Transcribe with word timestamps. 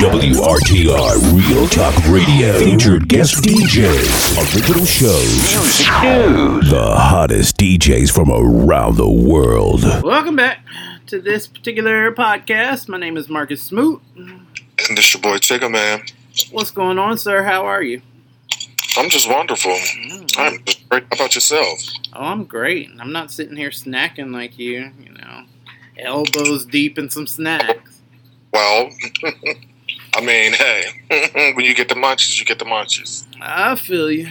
WRTR 0.00 1.48
Real 1.48 1.68
Talk 1.68 1.94
Radio. 2.08 2.58
Featured 2.58 3.08
guest 3.08 3.36
DJs. 3.44 4.54
Original 4.54 4.86
shows. 4.86 5.36
Music 5.36 5.86
news. 6.02 6.70
The 6.70 6.94
hottest 6.96 7.56
DJs 7.58 8.10
from 8.12 8.30
around 8.30 8.96
the 8.96 9.08
world. 9.08 9.82
Welcome 10.02 10.34
back 10.36 10.64
to 11.06 11.20
this 11.20 11.46
particular 11.46 12.10
podcast. 12.12 12.88
My 12.88 12.98
name 12.98 13.16
is 13.16 13.28
Marcus 13.28 13.62
Smoot. 13.62 14.00
And 14.16 14.46
this 14.96 15.12
your 15.14 15.20
boy 15.20 15.36
Tigger, 15.36 15.70
man. 15.70 16.02
What's 16.50 16.70
going 16.70 16.98
on, 16.98 17.18
sir? 17.18 17.42
How 17.42 17.66
are 17.66 17.82
you? 17.82 18.02
I'm 18.96 19.10
just 19.10 19.28
wonderful. 19.28 19.72
Mm. 19.72 20.38
I'm 20.38 20.64
just 20.64 20.88
great. 20.88 21.04
How 21.10 21.16
about 21.16 21.34
yourself? 21.34 21.78
Oh, 22.14 22.24
I'm 22.24 22.44
great. 22.44 22.90
I'm 22.98 23.12
not 23.12 23.30
sitting 23.30 23.56
here 23.56 23.70
snacking 23.70 24.32
like 24.32 24.58
you, 24.58 24.90
you 25.00 25.12
know, 25.12 25.44
elbows 25.98 26.64
deep 26.64 26.98
in 26.98 27.10
some 27.10 27.26
snacks. 27.26 28.00
Well, 28.52 28.90
I 30.14 30.20
mean, 30.20 30.52
hey, 30.52 31.52
when 31.54 31.64
you 31.64 31.74
get 31.74 31.88
the 31.88 31.94
munchies, 31.94 32.38
you 32.38 32.44
get 32.44 32.58
the 32.58 32.64
munchies. 32.64 33.26
I 33.40 33.74
feel 33.76 34.10
you. 34.10 34.28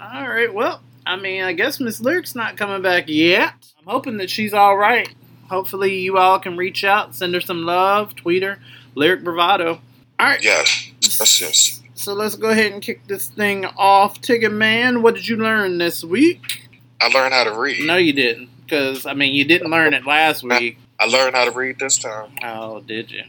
All 0.00 0.28
right. 0.28 0.52
Well, 0.52 0.80
I 1.06 1.16
mean, 1.16 1.42
I 1.42 1.52
guess 1.52 1.80
Miss 1.80 2.00
Lyric's 2.00 2.34
not 2.34 2.56
coming 2.56 2.82
back 2.82 3.04
yet. 3.08 3.54
I'm 3.78 3.86
hoping 3.86 4.18
that 4.18 4.30
she's 4.30 4.52
all 4.52 4.76
right. 4.76 5.08
Hopefully, 5.48 5.98
you 6.00 6.18
all 6.18 6.38
can 6.38 6.56
reach 6.56 6.84
out, 6.84 7.14
send 7.14 7.34
her 7.34 7.40
some 7.40 7.64
love, 7.64 8.14
tweet 8.14 8.42
her, 8.42 8.58
Lyric 8.94 9.24
Bravado. 9.24 9.80
All 10.20 10.26
right. 10.26 10.42
Yes. 10.42 10.90
Yes, 11.00 11.40
yes. 11.40 11.82
So 11.94 12.14
let's 12.14 12.36
go 12.36 12.50
ahead 12.50 12.72
and 12.72 12.82
kick 12.82 13.06
this 13.06 13.28
thing 13.28 13.64
off. 13.64 14.20
Tigger 14.20 14.52
Man, 14.52 15.02
what 15.02 15.14
did 15.14 15.28
you 15.28 15.36
learn 15.36 15.78
this 15.78 16.04
week? 16.04 16.68
I 17.00 17.08
learned 17.08 17.34
how 17.34 17.44
to 17.44 17.58
read. 17.58 17.86
No, 17.86 17.96
you 17.96 18.12
didn't. 18.12 18.48
Because, 18.64 19.06
I 19.06 19.14
mean, 19.14 19.34
you 19.34 19.44
didn't 19.44 19.70
learn 19.70 19.94
it 19.94 20.06
last 20.06 20.42
week. 20.48 20.78
I 20.98 21.06
learned 21.06 21.34
how 21.36 21.44
to 21.44 21.50
read 21.50 21.78
this 21.78 21.98
time. 21.98 22.32
Oh, 22.42 22.80
did 22.80 23.10
you? 23.10 23.24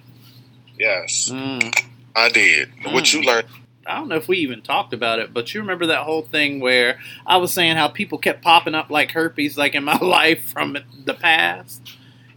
Yes. 0.78 1.30
Mm. 1.30 1.86
I 2.16 2.30
did. 2.30 2.70
Mm. 2.78 2.94
What 2.94 3.14
you 3.14 3.22
mm. 3.22 3.26
learned? 3.26 3.48
I 3.86 3.98
don't 3.98 4.08
know 4.08 4.16
if 4.16 4.28
we 4.28 4.38
even 4.38 4.62
talked 4.62 4.94
about 4.94 5.20
it, 5.20 5.34
but 5.34 5.54
you 5.54 5.60
remember 5.60 5.88
that 5.88 6.04
whole 6.04 6.22
thing 6.22 6.60
where 6.60 7.00
I 7.26 7.38
was 7.38 7.52
saying 7.52 7.76
how 7.76 7.90
people 7.90 8.18
kept 8.18 8.42
popping 8.42 8.76
up 8.76 8.90
like 8.90 9.12
herpes, 9.12 9.58
like 9.58 9.76
in 9.76 9.84
my 9.84 9.98
life 10.02 10.46
from 10.46 10.78
the 11.06 11.14
past. 11.14 11.82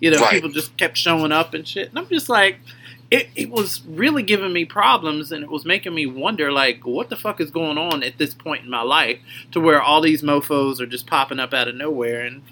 You 0.01 0.11
know, 0.11 0.19
right. 0.19 0.33
people 0.33 0.51
just 0.51 0.77
kept 0.77 0.99
showing 0.99 1.33
up 1.33 1.55
and 1.55 1.67
shit. 1.67 1.89
And 1.89 1.99
I'm 1.99 2.09
just 2.09 2.29
like, 2.29 2.59
it, 3.11 3.29
it 3.37 3.51
was 3.51 3.83
really 3.87 4.23
giving 4.23 4.53
me 4.53 4.65
problems 4.65 5.31
and 5.33 5.43
it 5.43 5.51
was 5.51 5.65
making 5.65 5.95
me 5.95 6.07
wonder, 6.07 6.51
like, 6.51 6.85
what 6.85 7.09
the 7.09 7.17
fuck 7.17 7.41
is 7.41 7.51
going 7.51 7.79
on 7.79 8.03
at 8.03 8.19
this 8.19 8.35
point 8.35 8.65
in 8.65 8.71
my 8.71 8.83
life 8.83 9.19
to 9.53 9.61
where 9.61 9.81
all 9.81 10.01
these 10.01 10.23
mofos 10.23 10.81
are 10.81 10.87
just 10.87 11.07
popping 11.07 11.39
up 11.39 11.55
out 11.55 11.69
of 11.69 11.77
nowhere. 11.77 12.23
And, 12.23 12.43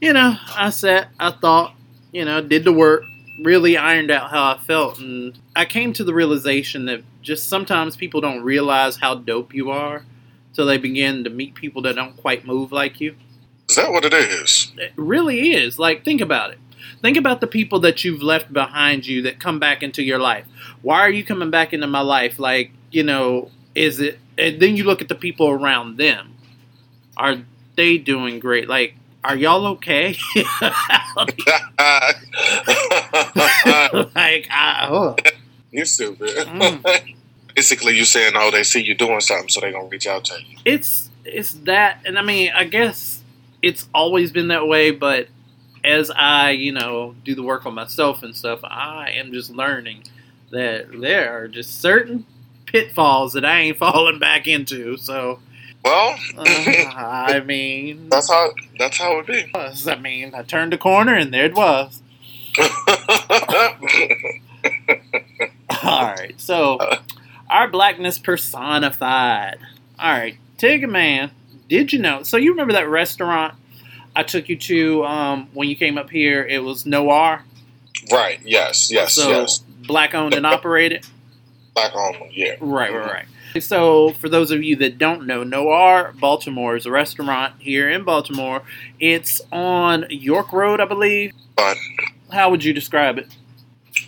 you 0.00 0.12
know, 0.12 0.36
I 0.54 0.70
sat, 0.70 1.08
I 1.18 1.30
thought, 1.30 1.74
you 2.12 2.24
know, 2.24 2.40
did 2.40 2.64
the 2.64 2.72
work, 2.72 3.04
really 3.42 3.76
ironed 3.76 4.10
out 4.10 4.30
how 4.30 4.52
I 4.52 4.58
felt. 4.58 4.98
And 4.98 5.38
I 5.54 5.64
came 5.64 5.92
to 5.94 6.04
the 6.04 6.14
realization 6.14 6.86
that 6.86 7.02
just 7.22 7.48
sometimes 7.48 7.96
people 7.96 8.20
don't 8.20 8.42
realize 8.42 8.96
how 8.96 9.14
dope 9.14 9.54
you 9.54 9.70
are 9.70 10.04
till 10.54 10.66
they 10.66 10.78
begin 10.78 11.24
to 11.24 11.30
meet 11.30 11.54
people 11.54 11.82
that 11.82 11.96
don't 11.96 12.16
quite 12.16 12.46
move 12.46 12.72
like 12.72 13.00
you. 13.00 13.14
Is 13.68 13.76
that 13.76 13.90
what 13.90 14.04
it 14.04 14.14
is? 14.14 14.72
It 14.76 14.92
really 14.96 15.52
is. 15.52 15.78
Like, 15.78 16.04
think 16.04 16.20
about 16.20 16.52
it. 16.52 16.58
Think 17.02 17.16
about 17.16 17.40
the 17.40 17.46
people 17.46 17.80
that 17.80 18.04
you've 18.04 18.22
left 18.22 18.52
behind 18.52 19.06
you 19.06 19.22
that 19.22 19.40
come 19.40 19.58
back 19.58 19.82
into 19.82 20.02
your 20.02 20.18
life. 20.18 20.46
Why 20.82 21.00
are 21.00 21.10
you 21.10 21.24
coming 21.24 21.50
back 21.50 21.72
into 21.72 21.86
my 21.86 22.00
life? 22.00 22.38
Like, 22.38 22.70
you 22.90 23.02
know, 23.02 23.50
is 23.74 24.00
it. 24.00 24.18
And 24.38 24.60
then 24.60 24.76
you 24.76 24.84
look 24.84 25.02
at 25.02 25.08
the 25.08 25.14
people 25.14 25.48
around 25.48 25.98
them. 25.98 26.34
Are 27.16 27.42
they 27.76 27.98
doing 27.98 28.38
great? 28.38 28.68
Like, 28.68 28.94
are 29.24 29.36
y'all 29.36 29.66
okay? 29.66 30.16
like, 34.14 34.48
I, 34.50 34.88
oh. 34.90 35.16
You're 35.70 35.84
stupid. 35.84 36.30
Mm. 36.30 37.14
Basically, 37.54 37.96
you're 37.96 38.04
saying, 38.04 38.34
oh, 38.36 38.50
they 38.50 38.62
see 38.62 38.82
you 38.82 38.94
doing 38.94 39.20
something, 39.20 39.48
so 39.48 39.60
they're 39.60 39.72
gonna 39.72 39.88
reach 39.88 40.06
out 40.06 40.24
to 40.26 40.34
you. 40.42 40.58
It's 40.64 41.10
it's 41.24 41.52
that, 41.64 42.00
and 42.04 42.18
I 42.18 42.22
mean, 42.22 42.52
I 42.54 42.64
guess 42.64 43.22
it's 43.62 43.88
always 43.94 44.30
been 44.30 44.48
that 44.48 44.68
way, 44.68 44.90
but 44.90 45.28
as 45.82 46.10
I, 46.10 46.50
you 46.50 46.72
know, 46.72 47.14
do 47.24 47.34
the 47.34 47.42
work 47.42 47.64
on 47.64 47.74
myself 47.74 48.22
and 48.22 48.36
stuff, 48.36 48.60
I 48.62 49.12
am 49.14 49.32
just 49.32 49.50
learning 49.50 50.04
that 50.50 50.86
there 51.00 51.42
are 51.42 51.48
just 51.48 51.80
certain 51.80 52.26
pitfalls 52.66 53.32
that 53.32 53.44
I 53.44 53.60
ain't 53.60 53.76
falling 53.78 54.18
back 54.18 54.46
into. 54.46 54.96
So 54.96 55.40
well, 55.84 56.18
uh, 56.36 56.44
I 56.96 57.40
mean, 57.40 58.08
that's 58.08 58.30
how 58.30 58.50
that's 58.78 58.98
how 58.98 59.20
it 59.20 59.26
be. 59.26 59.52
I 59.54 59.96
mean, 59.96 60.34
I 60.34 60.42
turned 60.42 60.74
a 60.74 60.78
corner 60.78 61.14
and 61.14 61.32
there 61.32 61.44
it 61.44 61.54
was. 61.54 62.02
All 65.82 66.04
right, 66.04 66.34
so 66.38 66.78
our 67.50 67.68
blackness 67.68 68.18
personified. 68.18 69.58
All 69.98 70.12
right, 70.12 70.36
Tig 70.58 70.88
Man, 70.88 71.32
did 71.68 71.92
you 71.92 71.98
know? 71.98 72.22
So 72.22 72.36
you 72.36 72.50
remember 72.50 72.74
that 72.74 72.88
restaurant 72.88 73.54
I 74.16 74.22
took 74.22 74.48
you 74.48 74.56
to 74.56 75.04
um, 75.04 75.48
when 75.52 75.68
you 75.68 75.76
came 75.76 75.98
up 75.98 76.08
here? 76.08 76.42
It 76.42 76.60
was 76.60 76.86
Noir. 76.86 77.44
Right. 78.10 78.40
Yes. 78.44 78.90
Yes. 78.90 79.12
So 79.12 79.28
yes. 79.28 79.58
Black 79.86 80.14
owned 80.14 80.34
and 80.34 80.46
operated. 80.46 81.06
Black 81.74 81.94
owned. 81.94 82.32
Yeah. 82.32 82.56
Right. 82.60 82.92
Right. 82.92 83.12
Right. 83.12 83.26
So, 83.62 84.12
for 84.12 84.28
those 84.28 84.50
of 84.50 84.62
you 84.62 84.76
that 84.76 84.98
don't 84.98 85.26
know, 85.26 85.42
Noir 85.42 86.12
Baltimore 86.18 86.76
is 86.76 86.84
a 86.84 86.90
restaurant 86.90 87.54
here 87.58 87.88
in 87.88 88.04
Baltimore. 88.04 88.62
It's 89.00 89.40
on 89.50 90.04
York 90.10 90.52
Road, 90.52 90.80
I 90.80 90.84
believe. 90.84 91.32
Fun. 91.56 91.76
How 92.30 92.50
would 92.50 92.64
you 92.64 92.72
describe 92.72 93.18
it? 93.18 93.28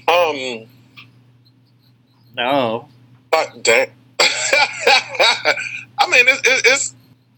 Um. 0.09 0.67
No. 2.37 2.89
But 3.31 3.62
damn. 3.62 3.89
I 4.21 6.09
mean, 6.09 6.25
it's, 6.29 6.41
it's. 6.45 6.95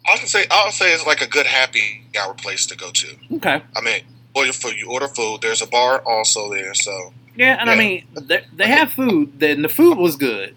I 0.07 0.17
can 0.17 0.27
say 0.27 0.47
I'll 0.51 0.73
say 0.73 0.93
it's 0.93 1.07
like 1.07 1.21
a 1.21 1.27
good 1.27 1.47
happy 1.47 2.05
hour 2.19 2.35
place 2.35 2.67
to 2.67 2.77
go 2.77 2.91
to. 2.91 3.17
Okay. 3.35 3.63
I 3.77 3.81
mean, 3.83 4.03
order 4.35 4.53
food. 4.53 4.77
You 4.77 4.91
order 4.91 5.09
food. 5.09 5.41
There's 5.43 5.63
a 5.63 5.67
bar 5.67 6.01
also 6.01 6.53
there, 6.53 6.75
so. 6.75 7.13
Yeah, 7.37 7.57
and 7.61 7.69
yeah. 7.69 7.73
I 7.73 7.77
mean, 7.77 8.07
they, 8.15 8.45
they 8.55 8.67
have 8.67 8.93
food. 8.93 9.39
Then 9.39 9.63
the 9.63 9.69
food 9.69 9.99
was 9.99 10.17
good. 10.17 10.55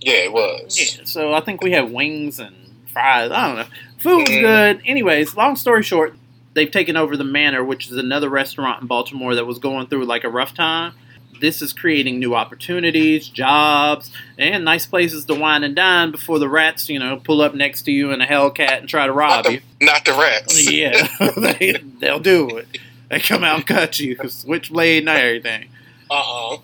Yeah, 0.00 0.24
it 0.24 0.32
was. 0.32 0.78
Yeah, 0.78 1.04
so 1.04 1.32
I 1.32 1.40
think 1.40 1.62
we 1.62 1.72
had 1.72 1.92
wings 1.92 2.38
and 2.38 2.54
fries. 2.92 3.30
I 3.30 3.46
don't 3.46 3.56
know. 3.56 3.66
Food 3.98 4.28
was 4.28 4.38
good. 4.38 4.82
Anyways, 4.84 5.36
long 5.36 5.56
story 5.56 5.82
short, 5.82 6.14
they've 6.54 6.70
taken 6.70 6.96
over 6.96 7.16
the 7.16 7.24
Manor, 7.24 7.64
which 7.64 7.90
is 7.90 7.96
another 7.96 8.28
restaurant 8.28 8.82
in 8.82 8.88
Baltimore 8.88 9.34
that 9.34 9.44
was 9.44 9.58
going 9.58 9.88
through 9.88 10.04
like 10.06 10.24
a 10.24 10.28
rough 10.28 10.54
time. 10.54 10.94
This 11.40 11.60
is 11.60 11.72
creating 11.72 12.20
new 12.20 12.34
opportunities, 12.34 13.28
jobs, 13.28 14.12
and 14.38 14.64
nice 14.64 14.86
places 14.86 15.24
to 15.26 15.34
wine 15.34 15.64
and 15.64 15.74
dine 15.74 16.10
before 16.10 16.38
the 16.38 16.48
rats, 16.48 16.88
you 16.88 16.98
know, 16.98 17.16
pull 17.16 17.42
up 17.42 17.54
next 17.54 17.82
to 17.82 17.92
you 17.92 18.12
in 18.12 18.20
a 18.20 18.26
Hellcat 18.26 18.78
and 18.78 18.88
try 18.88 19.06
to 19.06 19.12
rob 19.12 19.30
not 19.30 19.44
the, 19.44 19.52
you. 19.52 19.60
Not 19.80 20.04
the 20.04 20.12
rats. 20.12 20.70
Yeah, 20.70 21.08
they, 21.36 21.72
they'll 21.98 22.20
do 22.20 22.56
it. 22.56 22.68
They 23.10 23.20
come 23.20 23.44
out 23.44 23.56
and 23.56 23.66
cut 23.66 23.98
you, 23.98 24.16
switchblade 24.28 25.02
and 25.02 25.08
everything. 25.08 25.68
Uh 26.10 26.22
oh. 26.24 26.62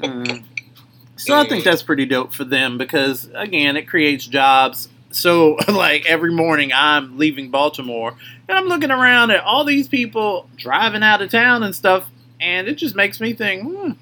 mm. 0.00 0.44
So 1.16 1.38
I 1.38 1.46
think 1.46 1.62
that's 1.62 1.82
pretty 1.82 2.06
dope 2.06 2.32
for 2.32 2.44
them 2.44 2.78
because 2.78 3.30
again, 3.34 3.76
it 3.76 3.82
creates 3.82 4.26
jobs. 4.26 4.88
So 5.14 5.56
like 5.68 6.06
every 6.06 6.32
morning 6.32 6.72
I'm 6.74 7.18
leaving 7.18 7.50
Baltimore 7.50 8.14
and 8.48 8.58
I'm 8.58 8.66
looking 8.66 8.90
around 8.90 9.30
at 9.30 9.42
all 9.44 9.64
these 9.64 9.88
people 9.88 10.48
driving 10.56 11.02
out 11.02 11.22
of 11.22 11.30
town 11.30 11.62
and 11.62 11.74
stuff, 11.74 12.10
and 12.40 12.68
it 12.68 12.74
just 12.74 12.94
makes 12.94 13.20
me 13.20 13.32
think, 13.32 13.62
hmm, 13.62 13.92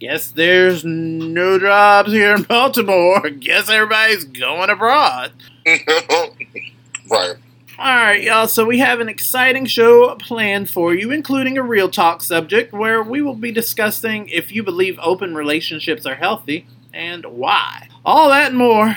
guess 0.00 0.30
there's 0.30 0.84
no 0.84 1.58
jobs 1.58 2.12
here 2.12 2.34
in 2.34 2.42
Baltimore. 2.48 3.20
Guess 3.30 3.68
everybody's 3.70 4.24
going 4.24 4.70
abroad. 4.70 5.32
right. 5.66 7.36
All 7.78 7.96
right, 7.96 8.22
y'all. 8.22 8.46
So 8.46 8.66
we 8.66 8.78
have 8.80 9.00
an 9.00 9.08
exciting 9.08 9.64
show 9.64 10.14
planned 10.16 10.68
for 10.68 10.94
you, 10.94 11.10
including 11.10 11.56
a 11.56 11.62
real 11.62 11.88
talk 11.88 12.22
subject 12.22 12.74
where 12.74 13.02
we 13.02 13.22
will 13.22 13.34
be 13.34 13.52
discussing 13.52 14.28
if 14.28 14.52
you 14.52 14.62
believe 14.62 14.98
open 15.00 15.34
relationships 15.34 16.04
are 16.04 16.14
healthy 16.14 16.66
and 16.92 17.24
why. 17.24 17.88
All 18.04 18.28
that 18.28 18.48
and 18.48 18.58
more. 18.58 18.96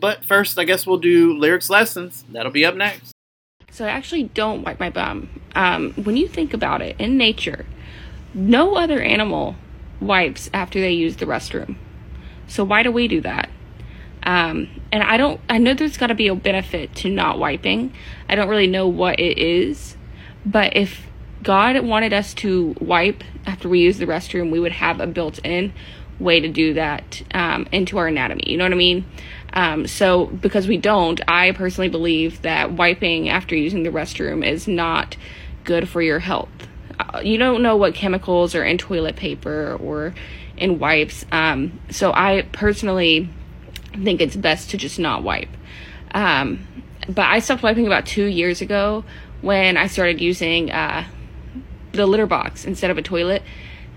But 0.00 0.24
first, 0.24 0.58
I 0.58 0.64
guess 0.64 0.86
we'll 0.86 0.98
do 0.98 1.38
lyrics 1.38 1.68
lessons. 1.68 2.24
That'll 2.30 2.50
be 2.50 2.64
up 2.64 2.74
next. 2.74 3.12
So 3.70 3.84
I 3.84 3.90
actually 3.90 4.24
don't 4.24 4.62
wipe 4.62 4.80
my 4.80 4.90
bum. 4.90 5.28
Um, 5.54 5.92
when 5.92 6.16
you 6.16 6.26
think 6.26 6.54
about 6.54 6.80
it, 6.82 6.96
in 6.98 7.16
nature, 7.16 7.66
no 8.34 8.76
other 8.76 9.00
animal 9.00 9.56
wipes 10.00 10.50
after 10.52 10.80
they 10.80 10.92
use 10.92 11.16
the 11.16 11.26
restroom. 11.26 11.76
So 12.48 12.64
why 12.64 12.82
do 12.82 12.90
we 12.90 13.06
do 13.06 13.20
that? 13.20 13.50
Um, 14.22 14.68
and 14.90 15.02
I 15.02 15.16
don't, 15.16 15.40
I 15.48 15.58
know 15.58 15.74
there's 15.74 15.96
got 15.96 16.08
to 16.08 16.14
be 16.14 16.28
a 16.28 16.34
benefit 16.34 16.94
to 16.96 17.10
not 17.10 17.38
wiping. 17.38 17.92
I 18.28 18.34
don't 18.34 18.48
really 18.48 18.66
know 18.66 18.88
what 18.88 19.20
it 19.20 19.38
is, 19.38 19.96
but 20.44 20.76
if 20.76 21.06
God 21.42 21.80
wanted 21.80 22.12
us 22.12 22.34
to 22.34 22.74
wipe 22.80 23.22
after 23.46 23.68
we 23.68 23.80
use 23.80 23.98
the 23.98 24.06
restroom, 24.06 24.50
we 24.50 24.60
would 24.60 24.72
have 24.72 25.00
a 25.00 25.06
built 25.06 25.38
in 25.44 25.72
way 26.20 26.40
to 26.40 26.48
do 26.48 26.74
that 26.74 27.22
um, 27.32 27.66
into 27.72 27.98
our 27.98 28.06
anatomy. 28.06 28.44
You 28.46 28.58
know 28.58 28.64
what 28.64 28.72
I 28.72 28.76
mean? 28.76 29.04
Um, 29.52 29.86
so, 29.88 30.26
because 30.26 30.68
we 30.68 30.76
don't, 30.76 31.20
I 31.26 31.52
personally 31.52 31.88
believe 31.88 32.42
that 32.42 32.72
wiping 32.72 33.28
after 33.28 33.56
using 33.56 33.82
the 33.82 33.90
restroom 33.90 34.46
is 34.46 34.68
not 34.68 35.16
good 35.64 35.88
for 35.88 36.00
your 36.00 36.20
health. 36.20 36.50
uh, 37.00 37.20
you 37.20 37.38
don't 37.38 37.62
know 37.62 37.76
what 37.76 37.94
chemicals 37.94 38.54
are 38.54 38.64
in 38.64 38.78
toilet 38.78 39.16
paper 39.16 39.76
or 39.80 40.14
in 40.56 40.78
wipes. 40.78 41.24
Um, 41.32 41.80
so 41.90 42.12
I 42.12 42.46
personally 42.52 43.28
think 43.92 44.20
it's 44.20 44.36
best 44.36 44.70
to 44.70 44.76
just 44.76 44.98
not 44.98 45.22
wipe. 45.22 45.48
Um, 46.12 46.66
but 47.06 47.24
I 47.26 47.38
stopped 47.38 47.62
wiping 47.62 47.86
about 47.86 48.06
two 48.06 48.24
years 48.24 48.60
ago 48.60 49.04
when 49.40 49.76
I 49.76 49.86
started 49.86 50.20
using 50.20 50.70
uh, 50.70 51.06
the 51.92 52.06
litter 52.06 52.26
box 52.26 52.64
instead 52.64 52.90
of 52.90 52.98
a 52.98 53.02
toilet. 53.02 53.42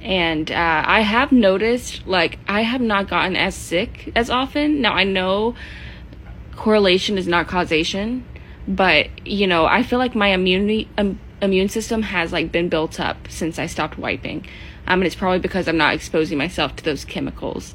And 0.03 0.51
uh, 0.51 0.83
I 0.85 1.00
have 1.00 1.31
noticed, 1.31 2.05
like, 2.05 2.38
I 2.45 2.61
have 2.61 2.81
not 2.81 3.07
gotten 3.07 3.38
as 3.38 3.55
sick 3.55 4.11
as 4.17 4.29
often. 4.29 4.81
Now, 4.81 4.94
I 4.94 5.05
know 5.05 5.55
correlation 6.57 7.17
is 7.17 7.25
not 7.25 7.47
causation, 7.47 8.25
but, 8.67 9.07
you 9.25 9.47
know, 9.47 9.65
I 9.65 9.81
feel 9.81 10.00
like 10.00 10.13
my 10.13 10.27
immunity, 10.27 10.89
um, 10.97 11.21
immune 11.41 11.69
system 11.69 12.01
has, 12.01 12.33
like, 12.33 12.51
been 12.51 12.67
built 12.67 13.00
up 13.00 13.29
since 13.29 13.57
I 13.57 13.65
stopped 13.65 13.97
wiping. 13.97 14.45
Um, 14.88 15.00
and 15.00 15.05
it's 15.05 15.15
probably 15.15 15.39
because 15.39 15.69
I'm 15.69 15.77
not 15.77 15.94
exposing 15.94 16.38
myself 16.38 16.75
to 16.75 16.83
those 16.83 17.06
chemicals. 17.06 17.73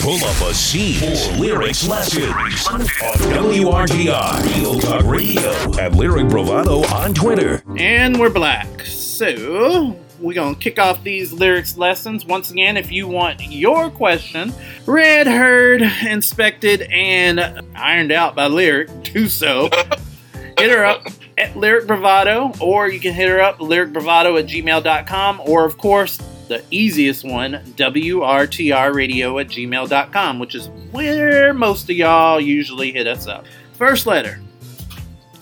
Pull 0.00 0.24
up 0.24 0.40
a 0.48 0.54
seat 0.54 0.94
for 0.94 1.38
lyrics 1.38 1.86
lessons 1.86 2.32
on 2.70 2.80
WRTR, 2.80 4.56
Real 4.56 4.80
Talk 4.80 5.04
Radio, 5.04 5.78
and 5.78 5.94
Lyric 5.94 6.28
Bravado 6.28 6.86
on 6.86 7.12
Twitter. 7.12 7.62
And 7.76 8.18
we're 8.18 8.30
black. 8.30 8.80
So, 8.86 9.98
we're 10.20 10.34
going 10.34 10.54
to 10.54 10.60
kick 10.60 10.78
off 10.78 11.02
these 11.02 11.32
lyrics 11.32 11.76
lessons. 11.76 12.24
Once 12.24 12.50
again, 12.50 12.76
if 12.76 12.90
you 12.90 13.08
want 13.08 13.40
your 13.40 13.90
question 13.90 14.52
read, 14.86 15.26
heard, 15.26 15.82
inspected, 16.06 16.82
and 16.82 17.40
ironed 17.74 18.12
out 18.12 18.34
by 18.34 18.46
Lyric, 18.46 18.88
do 19.02 19.28
so. 19.28 19.70
hit 20.58 20.70
her 20.70 20.84
up 20.84 21.06
at 21.36 21.56
Lyric 21.56 21.86
Bravado, 21.86 22.52
or 22.60 22.88
you 22.88 23.00
can 23.00 23.14
hit 23.14 23.28
her 23.28 23.40
up, 23.40 23.58
lyricbravado 23.58 24.38
at 24.38 24.46
gmail.com, 24.46 25.40
or 25.44 25.64
of 25.64 25.78
course, 25.78 26.18
the 26.48 26.64
easiest 26.70 27.24
one, 27.24 27.62
WRTRradio 27.76 29.40
at 29.40 29.48
gmail.com, 29.48 30.38
which 30.38 30.54
is 30.54 30.68
where 30.90 31.54
most 31.54 31.84
of 31.84 31.96
y'all 31.96 32.40
usually 32.40 32.90
hit 32.90 33.06
us 33.06 33.26
up. 33.26 33.44
First 33.74 34.06
letter. 34.06 34.40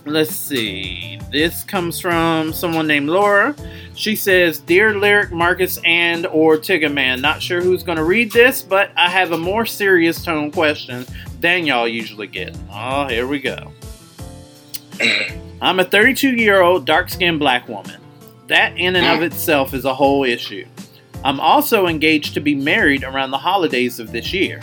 Let's 0.07 0.31
see. 0.31 1.19
This 1.33 1.65
comes 1.65 1.99
from 1.99 2.53
someone 2.53 2.87
named 2.87 3.09
Laura. 3.09 3.57
She 3.97 4.15
says, 4.15 4.61
"Dear 4.61 4.97
Lyric, 4.97 5.33
Marcus, 5.33 5.81
and 5.85 6.27
or 6.27 6.57
Tigga 6.57 6.93
Man, 6.93 7.21
not 7.21 7.43
sure 7.43 7.61
who's 7.61 7.83
going 7.83 7.99
to 7.99 8.05
read 8.05 8.31
this, 8.31 8.63
but 8.63 8.93
I 8.97 9.11
have 9.11 9.33
a 9.33 9.37
more 9.37 9.67
serious 9.67 10.25
tone 10.25 10.53
question 10.53 11.05
than 11.41 11.67
y'all 11.67 11.89
usually 11.89 12.29
get. 12.29 12.57
Oh, 12.73 13.09
here 13.09 13.27
we 13.27 13.41
go. 13.41 13.73
I'm 15.61 15.81
a 15.81 15.85
32 15.85 16.37
year 16.37 16.61
old 16.61 16.87
dark 16.87 17.09
skinned 17.09 17.41
black 17.41 17.69
woman. 17.69 18.01
That 18.47 18.79
in 18.79 18.95
and 18.95 19.07
of 19.07 19.23
itself 19.23 19.75
is 19.75 19.85
a 19.85 19.95
whole 19.95 20.23
issue. 20.23 20.67
I'm 21.25 21.41
also 21.41 21.89
engaged 21.89 22.35
to 22.35 22.41
be 22.41 22.55
married 22.55 23.03
around 23.03 23.33
the 23.33 23.39
holidays 23.39 23.99
of 23.99 24.13
this 24.13 24.33
year. 24.33 24.61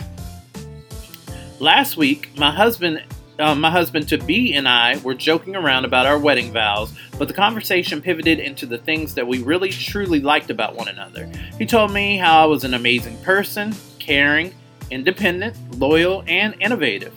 Last 1.60 1.98
week, 1.98 2.30
my 2.38 2.50
husband, 2.50 3.02
uh, 3.38 3.54
my 3.54 3.70
husband 3.70 4.08
to 4.08 4.18
be, 4.18 4.54
and 4.54 4.68
I 4.68 4.98
were 4.98 5.14
joking 5.14 5.56
around 5.56 5.84
about 5.84 6.06
our 6.06 6.18
wedding 6.18 6.52
vows, 6.52 6.92
but 7.18 7.28
the 7.28 7.34
conversation 7.34 8.00
pivoted 8.00 8.38
into 8.38 8.66
the 8.66 8.78
things 8.78 9.14
that 9.14 9.26
we 9.26 9.42
really 9.42 9.70
truly 9.70 10.20
liked 10.20 10.50
about 10.50 10.76
one 10.76 10.88
another. 10.88 11.30
He 11.58 11.66
told 11.66 11.92
me 11.92 12.16
how 12.16 12.42
I 12.42 12.46
was 12.46 12.64
an 12.64 12.74
amazing 12.74 13.16
person, 13.18 13.74
caring, 13.98 14.54
independent, 14.90 15.56
loyal, 15.78 16.22
and 16.26 16.54
innovative. 16.60 17.14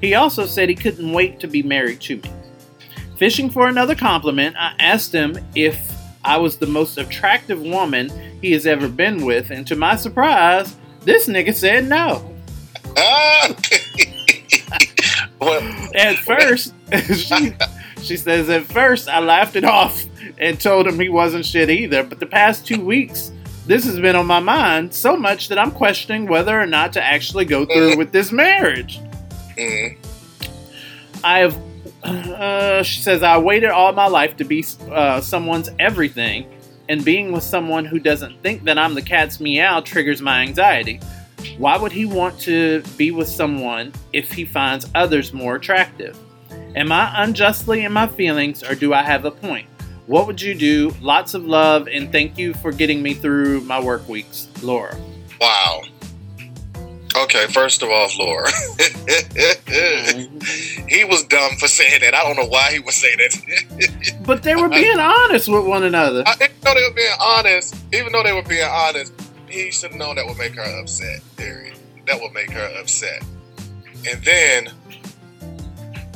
He 0.00 0.14
also 0.14 0.44
said 0.44 0.68
he 0.68 0.74
couldn't 0.74 1.12
wait 1.12 1.40
to 1.40 1.46
be 1.46 1.62
married 1.62 2.00
to 2.02 2.16
me. 2.16 2.30
Fishing 3.16 3.48
for 3.48 3.68
another 3.68 3.94
compliment, 3.94 4.56
I 4.58 4.74
asked 4.78 5.12
him 5.12 5.38
if 5.54 5.92
I 6.24 6.36
was 6.36 6.56
the 6.56 6.66
most 6.66 6.98
attractive 6.98 7.60
woman 7.60 8.10
he 8.40 8.52
has 8.52 8.66
ever 8.66 8.88
been 8.88 9.24
with, 9.24 9.50
and 9.50 9.66
to 9.68 9.76
my 9.76 9.96
surprise, 9.96 10.76
this 11.02 11.28
nigga 11.28 11.54
said 11.54 11.88
no. 11.88 12.30
at 15.52 16.16
first, 16.24 16.74
she, 17.14 17.54
she 18.00 18.16
says, 18.16 18.48
at 18.48 18.64
first 18.64 19.08
I 19.08 19.20
laughed 19.20 19.56
it 19.56 19.64
off 19.64 20.04
and 20.38 20.60
told 20.60 20.86
him 20.86 20.98
he 20.98 21.08
wasn't 21.08 21.46
shit 21.46 21.70
either, 21.70 22.02
but 22.02 22.20
the 22.20 22.26
past 22.26 22.66
two 22.66 22.84
weeks, 22.84 23.32
this 23.66 23.84
has 23.84 23.98
been 23.98 24.16
on 24.16 24.26
my 24.26 24.40
mind 24.40 24.92
so 24.92 25.16
much 25.16 25.48
that 25.48 25.58
I'm 25.58 25.70
questioning 25.70 26.26
whether 26.26 26.58
or 26.58 26.66
not 26.66 26.92
to 26.94 27.02
actually 27.02 27.44
go 27.44 27.64
through 27.64 27.96
with 27.96 28.12
this 28.12 28.30
marriage. 28.32 29.00
Mm-hmm. 29.56 30.00
I 31.24 31.38
have 31.38 31.58
uh, 32.04 32.82
she 32.82 33.00
says, 33.00 33.22
I 33.22 33.38
waited 33.38 33.70
all 33.70 33.92
my 33.92 34.06
life 34.06 34.36
to 34.36 34.44
be 34.44 34.64
uh, 34.90 35.20
someone's 35.22 35.70
everything, 35.78 36.46
and 36.88 37.02
being 37.02 37.32
with 37.32 37.42
someone 37.42 37.86
who 37.86 37.98
doesn't 37.98 38.42
think 38.42 38.64
that 38.64 38.76
I'm 38.76 38.94
the 38.94 39.02
cat's 39.02 39.40
meow 39.40 39.80
triggers 39.80 40.20
my 40.20 40.42
anxiety. 40.42 41.00
Why 41.58 41.76
would 41.76 41.92
he 41.92 42.04
want 42.04 42.38
to 42.40 42.82
be 42.96 43.10
with 43.10 43.28
someone 43.28 43.92
if 44.12 44.32
he 44.32 44.44
finds 44.44 44.90
others 44.94 45.32
more 45.32 45.56
attractive? 45.56 46.18
Am 46.76 46.90
I 46.90 47.22
unjustly 47.22 47.84
in 47.84 47.92
my 47.92 48.06
feelings, 48.06 48.62
or 48.62 48.74
do 48.74 48.92
I 48.92 49.02
have 49.02 49.24
a 49.24 49.30
point? 49.30 49.68
What 50.06 50.26
would 50.26 50.42
you 50.42 50.54
do? 50.54 50.94
Lots 51.00 51.34
of 51.34 51.44
love, 51.46 51.88
and 51.88 52.10
thank 52.12 52.36
you 52.36 52.52
for 52.54 52.72
getting 52.72 53.02
me 53.02 53.14
through 53.14 53.60
my 53.62 53.80
work 53.80 54.08
weeks, 54.08 54.48
Laura. 54.62 54.96
Wow. 55.40 55.82
Okay, 57.16 57.46
first 57.46 57.80
of 57.82 57.90
all, 57.90 58.08
Laura, 58.18 58.50
he 60.88 61.04
was 61.04 61.22
dumb 61.24 61.52
for 61.60 61.68
saying 61.68 62.00
that. 62.00 62.12
I 62.12 62.24
don't 62.24 62.36
know 62.36 62.46
why 62.48 62.72
he 62.72 62.80
was 62.80 62.96
saying 62.96 63.18
that. 63.18 64.16
but 64.26 64.42
they 64.42 64.56
were 64.56 64.68
being 64.68 64.98
honest 65.00 65.48
with 65.48 65.64
one 65.64 65.84
another. 65.84 66.24
I 66.26 66.34
didn't 66.34 66.64
know 66.64 66.74
they 66.74 66.82
were 66.82 66.94
being 66.94 67.16
honest. 67.20 67.76
Even 67.92 68.12
though 68.12 68.24
they 68.24 68.32
were 68.32 68.42
being 68.42 68.68
honest, 68.68 69.12
he 69.48 69.70
should 69.70 69.90
have 69.90 69.98
known 69.98 70.16
that 70.16 70.26
would 70.26 70.38
make 70.38 70.54
her 70.54 70.80
upset. 70.80 71.20
Period. 71.36 71.74
That 72.06 72.20
would 72.20 72.32
make 72.32 72.50
her 72.50 72.70
upset. 72.80 73.22
And 74.10 74.22
then 74.24 74.70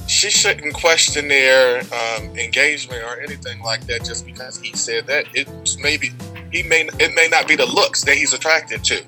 she 0.07 0.31
shouldn't 0.31 0.75
question 0.75 1.29
their 1.29 1.81
um, 1.81 2.37
engagement 2.39 3.03
or 3.03 3.21
anything 3.21 3.63
like 3.63 3.87
that 3.87 4.05
just 4.05 4.27
because 4.27 4.59
he 4.59 4.75
said 4.75 5.07
that. 5.07 5.27
It 5.35 5.49
maybe 5.81 6.13
he 6.53 6.63
may 6.63 6.89
it 6.99 7.15
may 7.15 7.29
not 7.31 7.47
be 7.47 7.57
the 7.57 7.67
looks 7.67 8.05
that 8.05 8.17
he's 8.17 8.33
attracted 8.33 8.85
to 8.85 9.03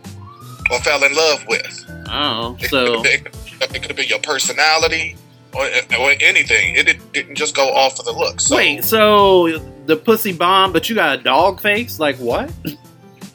or 0.71 0.79
fell 0.81 1.03
in 1.05 1.15
love 1.15 1.45
with. 1.49 1.85
Oh, 2.09 2.57
so 2.69 3.03
it 3.05 3.25
could 3.61 3.87
have 3.87 3.97
been 3.97 4.09
your 4.09 4.21
personality 4.21 5.17
or, 5.55 5.65
or 5.99 6.13
anything. 6.21 6.77
It, 6.77 6.89
it, 6.89 7.13
didn't 7.13 7.35
just 7.35 7.55
go 7.55 7.69
off 7.75 7.99
of 7.99 8.05
the 8.05 8.13
looks. 8.13 8.47
So, 8.47 8.57
Wait, 8.57 8.85
so 8.85 9.59
the 9.87 9.97
pussy 9.97 10.33
bomb, 10.33 10.73
but 10.73 10.89
you 10.89 10.95
got 10.95 11.19
a 11.19 11.23
dog 11.23 11.61
face? 11.61 11.99
Like 11.99 12.17
what? 12.17 12.51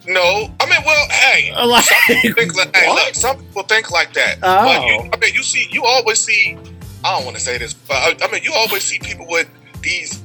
No, 0.08 0.54
I 0.60 0.70
mean, 0.70 0.80
well, 0.86 1.10
hey, 1.10 1.52
like, 1.66 1.84
some 1.84 2.22
people 2.22 2.44
think 2.44 2.56
like, 2.56 2.76
hey, 2.76 2.90
look, 2.94 3.16
some 3.16 3.38
people 3.38 3.64
think 3.64 3.92
like 3.92 4.14
that. 4.14 4.38
Oh. 4.44 4.66
But 4.66 4.86
you, 4.86 5.10
I 5.12 5.18
mean, 5.18 5.34
you 5.34 5.44
see, 5.44 5.68
you 5.72 5.84
always 5.84 6.20
see. 6.20 6.58
I 7.04 7.16
don't 7.16 7.26
want 7.26 7.38
to 7.38 7.44
say 7.44 7.58
this, 7.58 7.74
but 7.74 7.96
I, 7.96 8.16
I 8.22 8.32
mean, 8.32 8.44
you 8.44 8.52
always 8.54 8.84
see 8.84 9.00
people 9.00 9.28
with 9.28 9.48
these 9.82 10.22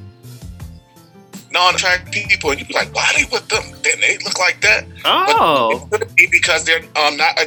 non-attractive 1.51 2.11
people, 2.11 2.51
and 2.51 2.59
you 2.59 2.65
be 2.65 2.73
like, 2.73 2.93
"Why 2.95 3.11
are 3.11 3.19
they 3.19 3.25
with 3.31 3.47
them? 3.49 3.63
Then 3.83 3.99
they 3.99 4.17
look 4.23 4.39
like 4.39 4.61
that." 4.61 4.85
Oh, 5.05 5.87
but 5.89 6.01
it 6.01 6.15
be 6.15 6.27
because 6.31 6.65
they're 6.65 6.83
um, 6.95 7.17
not 7.17 7.39
uh, 7.39 7.45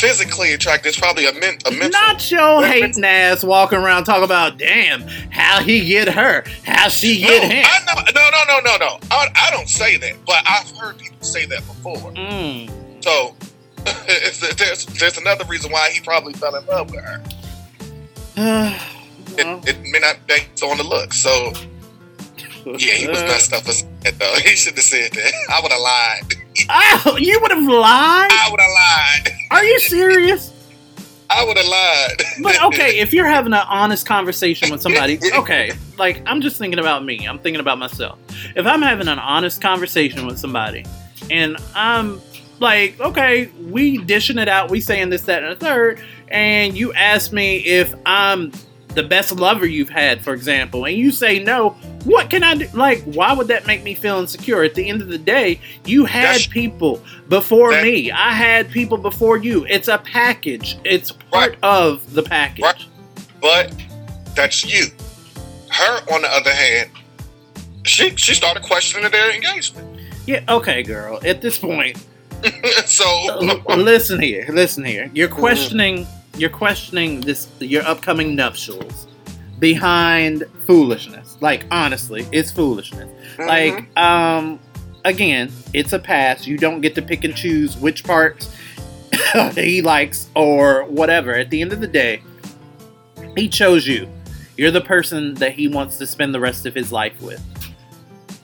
physically 0.00 0.54
attracted. 0.54 0.88
It's 0.88 0.98
probably 0.98 1.26
a, 1.26 1.32
men- 1.34 1.58
a 1.66 1.70
mental. 1.70 1.90
Not 1.90 2.30
your 2.30 2.64
hating 2.64 3.04
ass 3.04 3.44
walking 3.44 3.78
around 3.78 4.04
talking 4.04 4.24
about, 4.24 4.58
"Damn, 4.58 5.02
how 5.30 5.60
he 5.60 5.86
get 5.86 6.08
her? 6.08 6.44
How 6.64 6.88
she 6.88 7.20
get 7.20 7.42
no, 7.42 7.48
him?" 7.48 7.66
I 7.68 7.84
know, 7.86 8.02
no, 8.14 8.30
no, 8.30 8.44
no, 8.48 8.60
no, 8.60 8.76
no. 8.78 8.98
I, 9.10 9.28
I, 9.34 9.50
don't 9.50 9.68
say 9.68 9.98
that, 9.98 10.14
but 10.24 10.42
I've 10.48 10.70
heard 10.76 10.98
people 10.98 11.22
say 11.22 11.44
that 11.46 11.58
before. 11.66 12.12
Mm. 12.12 12.70
So 13.04 13.34
there's 14.56 14.86
there's 14.86 15.18
another 15.18 15.44
reason 15.44 15.70
why 15.70 15.90
he 15.90 16.00
probably 16.00 16.32
fell 16.32 16.54
in 16.56 16.64
love 16.66 16.90
with 16.90 17.04
her. 17.04 17.22
well. 18.36 18.80
it, 19.36 19.68
it 19.68 19.82
may 19.90 19.98
not 19.98 20.26
be 20.26 20.34
on 20.64 20.78
the 20.78 20.84
look. 20.84 21.12
So 21.12 21.52
yeah, 22.64 22.94
he 22.94 23.06
was 23.06 23.20
messed 23.22 23.52
up 23.52 23.66
as 23.68 23.84
that 24.02 24.18
though. 24.18 24.34
He 24.42 24.56
should 24.56 24.74
have 24.74 24.84
said 24.84 25.12
that. 25.12 25.32
I 25.50 25.60
would 25.60 25.72
have 25.72 25.80
lied. 25.80 26.39
Oh, 26.68 27.16
you 27.18 27.38
would 27.40 27.50
have 27.50 27.62
lied? 27.62 28.30
I 28.30 28.48
would 28.50 28.60
have 28.60 28.70
lied. 28.70 29.36
Are 29.50 29.64
you 29.64 29.78
serious? 29.80 30.52
I 31.30 31.44
would 31.44 31.56
have 31.56 31.66
lied. 31.66 32.22
but 32.42 32.60
okay, 32.64 32.98
if 32.98 33.12
you're 33.12 33.26
having 33.26 33.52
an 33.52 33.64
honest 33.68 34.04
conversation 34.04 34.70
with 34.70 34.82
somebody, 34.82 35.18
okay, 35.34 35.72
like 35.96 36.22
I'm 36.26 36.40
just 36.40 36.58
thinking 36.58 36.80
about 36.80 37.04
me. 37.04 37.24
I'm 37.26 37.38
thinking 37.38 37.60
about 37.60 37.78
myself. 37.78 38.18
If 38.56 38.66
I'm 38.66 38.82
having 38.82 39.06
an 39.06 39.20
honest 39.20 39.62
conversation 39.62 40.26
with 40.26 40.38
somebody, 40.40 40.84
and 41.30 41.56
I'm 41.74 42.20
like, 42.58 42.98
okay, 43.00 43.46
we 43.70 43.98
dishing 43.98 44.38
it 44.38 44.48
out, 44.48 44.70
we 44.70 44.80
saying 44.80 45.10
this, 45.10 45.22
that, 45.22 45.44
and 45.44 45.52
a 45.52 45.56
third, 45.56 46.00
and 46.28 46.76
you 46.76 46.92
ask 46.94 47.32
me 47.32 47.58
if 47.58 47.94
I'm 48.04 48.52
the 48.88 49.04
best 49.04 49.32
lover 49.32 49.66
you've 49.66 49.88
had, 49.88 50.22
for 50.22 50.34
example, 50.34 50.84
and 50.84 50.96
you 50.96 51.12
say 51.12 51.38
no, 51.42 51.76
what 52.04 52.30
can 52.30 52.42
I 52.42 52.54
do? 52.54 52.68
Like, 52.72 53.02
why 53.04 53.32
would 53.32 53.48
that 53.48 53.66
make 53.66 53.82
me 53.82 53.94
feel 53.94 54.18
insecure? 54.18 54.62
At 54.62 54.74
the 54.74 54.88
end 54.88 55.02
of 55.02 55.08
the 55.08 55.18
day, 55.18 55.60
you 55.84 56.04
had 56.04 56.36
that's, 56.36 56.46
people 56.46 57.02
before 57.28 57.72
that, 57.72 57.84
me. 57.84 58.10
I 58.10 58.32
had 58.32 58.70
people 58.70 58.96
before 58.96 59.36
you. 59.36 59.66
It's 59.68 59.88
a 59.88 59.98
package. 59.98 60.78
It's 60.84 61.12
part 61.12 61.52
right. 61.52 61.58
of 61.62 62.14
the 62.14 62.22
package. 62.22 62.62
Right. 62.62 62.86
But 63.40 63.74
that's 64.34 64.64
you. 64.64 64.86
Her, 65.70 66.00
on 66.12 66.22
the 66.22 66.28
other 66.28 66.52
hand, 66.52 66.90
she 67.84 68.16
she 68.16 68.34
started 68.34 68.62
questioning 68.62 69.10
their 69.10 69.34
engagement. 69.34 70.00
Yeah, 70.26 70.44
okay, 70.48 70.82
girl. 70.82 71.20
At 71.24 71.42
this 71.42 71.58
point, 71.58 72.04
so 72.86 73.38
listen 73.68 74.20
here, 74.20 74.46
listen 74.50 74.84
here. 74.84 75.10
You're 75.14 75.28
mm-hmm. 75.28 75.38
questioning, 75.38 76.06
you're 76.36 76.50
questioning 76.50 77.20
this 77.20 77.48
your 77.58 77.82
upcoming 77.84 78.34
nuptials 78.34 79.06
behind 79.60 80.44
foolishness. 80.66 81.36
Like 81.40 81.66
honestly, 81.70 82.26
it's 82.32 82.50
foolishness. 82.50 83.08
Like 83.38 83.96
um, 83.96 84.58
again, 85.04 85.52
it's 85.72 85.92
a 85.92 85.98
pass. 85.98 86.46
You 86.46 86.58
don't 86.58 86.80
get 86.80 86.94
to 86.96 87.02
pick 87.02 87.22
and 87.24 87.36
choose 87.36 87.76
which 87.76 88.02
parts 88.02 88.54
he 89.54 89.82
likes 89.82 90.28
or 90.34 90.84
whatever. 90.84 91.34
At 91.34 91.50
the 91.50 91.60
end 91.60 91.72
of 91.72 91.80
the 91.80 91.86
day, 91.86 92.22
he 93.36 93.48
chose 93.48 93.86
you. 93.86 94.08
You're 94.56 94.70
the 94.70 94.80
person 94.80 95.34
that 95.34 95.52
he 95.52 95.68
wants 95.68 95.96
to 95.98 96.06
spend 96.06 96.34
the 96.34 96.40
rest 96.40 96.66
of 96.66 96.74
his 96.74 96.90
life 96.92 97.20
with. 97.22 97.42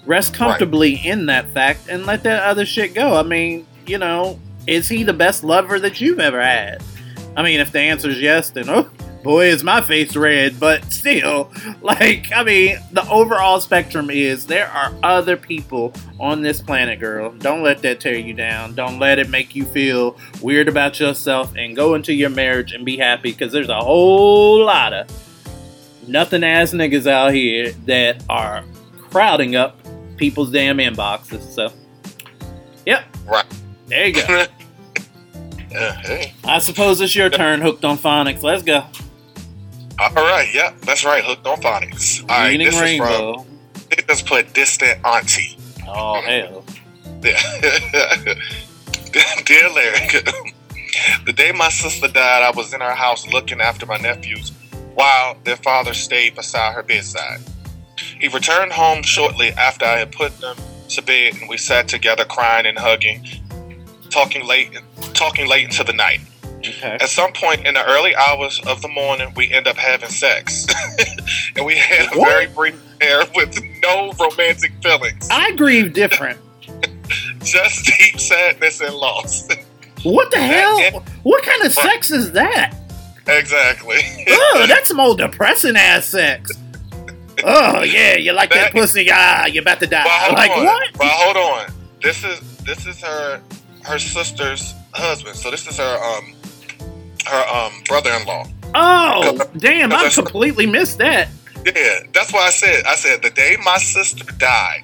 Rest 0.06 0.34
comfortably 0.34 0.94
in 0.94 1.26
that 1.26 1.48
fact 1.48 1.88
and 1.88 2.06
let 2.06 2.22
that 2.22 2.44
other 2.44 2.64
shit 2.64 2.94
go. 2.94 3.16
I 3.16 3.22
mean, 3.22 3.66
you 3.86 3.98
know, 3.98 4.38
is 4.66 4.88
he 4.88 5.02
the 5.02 5.12
best 5.12 5.42
lover 5.42 5.80
that 5.80 6.00
you've 6.00 6.20
ever 6.20 6.40
had? 6.40 6.82
I 7.36 7.42
mean, 7.42 7.60
if 7.60 7.72
the 7.72 7.80
answer 7.80 8.08
is 8.08 8.20
yes, 8.20 8.50
then 8.50 8.68
oh 8.68 8.88
boy, 9.26 9.48
is 9.48 9.62
my 9.62 9.82
face 9.82 10.16
red. 10.16 10.58
But 10.58 10.90
still, 10.90 11.50
like, 11.82 12.32
I 12.32 12.42
mean, 12.42 12.78
the 12.92 13.06
overall 13.10 13.60
spectrum 13.60 14.08
is 14.08 14.46
there 14.46 14.68
are 14.68 14.94
other 15.02 15.36
people 15.36 15.92
on 16.18 16.40
this 16.40 16.62
planet, 16.62 17.00
girl. 17.00 17.32
Don't 17.32 17.62
let 17.62 17.82
that 17.82 18.00
tear 18.00 18.16
you 18.16 18.32
down. 18.32 18.74
Don't 18.74 18.98
let 18.98 19.18
it 19.18 19.28
make 19.28 19.54
you 19.54 19.64
feel 19.66 20.16
weird 20.40 20.68
about 20.68 20.98
yourself 20.98 21.54
and 21.56 21.76
go 21.76 21.94
into 21.94 22.14
your 22.14 22.30
marriage 22.30 22.72
and 22.72 22.86
be 22.86 22.96
happy 22.96 23.32
because 23.32 23.52
there's 23.52 23.68
a 23.68 23.80
whole 23.80 24.64
lot 24.64 24.92
of 24.92 25.10
nothing 26.08 26.44
ass 26.44 26.70
niggas 26.70 27.06
out 27.06 27.34
here 27.34 27.72
that 27.84 28.22
are 28.28 28.64
crowding 29.10 29.56
up 29.56 29.76
people's 30.16 30.50
damn 30.50 30.78
inboxes. 30.78 31.42
So, 31.42 31.72
yep. 32.86 33.04
Right. 33.26 33.44
There 33.86 34.06
you 34.06 34.14
go. 34.14 34.46
Uh, 35.74 35.92
hey. 35.92 36.32
I 36.42 36.58
suppose 36.58 37.02
it's 37.02 37.14
your 37.14 37.28
turn, 37.28 37.60
hooked 37.60 37.84
on 37.84 37.98
phonics. 37.98 38.42
Let's 38.42 38.62
go. 38.62 38.86
All 39.98 40.10
right, 40.14 40.48
yeah, 40.52 40.74
that's 40.82 41.04
right. 41.04 41.24
Hooked 41.24 41.46
on 41.46 41.60
phonics. 41.60 42.22
All 42.22 42.28
right, 42.28 42.58
this 42.58 42.78
Rainbow. 42.78 43.40
is 43.40 43.46
from. 43.46 43.86
It 43.90 44.06
just 44.08 44.26
put 44.26 44.52
distant 44.52 45.04
auntie. 45.04 45.56
Oh 45.86 46.20
hmm. 46.20 46.26
hell. 46.26 46.64
Yeah. 47.22 48.34
Dear 49.44 49.70
Larry, 49.70 50.06
the 51.24 51.32
day 51.32 51.52
my 51.52 51.70
sister 51.70 52.08
died, 52.08 52.42
I 52.42 52.50
was 52.50 52.74
in 52.74 52.80
her 52.80 52.94
house 52.94 53.26
looking 53.28 53.60
after 53.60 53.86
my 53.86 53.96
nephews 53.96 54.52
while 54.94 55.36
their 55.44 55.56
father 55.56 55.94
stayed 55.94 56.34
beside 56.34 56.74
her 56.74 56.82
bedside. 56.82 57.40
He 57.96 58.28
returned 58.28 58.72
home 58.72 59.02
shortly 59.02 59.50
after 59.52 59.86
I 59.86 59.98
had 59.98 60.12
put 60.12 60.38
them 60.40 60.56
to 60.90 61.02
bed, 61.02 61.34
and 61.40 61.48
we 61.48 61.56
sat 61.56 61.88
together, 61.88 62.24
crying 62.24 62.66
and 62.66 62.78
hugging, 62.78 63.26
talking 64.10 64.46
late, 64.46 64.70
talking 65.14 65.48
late 65.48 65.64
into 65.64 65.84
the 65.84 65.92
night. 65.92 66.20
Okay. 66.68 66.98
At 67.00 67.08
some 67.08 67.32
point 67.32 67.66
in 67.66 67.74
the 67.74 67.84
early 67.84 68.14
hours 68.16 68.60
of 68.66 68.82
the 68.82 68.88
morning, 68.88 69.32
we 69.36 69.52
end 69.52 69.66
up 69.66 69.76
having 69.76 70.08
sex, 70.08 70.66
and 71.56 71.64
we 71.66 71.76
had 71.76 72.12
a 72.14 72.18
What? 72.18 72.28
very 72.30 72.46
brief 72.46 72.74
affair 72.94 73.22
with 73.34 73.58
no 73.82 74.12
romantic 74.18 74.72
feelings, 74.82 75.28
I 75.30 75.52
grieve 75.52 75.92
different. 75.92 76.38
just 77.44 77.84
deep 77.84 78.18
sadness 78.18 78.80
and 78.80 78.94
loss. 78.94 79.48
What 80.02 80.30
the 80.30 80.38
hell? 80.38 80.78
it- 80.78 80.94
What 81.22 81.44
kind 81.44 81.62
of 81.62 81.72
sex 81.72 82.10
is 82.10 82.32
that? 82.32 82.74
exactly. 83.28 83.98
Oh, 84.28 84.64
that's 84.68 84.88
some 84.88 85.00
old 85.00 85.18
depressing 85.18 85.76
ass 85.76 86.06
sex. 86.06 86.50
Oh 87.44 87.82
yeah, 87.82 88.16
you 88.16 88.32
like 88.32 88.50
that 88.50 88.72
That- 88.72 88.72
pussy? 88.72 89.08
Ah, 89.12 89.46
you're 89.46 89.62
about 89.62 89.80
to 89.80 89.86
die. 89.86 90.04
Hold 90.06 90.34
like 90.34 90.50
on. 90.50 90.64
what? 90.64 90.92
But 90.94 91.06
hold 91.08 91.36
on. 91.36 91.66
This 92.02 92.24
is 92.24 92.40
this 92.58 92.86
is 92.86 93.00
her 93.02 93.40
her 93.84 93.98
sister's 93.98 94.74
husband. 94.94 95.36
So 95.36 95.50
this 95.50 95.66
is 95.66 95.76
her 95.78 95.98
um 96.02 96.32
her 97.26 97.48
um 97.48 97.82
brother-in-law. 97.88 98.46
Oh, 98.74 99.38
damn! 99.58 99.92
I 99.92 99.96
Because- 99.98 100.14
completely 100.16 100.66
missed 100.66 100.98
that. 100.98 101.28
Yeah, 101.64 102.00
that's 102.12 102.32
why 102.32 102.46
I 102.46 102.50
said 102.50 102.84
I 102.86 102.94
said 102.96 103.22
the 103.22 103.30
day 103.30 103.56
my 103.64 103.78
sister 103.78 104.24
died, 104.38 104.82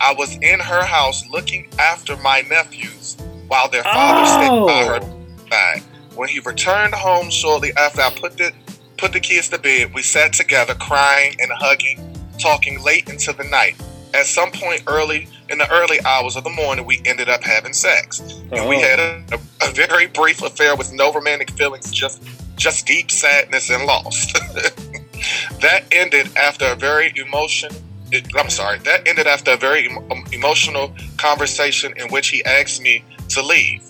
I 0.00 0.14
was 0.14 0.34
in 0.36 0.58
her 0.60 0.82
house 0.84 1.24
looking 1.30 1.68
after 1.78 2.16
my 2.16 2.40
nephews 2.50 3.16
while 3.48 3.68
their 3.68 3.84
father 3.84 4.26
stayed 4.26 4.66
by 4.66 4.84
her 4.86 5.00
Oh, 5.02 5.48
side. 5.50 5.82
When 6.16 6.28
he 6.28 6.40
returned 6.40 6.94
home 6.94 7.30
shortly 7.30 7.72
after 7.76 8.00
I 8.02 8.10
put 8.10 8.36
the 8.36 8.52
put 8.98 9.12
the 9.12 9.20
kids 9.20 9.48
to 9.50 9.58
bed, 9.58 9.92
we 9.94 10.02
sat 10.02 10.32
together 10.32 10.74
crying 10.74 11.36
and 11.40 11.50
hugging, 11.52 11.98
talking 12.40 12.82
late 12.82 13.08
into 13.08 13.32
the 13.32 13.44
night. 13.44 13.76
At 14.14 14.26
some 14.26 14.52
point 14.52 14.82
early 14.86 15.26
in 15.50 15.58
the 15.58 15.68
early 15.72 15.98
hours 16.04 16.36
of 16.36 16.44
the 16.44 16.50
morning, 16.50 16.86
we 16.86 17.02
ended 17.04 17.28
up 17.28 17.42
having 17.42 17.72
sex. 17.72 18.20
And 18.52 18.68
we 18.68 18.76
Oh. 18.76 18.80
had 18.80 19.00
a, 19.00 19.24
a, 19.32 19.68
a 19.68 19.72
very 19.72 20.06
brief 20.06 20.40
affair 20.42 20.76
with 20.76 20.92
no 20.92 21.12
romantic 21.12 21.50
feelings, 21.52 21.90
just 21.90 22.22
just 22.56 22.86
deep 22.86 23.10
sadness 23.10 23.68
and 23.70 23.84
loss. 23.84 24.32
that 25.60 25.84
ended 25.90 26.28
after 26.36 26.66
a 26.66 26.76
very 26.76 27.12
emotion. 27.16 27.70
It, 28.12 28.26
I'm 28.36 28.50
sorry. 28.50 28.78
That 28.80 29.08
ended 29.08 29.26
after 29.26 29.50
a 29.52 29.56
very 29.56 29.88
em- 29.90 29.98
um, 30.12 30.24
emotional 30.32 30.94
conversation 31.16 31.92
in 31.96 32.08
which 32.10 32.28
he 32.28 32.44
asked 32.44 32.80
me 32.80 33.04
to 33.30 33.42
leave, 33.42 33.82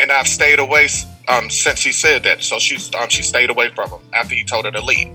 and 0.00 0.10
I've 0.10 0.28
stayed 0.28 0.58
away 0.58 0.88
um, 1.28 1.50
since 1.50 1.82
he 1.82 1.92
said 1.92 2.22
that. 2.22 2.42
So 2.42 2.58
she's 2.58 2.92
um, 2.94 3.10
she 3.10 3.22
stayed 3.22 3.50
away 3.50 3.68
from 3.74 3.90
him 3.90 4.00
after 4.14 4.34
he 4.34 4.44
told 4.44 4.64
her 4.64 4.70
to 4.70 4.80
leave. 4.82 5.10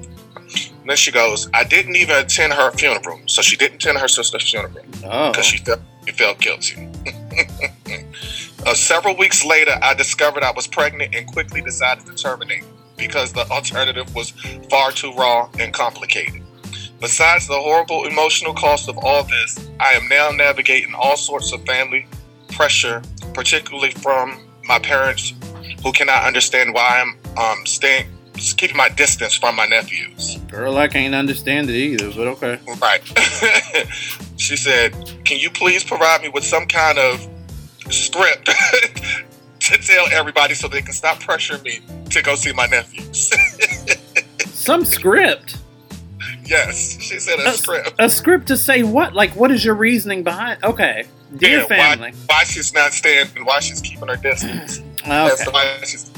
And 0.82 0.90
then 0.90 0.98
she 0.98 1.12
goes, 1.12 1.48
"I 1.54 1.64
didn't 1.64 1.96
even 1.96 2.18
attend 2.18 2.54
her 2.54 2.72
funeral, 2.72 3.20
so 3.28 3.42
she 3.42 3.56
didn't 3.56 3.84
attend 3.84 4.00
her 4.00 4.08
sister's 4.08 4.50
funeral 4.50 4.74
oh. 5.06 5.32
because 5.32 5.46
she 5.46 5.58
felt 5.58 5.80
she 6.06 6.12
felt 6.14 6.40
guilty." 6.40 6.90
uh, 8.66 8.74
several 8.74 9.16
weeks 9.16 9.46
later, 9.46 9.78
I 9.82 9.94
discovered 9.94 10.44
I 10.44 10.52
was 10.52 10.68
pregnant 10.68 11.16
and 11.16 11.28
quickly 11.28 11.62
decided 11.62 12.06
to 12.08 12.16
terminate 12.16 12.64
because 12.98 13.34
the 13.34 13.48
alternative 13.50 14.14
was 14.16 14.32
far 14.70 14.92
too 14.92 15.14
raw 15.14 15.50
and 15.60 15.74
complicated. 15.74 16.42
Besides 17.00 17.48
the 17.48 17.60
horrible 17.60 18.06
emotional 18.06 18.54
cost 18.54 18.88
of 18.88 18.98
all 19.00 19.24
this, 19.24 19.70
I 19.80 19.94
am 19.94 20.08
now 20.08 20.30
navigating 20.30 20.94
all 20.94 21.18
sorts 21.18 21.52
of 21.52 21.66
family 21.66 22.06
pressure, 22.50 23.02
particularly 23.34 23.92
from 23.92 24.40
my 24.66 24.78
parents 24.78 25.34
who 25.84 25.92
cannot 25.92 26.26
understand 26.26 26.76
why 26.76 27.04
I'm 27.04 27.38
um, 27.38 27.66
staying, 27.66 28.06
keeping 28.36 28.78
my 28.78 28.90
distance 28.90 29.36
from 29.36 29.56
my 29.56 29.66
nephews. 29.66 30.38
Girl, 30.50 30.78
I 30.78 30.88
can't 30.88 31.14
understand 31.16 31.70
it 31.70 31.76
either, 31.76 32.10
but 32.12 32.28
okay. 32.28 32.60
Right. 32.82 33.02
she 34.38 34.56
said, 34.58 34.94
Can 35.26 35.40
you 35.40 35.50
please 35.50 35.84
provide 35.84 36.22
me 36.22 36.30
with 36.30 36.44
some 36.44 36.66
kind 36.66 36.98
of 36.98 37.28
script 37.90 38.46
to 39.60 39.78
tell 39.78 40.08
everybody 40.12 40.54
so 40.54 40.68
they 40.68 40.82
can 40.82 40.94
stop 40.94 41.20
pressuring 41.20 41.64
me 41.64 41.80
to 42.10 42.22
go 42.22 42.36
see 42.36 42.54
my 42.54 42.66
nephews? 42.68 43.32
Some 44.54 44.86
script. 44.86 45.58
yes, 46.46 47.02
she 47.02 47.18
said 47.20 47.40
a 47.40 47.50
A, 47.50 47.54
script. 47.54 47.94
a 47.98 48.10
script 48.10 48.48
to 48.50 48.58
say 48.58 48.84
what? 48.84 49.16
Like, 49.16 49.36
what 49.36 49.50
is 49.50 49.66
your 49.66 49.74
reasoning 49.74 50.24
behind? 50.24 50.64
Okay, 50.64 51.06
dear 51.36 51.62
Yeah, 51.62 51.66
family. 51.66 52.12
Why, 52.28 52.36
why 52.38 52.44
she's 52.44 52.72
not 52.72 52.94
staying 52.94 53.28
and 53.36 53.44
why 53.46 53.60
she's 53.60 53.82
keeping 53.82 54.08
her 54.08 54.18
distance. 54.18 54.80
That's 55.06 55.42
Okay. 55.42 55.52
why 55.52 55.80
she's. 55.84 56.12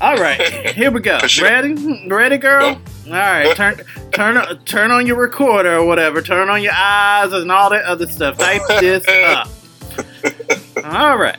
All 0.00 0.16
right, 0.16 0.40
here 0.70 0.90
we 0.90 1.00
go. 1.00 1.20
Ready? 1.42 1.74
Ready, 2.08 2.38
girl? 2.38 2.80
All 3.06 3.12
right, 3.12 3.54
turn 3.54 3.82
turn 4.12 4.58
turn 4.64 4.90
on 4.90 5.06
your 5.06 5.16
recorder 5.16 5.76
or 5.76 5.84
whatever. 5.84 6.22
Turn 6.22 6.48
on 6.48 6.62
your 6.62 6.72
eyes 6.74 7.32
and 7.32 7.52
all 7.52 7.68
that 7.70 7.84
other 7.84 8.06
stuff. 8.06 8.38
Type 8.38 8.62
this 8.80 9.06
up. 9.26 9.48
All 10.84 11.18
right, 11.18 11.36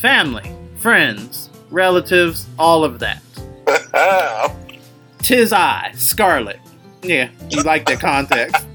family, 0.00 0.50
friends, 0.78 1.48
relatives, 1.70 2.46
all 2.58 2.82
of 2.84 2.98
that. 2.98 3.22
Tis 5.18 5.52
I, 5.52 5.92
Scarlet. 5.94 6.58
Yeah, 7.02 7.30
you 7.50 7.62
like 7.62 7.86
the 7.86 7.96
context. 7.96 8.66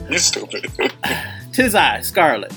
you 0.10 0.18
stupid. 0.18 0.70
Tis 1.52 1.74
I, 1.74 2.00
Scarlet. 2.00 2.52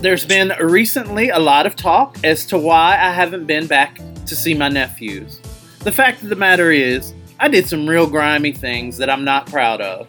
There's 0.00 0.24
been 0.24 0.52
recently 0.60 1.30
a 1.30 1.40
lot 1.40 1.66
of 1.66 1.74
talk 1.74 2.18
as 2.22 2.46
to 2.46 2.56
why 2.56 2.92
I 2.92 3.10
haven't 3.10 3.46
been 3.46 3.66
back 3.66 3.98
to 4.26 4.36
see 4.36 4.54
my 4.54 4.68
nephews. 4.68 5.40
The 5.80 5.90
fact 5.90 6.22
of 6.22 6.28
the 6.28 6.36
matter 6.36 6.70
is, 6.70 7.12
I 7.40 7.48
did 7.48 7.66
some 7.66 7.88
real 7.88 8.08
grimy 8.08 8.52
things 8.52 8.96
that 8.98 9.10
I'm 9.10 9.24
not 9.24 9.46
proud 9.46 9.80
of. 9.80 10.06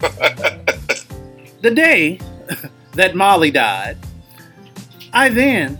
the 1.60 1.72
day 1.74 2.20
that 2.92 3.16
Molly 3.16 3.50
died, 3.50 3.98
I 5.12 5.28
then, 5.28 5.74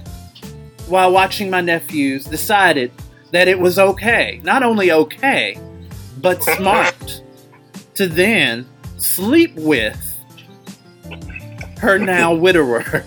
while 0.88 1.12
watching 1.12 1.49
my 1.49 1.61
nephews, 1.61 2.25
decided 2.25 2.90
that 3.31 3.47
it 3.47 3.61
was 3.61 3.78
okay, 3.78 4.40
not 4.42 4.64
only 4.64 4.90
okay, 4.90 5.57
but 6.21 6.42
smart, 6.57 7.23
to 7.95 8.09
then 8.09 8.66
sleep 8.99 9.54
with 9.54 10.19
her 11.78 11.97
now 11.97 12.35
widower. 12.35 13.04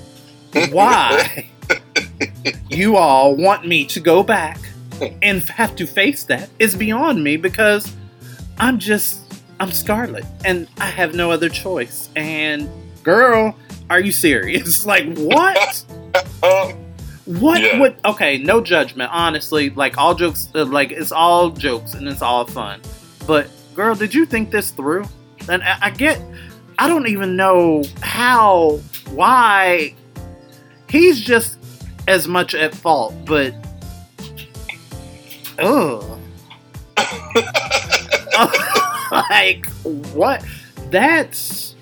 Why 0.72 1.50
you 2.70 2.98
all 2.98 3.36
want 3.36 3.68
me 3.68 3.86
to 3.86 4.00
go 4.00 4.24
back 4.24 4.60
and 5.22 5.42
have 5.50 5.76
to 5.76 5.86
face 5.86 6.24
that 6.24 6.50
is 6.60 6.76
beyond 6.76 7.24
me 7.24 7.38
because 7.38 7.94
I'm 8.58 8.80
just 8.80 9.22
I'm 9.60 9.72
Scarlet 9.72 10.26
and 10.44 10.68
I 10.78 10.86
have 10.86 11.16
no 11.16 11.32
other 11.32 11.50
choice. 11.50 12.10
And 12.16 12.70
girl, 13.04 13.58
are 13.90 14.00
you 14.00 14.12
serious? 14.12 14.86
like 14.86 15.18
what? 15.18 15.86
what 17.26 17.62
yeah. 17.62 17.80
would 17.80 17.98
okay? 18.06 18.38
No 18.38 18.62
judgment, 18.62 19.12
honestly. 19.14 19.70
Like 19.70 19.98
all 19.98 20.16
jokes, 20.16 20.50
uh, 20.56 20.66
like 20.66 20.92
it's 20.92 21.12
all 21.12 21.50
jokes 21.50 21.94
and 21.94 22.08
it's 22.08 22.22
all 22.22 22.46
fun. 22.46 22.82
But 23.28 23.50
girl, 23.74 23.96
did 23.96 24.14
you 24.14 24.26
think 24.26 24.52
this 24.52 24.72
through? 24.72 25.06
And 25.50 25.64
I, 25.64 25.78
I 25.82 25.90
get, 25.92 26.22
I 26.80 26.88
don't 26.88 27.08
even 27.08 27.36
know 27.36 27.84
how, 28.02 28.80
why. 29.10 29.96
He's 30.90 31.20
just 31.20 31.58
as 32.08 32.28
much 32.28 32.54
at 32.54 32.76
fault, 32.76 33.14
but 33.26 33.54
oh, 35.60 36.20
like 39.30 39.66
what? 40.14 40.46
That's 40.92 41.76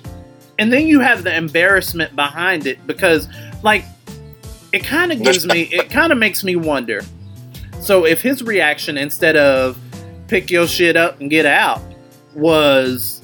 and 0.60 0.72
then 0.72 0.88
you 0.88 1.00
have 1.00 1.24
the 1.24 1.36
embarrassment 1.36 2.16
behind 2.16 2.68
it 2.68 2.86
because 2.88 3.28
like 3.64 3.86
it 4.72 4.84
kind 4.84 5.12
of 5.12 5.22
gives 5.22 5.46
me 5.46 5.62
it 5.72 5.90
kind 5.90 6.12
of 6.12 6.18
makes 6.18 6.44
me 6.44 6.56
wonder. 6.56 7.02
So 7.82 8.06
if 8.06 8.22
his 8.22 8.44
reaction 8.44 8.98
instead 8.98 9.36
of 9.36 9.78
pick 10.28 10.50
your 10.50 10.68
shit 10.68 10.96
up 10.96 11.20
and 11.20 11.30
get 11.30 11.46
out 11.46 11.82
was 12.34 13.20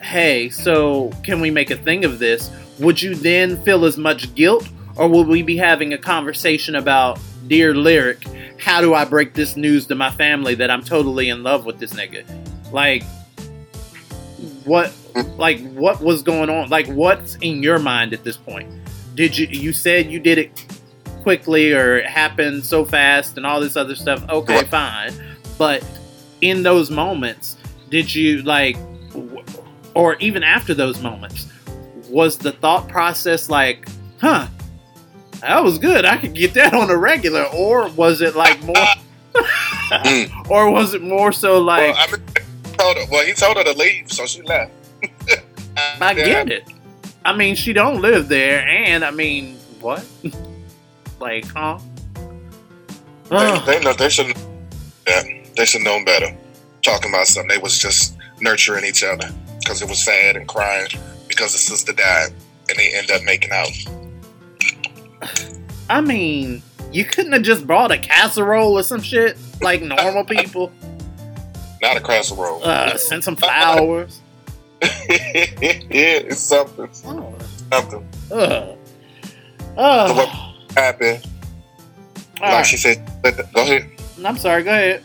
hey 0.00 0.48
so 0.50 1.10
can 1.24 1.40
we 1.40 1.50
make 1.50 1.70
a 1.70 1.76
thing 1.76 2.04
of 2.04 2.18
this? 2.18 2.50
Would 2.80 3.00
you 3.00 3.14
then 3.14 3.62
feel 3.64 3.84
as 3.84 3.96
much 3.96 4.34
guilt 4.34 4.68
or 4.96 5.08
will 5.08 5.24
we 5.24 5.42
be 5.42 5.56
having 5.56 5.92
a 5.92 5.98
conversation 5.98 6.74
about 6.74 7.18
dear 7.46 7.74
lyric 7.74 8.24
how 8.58 8.80
do 8.80 8.94
i 8.94 9.04
break 9.04 9.34
this 9.34 9.56
news 9.56 9.86
to 9.86 9.94
my 9.94 10.10
family 10.10 10.54
that 10.54 10.70
i'm 10.70 10.82
totally 10.82 11.28
in 11.28 11.42
love 11.42 11.64
with 11.64 11.78
this 11.78 11.92
nigga? 11.92 12.24
Like 12.72 13.04
what 14.64 14.92
like 15.36 15.60
what 15.72 16.00
was 16.00 16.22
going 16.22 16.50
on? 16.50 16.70
Like 16.70 16.86
what's 16.86 17.36
in 17.36 17.62
your 17.62 17.78
mind 17.78 18.12
at 18.12 18.24
this 18.24 18.36
point? 18.36 18.70
Did 19.14 19.36
you 19.36 19.46
you 19.46 19.72
said 19.72 20.10
you 20.10 20.18
did 20.18 20.38
it 20.38 20.66
quickly 21.22 21.72
or 21.72 21.98
it 21.98 22.06
happened 22.06 22.64
so 22.64 22.84
fast 22.84 23.36
and 23.36 23.46
all 23.46 23.60
this 23.60 23.76
other 23.76 23.94
stuff. 23.94 24.28
Okay 24.28 24.64
fine. 24.64 25.12
But 25.58 25.84
in 26.40 26.62
those 26.62 26.90
moments 26.90 27.56
did 27.90 28.12
you 28.12 28.42
like 28.42 28.76
or 29.94 30.16
even 30.16 30.42
after 30.42 30.74
those 30.74 31.00
moments 31.02 31.46
was 32.08 32.38
the 32.38 32.52
thought 32.52 32.88
process 32.88 33.48
like 33.48 33.86
huh 34.20 34.48
that 35.42 35.62
was 35.62 35.78
good 35.78 36.04
i 36.04 36.16
could 36.16 36.34
get 36.34 36.54
that 36.54 36.72
on 36.72 36.90
a 36.90 36.96
regular 36.96 37.44
or 37.54 37.88
was 37.90 38.20
it 38.20 38.34
like 38.34 38.62
more 38.62 38.74
mm. 39.34 40.46
or 40.50 40.70
was 40.70 40.94
it 40.94 41.02
more 41.02 41.32
so 41.32 41.60
like 41.60 41.94
well, 41.94 42.08
I 42.08 42.12
mean, 42.12 42.24
told 42.78 42.96
her, 42.96 43.04
well 43.10 43.26
he 43.26 43.32
told 43.34 43.56
her 43.56 43.64
to 43.64 43.72
leave 43.72 44.10
so 44.10 44.26
she 44.26 44.42
left 44.42 44.72
I 46.00 46.14
get 46.14 46.50
it. 46.50 46.68
I 47.24 47.36
mean, 47.36 47.54
she 47.54 47.72
don't 47.72 48.00
live 48.00 48.28
there, 48.28 48.66
and 48.66 49.04
I 49.04 49.10
mean, 49.10 49.56
what? 49.80 50.04
like, 51.20 51.46
huh? 51.46 51.78
They, 53.30 53.60
they 53.66 53.80
know 53.80 53.92
they 53.92 54.08
should. 54.08 54.36
Yeah, 55.06 55.22
they 55.56 55.64
should 55.64 55.82
know 55.82 56.04
better. 56.04 56.36
Talking 56.82 57.10
about 57.10 57.26
something, 57.26 57.48
they 57.48 57.62
was 57.62 57.78
just 57.78 58.16
nurturing 58.40 58.84
each 58.84 59.04
other 59.04 59.30
because 59.60 59.82
it 59.82 59.88
was 59.88 60.04
sad 60.04 60.36
and 60.36 60.48
crying 60.48 60.88
because 61.28 61.52
the 61.52 61.58
sister 61.58 61.92
died, 61.92 62.32
and 62.68 62.78
they 62.78 62.94
end 62.94 63.10
up 63.10 63.22
making 63.22 63.52
out. 63.52 63.70
I 65.92 66.00
mean, 66.00 66.62
you 66.90 67.04
couldn't 67.04 67.32
have 67.32 67.42
just 67.42 67.66
brought 67.66 67.92
a 67.92 67.98
casserole 67.98 68.78
or 68.78 68.82
some 68.82 69.02
shit 69.02 69.36
like 69.60 69.82
normal 69.82 70.24
people. 70.24 70.72
Not 71.82 71.98
a 71.98 72.00
casserole. 72.00 72.64
Uh, 72.64 72.96
send 72.96 73.22
some 73.22 73.36
flowers. 73.36 74.22
yeah, 74.80 74.88
it's 75.10 76.40
something. 76.40 76.88
Oh. 77.04 77.36
Something. 77.70 78.08
Uh. 78.30 78.74
Uh. 79.76 80.08
So 80.08 80.14
what 80.14 80.28
happened? 80.78 81.26
All 82.40 82.48
like 82.48 82.52
right. 82.52 82.66
she 82.66 82.78
said, 82.78 83.06
go 83.22 83.60
ahead. 83.60 83.90
I'm 84.24 84.38
sorry, 84.38 84.62
go 84.62 84.70
ahead. 84.70 85.04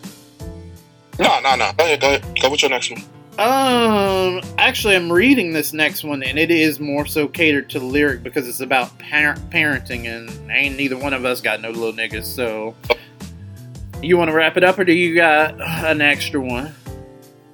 No, 1.19 1.41
no, 1.41 1.57
no. 1.57 1.69
Go 1.77 1.83
ahead, 1.83 1.99
go 1.99 2.07
ahead. 2.15 2.39
Go 2.41 2.49
with 2.49 2.61
your 2.61 2.71
next 2.71 2.91
one. 2.91 3.03
Um, 3.37 4.41
actually, 4.57 4.95
I'm 4.95 5.11
reading 5.11 5.53
this 5.53 5.71
next 5.71 6.03
one, 6.03 6.23
and 6.23 6.39
it 6.39 6.49
is 6.49 6.79
more 6.79 7.05
so 7.05 7.27
catered 7.27 7.69
to 7.69 7.79
the 7.79 7.85
lyric 7.85 8.23
because 8.23 8.47
it's 8.47 8.61
about 8.61 8.97
par- 8.97 9.37
parenting, 9.51 10.05
and 10.05 10.49
ain't 10.49 10.75
neither 10.75 10.97
one 10.97 11.13
of 11.13 11.23
us 11.23 11.39
got 11.39 11.61
no 11.61 11.69
little 11.69 11.93
niggas. 11.93 12.23
So, 12.25 12.75
you 14.01 14.17
want 14.17 14.29
to 14.31 14.35
wrap 14.35 14.57
it 14.57 14.63
up, 14.63 14.79
or 14.79 14.85
do 14.85 14.93
you 14.93 15.13
got 15.15 15.59
an 15.85 16.01
extra 16.01 16.41
one? 16.41 16.73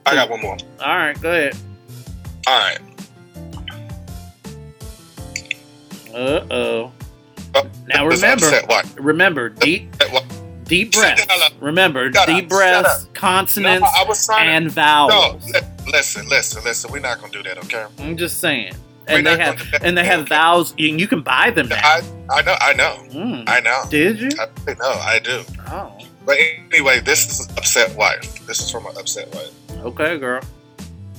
I 0.06 0.16
got 0.16 0.30
one 0.30 0.42
more. 0.42 0.58
All 0.80 0.98
right, 0.98 1.20
go 1.22 1.30
ahead. 1.30 1.58
All 2.48 2.60
right. 2.60 2.80
Uh 6.14 6.46
oh. 6.52 6.92
Now 7.88 8.06
remember, 8.08 8.46
remember 8.96 9.50
deep, 9.50 9.94
deep 10.66 10.92
breaths. 10.94 11.26
Remember 11.60 12.10
deep 12.10 12.50
breaths, 12.50 13.08
consonants, 13.14 13.88
no, 14.30 14.36
and 14.38 14.72
vowels. 14.72 15.48
No, 15.52 15.60
listen, 15.88 16.28
listen, 16.30 16.64
listen. 16.64 16.92
We're 16.92 17.00
not 17.00 17.20
gonna 17.20 17.32
do 17.32 17.44
that, 17.44 17.58
okay? 17.60 17.86
I'm 18.00 18.18
just 18.18 18.40
saying. 18.40 18.74
And 19.08 19.26
they 19.26 19.38
have 19.38 19.62
and 19.82 19.98
they 19.98 20.06
have 20.06 20.22
okay. 20.22 20.30
vowels, 20.30 20.74
and 20.80 21.00
you 21.00 21.08
can 21.08 21.22
buy 21.22 21.52
them 21.52 21.68
now. 21.68 21.82
I, 21.84 22.02
I 22.30 22.42
know, 22.42 22.56
I 22.60 22.74
know, 22.74 22.98
mm. 23.10 23.44
I 23.48 23.60
know. 23.60 23.84
Did 23.90 24.20
you? 24.20 24.30
I 24.40 24.74
know, 24.74 24.92
I 24.92 25.20
do. 25.20 25.44
Oh. 25.68 25.98
But 26.26 26.38
anyway, 26.72 27.02
this 27.02 27.30
is 27.30 27.50
upset 27.58 27.96
wife. 27.98 28.46
This 28.48 28.62
is 28.62 28.72
from 28.72 28.86
an 28.86 28.98
upset 28.98 29.34
wife. 29.36 29.52
Okay, 29.84 30.18
girl. 30.18 30.42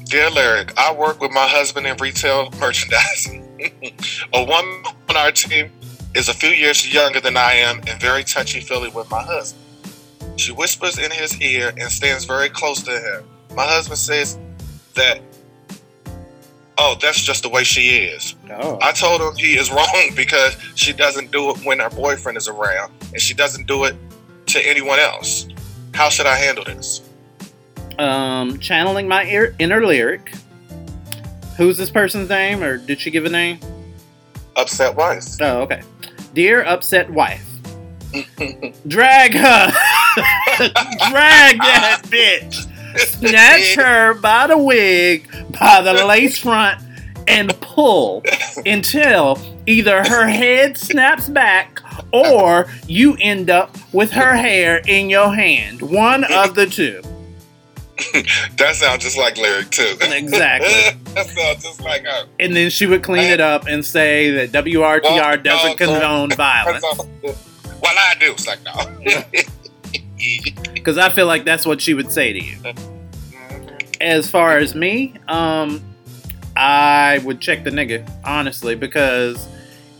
Dear 0.04 0.30
Larry, 0.30 0.66
I 0.76 0.92
work 0.94 1.20
with 1.20 1.32
my 1.32 1.46
husband 1.46 1.86
in 1.86 1.96
retail 1.98 2.50
merchandising. 2.58 3.42
a 4.32 4.44
woman 4.44 4.82
on 5.08 5.16
our 5.16 5.32
team 5.32 5.70
is 6.14 6.28
a 6.28 6.34
few 6.34 6.50
years 6.50 6.92
younger 6.92 7.20
than 7.20 7.36
I 7.36 7.52
am 7.54 7.80
and 7.86 8.00
very 8.00 8.24
touchy 8.24 8.60
feely 8.60 8.90
with 8.90 9.10
my 9.10 9.22
husband. 9.22 9.62
She 10.36 10.52
whispers 10.52 10.98
in 10.98 11.10
his 11.10 11.40
ear 11.40 11.72
and 11.78 11.90
stands 11.90 12.24
very 12.24 12.48
close 12.48 12.82
to 12.82 12.92
him. 12.92 13.24
My 13.54 13.64
husband 13.64 13.98
says 13.98 14.38
that, 14.94 15.20
oh, 16.78 16.96
that's 17.00 17.20
just 17.20 17.42
the 17.42 17.48
way 17.48 17.64
she 17.64 17.96
is. 17.98 18.34
Oh. 18.50 18.78
I 18.82 18.92
told 18.92 19.20
him 19.20 19.34
he 19.36 19.58
is 19.58 19.70
wrong 19.70 20.10
because 20.16 20.56
she 20.74 20.92
doesn't 20.92 21.30
do 21.32 21.50
it 21.50 21.58
when 21.64 21.78
her 21.80 21.90
boyfriend 21.90 22.36
is 22.38 22.48
around 22.48 22.92
and 23.12 23.20
she 23.20 23.34
doesn't 23.34 23.66
do 23.66 23.84
it 23.84 23.96
to 24.46 24.68
anyone 24.68 24.98
else. 24.98 25.48
How 25.94 26.08
should 26.08 26.26
I 26.26 26.36
handle 26.36 26.64
this? 26.64 27.02
um, 27.98 28.58
channeling 28.58 29.08
my 29.08 29.24
ear, 29.24 29.54
inner 29.58 29.84
lyric. 29.84 30.32
Who's 31.56 31.76
this 31.76 31.90
person's 31.90 32.28
name, 32.28 32.62
or 32.62 32.78
did 32.78 33.00
she 33.00 33.10
give 33.10 33.24
a 33.24 33.30
name? 33.30 33.58
Upset 34.56 34.94
wife. 34.96 35.24
Oh, 35.40 35.62
okay. 35.62 35.82
Dear 36.34 36.64
upset 36.64 37.08
wife, 37.10 37.48
drag 38.88 39.34
her, 39.34 39.72
drag 41.10 41.58
that 41.58 42.02
bitch, 42.06 42.66
snatch 42.96 43.74
her 43.76 44.14
by 44.14 44.46
the 44.46 44.58
wig, 44.58 45.28
by 45.58 45.82
the 45.82 46.04
lace 46.04 46.38
front, 46.38 46.80
and 47.26 47.58
pull 47.60 48.22
until 48.66 49.38
either 49.66 50.04
her 50.04 50.26
head 50.26 50.76
snaps 50.76 51.28
back 51.28 51.80
or 52.12 52.66
you 52.86 53.16
end 53.20 53.50
up 53.50 53.76
with 53.92 54.10
her 54.12 54.36
hair 54.36 54.82
in 54.86 55.10
your 55.10 55.34
hand. 55.34 55.82
One 55.82 56.24
of 56.24 56.54
the 56.54 56.66
two. 56.66 57.02
that 58.56 58.74
sounds 58.74 59.04
just 59.04 59.16
like 59.16 59.36
lyric 59.36 59.70
too. 59.70 59.96
Exactly. 60.00 61.00
that 61.14 61.26
sounds 61.26 61.62
just 61.62 61.80
like 61.80 62.04
her. 62.04 62.26
And 62.40 62.54
then 62.54 62.70
she 62.70 62.86
would 62.86 63.02
clean 63.02 63.30
it 63.30 63.40
up 63.40 63.66
and 63.66 63.84
say 63.84 64.30
that 64.46 64.64
WRTR 64.64 65.02
well, 65.02 65.36
doesn't 65.38 65.80
no, 65.80 65.86
condone 65.86 66.28
no. 66.30 66.36
violence. 66.36 66.84
Well, 67.22 67.36
I 67.84 68.14
do. 68.18 68.32
It's 68.32 68.46
like 68.46 68.64
no. 68.64 68.72
Because 70.72 70.98
I 70.98 71.10
feel 71.10 71.26
like 71.26 71.44
that's 71.44 71.66
what 71.66 71.80
she 71.80 71.94
would 71.94 72.10
say 72.12 72.32
to 72.32 72.44
you. 72.44 72.56
As 74.00 74.30
far 74.30 74.58
as 74.58 74.74
me, 74.74 75.14
um, 75.28 75.82
I 76.56 77.20
would 77.24 77.40
check 77.40 77.64
the 77.64 77.70
nigga 77.70 78.08
honestly 78.24 78.74
because 78.74 79.48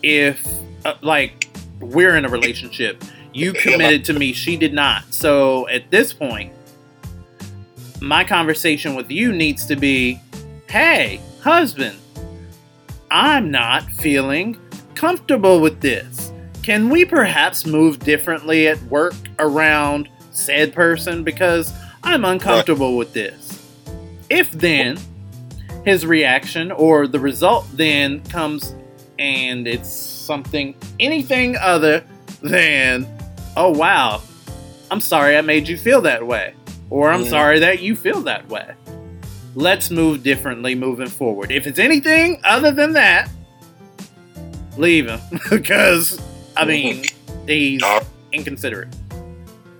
if 0.02 0.46
uh, 0.84 0.94
like 1.00 1.48
we're 1.80 2.16
in 2.16 2.24
a 2.24 2.28
relationship, 2.28 3.02
you 3.32 3.52
committed 3.52 4.04
to 4.06 4.12
me, 4.12 4.32
she 4.32 4.56
did 4.56 4.72
not. 4.74 5.12
So 5.14 5.68
at 5.68 5.90
this 5.90 6.12
point 6.12 6.52
my 8.04 8.22
conversation 8.22 8.94
with 8.94 9.10
you 9.10 9.32
needs 9.32 9.64
to 9.66 9.76
be 9.76 10.20
hey, 10.68 11.20
husband, 11.40 11.96
I'm 13.10 13.50
not 13.50 13.84
feeling 13.84 14.58
comfortable 14.94 15.60
with 15.60 15.80
this. 15.80 16.32
Can 16.62 16.90
we 16.90 17.04
perhaps 17.04 17.66
move 17.66 18.00
differently 18.00 18.68
at 18.68 18.82
work 18.84 19.14
around 19.38 20.08
said 20.34 20.74
person 20.74 21.24
because 21.24 21.72
I'm 22.02 22.24
uncomfortable 22.24 22.96
with 22.96 23.12
this? 23.12 23.66
If 24.28 24.50
then 24.52 24.98
his 25.84 26.04
reaction 26.04 26.72
or 26.72 27.06
the 27.06 27.20
result 27.20 27.66
then 27.72 28.22
comes 28.24 28.74
and 29.18 29.66
it's 29.66 29.88
something, 29.90 30.74
anything 30.98 31.56
other 31.56 32.04
than, 32.42 33.06
oh 33.56 33.70
wow, 33.70 34.20
I'm 34.90 35.00
sorry 35.00 35.36
I 35.36 35.40
made 35.40 35.68
you 35.68 35.76
feel 35.76 36.00
that 36.02 36.26
way 36.26 36.54
or 36.90 37.10
I'm 37.10 37.24
mm. 37.24 37.30
sorry 37.30 37.58
that 37.60 37.80
you 37.80 37.96
feel 37.96 38.20
that 38.22 38.48
way. 38.48 38.74
let's 39.56 39.90
move 39.90 40.22
differently 40.22 40.74
moving 40.74 41.08
forward. 41.08 41.50
If 41.50 41.66
it's 41.66 41.78
anything 41.78 42.40
other 42.44 42.72
than 42.72 42.92
that, 42.94 43.28
leave 44.76 45.06
him 45.06 45.20
because 45.50 46.20
I 46.56 46.64
mean 46.64 47.04
he's 47.46 47.82
inconsiderate, 48.32 48.94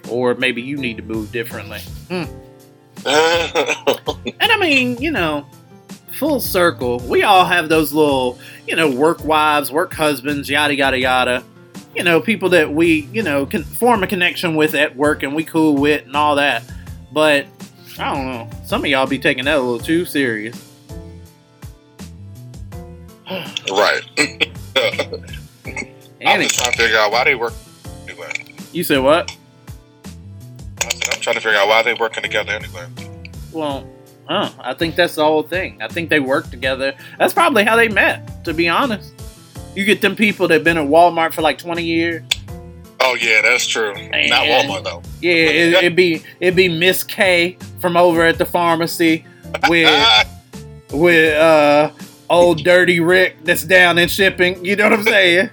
or 0.09 0.35
maybe 0.35 0.63
you 0.63 0.77
need 0.77 0.97
to 0.97 1.03
move 1.03 1.33
differently. 1.33 1.81
Hmm. 2.09 2.25
and 3.07 4.53
I 4.53 4.57
mean, 4.59 4.97
you 4.99 5.11
know, 5.11 5.47
full 6.19 6.41
circle, 6.41 7.01
we 7.01 7.23
all 7.23 7.45
have 7.45 7.69
those 7.69 7.93
little, 7.93 8.39
you 8.67 8.77
know, 8.77 8.91
work 8.91 9.25
wives, 9.25 9.71
work 9.71 9.93
husbands, 9.93 10.49
yada 10.49 10.75
yada 10.75 10.99
yada. 10.99 11.45
You 11.95 12.03
know, 12.03 12.21
people 12.21 12.49
that 12.51 12.73
we, 12.73 13.09
you 13.13 13.23
know, 13.23 13.47
can 13.47 13.63
form 13.63 14.03
a 14.03 14.07
connection 14.07 14.57
with 14.57 14.75
at 14.75 14.97
work 14.97 15.23
and 15.23 15.35
we 15.35 15.45
cool 15.45 15.77
with 15.77 16.07
and 16.07 16.17
all 16.17 16.37
that. 16.37 16.63
But 17.13 17.47
I 17.99 18.15
don't 18.15 18.27
know. 18.27 18.51
Some 18.65 18.83
of 18.83 18.91
y'all 18.91 19.07
be 19.07 19.19
taking 19.19 19.45
that 19.45 19.59
a 19.59 19.61
little 19.61 19.79
too 19.79 20.05
serious. 20.05 20.61
right. 23.71 24.03
I'm 26.27 26.41
just 26.41 26.55
trying 26.59 26.73
to 26.73 26.79
figure 26.79 26.99
out 26.99 27.13
why 27.13 27.25
they 27.25 27.35
work 27.35 27.53
anyway. 28.09 28.33
You 28.73 28.83
said 28.83 28.99
what? 28.99 29.37
I'm 31.13 31.21
trying 31.21 31.37
to 31.37 31.41
figure 31.41 31.59
out 31.59 31.69
why 31.69 31.83
they 31.83 31.95
working 31.95 32.23
together 32.23 32.53
anyway. 32.53 32.87
Well, 33.53 33.89
huh, 34.29 34.51
I 34.61 34.75
think 34.75 34.97
that's 34.97 35.15
the 35.15 35.25
whole 35.25 35.43
thing. 35.43 35.81
I 35.83 35.89
think 35.89 36.11
they 36.11 36.21
work 36.21 36.51
together. 36.51 36.95
That's 37.19 37.33
probably 37.33 37.65
how 37.65 37.77
they 37.77 37.89
met, 37.89 38.45
to 38.45 38.55
be 38.55 38.69
honest. 38.69 39.13
You 39.75 39.85
get 39.85 40.01
them 40.01 40.17
people 40.17 40.49
that 40.49 40.55
have 40.55 40.65
been 40.65 40.79
at 40.79 40.87
Walmart 40.87 41.33
for 41.33 41.43
like 41.43 41.59
20 41.59 41.83
years. 41.85 42.23
Oh 43.01 43.17
yeah, 43.21 43.43
that's 43.43 43.67
true. 43.67 43.93
And 43.93 44.31
Not 44.31 44.47
Walmart 44.47 44.85
though. 44.85 45.03
Yeah, 45.21 45.35
it, 45.35 45.83
would 45.83 45.97
be 45.97 46.23
it'd 46.41 46.57
be 46.57 46.69
Miss 46.69 47.05
K 47.05 47.59
from 47.79 47.97
over 47.97 48.25
at 48.25 48.39
the 48.39 48.47
pharmacy 48.47 49.27
with 49.69 50.29
with 50.91 51.37
uh 51.37 51.91
old 52.31 52.65
dirty 52.65 53.01
Rick 53.01 53.37
that's 53.45 53.65
down 53.65 53.99
in 53.99 54.09
shipping. 54.09 54.65
You 54.65 54.77
know 54.77 54.85
what 54.85 55.01
I'm 55.01 55.05
saying? 55.05 55.51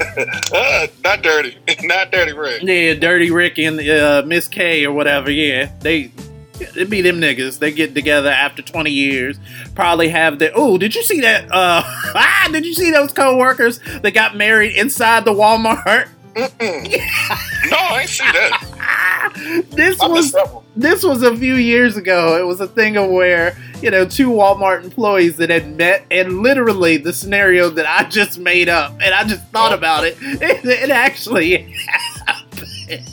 Uh, 0.00 0.86
not 1.04 1.22
dirty, 1.22 1.56
not 1.82 2.10
dirty 2.10 2.32
Rick. 2.32 2.62
Yeah, 2.62 2.94
dirty 2.94 3.30
Rick 3.30 3.58
and 3.58 3.80
uh, 3.80 4.22
Miss 4.26 4.48
K 4.48 4.84
or 4.84 4.92
whatever. 4.92 5.30
Yeah, 5.30 5.70
they 5.80 6.12
It'd 6.60 6.90
be 6.90 7.02
them 7.02 7.20
niggas. 7.20 7.58
They 7.58 7.72
get 7.72 7.94
together 7.94 8.30
after 8.30 8.62
20 8.62 8.90
years. 8.90 9.38
Probably 9.74 10.08
have 10.08 10.38
the. 10.38 10.52
Oh, 10.54 10.78
did 10.78 10.94
you 10.94 11.02
see 11.02 11.20
that? 11.20 11.44
Uh, 11.44 11.82
ah, 11.84 12.48
did 12.50 12.66
you 12.66 12.74
see 12.74 12.90
those 12.90 13.12
co-workers 13.12 13.78
that 14.02 14.12
got 14.12 14.36
married 14.36 14.76
inside 14.76 15.24
the 15.24 15.32
Walmart? 15.32 16.08
no, 16.36 16.46
I 16.46 18.00
ain't 18.00 18.08
see 18.08 18.24
that. 18.24 19.64
this 19.70 20.00
I 20.00 20.06
was 20.06 20.34
this 20.76 21.02
was 21.02 21.22
a 21.22 21.36
few 21.36 21.56
years 21.56 21.96
ago. 21.96 22.38
It 22.38 22.46
was 22.46 22.60
a 22.60 22.68
thing 22.68 22.96
of 22.96 23.10
where 23.10 23.56
you 23.82 23.90
know 23.90 24.04
two 24.04 24.30
Walmart 24.30 24.84
employees 24.84 25.36
that 25.36 25.50
had 25.50 25.76
met, 25.76 26.04
and 26.10 26.42
literally 26.42 26.96
the 26.96 27.12
scenario 27.12 27.70
that 27.70 27.86
I 27.86 28.08
just 28.08 28.38
made 28.38 28.68
up, 28.68 28.92
and 29.00 29.14
I 29.14 29.24
just 29.24 29.44
thought 29.46 29.72
oh. 29.72 29.76
about 29.76 30.04
it. 30.04 30.16
It, 30.40 30.64
it 30.64 30.90
actually 30.90 31.74
happened. 31.86 33.08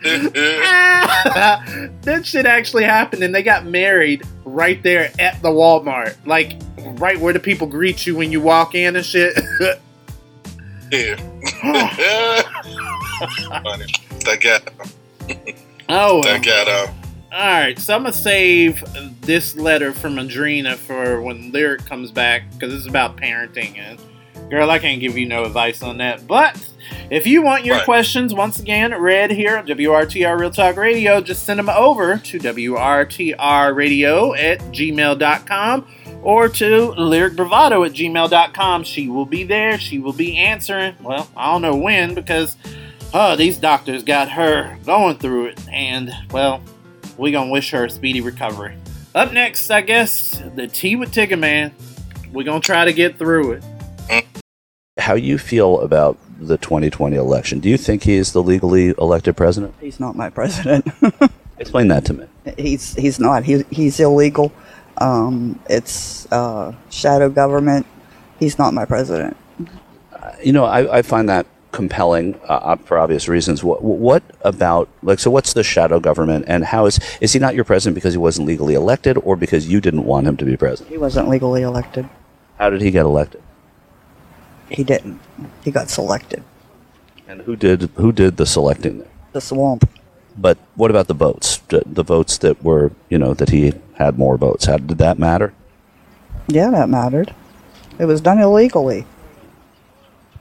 that 2.02 2.22
shit 2.24 2.46
actually 2.46 2.84
happened, 2.84 3.22
and 3.22 3.34
they 3.34 3.42
got 3.42 3.66
married 3.66 4.22
right 4.44 4.82
there 4.82 5.12
at 5.18 5.40
the 5.42 5.48
Walmart, 5.48 6.16
like 6.26 6.60
right 6.98 7.18
where 7.18 7.32
the 7.32 7.40
people 7.40 7.66
greet 7.66 8.06
you 8.06 8.16
when 8.16 8.32
you 8.32 8.40
walk 8.40 8.74
in 8.74 8.96
and 8.96 9.04
shit. 9.04 9.36
yeah. 10.90 11.16
that 14.24 14.38
got. 14.40 14.72
Oh. 15.88 16.22
That 16.22 16.44
got. 16.44 16.68
Uh, 16.68 16.92
all 17.32 17.38
right, 17.38 17.78
so 17.78 17.94
I'm 17.94 18.02
gonna 18.02 18.12
save 18.12 18.82
this 19.20 19.56
letter 19.56 19.92
from 19.92 20.16
Adrena 20.16 20.76
for 20.76 21.22
when 21.22 21.52
Lyric 21.52 21.86
comes 21.86 22.10
back 22.10 22.42
because 22.52 22.74
it's 22.74 22.88
about 22.88 23.16
parenting 23.16 23.78
and 23.78 24.00
girl, 24.50 24.70
I 24.70 24.80
can't 24.80 25.00
give 25.00 25.16
you 25.16 25.26
no 25.26 25.44
advice 25.44 25.82
on 25.82 25.98
that, 25.98 26.26
but 26.26 26.70
if 27.10 27.26
you 27.26 27.42
want 27.42 27.64
your 27.64 27.76
right. 27.76 27.84
questions, 27.84 28.34
once 28.34 28.58
again, 28.58 28.94
read 28.94 29.30
here 29.30 29.56
at 29.56 29.66
WRTR 29.66 30.38
Real 30.38 30.50
Talk 30.50 30.76
Radio, 30.76 31.20
just 31.20 31.44
send 31.44 31.58
them 31.58 31.68
over 31.68 32.18
to 32.18 32.38
WRTRradio 32.38 34.38
at 34.38 34.58
gmail.com 34.60 35.86
or 36.22 36.48
to 36.48 36.90
Lyric 36.92 37.36
Bravado 37.36 37.84
at 37.84 37.92
gmail.com. 37.92 38.84
She 38.84 39.08
will 39.08 39.26
be 39.26 39.44
there. 39.44 39.78
She 39.78 39.98
will 39.98 40.12
be 40.12 40.36
answering. 40.36 40.94
Well, 41.00 41.28
I 41.36 41.52
don't 41.52 41.62
know 41.62 41.76
when 41.76 42.14
because 42.14 42.56
uh, 43.12 43.36
these 43.36 43.58
doctors 43.58 44.02
got 44.02 44.30
her 44.30 44.78
going 44.84 45.18
through 45.18 45.46
it. 45.46 45.68
And, 45.68 46.12
well, 46.30 46.62
we 47.20 47.30
going 47.30 47.48
to 47.48 47.52
wish 47.52 47.70
her 47.70 47.84
a 47.84 47.90
speedy 47.90 48.20
recovery. 48.20 48.76
Up 49.14 49.32
next, 49.32 49.70
I 49.70 49.82
guess, 49.82 50.42
the 50.54 50.66
tea 50.66 50.96
with 50.96 51.12
Tigger 51.12 51.38
Man. 51.38 51.74
We're 52.32 52.44
going 52.44 52.60
to 52.60 52.66
try 52.66 52.84
to 52.84 52.92
get 52.92 53.18
through 53.18 53.52
it. 53.52 53.64
How 54.98 55.14
you 55.14 55.38
feel 55.38 55.80
about 55.80 56.18
the 56.38 56.56
2020 56.58 57.16
election. 57.16 57.60
Do 57.60 57.68
you 57.68 57.76
think 57.76 58.02
he 58.02 58.14
is 58.14 58.32
the 58.32 58.42
legally 58.42 58.94
elected 58.98 59.36
president? 59.36 59.74
He's 59.80 60.00
not 60.00 60.16
my 60.16 60.30
president. 60.30 60.86
Explain 61.58 61.88
that 61.88 62.04
to 62.06 62.14
me. 62.14 62.26
He's 62.56 62.94
he's 62.94 63.20
not. 63.20 63.44
He, 63.44 63.64
he's 63.70 64.00
illegal. 64.00 64.52
Um, 64.98 65.60
it's 65.68 66.30
uh, 66.32 66.74
shadow 66.90 67.28
government. 67.28 67.86
He's 68.38 68.58
not 68.58 68.72
my 68.72 68.84
president. 68.84 69.36
Uh, 70.12 70.32
you 70.42 70.52
know, 70.52 70.64
I, 70.64 70.98
I, 70.98 71.02
find 71.02 71.28
that 71.28 71.46
compelling 71.72 72.38
uh, 72.48 72.76
for 72.76 72.98
obvious 72.98 73.28
reasons. 73.28 73.62
What, 73.62 73.82
what 73.82 74.22
about 74.42 74.88
like 75.02 75.18
so? 75.18 75.30
What's 75.30 75.52
the 75.52 75.62
shadow 75.62 76.00
government, 76.00 76.44
and 76.48 76.64
how 76.64 76.86
is 76.86 76.98
is 77.20 77.32
he 77.32 77.38
not 77.38 77.54
your 77.54 77.64
president 77.64 77.94
because 77.94 78.14
he 78.14 78.18
wasn't 78.18 78.46
legally 78.46 78.74
elected, 78.74 79.18
or 79.18 79.36
because 79.36 79.68
you 79.68 79.80
didn't 79.80 80.04
want 80.04 80.26
him 80.26 80.36
to 80.36 80.44
be 80.44 80.56
president? 80.56 80.90
He 80.90 80.98
wasn't 80.98 81.28
legally 81.28 81.62
elected. 81.62 82.08
How 82.58 82.70
did 82.70 82.80
he 82.80 82.90
get 82.90 83.06
elected? 83.06 83.42
He 84.68 84.84
didn't. 84.84 85.20
He 85.64 85.70
got 85.70 85.90
selected. 85.90 86.42
And 87.26 87.42
who 87.42 87.56
did 87.56 87.90
who 87.94 88.12
did 88.12 88.36
the 88.36 88.46
selecting 88.46 88.98
there? 88.98 89.08
The 89.32 89.40
swamp. 89.40 89.88
But 90.36 90.58
what 90.74 90.90
about 90.90 91.08
the 91.08 91.14
votes? 91.14 91.58
The 91.68 92.02
votes 92.02 92.38
that 92.38 92.62
were, 92.62 92.92
you 93.08 93.18
know, 93.18 93.34
that 93.34 93.50
he 93.50 93.74
had 93.94 94.18
more 94.18 94.36
votes. 94.36 94.66
How 94.66 94.78
did 94.78 94.98
that 94.98 95.18
matter? 95.18 95.52
Yeah, 96.48 96.70
that 96.70 96.88
mattered. 96.88 97.34
It 97.98 98.06
was 98.06 98.20
done 98.20 98.38
illegally. 98.38 99.06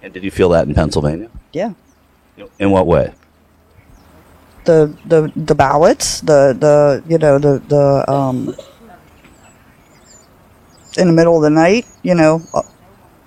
And 0.02 0.14
did 0.14 0.24
you 0.24 0.32
feel 0.32 0.50
that 0.50 0.68
in 0.68 0.74
Pennsylvania? 0.74 1.30
Yeah. 1.54 1.74
In 2.58 2.72
what 2.72 2.88
way? 2.88 3.14
The 4.66 4.96
the 5.06 5.32
the 5.36 5.56
ballots, 5.56 6.22
the 6.22 6.56
the 6.58 7.04
you 7.08 7.18
know 7.18 7.38
the 7.40 7.60
the 7.68 8.10
um 8.10 8.56
in 10.98 11.08
the 11.08 11.14
middle 11.14 11.36
of 11.36 11.42
the 11.42 11.50
night, 11.50 11.86
you 12.04 12.16
know, 12.16 12.42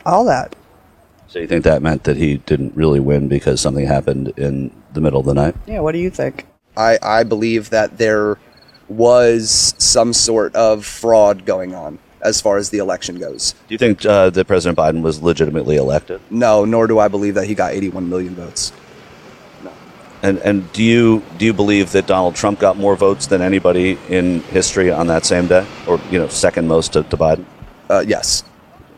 all 0.05 0.25
that. 0.27 0.55
So 1.29 1.39
you 1.39 1.47
think 1.47 1.65
that 1.65 1.83
meant 1.83 2.05
that 2.05 2.17
he 2.17 2.37
didn't 2.37 2.77
really 2.77 3.01
win 3.01 3.29
because 3.29 3.61
something 3.61 3.87
happened 3.87 4.35
in 4.37 4.71
the 4.93 5.01
middle 5.01 5.21
of 5.21 5.27
the 5.27 5.35
night? 5.35 5.55
Yeah, 5.67 5.81
what 5.81 5.93
do 5.93 5.99
you 5.99 6.11
think? 6.11 6.45
I, 6.77 6.99
I 7.03 7.23
believe 7.23 7.71
that 7.71 7.97
there 7.97 8.37
was 8.89 9.75
some 9.79 10.13
sort 10.13 10.55
of 10.55 10.85
fraud 10.85 11.47
going 11.47 11.75
on 11.75 11.99
as 12.23 12.41
far 12.41 12.57
as 12.57 12.71
the 12.71 12.79
election 12.79 13.19
goes. 13.19 13.53
Do 13.69 13.75
you 13.75 13.79
think 13.79 14.05
uh, 14.07 14.31
that 14.31 14.47
President 14.47 14.79
Biden 14.79 15.03
was 15.03 15.23
legitimately 15.23 15.77
elected? 15.77 16.21
No, 16.31 16.65
nor 16.65 16.87
do 16.87 16.99
I 16.99 17.09
believe 17.09 17.35
that 17.35 17.47
he 17.47 17.55
got 17.55 17.73
81 17.73 18.09
million 18.09 18.35
votes. 18.35 18.73
No. 19.63 19.73
And 20.23 20.39
and 20.39 20.73
do 20.73 20.83
you 20.83 21.23
do 21.39 21.45
you 21.45 21.53
believe 21.53 21.93
that 21.93 22.07
Donald 22.07 22.35
Trump 22.35 22.61
got 22.61 22.77
more 22.77 22.97
votes 22.97 23.27
than 23.27 23.43
anybody 23.43 23.99
in 24.09 24.41
history 24.45 24.91
on 24.91 25.07
that 25.09 25.25
same 25.25 25.47
day, 25.47 25.67
or 25.87 26.01
you 26.11 26.19
know, 26.19 26.29
second 26.29 26.69
most 26.69 26.93
to, 26.95 27.03
to 27.05 27.17
Biden? 27.17 27.45
Uh, 27.91 28.05
yes. 28.07 28.45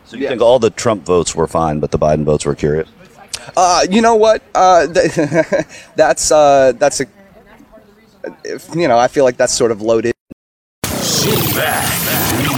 So 0.05 0.17
you 0.17 0.23
yeah. 0.23 0.29
think 0.29 0.41
all 0.41 0.59
the 0.59 0.69
Trump 0.69 1.03
votes 1.03 1.35
were 1.35 1.47
fine, 1.47 1.79
but 1.79 1.91
the 1.91 1.97
Biden 1.97 2.23
votes 2.23 2.45
were 2.45 2.55
curious? 2.55 2.87
Uh, 3.57 3.85
you 3.89 4.01
know 4.01 4.15
what? 4.15 4.43
Uh, 4.53 4.87
that's 5.95 6.31
uh, 6.31 6.73
that's 6.77 7.01
a. 7.01 7.05
If, 8.43 8.73
you 8.75 8.87
know, 8.87 8.97
I 8.97 9.07
feel 9.07 9.23
like 9.23 9.37
that's 9.37 9.53
sort 9.53 9.71
of 9.71 9.81
loaded. 9.81 10.13
Sit 10.93 11.55
back, 11.55 12.39
relax, 12.41 12.54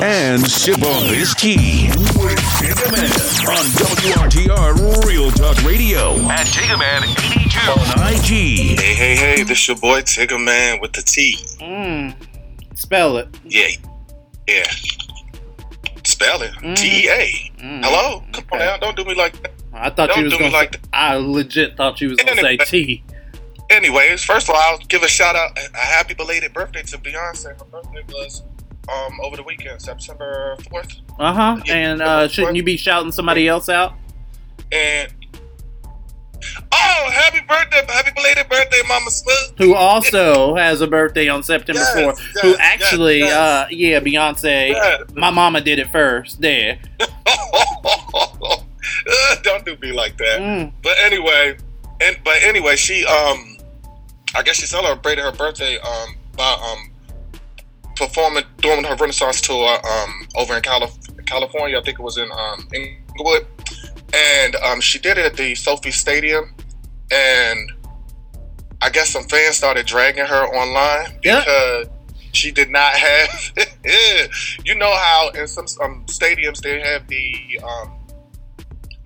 and 0.00 0.40
sip 0.46 0.80
on 0.82 1.08
this 1.08 1.34
tea 1.34 1.88
with 2.18 2.38
Tiggerman 2.60 3.48
on 3.48 3.64
WRTR 3.74 5.04
Real 5.04 5.30
Talk 5.32 5.62
Radio 5.64 6.14
at 6.30 6.46
Tiggerman82 6.46 7.98
on 7.98 8.14
IG. 8.14 8.78
Hey, 8.78 8.94
hey, 8.94 9.16
hey! 9.16 9.42
This 9.42 9.66
your 9.66 9.76
boy 9.76 10.02
Tiggerman 10.02 10.80
with 10.80 10.92
the 10.92 11.02
T. 11.02 11.36
Mm. 11.60 12.14
Spell 12.74 13.16
it. 13.16 13.28
Yeah, 13.44 13.68
yeah. 14.46 14.70
Spell 16.04 16.42
it. 16.42 16.52
Mm. 16.52 16.76
T 16.76 17.04
E 17.04 17.08
A. 17.08 17.52
Mm. 17.60 17.84
Hello? 17.84 18.22
Come 18.32 18.44
okay. 18.44 18.46
on 18.52 18.58
now. 18.58 18.76
Don't 18.76 18.96
do 18.96 19.04
me 19.04 19.14
like 19.14 19.40
that. 19.42 19.52
I 19.72 19.90
thought 19.90 20.10
Don't 20.10 20.18
you 20.18 20.24
was 20.24 20.34
going 20.34 20.52
like 20.52 20.72
to. 20.72 20.80
I 20.92 21.16
legit 21.16 21.76
thought 21.76 22.00
you 22.00 22.10
was 22.10 22.18
going 22.18 22.36
to 22.36 22.42
say 22.42 22.56
T. 22.58 23.04
Anyways, 23.70 24.24
first 24.24 24.48
of 24.48 24.54
all, 24.54 24.60
I'll 24.60 24.78
give 24.78 25.02
a 25.02 25.08
shout 25.08 25.36
out, 25.36 25.58
a 25.58 25.78
happy 25.78 26.14
belated 26.14 26.54
birthday 26.54 26.82
to 26.82 26.98
Beyonce. 26.98 27.58
Her 27.58 27.64
birthday 27.64 28.02
was 28.08 28.42
um, 28.90 29.20
over 29.22 29.36
the 29.36 29.42
weekend, 29.42 29.80
September 29.82 30.56
4th. 30.60 31.00
Uh-huh. 31.18 31.60
And 31.68 32.00
uh, 32.02 32.28
shouldn't 32.28 32.56
you 32.56 32.62
be 32.62 32.76
shouting 32.76 33.12
somebody 33.12 33.48
else 33.48 33.68
out? 33.68 33.94
And 34.72 35.12
Oh, 36.70 37.10
happy 37.12 37.40
birthday, 37.48 37.82
happy 37.92 38.12
belated 38.14 38.48
birthday, 38.48 38.80
Mama 38.86 39.10
Smoot. 39.10 39.58
Who 39.58 39.74
also 39.74 40.54
has 40.54 40.80
a 40.80 40.86
birthday 40.86 41.28
on 41.28 41.42
September 41.42 41.80
Yes, 41.80 41.96
4th. 41.96 42.18
yes, 42.34 42.40
who 42.42 42.56
actually, 42.58 43.18
yes, 43.20 43.32
uh, 43.32 43.66
yeah, 43.70 43.98
Beyonce, 44.00 45.14
my 45.16 45.30
mama 45.30 45.60
did 45.60 45.78
it 45.78 45.88
first. 45.90 46.40
There. 46.40 46.78
Uh, 49.10 49.36
Don't 49.42 49.64
do 49.64 49.76
me 49.80 49.92
like 49.92 50.16
that. 50.18 50.40
Mm. 50.40 50.72
But 50.82 50.96
anyway, 51.00 51.56
and 52.00 52.16
but 52.24 52.42
anyway, 52.42 52.76
she 52.76 53.04
um, 53.06 53.56
I 54.34 54.42
guess 54.42 54.56
she 54.56 54.66
celebrated 54.66 55.22
her 55.22 55.32
birthday 55.32 55.78
um 55.78 56.14
by 56.36 56.44
um 56.52 56.87
performing 57.98 58.44
doing 58.58 58.84
her 58.84 58.94
Renaissance 58.96 59.40
tour 59.40 59.78
um 59.86 60.28
over 60.36 60.54
in 60.56 60.62
Calif- 60.62 60.96
California. 61.26 61.78
I 61.78 61.82
think 61.82 61.98
it 61.98 62.02
was 62.02 62.16
in 62.18 62.30
um 62.32 62.68
Inglewood, 62.72 63.46
and 64.14 64.56
um 64.56 64.80
she 64.80 64.98
did 64.98 65.18
it 65.18 65.26
at 65.26 65.36
the 65.36 65.54
SoFi 65.54 65.90
Stadium, 65.90 66.54
and 67.12 67.72
I 68.80 68.90
guess 68.90 69.10
some 69.10 69.24
fans 69.24 69.56
started 69.56 69.86
dragging 69.86 70.24
her 70.26 70.44
online 70.46 71.18
Yeah. 71.24 71.40
because. 71.40 71.86
She 72.32 72.50
did 72.52 72.68
not 72.70 72.92
have, 72.92 73.52
you 74.64 74.74
know 74.74 74.92
how 74.94 75.30
in 75.34 75.48
some 75.48 75.64
um, 75.82 76.04
stadiums 76.06 76.60
they 76.60 76.78
have 76.78 77.08
the 77.08 77.58
um, 77.64 77.94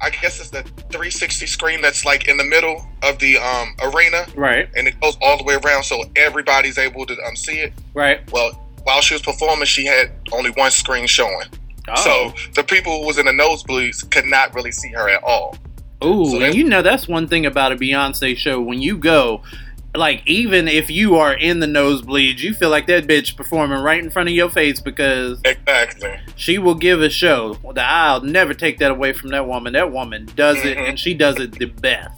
I 0.00 0.10
guess 0.10 0.40
it's 0.40 0.50
the 0.50 0.62
360 0.90 1.46
screen 1.46 1.80
that's 1.80 2.04
like 2.04 2.26
in 2.26 2.36
the 2.36 2.42
middle 2.44 2.84
of 3.04 3.20
the 3.20 3.38
um, 3.38 3.76
arena, 3.80 4.26
Right, 4.34 4.68
and 4.76 4.88
it 4.88 5.00
goes 5.00 5.16
all 5.22 5.38
the 5.38 5.44
way 5.44 5.54
around, 5.54 5.84
so 5.84 6.02
everybody's 6.16 6.78
able 6.78 7.06
to 7.06 7.16
um, 7.24 7.36
see 7.36 7.60
it. 7.60 7.72
right. 7.94 8.20
Well, 8.32 8.50
while 8.84 9.00
she 9.00 9.14
was 9.14 9.22
performing, 9.22 9.66
she 9.66 9.86
had 9.86 10.10
only 10.32 10.50
one 10.50 10.70
screen 10.70 11.06
showing, 11.06 11.46
Oh. 11.88 11.96
so 11.96 12.34
the 12.54 12.62
people 12.64 13.00
who 13.00 13.06
was 13.06 13.18
in 13.18 13.26
the 13.26 13.32
nosebleeds 13.32 14.08
could 14.10 14.26
not 14.26 14.54
really 14.54 14.72
see 14.72 14.90
her 14.92 15.08
at 15.08 15.22
all. 15.24 15.56
Ooh, 16.04 16.26
So 16.30 16.40
and 16.42 16.54
you 16.54 16.64
know 16.64 16.82
that's 16.82 17.06
one 17.08 17.28
thing 17.28 17.46
about 17.46 17.72
a 17.72 17.76
Beyonce 17.76 18.36
show. 18.36 18.60
When 18.60 18.80
you 18.82 18.96
go, 18.98 19.42
like 19.94 20.22
even 20.26 20.68
if 20.68 20.90
you 20.90 21.16
are 21.16 21.34
in 21.34 21.60
the 21.60 21.66
nosebleeds, 21.66 22.38
you 22.38 22.54
feel 22.54 22.70
like 22.70 22.86
that 22.86 23.06
bitch 23.06 23.36
performing 23.36 23.78
right 23.80 24.02
in 24.02 24.10
front 24.10 24.28
of 24.28 24.34
your 24.34 24.48
face 24.50 24.80
because 24.80 25.40
Exactly. 25.44 26.18
she 26.34 26.58
will 26.58 26.74
give 26.74 27.02
a 27.02 27.10
show. 27.10 27.58
I'll 27.76 28.20
never 28.22 28.54
take 28.54 28.78
that 28.78 28.90
away 28.90 29.12
from 29.12 29.30
that 29.30 29.46
woman. 29.46 29.74
That 29.74 29.92
woman 29.92 30.28
does 30.34 30.64
it, 30.64 30.76
Mhm. 30.78 30.88
and 30.88 30.98
she 30.98 31.14
does 31.14 31.38
it 31.38 31.52
the 31.58 31.66
best. 31.66 32.10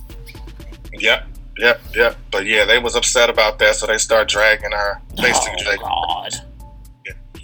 Yep. 0.93 1.27
Yep. 1.59 1.81
Yep. 1.95 2.17
But 2.31 2.47
yeah, 2.47 2.65
they 2.65 2.79
was 2.79 2.95
upset 2.97 3.29
about 3.31 3.59
that, 3.59 3.75
so 3.77 3.87
they 3.87 3.99
start 3.99 4.29
dragging 4.29 4.71
her. 4.73 5.01
Oh 5.19 5.23
dragging 5.23 5.79
God. 5.81 6.33
Yeah. 6.33 6.41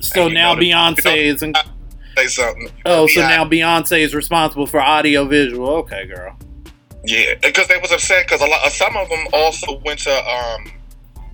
So 0.00 0.26
you 0.26 0.34
now 0.34 0.54
know 0.54 0.60
Beyonce 0.60 1.04
you 1.04 1.10
know- 1.10 1.34
is. 1.34 1.42
In, 1.42 1.54
say 2.16 2.26
something. 2.26 2.68
oh, 2.86 3.06
so 3.06 3.20
now 3.20 3.44
Beyonce 3.44 4.00
is 4.00 4.14
responsible 4.14 4.66
for 4.66 4.80
audio 4.80 5.24
visual. 5.24 5.68
Okay, 5.68 6.06
girl. 6.06 6.36
Yeah, 7.04 7.34
because 7.40 7.66
they 7.68 7.78
was 7.78 7.92
upset 7.92 8.26
because 8.26 8.42
a 8.42 8.46
lot, 8.46 8.64
of, 8.66 8.72
some 8.72 8.96
of 8.96 9.08
them 9.08 9.26
also 9.32 9.80
went 9.84 10.00
to 10.00 10.28
um, 10.28 10.72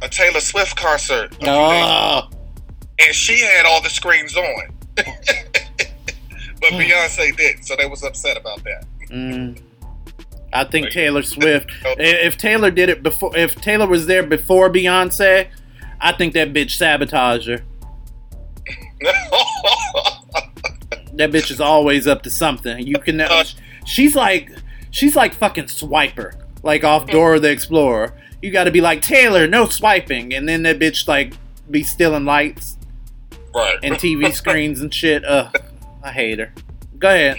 a 0.02 0.08
Taylor 0.08 0.40
Swift 0.40 0.76
concert, 0.76 1.36
Oh, 1.42 2.28
and 3.00 3.14
she 3.14 3.40
had 3.40 3.66
all 3.66 3.82
the 3.82 3.90
screens 3.90 4.36
on. 4.36 4.68
but. 4.94 5.06
Beyonce 6.72 7.36
did, 7.36 7.64
so 7.64 7.74
they 7.76 7.86
was 7.86 8.02
upset 8.04 8.36
about 8.36 8.62
that. 8.64 8.84
Mm. 9.10 9.60
I 10.52 10.64
think 10.64 10.90
Taylor 10.90 11.22
Swift. 11.22 11.70
If 11.98 12.38
Taylor 12.38 12.70
did 12.70 12.88
it 12.88 13.02
before, 13.02 13.36
if 13.36 13.56
Taylor 13.56 13.86
was 13.86 14.06
there 14.06 14.22
before 14.22 14.70
Beyonce, 14.70 15.48
I 16.00 16.12
think 16.12 16.34
that 16.34 16.52
bitch 16.52 16.76
sabotaged 16.76 17.48
her. 17.48 17.62
That 21.14 21.30
bitch 21.30 21.50
is 21.50 21.60
always 21.60 22.06
up 22.06 22.22
to 22.24 22.30
something. 22.30 22.86
You 22.86 22.98
can. 22.98 23.20
Uh, 23.20 23.44
She's 23.86 24.16
like, 24.16 24.50
she's 24.90 25.14
like 25.14 25.32
fucking 25.32 25.64
Swiper, 25.66 26.34
like 26.64 26.82
off 26.84 27.06
Dora 27.06 27.38
the 27.38 27.50
Explorer. 27.50 28.12
You 28.42 28.50
got 28.50 28.64
to 28.64 28.70
be 28.72 28.80
like 28.80 29.00
Taylor, 29.00 29.46
no 29.46 29.66
swiping, 29.66 30.34
and 30.34 30.48
then 30.48 30.64
that 30.64 30.78
bitch 30.78 31.06
like 31.08 31.34
be 31.70 31.82
stealing 31.84 32.24
lights 32.24 32.76
right. 33.54 33.78
and 33.82 33.94
TV 33.94 34.32
screens 34.34 34.80
and 34.80 34.92
shit. 34.92 35.24
Ugh, 35.24 35.54
I 36.02 36.10
hate 36.12 36.38
her. 36.40 36.52
Go 36.98 37.08
ahead. 37.08 37.38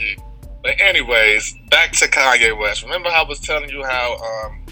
But 0.64 0.80
anyways, 0.80 1.54
back 1.70 1.92
to 1.94 2.08
Kanye 2.08 2.58
West. 2.58 2.84
Remember 2.84 3.10
I 3.10 3.24
was 3.24 3.40
telling 3.42 3.70
you 3.70 3.84
how 3.84 4.18
um, 4.46 4.66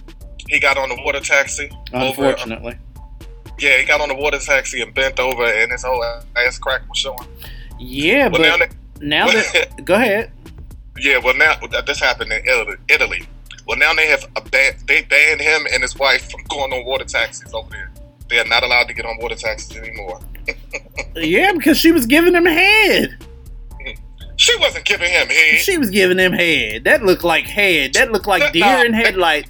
he 0.48 0.60
got 0.60 0.78
on 0.78 0.90
the 0.90 0.98
water 1.04 1.20
taxi? 1.20 1.70
over- 1.94 2.08
Unfortunately, 2.08 2.78
yeah, 3.60 3.78
he 3.80 3.86
got 3.86 4.02
on 4.02 4.10
the 4.10 4.16
water 4.16 4.40
taxi 4.40 4.82
and 4.82 4.94
bent 4.94 5.20
over, 5.20 5.44
and 5.46 5.72
his 5.72 5.84
whole 5.84 6.04
ass 6.36 6.58
crack 6.60 6.88
was 6.90 6.98
showing. 6.98 7.28
yeah, 7.80 8.28
Well, 8.28 8.42
now 8.42 8.58
but 8.58 8.70
they, 9.00 9.06
now 9.08 9.28
that 9.28 9.82
go 9.86 9.96
ahead. 9.96 10.32
yeah, 10.98 11.18
well 11.18 11.36
now 11.36 11.56
this 11.86 12.00
happened 12.00 12.32
in 12.32 12.42
Italy. 12.90 13.26
Well, 13.68 13.78
now 13.78 13.94
they 13.94 14.08
have 14.08 14.24
a 14.36 14.42
ban- 14.42 14.78
they 14.88 15.02
banned 15.04 15.42
him 15.42 15.66
and 15.74 15.82
his 15.82 15.98
wife 15.98 16.30
from 16.30 16.42
going 16.50 16.72
on 16.72 16.86
water 16.86 17.06
taxis 17.06 17.54
over 17.54 17.68
there. 17.72 17.92
They 18.30 18.40
are 18.40 18.46
not 18.46 18.64
allowed 18.64 18.88
to 18.88 18.94
get 18.94 19.06
on 19.06 19.18
water 19.20 19.36
taxis 19.36 19.76
anymore. 19.78 20.20
Yeah, 21.16 21.54
because 21.54 21.78
she 21.78 21.92
was 21.92 22.06
giving 22.06 22.36
him 22.36 22.46
head. 22.46 23.18
She 24.38 24.54
wasn't 24.60 24.84
giving 24.86 25.10
him 25.10 25.28
head. 25.30 25.60
She 25.62 25.78
was 25.78 25.90
giving 25.90 26.18
him 26.20 26.34
head. 26.34 26.84
That 26.84 27.04
looked 27.04 27.24
like 27.24 27.46
head. 27.46 27.94
That 27.94 28.12
looked 28.12 28.28
like 28.28 28.52
deer 28.52 28.86
in 28.86 28.92
headlights. 28.94 29.50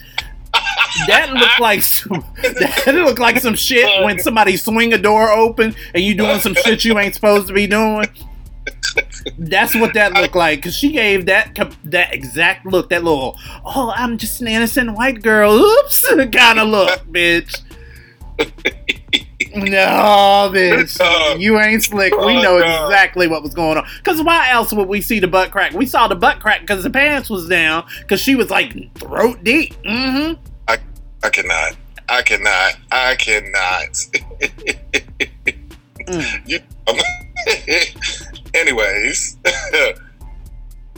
That 1.08 1.34
looked 1.34 1.60
like 1.60 1.82
some, 1.82 2.24
that 2.42 2.94
looked 2.94 3.20
like 3.20 3.40
some 3.40 3.56
shit 3.56 4.04
when 4.04 4.20
somebody 4.20 4.58
swing 4.58 4.94
a 4.94 4.98
door 4.98 5.32
open 5.32 5.76
and 5.94 6.04
you 6.04 6.16
doing 6.16 6.40
some 6.40 6.54
shit 6.56 6.86
you 6.86 6.98
ain't 6.98 7.16
supposed 7.16 7.48
to 7.48 7.54
be 7.54 7.68
doing. 7.68 8.08
That's 9.38 9.76
what 9.76 9.94
that 9.94 10.14
looked 10.14 10.36
like 10.36 10.60
because 10.60 10.76
she 10.76 10.92
gave 10.92 11.26
that 11.26 11.56
that 11.86 12.14
exact 12.14 12.66
look, 12.66 12.90
that 12.90 13.04
little 13.04 13.38
"oh, 13.66 13.94
I'm 13.96 14.18
just 14.18 14.42
an 14.42 14.48
innocent 14.48 14.94
white 14.94 15.22
girl," 15.22 15.54
oops, 15.54 16.08
kind 16.32 16.60
of 16.60 16.68
look, 16.70 17.02
bitch. 17.12 17.62
No, 19.56 20.52
bitch, 20.54 21.00
uh, 21.00 21.38
you 21.38 21.60
ain't 21.60 21.84
slick. 21.84 22.14
We 22.14 22.38
uh, 22.38 22.42
know 22.42 22.58
uh. 22.58 22.86
exactly 22.86 23.28
what 23.28 23.44
was 23.44 23.54
going 23.54 23.78
on. 23.78 23.86
Cause 24.04 24.22
why 24.22 24.50
else 24.50 24.74
would 24.74 24.88
we 24.88 25.02
see 25.02 25.20
the 25.20 25.28
butt 25.28 25.52
crack? 25.52 25.74
We 25.74 25.86
saw 25.86 26.08
the 26.08 26.16
butt 26.16 26.40
crack 26.40 26.62
because 26.62 26.84
the 26.84 26.90
pants 26.90 27.30
was 27.30 27.48
down. 27.48 27.86
Cause 28.08 28.20
she 28.20 28.36
was 28.36 28.50
like 28.50 28.94
throat 28.96 29.44
deep. 29.44 29.74
Mm-hmm. 29.84 30.42
I 31.26 31.30
cannot. 31.32 31.76
I 32.08 32.22
cannot. 32.22 32.74
I 32.92 33.16
cannot. 33.16 33.98
Mm. 36.08 36.48
You- 36.48 36.60
um, 36.88 36.98
anyways, 38.54 39.38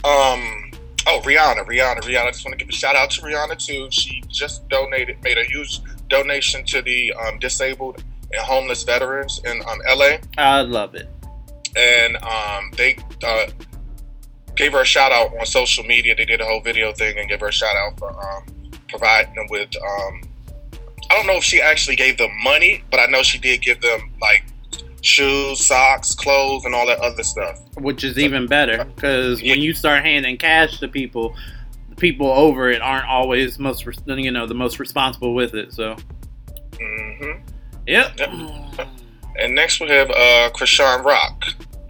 um, 0.04 0.72
oh 1.08 1.22
Rihanna, 1.24 1.66
Rihanna, 1.66 2.02
Rihanna. 2.02 2.26
I 2.28 2.32
just 2.32 2.44
want 2.44 2.58
to 2.60 2.66
give 2.66 2.68
a 2.68 2.74
shout 2.76 2.98
out 2.98 3.10
to 3.12 3.22
Rihanna 3.22 3.58
too. 3.58 3.88
She 3.90 4.22
just 4.28 4.68
donated, 4.68 5.18
made 5.24 5.38
a 5.38 5.46
huge 5.46 5.80
donation 6.10 6.66
to 6.66 6.82
the 6.82 7.14
um, 7.14 7.40
disabled 7.40 8.04
and 8.34 8.42
homeless 8.42 8.84
veterans 8.84 9.40
in 9.46 9.62
um, 9.62 9.80
LA, 9.88 10.18
I 10.38 10.60
love 10.62 10.94
it. 10.96 11.08
and 11.78 12.18
um, 12.18 12.72
they 12.76 12.98
uh, 13.24 13.46
gave 14.56 14.74
her 14.74 14.82
a 14.82 14.86
shout 14.86 15.14
out 15.14 15.38
on 15.40 15.46
social 15.46 15.86
media. 15.86 16.16
They 16.18 16.26
did 16.26 16.42
a 16.42 16.46
whole 16.46 16.60
video 16.60 16.92
thing 16.92 17.18
and 17.18 17.30
gave 17.30 17.40
her 17.40 17.48
a 17.48 17.52
shout 17.54 17.78
out 17.78 17.98
for 17.98 18.10
um, 18.12 18.44
providing 18.88 19.36
them 19.36 19.48
with. 19.50 19.70
Um, 19.76 20.22
I 21.10 21.16
don't 21.16 21.28
know 21.28 21.38
if 21.38 21.44
she 21.44 21.62
actually 21.62 21.96
gave 21.96 22.18
them 22.18 22.32
money, 22.44 22.84
but 22.92 23.00
I 23.00 23.06
know 23.06 23.24
she 23.24 23.38
did 23.38 23.62
give 23.62 23.82
them 23.82 24.12
like 24.22 24.46
shoes, 25.02 25.66
socks, 25.66 26.14
clothes, 26.14 26.66
and 26.66 26.76
all 26.76 26.86
that 26.88 27.00
other 27.00 27.24
stuff. 27.24 27.60
Which 27.78 28.04
is 28.04 28.18
even 28.18 28.46
better 28.46 28.84
because 28.84 29.42
when 29.42 29.62
you 29.62 29.74
start 29.74 30.04
handing 30.04 30.38
cash 30.38 30.80
to 30.80 30.88
people, 30.88 31.36
the 31.90 31.96
people 31.96 32.28
over 32.28 32.70
it 32.70 32.82
aren't 32.82 33.08
always 33.08 33.58
most 33.60 33.86
you 34.08 34.32
know 34.32 34.46
the 34.46 34.54
most 34.54 34.80
responsible 34.80 35.34
with 35.34 35.54
it. 35.54 35.74
So, 35.74 35.96
hmm 36.80 37.32
yep. 37.86 38.18
Yep. 38.18 38.88
And 39.40 39.54
next 39.54 39.80
we 39.80 39.88
have 39.90 40.10
uh, 40.10 40.50
Chrisean 40.54 41.04
Rock. 41.04 41.44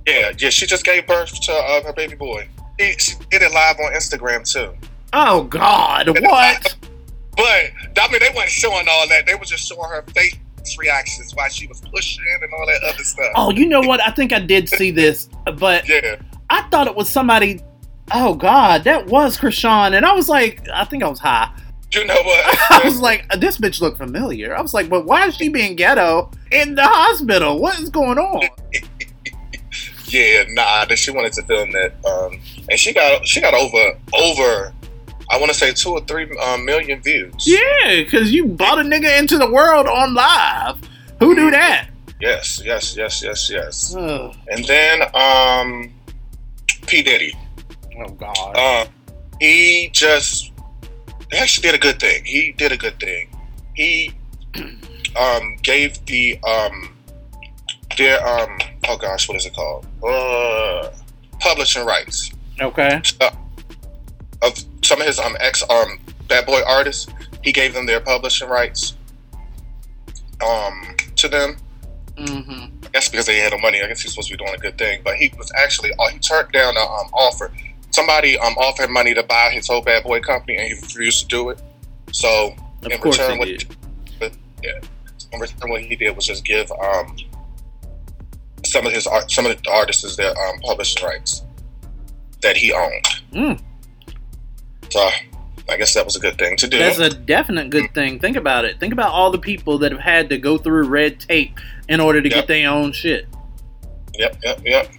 Yeah, 0.05 0.31
yeah, 0.37 0.49
she 0.49 0.65
just 0.65 0.85
gave 0.85 1.07
birth 1.07 1.39
to 1.41 1.51
uh, 1.51 1.83
her 1.83 1.93
baby 1.93 2.15
boy. 2.15 2.47
She, 2.79 2.93
she 2.97 3.15
did 3.31 3.41
it 3.41 3.51
live 3.51 3.77
on 3.79 3.93
Instagram 3.93 4.49
too. 4.49 4.73
Oh 5.13 5.43
God, 5.43 6.09
what? 6.21 6.75
But 7.37 7.71
I 8.01 8.11
mean, 8.11 8.19
they 8.19 8.33
weren't 8.35 8.49
showing 8.49 8.87
all 8.89 9.07
that. 9.09 9.25
They 9.27 9.35
were 9.35 9.45
just 9.45 9.67
showing 9.67 9.89
her 9.89 10.03
face 10.13 10.35
reactions 10.77 11.33
while 11.33 11.47
she 11.49 11.67
was 11.67 11.79
pushing 11.79 12.25
and 12.41 12.51
all 12.53 12.65
that 12.67 12.83
other 12.93 13.03
stuff. 13.03 13.31
Oh, 13.35 13.51
you 13.51 13.67
know 13.67 13.79
what? 13.81 14.01
I 14.05 14.11
think 14.11 14.33
I 14.33 14.39
did 14.39 14.67
see 14.67 14.91
this, 14.91 15.29
but 15.57 15.87
Yeah, 15.89 16.17
I 16.49 16.63
thought 16.69 16.87
it 16.87 16.95
was 16.95 17.09
somebody. 17.09 17.61
Oh 18.11 18.33
God, 18.35 18.83
that 18.85 19.07
was 19.07 19.37
Chrisean, 19.37 19.95
and 19.95 20.05
I 20.05 20.13
was 20.13 20.27
like, 20.29 20.67
I 20.73 20.83
think 20.85 21.03
I 21.03 21.09
was 21.09 21.19
high. 21.19 21.51
you 21.93 22.05
know 22.05 22.15
what? 22.21 22.57
I 22.71 22.81
was 22.85 22.99
like, 23.01 23.27
this 23.37 23.57
bitch 23.57 23.81
looked 23.81 23.97
familiar. 23.97 24.55
I 24.55 24.61
was 24.61 24.73
like, 24.73 24.89
but 24.89 25.05
why 25.05 25.27
is 25.27 25.35
she 25.35 25.49
being 25.49 25.75
ghetto 25.75 26.31
in 26.51 26.75
the 26.75 26.83
hospital? 26.83 27.59
What 27.59 27.79
is 27.79 27.89
going 27.89 28.17
on? 28.17 28.47
yeah, 30.07 30.43
nah. 30.49 30.85
That 30.85 30.97
she 30.97 31.11
wanted 31.11 31.33
to 31.33 31.43
film 31.43 31.71
that, 31.73 31.93
um, 32.05 32.39
and 32.69 32.79
she 32.79 32.93
got 32.93 33.27
she 33.27 33.41
got 33.41 33.53
over 33.53 33.97
over. 34.13 34.73
I 35.29 35.37
want 35.37 35.51
to 35.51 35.57
say 35.57 35.73
two 35.73 35.91
or 35.91 36.01
three 36.01 36.29
um, 36.37 36.65
million 36.65 37.01
views. 37.01 37.45
Yeah, 37.45 38.03
because 38.03 38.31
you 38.31 38.45
brought 38.45 38.79
a 38.79 38.83
nigga 38.83 39.19
into 39.19 39.37
the 39.37 39.51
world 39.51 39.87
on 39.87 40.13
live. 40.13 40.77
Who 41.19 41.35
do 41.35 41.51
that? 41.51 41.89
Yes, 42.19 42.61
yes, 42.63 42.95
yes, 42.95 43.21
yes, 43.21 43.49
yes. 43.49 43.95
Ugh. 43.95 44.35
And 44.47 44.65
then 44.65 45.01
um, 45.13 45.93
P 46.87 47.03
Diddy. 47.03 47.33
Oh 47.99 48.09
God. 48.11 48.55
Uh, 48.55 48.85
he 49.39 49.89
just 49.91 50.51
he 51.31 51.37
actually 51.37 51.69
did 51.69 51.75
a 51.75 51.79
good 51.79 51.99
thing. 51.99 52.23
He 52.25 52.53
did 52.53 52.71
a 52.71 52.77
good 52.77 52.99
thing. 52.99 53.29
He 53.75 54.13
um, 54.55 55.57
gave 55.61 56.03
the 56.05 56.39
um, 56.43 56.95
their 57.97 58.25
um, 58.25 58.57
oh 58.87 58.97
gosh, 58.97 59.27
what 59.27 59.37
is 59.37 59.45
it 59.45 59.53
called? 59.53 59.85
Uh, 60.03 60.89
publishing 61.39 61.85
rights. 61.85 62.31
Okay. 62.61 63.01
Uh, 63.21 63.31
of 64.41 64.53
some 64.87 65.01
of 65.01 65.07
his 65.07 65.19
um 65.19 65.35
ex 65.39 65.63
um 65.69 65.99
bad 66.27 66.45
boy 66.45 66.61
artists, 66.65 67.11
he 67.43 67.51
gave 67.51 67.73
them 67.73 67.85
their 67.85 67.99
publishing 67.99 68.47
rights 68.49 68.95
um 70.45 70.95
to 71.15 71.27
them. 71.27 71.57
Mm-hmm. 72.15 72.85
I 72.85 72.89
guess 72.93 73.09
because 73.09 73.25
they 73.25 73.37
had 73.37 73.51
no 73.51 73.59
money. 73.59 73.81
I 73.81 73.87
guess 73.87 74.01
he's 74.01 74.11
supposed 74.11 74.29
to 74.29 74.37
be 74.37 74.43
doing 74.43 74.55
a 74.55 74.57
good 74.57 74.77
thing, 74.77 75.01
but 75.03 75.15
he 75.15 75.31
was 75.37 75.51
actually 75.57 75.91
uh, 75.99 76.07
he 76.09 76.19
turned 76.19 76.51
down 76.51 76.75
an 76.77 76.83
um, 76.83 77.09
offer. 77.13 77.51
Somebody 77.91 78.37
um 78.39 78.53
offered 78.53 78.89
money 78.89 79.13
to 79.13 79.23
buy 79.23 79.51
his 79.51 79.67
whole 79.67 79.81
bad 79.81 80.03
boy 80.03 80.21
company, 80.21 80.57
and 80.57 80.67
he 80.67 80.73
refused 80.73 81.23
to 81.23 81.27
do 81.27 81.49
it. 81.49 81.61
So 82.11 82.55
Of 82.83 82.91
in 82.91 83.01
return, 83.01 83.33
he 83.33 83.37
what 83.39 83.65
but, 84.19 84.31
yeah, 84.63 84.79
in 85.33 85.39
return, 85.39 85.69
what 85.69 85.81
he 85.81 85.95
did 85.95 86.15
was 86.15 86.25
just 86.25 86.45
give 86.45 86.71
um 86.71 87.15
some 88.65 88.87
of 88.87 88.93
his 88.93 89.05
art, 89.05 89.29
some 89.29 89.45
of 89.45 89.61
the 89.61 89.69
artists 89.69 90.15
their 90.15 90.31
um 90.31 90.59
publishing 90.61 91.05
rights 91.05 91.43
that 92.41 92.55
he 92.55 92.71
owned. 92.71 93.07
Mm. 93.33 93.61
So 94.89 95.09
I 95.69 95.77
guess 95.77 95.93
that 95.93 96.05
was 96.05 96.15
a 96.15 96.19
good 96.19 96.37
thing 96.37 96.55
to 96.57 96.67
do. 96.67 96.77
That's 96.77 96.99
a 96.99 97.09
definite 97.09 97.69
good 97.69 97.93
thing. 97.93 98.19
Think 98.19 98.37
about 98.37 98.65
it. 98.65 98.79
Think 98.79 98.93
about 98.93 99.11
all 99.11 99.31
the 99.31 99.37
people 99.39 99.77
that 99.79 99.91
have 99.91 100.01
had 100.01 100.29
to 100.29 100.37
go 100.37 100.57
through 100.57 100.87
red 100.87 101.19
tape 101.19 101.59
in 101.89 101.99
order 101.99 102.21
to 102.21 102.29
Yep. 102.29 102.35
get 102.35 102.47
their 102.47 102.69
own 102.69 102.91
shit. 102.93 103.27
Yep, 104.13 104.37
yep, 104.43 104.61
yep. 104.65 104.91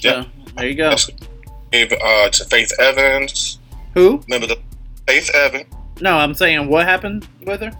So, 0.00 0.24
there 0.56 0.68
you 0.68 0.74
go. 0.74 0.90
Uh, 0.90 2.28
to 2.30 2.44
Faith 2.46 2.72
Evans. 2.78 3.58
Who? 3.94 4.22
Remember 4.28 4.46
the 4.46 4.58
Faith 5.06 5.30
Evans? 5.34 5.66
No, 6.00 6.16
I'm 6.16 6.34
saying 6.34 6.68
what 6.68 6.86
happened 6.86 7.26
with 7.44 7.60
her? 7.60 7.72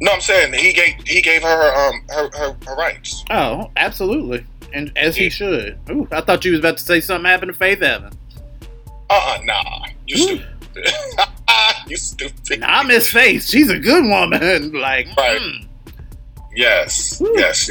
No, 0.00 0.12
I'm 0.12 0.20
saying 0.20 0.52
he 0.52 0.72
gave 0.72 0.94
he 1.06 1.22
gave 1.22 1.42
her 1.42 1.74
um 1.88 2.02
her 2.10 2.30
her, 2.36 2.56
her 2.66 2.74
rights. 2.74 3.24
Oh, 3.30 3.70
absolutely. 3.76 4.44
And 4.74 4.92
as 4.96 5.16
he 5.16 5.30
should. 5.30 5.78
Ooh, 5.90 6.06
I 6.10 6.20
thought 6.20 6.44
you 6.44 6.50
was 6.52 6.60
about 6.60 6.76
to 6.78 6.84
say 6.84 7.00
something 7.00 7.24
happened 7.24 7.52
to 7.52 7.58
Faith 7.58 7.82
Evans. 7.82 8.14
Uh 9.08 9.14
uh 9.14 9.38
nah. 9.44 9.86
You 10.06 10.34
Ooh. 10.34 10.40
Stupid. 10.84 11.28
you 11.88 11.96
stupid. 11.96 12.60
Nah, 12.60 12.82
Miss 12.82 13.08
Faith, 13.10 13.44
she's 13.48 13.70
a 13.70 13.78
good 13.78 14.04
woman. 14.04 14.72
like, 14.80 15.08
Right. 15.16 15.38
hmm. 15.40 15.66
Yes, 16.54 17.20
Woo. 17.20 17.32
yes. 17.36 17.70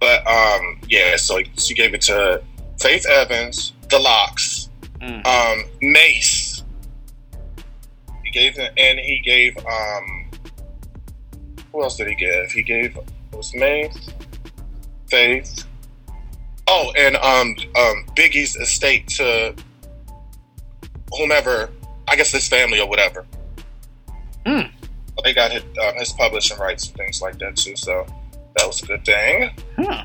But 0.00 0.26
um, 0.26 0.80
yeah. 0.88 1.16
So 1.16 1.38
she 1.58 1.74
gave 1.74 1.94
it 1.94 2.00
to 2.02 2.42
Faith 2.80 3.06
Evans, 3.06 3.72
the 3.90 3.98
LOX, 3.98 4.68
Mm. 5.00 5.26
um, 5.26 5.64
Mase. 5.82 6.62
He 8.24 8.30
gave 8.30 8.56
it, 8.58 8.72
and 8.76 8.98
he 9.00 9.20
gave 9.24 9.56
um, 9.58 10.30
who 11.72 11.82
else 11.82 11.96
did 11.96 12.06
he 12.08 12.14
give? 12.14 12.50
He 12.52 12.62
gave 12.62 12.96
it 12.96 13.04
was 13.32 13.52
Mase, 13.54 14.08
Faith. 15.10 15.64
Oh, 16.68 16.92
and 16.96 17.16
um, 17.16 17.54
um, 17.76 18.06
Biggie's 18.16 18.54
estate 18.56 19.08
to 19.08 19.54
whomever, 21.18 21.70
I 22.08 22.16
guess 22.16 22.32
his 22.32 22.48
family 22.48 22.80
or 22.80 22.88
whatever. 22.88 23.24
Hmm. 24.46 24.62
They 25.24 25.34
got 25.34 25.52
his, 25.52 25.62
um, 25.62 25.94
his 25.96 26.12
publishing 26.12 26.58
rights 26.58 26.88
and 26.88 26.96
things 26.96 27.22
like 27.22 27.38
that 27.38 27.56
too, 27.56 27.76
so 27.76 28.06
that 28.56 28.66
was 28.66 28.82
a 28.82 28.86
good 28.86 29.04
thing. 29.04 29.50
Huh. 29.76 30.04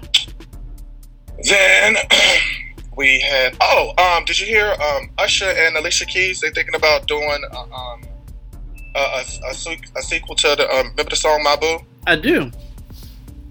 Then 1.43 1.96
we 2.98 3.20
had 3.22 3.56
oh, 3.62 3.93
um, 3.98 4.26
did 4.26 4.39
you 4.39 4.46
hear 4.46 4.74
um, 4.74 5.10
Usher 5.17 5.50
and 5.50 5.76
Alicia 5.78 6.06
Keys? 6.06 6.41
They're 6.41 6.52
thinking 6.52 6.76
about 6.76 7.08
doing 7.08 7.41
uh, 7.52 7.62
um, 7.62 8.02
a, 8.96 9.00
a, 9.00 9.24
a, 9.48 9.52
a 9.98 10.02
sequel 10.02 10.36
to 10.36 10.56
the 10.56 10.70
um, 10.70 10.89
remember 10.89 11.10
the 11.12 11.15
song 11.15 11.41
My 11.43 11.56
Boo? 11.56 11.80
I 12.06 12.15
do. 12.15 12.52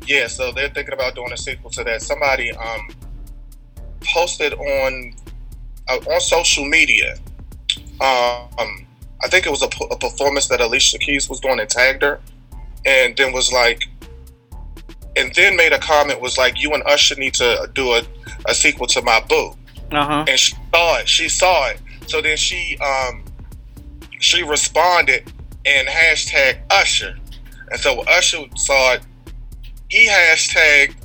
Yeah, 0.06 0.28
so 0.28 0.52
they're 0.52 0.68
thinking 0.68 0.94
about 0.94 1.14
doing 1.14 1.32
a 1.32 1.36
sequel 1.36 1.70
to 1.70 1.84
that. 1.84 2.02
Somebody 2.02 2.52
um, 2.52 2.88
posted 4.04 4.54
on 4.54 5.14
uh, 5.88 5.98
on 6.10 6.20
social 6.20 6.64
media. 6.64 7.16
Um, 8.00 8.86
I 9.22 9.28
think 9.28 9.46
it 9.46 9.50
was 9.50 9.62
a 9.62 9.68
performance 9.68 10.48
that 10.48 10.60
Alicia 10.60 10.98
Keys 10.98 11.28
was 11.28 11.40
doing 11.40 11.58
and 11.58 11.68
tagged 11.68 12.02
her, 12.02 12.20
and 12.84 13.16
then 13.16 13.32
was 13.32 13.52
like, 13.52 13.82
and 15.16 15.34
then 15.34 15.56
made 15.56 15.72
a 15.72 15.78
comment 15.78 16.20
was 16.20 16.36
like, 16.36 16.60
"You 16.60 16.74
and 16.74 16.82
Usher 16.84 17.14
need 17.16 17.34
to 17.34 17.70
do 17.74 17.94
a, 17.94 18.02
a 18.46 18.54
sequel 18.54 18.86
to 18.88 19.02
My 19.02 19.20
Boo." 19.28 19.52
Uh 19.92 20.04
huh. 20.04 20.24
and 20.28 20.38
she 20.38 20.56
saw 20.72 20.98
it. 20.98 21.08
She 21.08 21.28
saw 21.28 21.68
it. 21.68 21.80
So 22.06 22.20
then 22.20 22.36
she 22.36 22.76
um 22.78 23.24
she 24.20 24.42
responded 24.42 25.32
and 25.64 25.88
hashtag 25.88 26.58
Usher. 26.70 27.16
And 27.70 27.80
so 27.80 28.02
Usher 28.02 28.44
saw 28.56 28.94
it, 28.94 29.02
he 29.88 30.08
hashtagged 30.08 30.96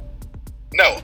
no, 0.74 1.02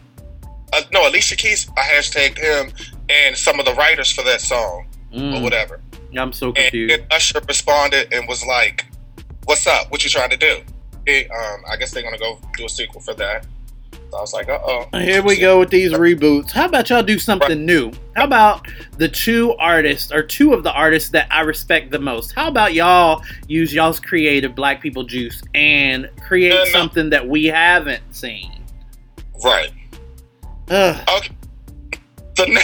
uh, 0.74 0.82
no 0.92 1.08
Alicia 1.08 1.36
Keys. 1.36 1.70
I 1.78 1.82
hashtagged 1.82 2.38
him 2.38 2.72
and 3.10 3.36
some 3.36 3.60
of 3.60 3.66
the 3.66 3.74
writers 3.74 4.12
for 4.12 4.24
that 4.24 4.42
song 4.42 4.88
or 5.14 5.20
Mm, 5.20 5.42
whatever. 5.44 5.80
I'm 6.18 6.34
so 6.34 6.48
And 6.48 6.56
confused. 6.58 6.94
then 6.94 7.06
Usher 7.12 7.40
responded 7.48 8.12
and 8.14 8.28
was 8.28 8.44
like, 8.46 8.86
"What's 9.46 9.66
up? 9.68 9.92
What 9.92 10.04
you 10.04 10.10
trying 10.10 10.30
to 10.32 10.38
do?" 10.38 10.62
It, 11.06 11.30
um, 11.32 11.62
I 11.70 11.78
guess 11.78 11.92
they're 11.92 12.04
gonna 12.04 12.18
go 12.18 12.40
do 12.58 12.66
a 12.66 12.70
sequel 12.70 13.02
for 13.02 13.14
that. 13.16 13.46
So 14.10 14.18
I 14.18 14.22
was 14.22 14.34
like, 14.34 14.48
"Uh 14.50 14.60
oh." 14.66 14.88
Here 14.94 15.22
we 15.22 15.38
go 15.38 15.60
with 15.60 15.70
these 15.70 15.92
reboots. 15.92 16.52
How 16.52 16.66
about 16.66 16.90
y'all 16.90 17.04
do 17.04 17.20
something 17.20 17.66
new? 17.66 17.92
How 18.16 18.24
about 18.26 18.68
the 18.98 19.08
two 19.10 19.54
artists 19.60 20.12
or 20.12 20.24
two 20.24 20.54
of 20.54 20.64
the 20.64 20.72
artists 20.72 21.10
that 21.12 21.28
I 21.30 21.42
respect 21.42 21.92
the 21.92 22.00
most? 22.00 22.32
How 22.34 22.48
about 22.48 22.74
y'all 22.74 23.22
use 23.48 23.74
y'all's 23.74 24.00
creative 24.00 24.56
black 24.56 24.82
people 24.82 25.04
juice 25.04 25.42
and 25.54 26.10
create 26.26 26.54
Uh, 26.54 26.64
no. 26.64 26.66
something 26.72 27.10
that 27.12 27.28
we 27.28 27.46
haven't 27.46 28.04
seen? 28.16 28.52
Right. 29.44 29.72
Ugh, 30.70 30.98
Okay. 31.18 31.30
So 32.38 32.46
now, 32.46 32.62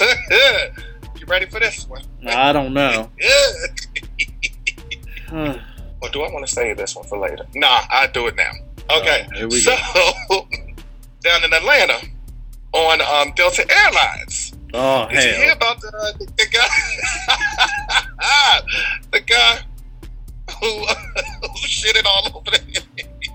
ready 1.32 1.46
for 1.46 1.58
this 1.58 1.88
one? 1.88 2.02
I 2.26 2.52
don't 2.52 2.72
know. 2.74 3.10
Or 6.02 6.08
do 6.10 6.22
I 6.22 6.30
want 6.32 6.46
to 6.46 6.52
save 6.52 6.76
this 6.76 6.94
one 6.94 7.06
for 7.06 7.16
later? 7.16 7.46
Nah, 7.54 7.84
I 7.88 8.08
do 8.08 8.26
it 8.26 8.36
now. 8.36 8.50
Okay. 8.90 9.26
Oh, 9.30 9.36
here 9.36 9.48
we 9.48 9.60
so 9.60 9.70
down 11.20 11.44
in 11.44 11.52
Atlanta 11.54 11.98
on 12.72 13.00
um, 13.00 13.32
Delta 13.34 13.64
Airlines. 13.70 14.52
Oh 14.74 15.08
Did 15.08 15.24
you 15.24 15.42
hear 15.44 15.52
about 15.52 15.80
the, 15.80 15.90
the, 16.18 16.26
the 16.36 16.46
guy? 16.52 16.68
the 19.12 19.20
guy 19.20 19.60
who, 20.60 20.86
who 21.46 21.66
shitted 21.66 22.04
all 22.04 22.36
over 22.36 22.50
the 22.50 22.82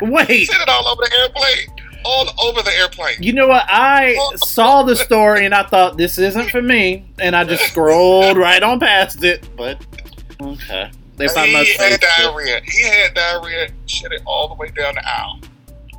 Wait, 0.02 0.48
shitted 0.48 0.68
all 0.68 0.88
over 0.88 1.02
the 1.02 1.12
airplane, 1.20 1.68
all 2.08 2.26
over 2.50 2.62
the 2.62 2.72
airplane. 2.78 3.22
you 3.22 3.34
know 3.34 3.48
what? 3.48 3.66
I 3.68 4.16
saw 4.38 4.84
the 4.84 4.96
story 4.96 5.46
and 5.46 5.54
I 5.54 5.64
thought 5.64 5.98
this 5.98 6.18
isn't 6.18 6.50
for 6.50 6.62
me, 6.62 7.06
and 7.20 7.36
I 7.36 7.44
just 7.44 7.64
scrolled 7.66 8.38
right 8.38 8.64
on 8.64 8.80
past 8.80 9.24
it. 9.24 9.48
But 9.58 9.86
okay, 10.42 10.90
if 11.20 11.36
I 11.36 11.48
he 11.48 11.74
had 11.76 12.00
diarrhea. 12.00 12.62
He 12.66 12.84
had 12.84 13.14
diarrhea, 13.14 13.70
shitted 13.88 14.22
all 14.26 14.48
the 14.48 14.54
way 14.56 14.70
down 14.70 14.96
the 14.96 15.08
aisle. 15.08 15.40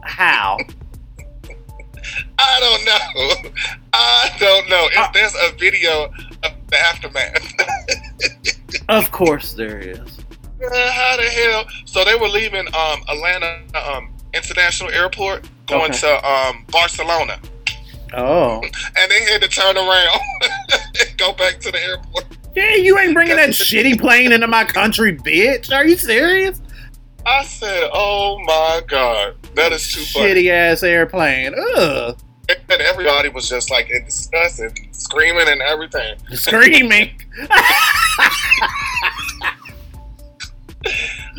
how? 0.03 0.57
I 2.39 2.61
don't 2.61 2.85
know. 2.85 3.51
I 3.93 4.31
don't 4.39 4.69
know. 4.71 4.89
If 4.93 4.99
Uh, 4.99 5.11
there's 5.13 5.35
a 5.35 5.53
video 5.59 6.05
of 6.45 6.53
the 6.69 6.79
aftermath. 6.81 7.53
Of 8.91 9.11
course 9.13 9.53
there 9.55 9.79
is. 9.79 9.99
Uh, 9.99 10.91
How 10.93 11.17
the 11.17 11.23
hell? 11.29 11.65
So 11.85 12.05
they 12.05 12.15
were 12.15 12.29
leaving 12.29 12.67
um, 12.75 13.03
Atlanta 13.09 13.63
um, 13.75 14.15
International 14.35 14.91
Airport, 14.91 15.47
going 15.69 15.91
Okay. 15.91 15.99
to 16.01 16.27
um, 16.29 16.65
Barcelona, 16.71 17.39
Oh. 18.15 18.61
and 18.63 19.11
they 19.11 19.23
had 19.25 19.43
to 19.43 19.49
turn 19.49 19.77
around 19.77 20.21
and 20.43 21.17
go 21.19 21.33
back 21.33 21.61
to 21.61 21.71
the 21.71 21.83
airport. 21.83 22.25
Yeah, 22.57 22.75
you 22.75 22.99
ain't 22.99 23.15
bringing 23.15 23.37
that 23.37 23.51
shitty 23.51 24.01
plane 24.01 24.33
into 24.33 24.47
my 24.49 24.65
country, 24.65 25.15
bitch. 25.17 25.71
Are 25.73 25.85
you 25.87 25.97
serious? 25.97 26.61
I 27.27 27.45
said, 27.45 27.91
"Oh 27.93 28.39
my 28.45 28.81
god, 28.89 29.35
that 29.55 29.73
is 29.73 29.93
too 29.93 30.01
funny." 30.01 30.35
Shitty 30.45 30.51
ass 30.51 30.83
airplane. 30.83 31.55
Ugh. 31.77 32.19
And 32.71 32.81
everybody 32.81 33.29
was 33.29 33.47
just 33.49 33.71
like 33.71 33.91
in 33.91 34.07
disgust 34.07 34.61
and 34.61 34.73
screaming 34.93 35.47
and 35.49 35.61
everything. 35.61 36.17
Screaming. 36.33 37.11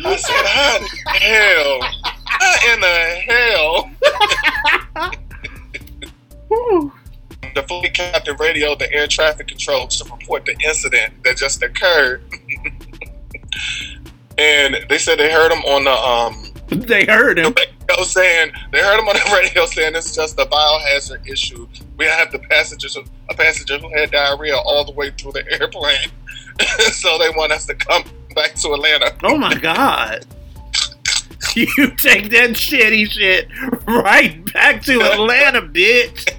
I 0.04 0.16
said, 0.16 0.46
"How 0.46 0.78
the 0.78 1.18
hell? 1.18 1.80
In 2.72 2.80
the 2.80 2.96
hell?" 3.28 3.90
The 7.54 7.62
fleet 7.64 7.94
captain 7.94 8.36
radioed 8.38 8.78
the 8.78 8.92
air 8.92 9.06
traffic 9.06 9.48
control 9.48 9.88
to 9.88 10.04
report 10.04 10.44
the 10.44 10.56
incident 10.64 11.14
that 11.24 11.36
just 11.36 11.62
occurred. 11.62 12.22
and 14.38 14.76
they 14.88 14.98
said 14.98 15.18
they 15.18 15.32
heard 15.32 15.52
him 15.52 15.62
on 15.64 15.84
the 15.84 15.90
um 15.90 16.46
they 16.70 17.04
heard 17.04 17.38
him. 17.38 17.52
radio 17.56 18.04
saying 18.04 18.52
they 18.72 18.80
heard 18.80 19.00
him 19.00 19.08
on 19.08 19.14
the 19.14 19.30
radio 19.34 19.66
saying 19.66 19.94
it's 19.96 20.14
just 20.14 20.38
a 20.38 20.46
biohazard 20.46 21.28
issue. 21.28 21.66
We 21.96 22.06
have 22.06 22.30
the 22.30 22.38
passengers 22.38 22.96
a 22.96 23.34
passenger 23.34 23.78
who 23.78 23.90
had 23.96 24.12
diarrhea 24.12 24.56
all 24.56 24.84
the 24.84 24.92
way 24.92 25.10
through 25.10 25.32
the 25.32 25.44
airplane. 25.52 26.10
so 26.92 27.18
they 27.18 27.30
want 27.30 27.50
us 27.52 27.66
to 27.66 27.74
come 27.74 28.04
back 28.34 28.54
to 28.54 28.72
Atlanta. 28.72 29.12
Oh 29.24 29.36
my 29.36 29.54
god. 29.54 30.24
You 31.56 31.90
take 31.96 32.30
that 32.30 32.50
shitty 32.50 33.10
shit 33.10 33.48
right 33.86 34.52
back 34.52 34.82
to 34.82 35.00
Atlanta, 35.02 35.62
bitch. 35.62 36.32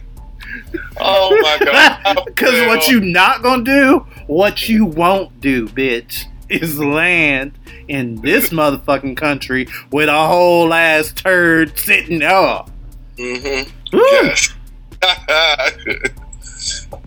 Oh 0.99 1.37
my 1.41 1.57
god. 1.63 2.25
Because 2.25 2.67
what 2.67 2.87
you 2.87 2.99
not 3.01 3.43
gonna 3.43 3.63
do, 3.63 3.99
what 4.27 4.69
you 4.69 4.85
won't 4.85 5.39
do, 5.41 5.67
bitch, 5.67 6.25
is 6.49 6.79
land 6.79 7.57
in 7.87 8.15
this 8.21 8.49
motherfucking 8.53 9.17
country 9.17 9.67
with 9.91 10.09
a 10.09 10.27
whole 10.27 10.73
ass 10.73 11.11
turd 11.11 11.77
sitting 11.77 12.23
up. 12.23 12.69
Mm-hmm. 13.17 13.69
Yes. 13.93 14.53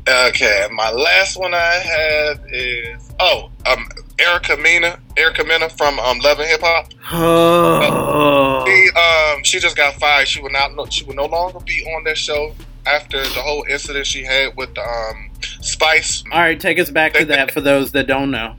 okay, 0.08 0.68
my 0.72 0.90
last 0.90 1.38
one 1.38 1.54
I 1.54 1.74
have 1.74 2.40
is 2.48 3.10
oh, 3.20 3.50
um, 3.66 3.88
Erica 4.18 4.56
Mena, 4.56 4.98
Erica 5.16 5.44
Mena 5.44 5.68
from 5.68 5.98
um, 5.98 6.18
Love 6.20 6.38
and 6.38 6.48
Hip 6.48 6.60
Hop. 6.62 6.92
Oh. 7.12 8.64
She 8.66 8.90
um 8.98 9.44
she 9.44 9.58
just 9.58 9.76
got 9.76 9.94
fired. 9.94 10.28
She 10.28 10.40
will 10.40 10.50
not 10.50 10.74
no, 10.74 10.86
she 10.86 11.04
will 11.04 11.14
no 11.14 11.26
longer 11.26 11.60
be 11.60 11.84
on 11.96 12.04
that 12.04 12.16
show 12.16 12.54
after 12.86 13.20
the 13.20 13.40
whole 13.40 13.64
incident 13.68 14.06
she 14.06 14.24
had 14.24 14.56
with 14.56 14.76
um 14.78 15.30
Spice. 15.60 16.22
All 16.32 16.40
right, 16.40 16.58
take 16.58 16.78
us 16.78 16.90
back 16.90 17.14
to 17.14 17.24
that 17.26 17.50
for 17.50 17.60
those 17.60 17.92
that 17.92 18.06
don't 18.06 18.30
know. 18.30 18.56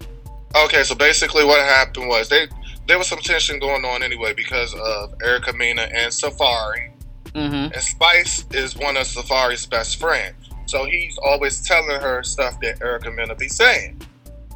Okay, 0.65 0.83
so 0.83 0.95
basically 0.95 1.45
what 1.45 1.59
happened 1.59 2.07
was 2.07 2.29
they 2.29 2.47
there 2.87 2.97
was 2.97 3.07
some 3.07 3.19
tension 3.19 3.59
going 3.59 3.83
on 3.85 4.03
anyway 4.03 4.33
because 4.33 4.73
of 4.73 5.13
Erica 5.23 5.53
Mena 5.53 5.83
and 5.83 6.11
Safaree. 6.11 6.91
Mm-hmm. 7.33 7.73
And 7.73 7.75
Spice 7.75 8.45
is 8.51 8.77
one 8.77 8.95
of 8.97 9.03
Safaree's 9.03 9.65
best 9.65 9.99
friends. 9.99 10.35
So 10.67 10.85
he's 10.85 11.17
always 11.23 11.61
telling 11.65 11.99
her 11.99 12.23
stuff 12.23 12.59
that 12.61 12.81
Erica 12.81 13.11
Mena 13.11 13.35
be 13.35 13.47
saying. 13.47 14.01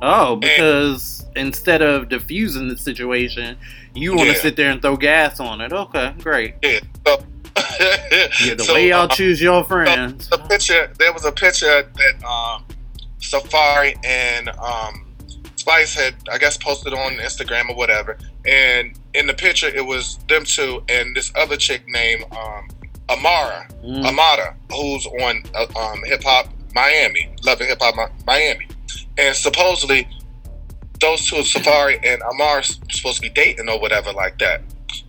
Oh, 0.01 0.35
because 0.37 1.25
instead 1.35 1.81
of 1.81 2.09
diffusing 2.09 2.67
the 2.69 2.77
situation, 2.77 3.57
you 3.93 4.11
want 4.15 4.29
to 4.29 4.35
Yeah. 4.35 4.41
sit 4.41 4.55
there 4.55 4.69
and 4.71 4.81
throw 4.81 4.95
gas 4.97 5.39
on 5.39 5.61
it. 5.61 5.73
Okay, 5.73 6.13
great. 6.21 6.55
Yeah. 6.63 6.79
So, 7.05 7.23
Yeah, 7.79 8.55
the 8.55 8.63
so, 8.65 8.73
way 8.73 8.89
y'all 8.89 9.01
uh, 9.01 9.07
choose 9.07 9.41
your 9.41 9.63
friends. 9.63 10.29
the 10.29 10.37
picture 10.37 10.91
there 10.97 11.11
was 11.13 11.25
a 11.25 11.31
picture 11.31 11.83
that 11.83 12.25
um, 12.25 12.65
Safaree 13.19 13.95
and 14.05 14.49
um, 14.49 15.05
Spice 15.55 15.93
had 15.93 16.15
I 16.31 16.37
guess 16.37 16.57
posted 16.57 16.93
on 16.93 17.13
Instagram 17.17 17.69
or 17.69 17.75
whatever, 17.75 18.17
and 18.45 18.97
in 19.13 19.27
the 19.27 19.33
picture 19.33 19.67
it 19.67 19.85
was 19.85 20.17
them 20.29 20.45
two 20.45 20.81
and 20.87 21.15
this 21.15 21.31
other 21.35 21.57
chick 21.57 21.83
named 21.87 22.23
um, 22.31 22.67
Amara 23.09 23.67
Mm. 23.83 24.05
Amada, 24.05 24.55
who's 24.73 25.05
on 25.05 25.41
uh, 25.55 25.65
um, 25.79 26.01
Hip 26.03 26.21
Hop 26.23 26.47
Miami, 26.75 27.29
Love 27.45 27.61
and 27.61 27.69
Hip 27.69 27.79
Hop 27.81 28.11
Miami, 28.27 28.67
and 29.17 29.35
supposedly 29.35 30.07
those 30.99 31.25
two 31.29 31.37
Safaree 31.37 31.99
and 32.05 32.21
Amara 32.23 32.59
s- 32.59 32.79
supposed 32.91 33.17
to 33.17 33.21
be 33.21 33.29
dating 33.29 33.69
or 33.69 33.79
whatever 33.79 34.11
like 34.11 34.37
that, 34.39 34.61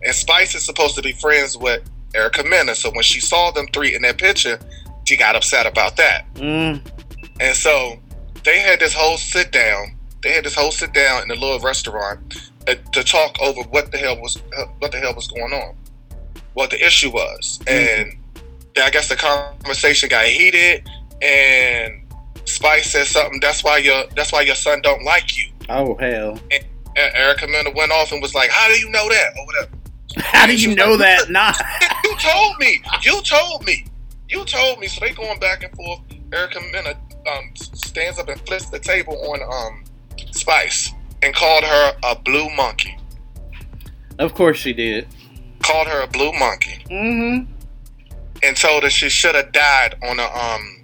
and 0.03 0.15
Spice 0.15 0.55
is 0.55 0.65
supposed 0.65 0.95
to 0.97 1.03
be 1.03 1.13
friends 1.13 1.57
with 1.57 1.83
Erica 2.15 2.45
Mena. 2.45 2.75
So 2.75 2.91
when 2.91 3.03
she 3.03 3.21
saw 3.21 3.51
them 3.51 3.67
three 3.73 3.95
in 3.95 4.03
that 4.03 4.19
picture, 4.19 4.59
she 5.05 5.17
got 5.17 5.37
upset 5.37 5.67
about 5.67 5.97
that. 5.97 6.33
Mm. 6.35 6.81
And 7.41 7.57
so 7.57 7.99
they 8.45 8.61
had 8.61 8.81
this 8.81 8.95
whole 8.95 9.17
sit 9.17 9.51
down. 9.53 9.97
They 10.23 10.33
had 10.33 10.45
this 10.45 10.55
whole 10.55 10.71
sit 10.71 10.93
down 10.93 11.23
in 11.23 11.29
the 11.29 11.35
little 11.35 11.61
restaurant 11.61 12.51
uh, 12.69 12.75
to 12.93 13.03
talk 13.03 13.41
over 13.41 13.63
what 13.71 13.91
the 13.91 13.99
hell 13.99 14.21
was 14.21 14.37
uh, 14.57 14.67
what 14.79 14.93
the 14.93 14.99
hell 14.99 15.15
was 15.15 15.29
going 15.29 15.53
on, 15.53 15.75
what 16.55 16.71
the 16.71 16.85
issue 16.85 17.11
was, 17.11 17.59
and 17.67 18.13
I 18.81 18.91
guess 18.91 19.09
the 19.09 19.17
conversation 19.17 20.09
got 20.09 20.27
heated. 20.27 20.89
And 21.23 22.03
Spice 22.45 22.93
said 22.93 23.07
something. 23.07 23.41
That's 23.41 23.63
why 23.65 23.79
your 23.79 24.05
that's 24.17 24.33
why 24.33 24.43
your 24.43 24.55
son 24.55 24.81
don't 24.83 25.03
like 25.05 25.37
you. 25.39 25.51
Oh 25.69 25.95
hell! 25.97 26.39
And 26.51 26.65
Erica 26.97 27.47
Mena 27.47 27.71
went 27.75 27.93
off 27.93 28.13
and 28.13 28.21
was 28.21 28.35
like, 28.35 28.51
"How 28.51 28.69
do 28.69 28.75
you 28.79 28.91
know 28.91 29.09
that?" 29.09 29.33
or 29.39 29.47
whatever. 29.47 29.71
How 30.17 30.47
do 30.47 30.57
you 30.57 30.75
know 30.75 30.97
that? 30.97 31.31
Not. 31.31 31.57
You 32.05 32.17
told 32.17 32.59
me. 32.59 32.83
You 33.03 33.23
told 33.23 33.65
me. 33.65 33.87
You 34.29 34.45
told 34.45 34.79
me. 34.81 34.89
So 34.89 35.01
they 35.01 35.13
going 35.13 35.39
back 35.39 35.63
and 35.63 35.73
forth. 35.77 36.01
Erica 36.33 36.61
Mena 36.73 36.91
um, 37.33 37.51
stands 37.55 38.19
up 38.19 38.29
and 38.29 38.41
flips 38.47 38.69
the 38.71 38.79
table 38.81 39.17
on 39.33 39.41
um, 39.43 39.85
Spice 40.33 40.93
and 41.23 41.35
called 41.35 41.63
her 41.65 41.93
a 42.03 42.17
blue 42.17 42.49
monkey. 42.57 42.97
Of 44.19 44.35
course 44.35 44.59
she 44.59 44.73
did. 44.73 45.07
Called 45.63 45.87
her 45.87 46.03
a 46.03 46.07
blue 46.09 46.33
monkey 46.33 46.85
Mm-hmm. 46.91 47.53
and 48.43 48.57
told 48.57 48.83
her 48.83 48.91
she 48.91 49.09
should 49.09 49.35
have 49.35 49.53
died 49.53 49.95
on 50.03 50.19
a 50.19 50.25
um 50.25 50.80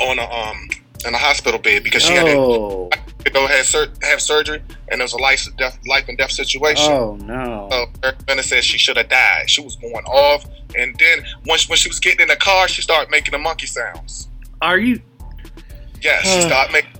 on 0.00 0.18
a 0.18 0.24
um 0.30 0.68
in 1.06 1.14
a 1.14 1.18
hospital 1.18 1.58
bed 1.60 1.84
because 1.84 2.02
she 2.02 2.12
had 2.14 2.24
to 2.24 2.32
Oh. 2.36 2.90
go 3.32 3.46
have, 3.46 3.66
sur- 3.66 3.92
have 4.02 4.20
surgery 4.20 4.62
and 4.88 5.00
it 5.00 5.04
was 5.04 5.12
a 5.12 5.18
life 5.18 5.46
death 5.56 5.78
life 5.86 6.08
and 6.08 6.16
death 6.18 6.30
situation. 6.30 6.92
Oh 6.92 7.16
no. 7.16 7.68
So 7.70 7.86
Erica 8.02 8.42
said 8.42 8.64
she 8.64 8.78
should 8.78 8.96
have 8.96 9.08
died. 9.08 9.48
She 9.50 9.60
was 9.62 9.76
going 9.76 10.04
off, 10.06 10.44
and 10.76 10.94
then 10.98 11.24
once 11.46 11.68
when 11.68 11.76
she 11.76 11.88
was 11.88 11.98
getting 12.00 12.20
in 12.20 12.28
the 12.28 12.36
car, 12.36 12.68
she 12.68 12.80
started 12.82 13.10
making 13.10 13.32
the 13.32 13.38
monkey 13.38 13.66
sounds. 13.66 14.28
Are 14.62 14.78
you? 14.78 15.00
She 16.00 16.08
Uh. 16.10 16.40
started 16.40 16.72
making 16.72 16.90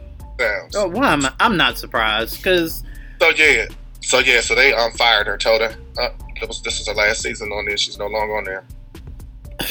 sounds. 0.41 0.75
Oh, 0.77 0.89
well, 0.89 1.05
I'm, 1.05 1.23
I'm 1.41 1.57
not 1.57 1.79
surprised 1.79 2.39
because 2.39 2.83
So 3.21 3.29
yeah, 3.31 3.67
so 4.01 4.19
yeah, 4.19 4.41
so 4.41 4.55
they 4.55 4.73
um 4.75 4.93
fired 4.93 5.27
her, 5.27 5.37
told 5.39 5.61
her 5.61 5.75
uh, 5.99 6.09
was 6.47 6.61
this 6.63 6.81
is 6.81 6.87
her 6.89 6.95
last 6.95 7.23
season 7.23 7.51
on 7.53 7.65
there. 7.67 7.77
She's 7.77 7.97
no 7.99 8.07
longer 8.07 8.37
on 8.37 8.45
there. 8.45 8.65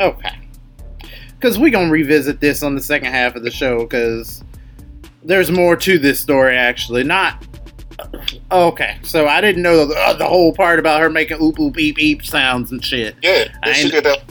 okay, 0.00 0.38
because 1.38 1.58
we're 1.58 1.70
gonna 1.70 1.90
revisit 1.90 2.40
this 2.40 2.62
on 2.62 2.74
the 2.74 2.82
second 2.82 3.12
half 3.12 3.36
of 3.36 3.42
the 3.44 3.50
show 3.50 3.80
because 3.80 4.42
there's 5.22 5.50
more 5.50 5.76
to 5.76 5.98
this 5.98 6.20
story 6.20 6.56
actually. 6.56 7.04
Not 7.04 7.46
okay. 8.50 8.98
So 9.02 9.26
I 9.26 9.40
didn't 9.40 9.62
know 9.62 9.86
the, 9.86 9.94
uh, 9.94 10.12
the 10.14 10.26
whole 10.26 10.52
part 10.52 10.78
about 10.78 11.00
her 11.00 11.10
making 11.10 11.38
oop 11.42 11.58
oop 11.58 11.74
beep 11.74 11.98
eep 11.98 12.24
sounds 12.24 12.72
and 12.72 12.84
shit. 12.84 13.16
Yeah, 13.22 13.44
I 13.62 13.72
she 13.72 13.90
did 13.90 14.04
that. 14.04 14.22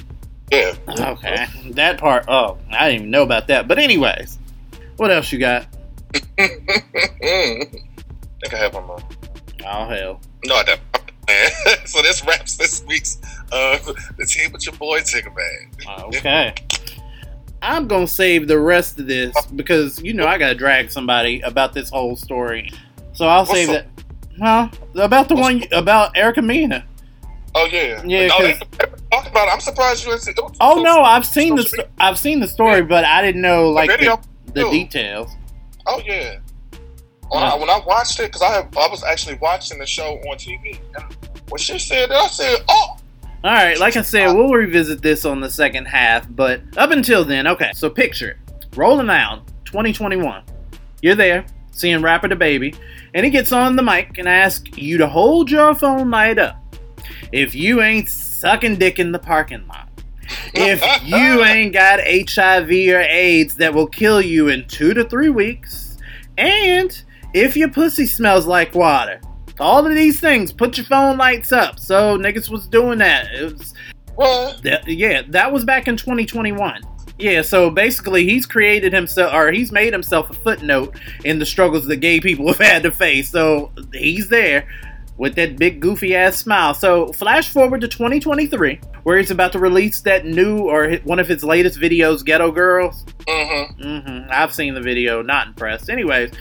Yeah, 0.52 0.74
Okay, 0.88 1.46
that 1.72 2.00
part. 2.00 2.24
Oh, 2.30 2.58
I 2.72 2.88
didn't 2.88 3.02
even 3.02 3.12
know 3.12 3.24
about 3.24 3.48
that. 3.48 3.68
But 3.68 3.80
anyways, 3.80 4.40
what 4.96 5.12
else 5.12 5.32
you 5.32 5.40
got? 5.40 5.68
I 6.14 7.68
think 7.68 8.54
I 8.54 8.58
have 8.58 8.74
one 8.74 8.88
more. 8.88 9.00
Oh 9.66 9.90
hell. 9.90 10.22
No, 10.46 10.56
I 10.56 10.64
don't. 10.64 10.80
So 11.86 12.02
this 12.02 12.26
wraps 12.26 12.56
this 12.56 12.82
week's 12.88 13.18
uh 13.52 13.78
the 14.18 14.26
team 14.26 14.54
with 14.54 14.66
your 14.66 14.76
boy 14.76 15.00
Tigger 15.02 15.36
Man. 15.36 16.06
Okay. 16.16 16.54
I'm 17.62 17.88
gonna 17.88 18.08
save 18.08 18.48
the 18.48 18.60
rest 18.60 19.00
of 19.00 19.08
this 19.08 19.36
because 19.56 20.02
you 20.02 20.14
know 20.14 20.26
I 20.26 20.38
gotta 20.38 20.56
drag 20.56 20.92
somebody 20.92 21.42
about 21.42 21.74
this 21.74 21.90
whole 21.90 22.16
story. 22.16 22.72
So 23.14 23.28
I'll 23.28 23.42
What's 23.46 23.52
save 23.52 23.70
up? 23.70 23.86
that. 23.96 24.04
Huh? 24.40 25.04
About 25.04 25.28
the 25.28 25.36
one 25.36 25.64
about 25.72 26.16
Erica 26.16 26.42
Mena. 26.42 26.86
Oh 27.56 27.66
yeah, 27.72 28.04
Yeah, 28.06 28.28
No, 28.28 28.54
talked 29.12 29.30
about 29.30 29.48
it. 29.48 29.52
I'm 29.54 29.60
surprised 29.60 30.06
you 30.06 30.12
didn't 30.12 30.22
see. 30.22 30.34
Oh 30.62 30.82
no, 30.84 31.02
I've 31.02 31.26
seen 31.26 31.56
the 31.56 31.64
sto- 31.64 31.88
I've 32.00 32.20
seen 32.20 32.40
the 32.40 32.48
story, 32.48 32.84
but 32.84 33.04
I 33.04 33.22
didn't 33.24 33.42
know 33.42 33.72
like 33.72 33.90
the, 33.90 34.20
the 34.54 34.70
details. 34.70 35.32
Oh 35.88 36.00
yeah. 36.06 36.38
When, 37.30 37.44
I, 37.44 37.56
when 37.56 37.70
I 37.70 37.82
watched 37.86 38.20
it, 38.20 38.28
because 38.28 38.42
I 38.42 38.52
have, 38.54 38.78
I 38.78 38.88
was 38.88 39.04
actually 39.04 39.36
watching 39.42 39.80
the 39.80 39.86
show 39.86 40.14
on 40.30 40.38
TV, 40.38 40.80
and 40.96 41.18
when 41.50 41.58
she 41.60 41.78
said 41.78 42.10
that, 42.10 42.16
I 42.16 42.28
said, 42.28 42.60
"Oh, 42.70 42.98
All 43.44 43.52
right, 43.52 43.80
like 43.80 43.96
I 43.96 44.02
said, 44.02 44.34
we'll 44.34 44.52
revisit 44.52 45.02
this 45.02 45.24
on 45.24 45.42
the 45.42 45.50
second 45.50 45.86
half, 45.86 46.28
but 46.30 46.62
up 46.76 46.90
until 46.90 47.24
then, 47.24 47.46
okay. 47.48 47.72
So 47.76 47.90
picture 47.90 48.32
it, 48.32 48.38
Rolling 48.76 49.08
Loud 49.08 49.46
2021. 49.66 50.44
You're 51.04 51.16
there, 51.16 51.46
seeing 51.72 52.02
Rapper 52.02 52.28
DaBaby, 52.28 52.76
and 53.14 53.24
he 53.24 53.32
gets 53.32 53.52
on 53.52 53.76
the 53.76 53.84
mic 53.84 54.18
and 54.18 54.28
asks 54.28 54.76
you 54.76 54.98
to 54.98 55.08
hold 55.08 55.52
your 55.52 55.76
phone 55.76 56.10
light 56.10 56.40
up 56.40 56.58
if 57.32 57.54
you 57.54 57.82
ain't 57.82 58.10
sucking 58.10 58.78
dick 58.78 58.98
in 58.98 59.12
the 59.12 59.20
parking 59.20 59.68
lot. 59.68 59.88
If 60.54 60.82
you 61.04 61.44
ain't 61.46 61.74
got 61.74 62.00
HIV 62.00 62.70
or 62.70 63.02
AIDS 63.02 63.56
that 63.56 63.74
will 63.74 63.88
kill 63.88 64.22
you 64.22 64.50
in 64.50 64.68
two 64.68 64.96
to 64.96 65.04
three 65.04 65.30
weeks, 65.30 65.98
and 66.40 67.04
if 67.34 67.56
your 67.56 67.70
pussy 67.70 68.08
smells 68.08 68.48
like 68.48 68.74
water. 68.74 69.22
All 69.60 69.86
of 69.86 69.94
these 69.94 70.20
things, 70.20 70.52
put 70.52 70.78
your 70.78 70.86
phone 70.86 71.18
lights 71.18 71.52
up. 71.52 71.80
So 71.80 72.18
niggas 72.18 72.50
was 72.50 72.68
doing 72.68 73.00
that. 73.00 73.34
It 73.34 73.58
was 73.58 73.74
what?" 74.16 74.62
that, 74.64 74.88
yeah, 74.88 75.24
that 75.30 75.52
was 75.52 75.66
back 75.66 75.88
in 75.88 75.98
2021. 75.98 76.82
Yeah, 77.20 77.42
so 77.42 77.70
basically 77.72 78.26
he's 78.26 78.46
created 78.46 78.94
himself 78.94 79.34
or 79.34 79.52
he's 79.52 79.72
made 79.72 79.92
himself 79.92 80.30
a 80.30 80.34
footnote 80.34 81.00
in 81.26 81.40
the 81.40 81.46
struggles 81.46 81.88
that 81.88 81.98
gay 81.98 82.20
people 82.20 82.48
have 82.54 82.60
had 82.60 82.84
to 82.84 82.92
face. 82.92 83.30
So 83.30 83.72
he's 83.94 84.30
there 84.30 84.68
with 85.18 85.34
that 85.36 85.58
big 85.58 85.80
goofy 85.80 86.16
ass 86.16 86.36
smile. 86.36 86.76
So 86.76 87.12
flash 87.14 87.50
forward 87.50 87.82
to 87.82 87.88
2023 87.88 88.80
where 89.04 89.18
he's 89.18 89.32
about 89.32 89.52
to 89.54 89.60
release 89.60 90.02
that 90.02 90.26
new 90.26 90.60
or 90.60 90.96
one 91.06 91.18
of 91.18 91.28
his 91.28 91.44
latest 91.44 91.80
videos 91.80 92.24
Ghetto 92.24 92.52
Girls. 92.52 93.04
Mm-hmm. 93.28 94.00
hmm 94.00 94.28
I've 94.30 94.54
seen 94.54 94.74
the 94.74 94.82
video, 94.82 95.22
not 95.22 95.48
impressed. 95.48 95.90
Anyways, 95.90 96.32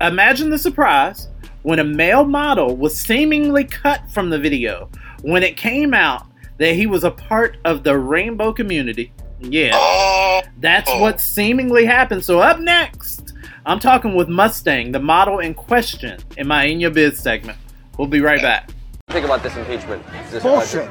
imagine 0.00 0.50
the 0.50 0.58
surprise 0.58 1.28
when 1.62 1.78
a 1.78 1.84
male 1.84 2.24
model 2.24 2.76
was 2.76 2.98
seemingly 2.98 3.64
cut 3.64 4.10
from 4.10 4.30
the 4.30 4.38
video 4.38 4.90
when 5.22 5.42
it 5.42 5.56
came 5.56 5.92
out 5.94 6.26
that 6.58 6.74
he 6.74 6.86
was 6.86 7.04
a 7.04 7.10
part 7.10 7.56
of 7.64 7.84
the 7.84 7.96
rainbow 7.98 8.52
community. 8.52 9.12
Yeah, 9.40 9.70
Oh, 9.74 10.40
that's 10.58 10.90
what 10.90 11.20
seemingly 11.20 11.84
happened. 11.86 12.24
So 12.24 12.40
up 12.40 12.58
next 12.58 13.34
I'm 13.66 13.78
talking 13.78 14.14
with 14.14 14.28
Mustang, 14.28 14.92
the 14.92 14.98
model 15.00 15.40
in 15.40 15.54
question, 15.54 16.18
in 16.36 16.48
my 16.48 16.64
In 16.64 16.80
Your 16.80 16.90
Biz 16.90 17.18
segment. 17.18 17.58
We'll 17.98 18.08
be 18.08 18.20
right 18.20 18.40
back. 18.40 18.70
Think 19.10 19.26
about 19.26 19.42
this 19.42 19.56
impeachment. 19.56 20.02
This 20.30 20.42
bullshit. 20.42 20.88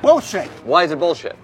Bullshit. 0.00 0.48
Why 0.64 0.84
is 0.84 0.92
it 0.92 0.98
bullshit? 0.98 1.36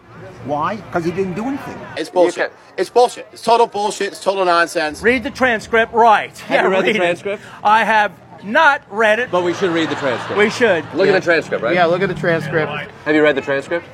Why? 0.45 0.76
Because 0.76 1.05
he 1.05 1.11
didn't 1.11 1.34
do 1.34 1.45
anything. 1.47 1.78
It's 1.97 2.11
bullshit. 2.11 2.53
It's 2.76 2.91
bullshit. 2.91 3.26
It's 3.32 3.43
total 3.43 3.66
bullshit. 3.66 4.09
It's 4.09 4.22
total 4.22 4.45
nonsense. 4.45 5.03
Read 5.03 5.24
the 5.24 5.30
transcript 5.30 5.93
right. 5.93 6.36
Have 6.39 6.51
yeah, 6.51 6.62
you 6.62 6.68
read, 6.68 6.84
read 6.84 6.95
the 6.95 6.99
transcript? 6.99 7.43
It. 7.43 7.49
I 7.64 7.84
have 7.84 8.12
not 8.45 8.82
read 8.91 9.18
it. 9.18 9.30
But 9.30 9.43
we 9.43 9.53
should 9.55 9.70
read 9.70 9.91
the 9.91 9.97
transcript. 9.97 10.39
We 10.39 10.51
should. 10.51 10.84
Look 10.95 11.07
yeah. 11.07 11.14
at 11.14 11.20
the 11.20 11.24
transcript, 11.24 11.62
right? 11.62 11.74
Yeah, 11.74 11.86
look 11.86 12.03
at 12.03 12.09
the 12.09 12.14
transcript. 12.14 12.70
Have 13.05 13.14
you 13.14 13.22
read 13.22 13.36
the 13.36 13.43
transcript? 13.43 13.86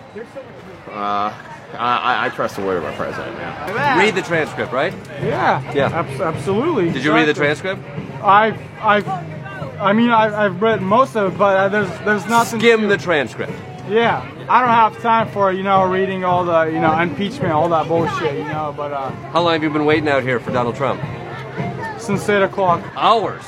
Uh, 0.88 1.32
I, 1.72 2.26
I, 2.26 2.28
trust 2.28 2.56
the 2.56 2.62
word 2.62 2.76
of 2.76 2.84
our 2.84 2.92
president. 2.92 3.36
Yeah. 3.36 3.98
Read 3.98 4.14
the 4.14 4.22
transcript, 4.22 4.72
right? 4.72 4.92
Yeah. 5.20 5.72
Yeah. 5.72 5.86
Ab- 5.86 6.20
absolutely. 6.20 6.90
Did 6.90 7.04
you 7.04 7.12
read 7.12 7.26
the 7.26 7.34
transcript? 7.34 7.82
I've, 8.22 8.60
I've, 8.80 9.08
I 9.08 9.92
mean, 9.92 10.10
I've, 10.10 10.34
I've 10.34 10.62
read 10.62 10.82
most 10.82 11.16
of 11.16 11.34
it, 11.34 11.38
but 11.38 11.56
uh, 11.56 11.68
there's, 11.68 11.88
there's 12.04 12.26
nothing. 12.26 12.60
Skim 12.60 12.82
to, 12.82 12.86
the 12.86 12.96
transcript. 12.96 13.52
Yeah, 13.88 14.22
I 14.48 14.60
don't 14.60 14.70
have 14.70 15.00
time 15.02 15.28
for 15.30 15.52
you 15.52 15.62
know 15.62 15.84
reading 15.84 16.24
all 16.24 16.44
the 16.44 16.64
you 16.64 16.80
know 16.80 16.98
impeachment, 16.98 17.52
all 17.52 17.68
that 17.68 17.86
bullshit, 17.86 18.36
you 18.36 18.44
know. 18.44 18.72
But 18.76 18.92
uh, 18.92 19.10
how 19.10 19.42
long 19.42 19.52
have 19.52 19.62
you 19.62 19.70
been 19.70 19.84
waiting 19.84 20.08
out 20.08 20.22
here 20.22 20.40
for 20.40 20.52
Donald 20.52 20.76
Trump? 20.76 21.00
Since 22.00 22.28
eight 22.28 22.42
o'clock. 22.42 22.82
Hours. 22.96 23.44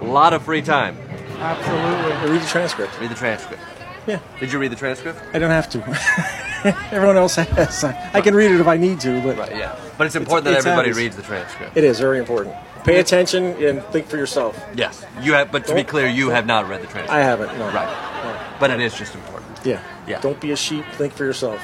A 0.00 0.04
lot 0.04 0.32
of 0.32 0.42
free 0.42 0.62
time. 0.62 0.96
Absolutely. 1.38 2.30
Read 2.32 2.42
the 2.42 2.46
transcript. 2.46 3.00
Read 3.00 3.10
the 3.10 3.14
transcript. 3.14 3.62
Yeah. 4.06 4.20
Did 4.38 4.52
you 4.52 4.58
read 4.58 4.72
the 4.72 4.76
transcript? 4.76 5.20
I 5.32 5.38
don't 5.38 5.50
have 5.50 5.70
to. 5.70 5.78
Everyone 6.92 7.16
else 7.16 7.36
has. 7.36 7.84
I 7.84 8.20
can 8.20 8.34
read 8.34 8.50
it 8.50 8.60
if 8.60 8.66
I 8.66 8.76
need 8.76 9.00
to, 9.00 9.22
but 9.22 9.38
right, 9.38 9.56
yeah. 9.56 9.78
But 9.96 10.06
it's 10.06 10.16
important 10.16 10.48
it's, 10.48 10.64
that 10.64 10.70
everybody 10.70 10.92
reads 10.92 11.16
the 11.16 11.22
transcript. 11.22 11.76
It 11.76 11.84
is 11.84 12.00
very 12.00 12.18
important. 12.18 12.54
Pay 12.84 13.00
attention 13.00 13.44
and 13.62 13.82
think 13.84 14.06
for 14.06 14.16
yourself. 14.16 14.62
Yes, 14.74 15.04
you 15.22 15.32
have. 15.32 15.50
But 15.50 15.62
to 15.64 15.68
don't, 15.68 15.76
be 15.76 15.84
clear, 15.84 16.06
you 16.06 16.30
have 16.30 16.46
not 16.46 16.68
read 16.68 16.82
the 16.82 16.86
transcript. 16.86 17.10
I 17.10 17.20
haven't. 17.20 17.56
No. 17.58 17.66
Right. 17.66 18.24
No. 18.24 18.56
But 18.60 18.70
it 18.70 18.80
is 18.80 18.94
just 18.94 19.14
important. 19.14 19.43
Yeah. 19.64 19.82
Yeah. 20.06 20.20
Don't 20.20 20.40
be 20.40 20.52
a 20.52 20.56
sheep. 20.56 20.84
Think 20.92 21.12
for 21.14 21.24
yourself. 21.24 21.60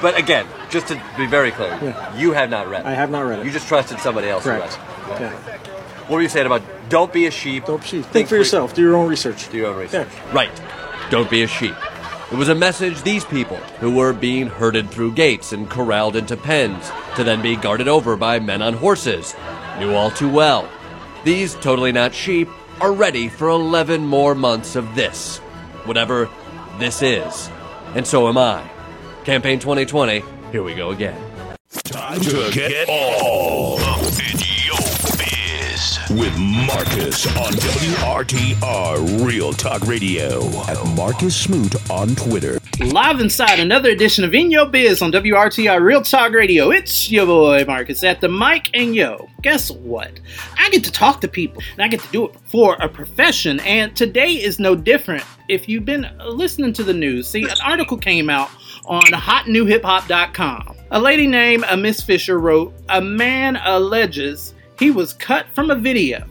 But 0.00 0.16
again, 0.16 0.46
just 0.70 0.88
to 0.88 1.02
be 1.16 1.26
very 1.26 1.50
clear, 1.50 1.70
yeah. 1.82 2.16
you 2.16 2.32
have 2.32 2.50
not 2.50 2.68
read 2.68 2.82
it. 2.82 2.86
I 2.86 2.94
have 2.94 3.10
not 3.10 3.22
read 3.22 3.40
it. 3.40 3.46
You 3.46 3.50
just 3.50 3.66
trusted 3.66 3.98
somebody 3.98 4.28
else 4.28 4.44
Correct. 4.44 4.78
read 5.08 5.16
it. 5.16 5.20
Yeah. 5.20 5.58
What 6.02 6.16
were 6.16 6.22
you 6.22 6.28
saying 6.28 6.46
about 6.46 6.62
don't 6.88 7.12
be 7.12 7.26
a 7.26 7.30
sheep? 7.30 7.66
Don't 7.66 7.80
be 7.80 7.84
a 7.84 7.88
sheep. 7.88 8.02
Think, 8.02 8.12
think 8.12 8.28
for 8.28 8.36
yourself. 8.36 8.74
Do 8.74 8.82
your 8.82 8.96
own 8.96 9.08
research. 9.08 9.50
Do 9.50 9.56
your 9.56 9.68
own 9.68 9.76
research. 9.76 10.08
Yeah. 10.10 10.34
Right. 10.34 10.62
Don't 11.10 11.28
be 11.28 11.42
a 11.42 11.46
sheep. 11.46 11.74
It 12.30 12.36
was 12.36 12.50
a 12.50 12.54
message 12.54 13.02
these 13.02 13.24
people, 13.24 13.56
who 13.80 13.96
were 13.96 14.12
being 14.12 14.48
herded 14.48 14.90
through 14.90 15.12
gates 15.12 15.52
and 15.52 15.68
corralled 15.68 16.14
into 16.14 16.36
pens 16.36 16.92
to 17.16 17.24
then 17.24 17.40
be 17.40 17.56
guarded 17.56 17.88
over 17.88 18.16
by 18.16 18.38
men 18.38 18.60
on 18.60 18.74
horses, 18.74 19.34
knew 19.78 19.94
all 19.94 20.10
too 20.10 20.28
well. 20.28 20.68
These 21.24 21.54
totally 21.54 21.90
not 21.90 22.14
sheep 22.14 22.48
are 22.82 22.92
ready 22.92 23.28
for 23.28 23.48
11 23.48 24.06
more 24.06 24.34
months 24.34 24.76
of 24.76 24.94
this, 24.94 25.38
whatever 25.86 26.28
this 26.78 27.02
is. 27.02 27.50
And 27.94 28.06
so 28.06 28.28
am 28.28 28.38
I. 28.38 28.68
Campaign 29.24 29.58
2020, 29.58 30.22
here 30.52 30.62
we 30.62 30.74
go 30.74 30.90
again. 30.90 31.20
Time 31.84 32.20
to 32.20 32.50
get 32.52 32.88
all 32.88 33.78
with 36.10 36.36
Marcus 36.38 37.26
on 37.36 37.52
WRTR 37.52 39.26
Real 39.26 39.52
Talk 39.52 39.86
Radio 39.86 40.48
at 40.62 40.82
Marcus 40.96 41.36
Smoot 41.36 41.90
on 41.90 42.14
Twitter. 42.14 42.58
Live 42.80 43.20
inside 43.20 43.60
another 43.60 43.90
edition 43.90 44.24
of 44.24 44.34
In 44.34 44.50
Your 44.50 44.64
Biz 44.64 45.02
on 45.02 45.12
WRTR 45.12 45.82
Real 45.82 46.00
Talk 46.00 46.32
Radio. 46.32 46.70
It's 46.70 47.10
your 47.10 47.26
boy 47.26 47.64
Marcus 47.66 48.02
at 48.04 48.22
the 48.22 48.28
mic, 48.28 48.70
and 48.72 48.94
yo, 48.94 49.28
guess 49.42 49.70
what? 49.70 50.18
I 50.56 50.70
get 50.70 50.82
to 50.84 50.92
talk 50.92 51.20
to 51.20 51.28
people, 51.28 51.62
and 51.74 51.82
I 51.82 51.88
get 51.88 52.00
to 52.00 52.10
do 52.10 52.28
it 52.28 52.36
for 52.46 52.76
a 52.76 52.88
profession, 52.88 53.60
and 53.60 53.94
today 53.94 54.32
is 54.32 54.58
no 54.58 54.74
different. 54.74 55.24
If 55.48 55.68
you've 55.68 55.84
been 55.84 56.06
listening 56.24 56.72
to 56.74 56.84
the 56.84 56.94
news, 56.94 57.28
see, 57.28 57.44
an 57.44 57.56
article 57.62 57.98
came 57.98 58.30
out 58.30 58.50
on 58.86 59.02
hotnewhiphop.com. 59.02 60.76
A 60.90 60.98
lady 60.98 61.26
named 61.26 61.64
Miss 61.78 62.00
Fisher 62.00 62.38
wrote, 62.38 62.72
A 62.88 63.02
man 63.02 63.56
alleges 63.56 64.54
he 64.78 64.90
was 64.90 65.12
cut 65.14 65.46
from 65.54 65.70
a 65.70 65.74
video 65.74 66.24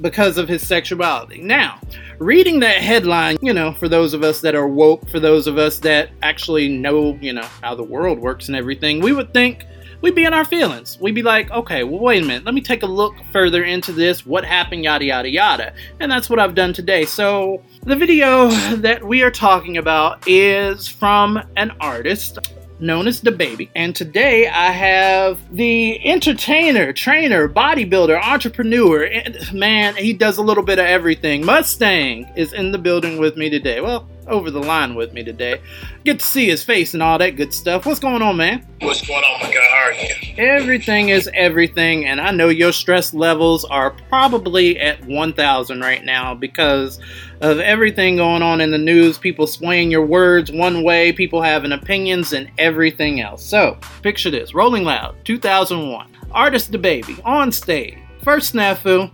because 0.00 0.38
of 0.38 0.48
his 0.48 0.66
sexuality. 0.66 1.40
Now, 1.40 1.80
reading 2.18 2.60
that 2.60 2.78
headline, 2.78 3.38
you 3.40 3.52
know, 3.52 3.72
for 3.72 3.88
those 3.88 4.14
of 4.14 4.22
us 4.22 4.40
that 4.40 4.54
are 4.54 4.68
woke, 4.68 5.08
for 5.08 5.20
those 5.20 5.46
of 5.46 5.58
us 5.58 5.78
that 5.80 6.10
actually 6.22 6.68
know, 6.68 7.18
you 7.20 7.32
know, 7.32 7.46
how 7.62 7.74
the 7.74 7.82
world 7.82 8.18
works 8.18 8.48
and 8.48 8.56
everything, 8.56 9.00
we 9.00 9.12
would 9.12 9.32
think 9.32 9.64
we'd 10.00 10.14
be 10.14 10.24
in 10.24 10.34
our 10.34 10.44
feelings. 10.44 10.98
We'd 11.00 11.14
be 11.14 11.22
like, 11.22 11.50
okay, 11.50 11.84
well, 11.84 12.00
wait 12.00 12.22
a 12.22 12.26
minute, 12.26 12.44
let 12.44 12.54
me 12.54 12.60
take 12.60 12.82
a 12.82 12.86
look 12.86 13.14
further 13.32 13.64
into 13.64 13.92
this, 13.92 14.26
what 14.26 14.44
happened, 14.44 14.84
yada, 14.84 15.04
yada, 15.04 15.30
yada. 15.30 15.74
And 16.00 16.10
that's 16.10 16.28
what 16.28 16.38
I've 16.38 16.54
done 16.54 16.72
today. 16.72 17.04
So, 17.04 17.62
the 17.84 17.96
video 17.96 18.48
that 18.76 19.02
we 19.04 19.22
are 19.22 19.30
talking 19.30 19.78
about 19.78 20.26
is 20.26 20.88
from 20.88 21.40
an 21.56 21.72
artist 21.80 22.38
known 22.82 23.06
as 23.06 23.22
DaBaby. 23.22 23.70
And 23.74 23.94
today 23.94 24.48
I 24.48 24.72
have 24.72 25.54
the 25.54 26.04
entertainer, 26.04 26.92
trainer, 26.92 27.48
bodybuilder, 27.48 28.20
entrepreneur. 28.22 29.08
Man, 29.52 29.94
he 29.96 30.12
does 30.12 30.36
a 30.36 30.42
little 30.42 30.64
bit 30.64 30.78
of 30.78 30.86
everything. 30.86 31.46
Mustang 31.46 32.30
is 32.36 32.52
in 32.52 32.72
the 32.72 32.78
building 32.78 33.18
with 33.18 33.36
me 33.36 33.48
today. 33.48 33.80
Well, 33.80 34.08
over 34.32 34.50
the 34.50 34.60
line 34.60 34.94
with 34.94 35.12
me 35.12 35.22
today. 35.22 35.60
Get 36.04 36.20
to 36.20 36.26
see 36.26 36.48
his 36.48 36.64
face 36.64 36.94
and 36.94 37.02
all 37.02 37.18
that 37.18 37.36
good 37.36 37.52
stuff. 37.52 37.86
What's 37.86 38.00
going 38.00 38.22
on, 38.22 38.36
man? 38.36 38.66
What's 38.80 39.06
going 39.06 39.22
on, 39.22 39.40
my 39.40 39.52
guy? 39.52 39.60
How 39.60 39.88
are 39.88 39.92
you? 39.92 40.34
Everything 40.38 41.10
is 41.10 41.30
everything, 41.34 42.06
and 42.06 42.20
I 42.20 42.32
know 42.32 42.48
your 42.48 42.72
stress 42.72 43.14
levels 43.14 43.64
are 43.66 43.90
probably 44.08 44.78
at 44.78 45.04
1,000 45.04 45.80
right 45.80 46.04
now 46.04 46.34
because 46.34 46.98
of 47.42 47.60
everything 47.60 48.16
going 48.16 48.42
on 48.42 48.60
in 48.60 48.70
the 48.70 48.78
news. 48.78 49.18
People 49.18 49.46
swaying 49.46 49.90
your 49.90 50.06
words 50.06 50.50
one 50.50 50.82
way, 50.82 51.12
people 51.12 51.42
having 51.42 51.72
opinions, 51.72 52.32
and 52.32 52.50
everything 52.58 53.20
else. 53.20 53.44
So, 53.44 53.78
picture 54.02 54.30
this 54.30 54.54
Rolling 54.54 54.84
Loud, 54.84 55.16
2001. 55.24 56.08
Artist 56.32 56.72
DaBaby 56.72 57.20
on 57.24 57.52
stage. 57.52 57.98
First 58.22 58.54
snafu, 58.54 59.10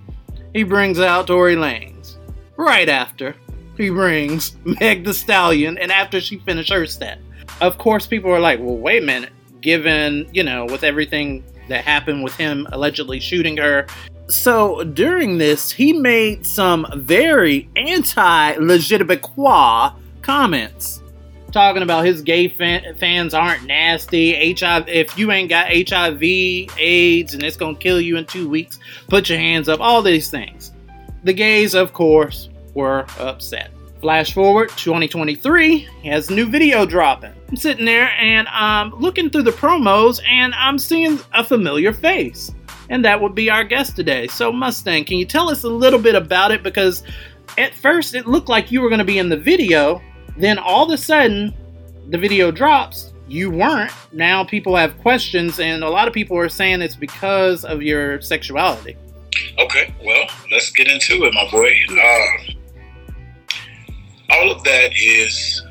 he 0.53 0.63
brings 0.63 1.01
out 1.01 1.27
Tory 1.27 1.57
Lanez. 1.57 2.17
Right 2.57 2.89
after, 2.89 3.35
he 3.79 3.91
brings 3.91 4.57
Meg 4.65 5.05
the 5.05 5.15
Stallion, 5.15 5.79
and 5.79 5.91
after 5.91 6.21
she 6.21 6.39
finished 6.39 6.71
her 6.71 6.87
set. 6.87 7.19
Of 7.61 7.79
course, 7.79 8.07
people 8.07 8.31
are 8.31 8.41
like, 8.41 8.61
well, 8.61 8.77
wait 8.77 9.03
a 9.03 9.07
minute. 9.07 9.33
Given, 9.61 10.29
you 10.33 10.43
know, 10.43 10.67
with 10.67 10.85
everything 10.85 11.45
that 11.69 11.85
happened 11.85 12.23
with 12.23 12.35
him 12.37 12.67
allegedly 12.73 13.21
shooting 13.21 13.57
her. 13.57 13.87
So 14.29 14.85
during 14.85 15.39
this, 15.39 15.71
he 15.71 15.93
made 15.93 16.45
some 16.45 16.87
very 16.95 17.69
anti-legitimate 17.77 18.69
legitimiquois 18.69 19.93
comments. 20.23 21.03
Talking 21.51 21.83
about 21.83 22.05
his 22.05 22.21
gay 22.21 22.49
fan- 22.49 22.95
fans 22.99 23.33
aren't 23.33 23.65
nasty. 23.65 24.53
HIV, 24.53 24.87
if 24.89 25.19
you 25.19 25.33
ain't 25.33 25.49
got 25.49 25.69
HIV, 25.69 26.23
AIDS, 26.23 27.33
and 27.33 27.43
it's 27.43 27.57
gonna 27.57 27.75
kill 27.75 28.01
you 28.01 28.19
in 28.19 28.27
two 28.27 28.49
weeks, 28.49 28.79
put 29.09 29.31
your 29.31 29.39
hands 29.39 29.69
up. 29.69 29.81
All 29.81 30.03
these 30.03 30.31
things. 30.31 30.73
The 31.25 31.33
gays, 31.33 31.75
of 31.75 31.93
course, 31.95 32.51
were 32.79 33.05
upset. 33.19 33.73
Flash 34.01 34.33
forward 34.33 34.69
2023, 34.71 35.89
has 36.05 36.31
new 36.31 36.47
video 36.47 36.87
dropping. 36.87 37.33
I'm 37.49 37.57
sitting 37.57 37.85
there 37.85 38.11
and 38.11 38.47
I'm 38.49 38.95
looking 39.01 39.29
through 39.29 39.43
the 39.43 39.51
promos 39.51 40.21
and 40.25 40.55
I'm 40.55 40.79
seeing 40.79 41.19
a 41.35 41.43
familiar 41.43 41.93
face. 41.93 42.53
And 42.89 43.05
that 43.05 43.21
would 43.21 43.35
be 43.35 43.51
our 43.51 43.65
guest 43.65 43.97
today. 43.97 44.29
So, 44.29 44.53
Mustang, 44.53 45.05
can 45.05 45.19
you 45.19 45.27
tell 45.27 45.51
us 45.51 45.65
a 45.65 45.69
little 45.69 45.99
bit 45.99 46.15
about 46.15 46.53
it? 46.53 46.63
Because 46.63 47.03
at 47.59 47.75
first 47.75 48.15
it 48.15 48.29
looked 48.29 48.49
like 48.49 48.71
you 48.71 48.81
were 48.81 48.89
going 48.89 49.01
to 49.01 49.05
be 49.05 49.19
in 49.19 49.29
the 49.29 49.37
video, 49.37 50.01
then 50.37 50.57
all 50.59 50.85
of 50.85 50.93
a 50.93 50.97
sudden 50.97 51.53
the 52.09 52.19
video 52.19 52.53
drops. 52.53 53.13
You 53.27 53.51
weren't. 53.51 53.93
Now 54.13 54.45
people 54.45 54.75
have 54.77 54.97
questions, 55.01 55.61
and 55.61 55.85
a 55.85 55.91
lot 55.91 56.09
of 56.09 56.15
people 56.15 56.39
are 56.39 56.49
saying 56.49 56.81
it's 56.81 56.97
because 56.97 57.65
of 57.65 57.83
your 57.83 58.23
sexuality. 58.23 58.97
Okay, 59.59 59.93
well, 60.03 60.25
let's 60.51 60.71
get 60.71 60.89
into 60.89 61.25
it, 61.25 61.35
my 61.35 61.51
boy. 61.51 61.75
Uh, 61.91 62.53
all 64.31 64.51
of 64.51 64.63
that 64.65 64.91
is 64.97 65.63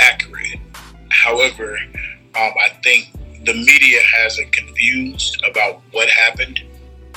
accurate. 0.00 0.60
However, 1.10 1.78
um, 2.36 2.52
I 2.60 2.68
think 2.82 3.10
the 3.44 3.54
media 3.54 4.00
has 4.16 4.38
it 4.38 4.52
confused 4.52 5.42
about 5.48 5.82
what 5.92 6.08
happened. 6.08 6.60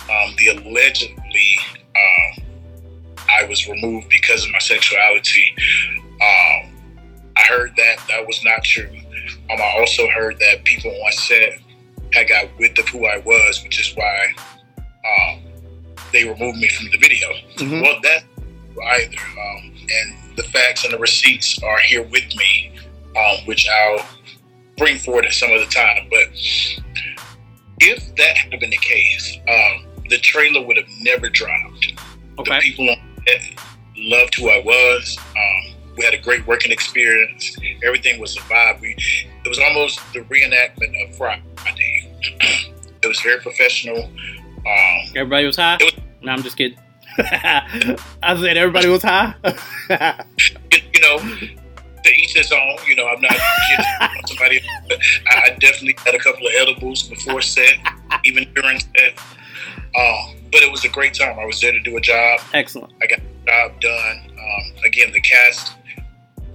Um, 0.10 0.36
the 0.38 0.47
allegedly 0.47 1.58
um, 1.95 2.45
I 3.30 3.45
was 3.45 3.68
removed 3.68 4.10
because 4.10 4.45
of 4.45 4.51
my 4.51 4.60
sexuality. 4.60 5.53
Um, 6.22 6.74
I 7.36 7.43
heard 7.47 7.74
that 7.78 7.97
that 8.10 8.26
was 8.26 8.43
not 8.43 8.64
true. 8.64 8.89
Um, 9.51 9.60
I 9.60 9.80
also 9.80 10.08
heard 10.10 10.39
that 10.39 10.64
people 10.64 10.91
on 10.91 11.12
set 11.12 11.60
had 12.14 12.30
got 12.30 12.47
wind 12.58 12.78
of 12.80 12.88
who 12.88 13.05
I 13.05 13.18
was, 13.20 13.64
which 13.64 13.80
is 13.80 13.95
why 13.95 14.34
um, 14.78 15.41
they 16.12 16.28
removed 16.28 16.58
me 16.58 16.70
from 16.70 16.88
the 16.91 16.97
video. 16.97 17.28
Mm-hmm. 17.55 17.82
Well, 17.82 17.99
that 18.03 18.24
either. 18.82 19.17
Um, 19.17 19.73
and 19.89 20.38
the 20.38 20.43
facts 20.43 20.84
and 20.84 20.93
the 20.93 20.99
receipts 20.99 21.61
are 21.63 21.80
here 21.80 22.03
with 22.03 22.36
me, 22.36 22.71
um, 23.15 23.45
which 23.45 23.67
I'll 23.69 24.05
bring 24.78 24.97
forward 24.97 25.25
at 25.25 25.34
some 25.34 25.51
other 25.51 25.65
time. 25.65 26.07
But 26.09 26.30
if 27.80 28.15
that 28.15 28.38
had 28.38 28.59
been 28.59 28.69
the 28.69 28.78
case, 28.78 29.38
um, 29.47 29.86
the 30.09 30.17
trailer 30.19 30.65
would 30.65 30.78
have 30.78 30.89
never 31.01 31.30
dropped. 31.30 31.93
Okay. 32.39 32.55
The 32.55 32.61
people 32.61 32.95
loved 33.97 34.36
who 34.36 34.49
I 34.49 34.61
was. 34.63 35.17
Um, 35.36 35.75
we 35.97 36.05
had 36.05 36.13
a 36.13 36.21
great 36.21 36.45
working 36.45 36.71
experience. 36.71 37.57
Everything 37.84 38.19
was 38.19 38.38
a 38.38 38.41
vibe. 38.41 38.80
We, 38.82 38.95
it 39.43 39.49
was 39.49 39.59
almost 39.59 39.99
the 40.13 40.19
reenactment 40.21 41.09
of 41.09 41.15
Friday. 41.15 42.11
it 43.01 43.07
was 43.07 43.19
very 43.21 43.39
professional. 43.39 44.03
Um, 44.03 45.11
Everybody 45.15 45.47
was 45.47 45.55
high. 45.55 45.80
no, 46.21 46.32
I'm 46.32 46.43
just 46.43 46.57
kidding. 46.57 46.78
I 48.24 48.38
said 48.39 48.57
everybody 48.57 48.88
was 48.88 49.01
high. 49.03 49.34
you 50.72 51.01
know, 51.01 51.18
to 51.18 52.09
each 52.11 52.34
his 52.34 52.51
own. 52.51 52.78
You 52.88 52.95
know, 52.95 53.07
I'm 53.07 53.22
not 53.22 53.32
kidding 53.32 54.28
somebody. 54.28 54.61
But 54.88 54.99
I 55.30 55.49
definitely 55.59 55.95
had 56.05 56.15
a 56.15 56.20
couple 56.20 56.45
of 56.47 56.53
edibles 56.59 57.03
before 57.03 57.41
set, 57.41 57.76
even 58.24 58.51
during 58.53 58.80
set. 58.80 59.18
Um, 59.97 60.36
but 60.51 60.61
it 60.61 60.72
was 60.72 60.86
a 60.86 60.89
great 60.89 61.13
time. 61.13 61.39
I 61.39 61.45
was 61.45 61.59
there 61.59 61.72
to 61.72 61.80
do 61.80 61.97
a 61.97 62.01
job. 62.01 62.39
Excellent. 62.53 62.93
I 63.01 63.07
got 63.07 63.20
the 63.20 63.51
job 63.51 63.82
done. 63.82 64.32
Um, 64.32 64.84
again, 64.86 65.11
the 65.11 65.22
cast 65.22 65.74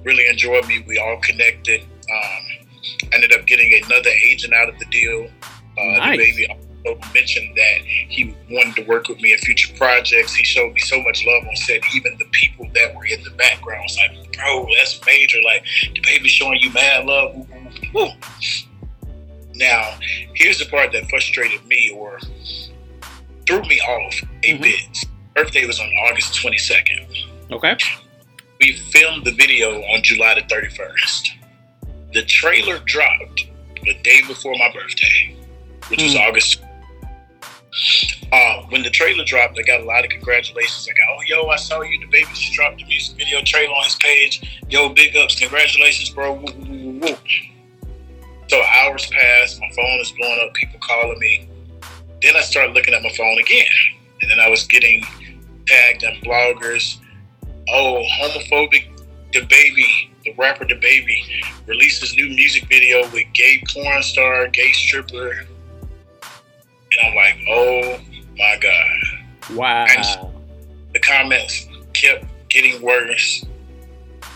really 0.04 0.26
enjoyed 0.28 0.66
me. 0.68 0.84
We 0.86 0.98
all 0.98 1.18
connected. 1.18 1.82
Um, 1.82 2.66
ended 3.12 3.32
up 3.32 3.46
getting 3.46 3.72
another 3.84 4.10
agent 4.10 4.54
out 4.54 4.68
of 4.68 4.78
the 4.78 4.84
deal. 4.86 5.28
Uh, 5.78 5.96
Nice. 5.98 6.18
DaBaby 6.18 6.71
mentioned 7.14 7.56
that 7.56 7.78
he 7.84 8.34
wanted 8.50 8.76
to 8.76 8.82
work 8.82 9.08
with 9.08 9.20
me 9.20 9.32
in 9.32 9.38
future 9.38 9.74
projects. 9.76 10.34
He 10.34 10.44
showed 10.44 10.72
me 10.72 10.80
so 10.80 11.00
much 11.02 11.24
love 11.24 11.46
on 11.48 11.56
set. 11.56 11.82
Even 11.94 12.16
the 12.18 12.26
people 12.32 12.68
that 12.74 12.94
were 12.94 13.06
in 13.06 13.22
the 13.22 13.30
background 13.30 13.82
was 13.84 13.96
like, 13.96 14.32
"Bro, 14.36 14.66
that's 14.76 15.00
major! 15.06 15.38
Like 15.44 15.64
DaBaby 15.94 16.26
showing 16.26 16.58
you 16.60 16.70
mad 16.72 17.06
love." 17.06 17.34
Woo, 17.34 17.46
woo, 17.94 18.06
woo. 18.06 18.08
Now, 19.54 19.96
here's 20.34 20.58
the 20.58 20.66
part 20.66 20.92
that 20.92 21.08
frustrated 21.08 21.64
me 21.66 21.92
or 21.94 22.18
threw 23.46 23.62
me 23.62 23.80
off 23.80 24.22
a 24.42 24.54
mm-hmm. 24.54 24.62
bit. 24.62 25.04
Birthday 25.34 25.66
was 25.66 25.80
on 25.80 25.86
August 26.08 26.34
22nd. 26.42 27.52
Okay. 27.52 27.76
We 28.60 28.74
filmed 28.74 29.24
the 29.24 29.32
video 29.32 29.80
on 29.82 30.02
July 30.02 30.34
the 30.34 30.42
31st. 30.42 31.30
The 32.12 32.22
trailer 32.24 32.78
dropped 32.80 33.46
the 33.82 33.94
day 34.02 34.20
before 34.26 34.54
my 34.58 34.70
birthday, 34.72 35.36
which 35.88 36.02
was 36.02 36.12
hmm. 36.12 36.20
August. 36.20 36.62
Uh, 38.32 38.62
when 38.68 38.82
the 38.82 38.90
trailer 38.90 39.24
dropped, 39.24 39.58
I 39.58 39.62
got 39.62 39.80
a 39.80 39.84
lot 39.84 40.04
of 40.04 40.10
congratulations. 40.10 40.86
I 40.88 40.92
got, 40.92 41.08
oh, 41.10 41.22
yo, 41.26 41.48
I 41.48 41.56
saw 41.56 41.80
you. 41.82 41.98
DaBaby 42.06 42.28
just 42.34 42.52
dropped 42.52 42.78
the 42.78 42.84
music 42.84 43.16
video 43.16 43.40
trailer 43.42 43.72
on 43.72 43.84
his 43.84 43.96
page. 43.96 44.60
Yo, 44.68 44.90
big 44.90 45.16
ups. 45.16 45.38
Congratulations, 45.38 46.10
bro. 46.10 46.34
Woo, 46.34 46.52
woo, 46.68 47.00
woo. 47.00 47.16
So 48.48 48.60
hours 48.62 49.06
passed. 49.06 49.60
My 49.60 49.70
phone 49.74 50.00
is 50.00 50.12
blowing 50.12 50.40
up. 50.44 50.54
People 50.54 50.80
calling 50.80 51.18
me. 51.18 51.48
Then 52.20 52.36
I 52.36 52.40
started 52.40 52.74
looking 52.74 52.94
at 52.94 53.02
my 53.02 53.12
phone 53.12 53.38
again. 53.38 53.66
And 54.20 54.30
then 54.30 54.38
I 54.38 54.48
was 54.48 54.66
getting 54.66 55.02
tagged 55.66 56.04
on 56.04 56.14
bloggers. 56.16 56.98
Oh, 57.68 58.04
homophobic 58.20 58.86
DaBaby, 59.32 60.10
the 60.24 60.34
rapper 60.34 60.64
DaBaby, 60.64 61.66
releases 61.66 62.14
new 62.14 62.28
music 62.28 62.68
video 62.68 63.02
with 63.12 63.26
gay 63.32 63.62
porn 63.72 64.02
star, 64.02 64.48
gay 64.48 64.72
stripper. 64.72 65.46
And 66.98 67.08
I'm 67.08 67.14
like, 67.14 67.38
oh 67.48 67.98
my 68.36 68.56
God. 68.60 69.56
Wow. 69.56 69.86
And 69.88 70.34
the 70.94 71.00
comments 71.00 71.66
kept 71.94 72.24
getting 72.48 72.80
worse. 72.82 73.44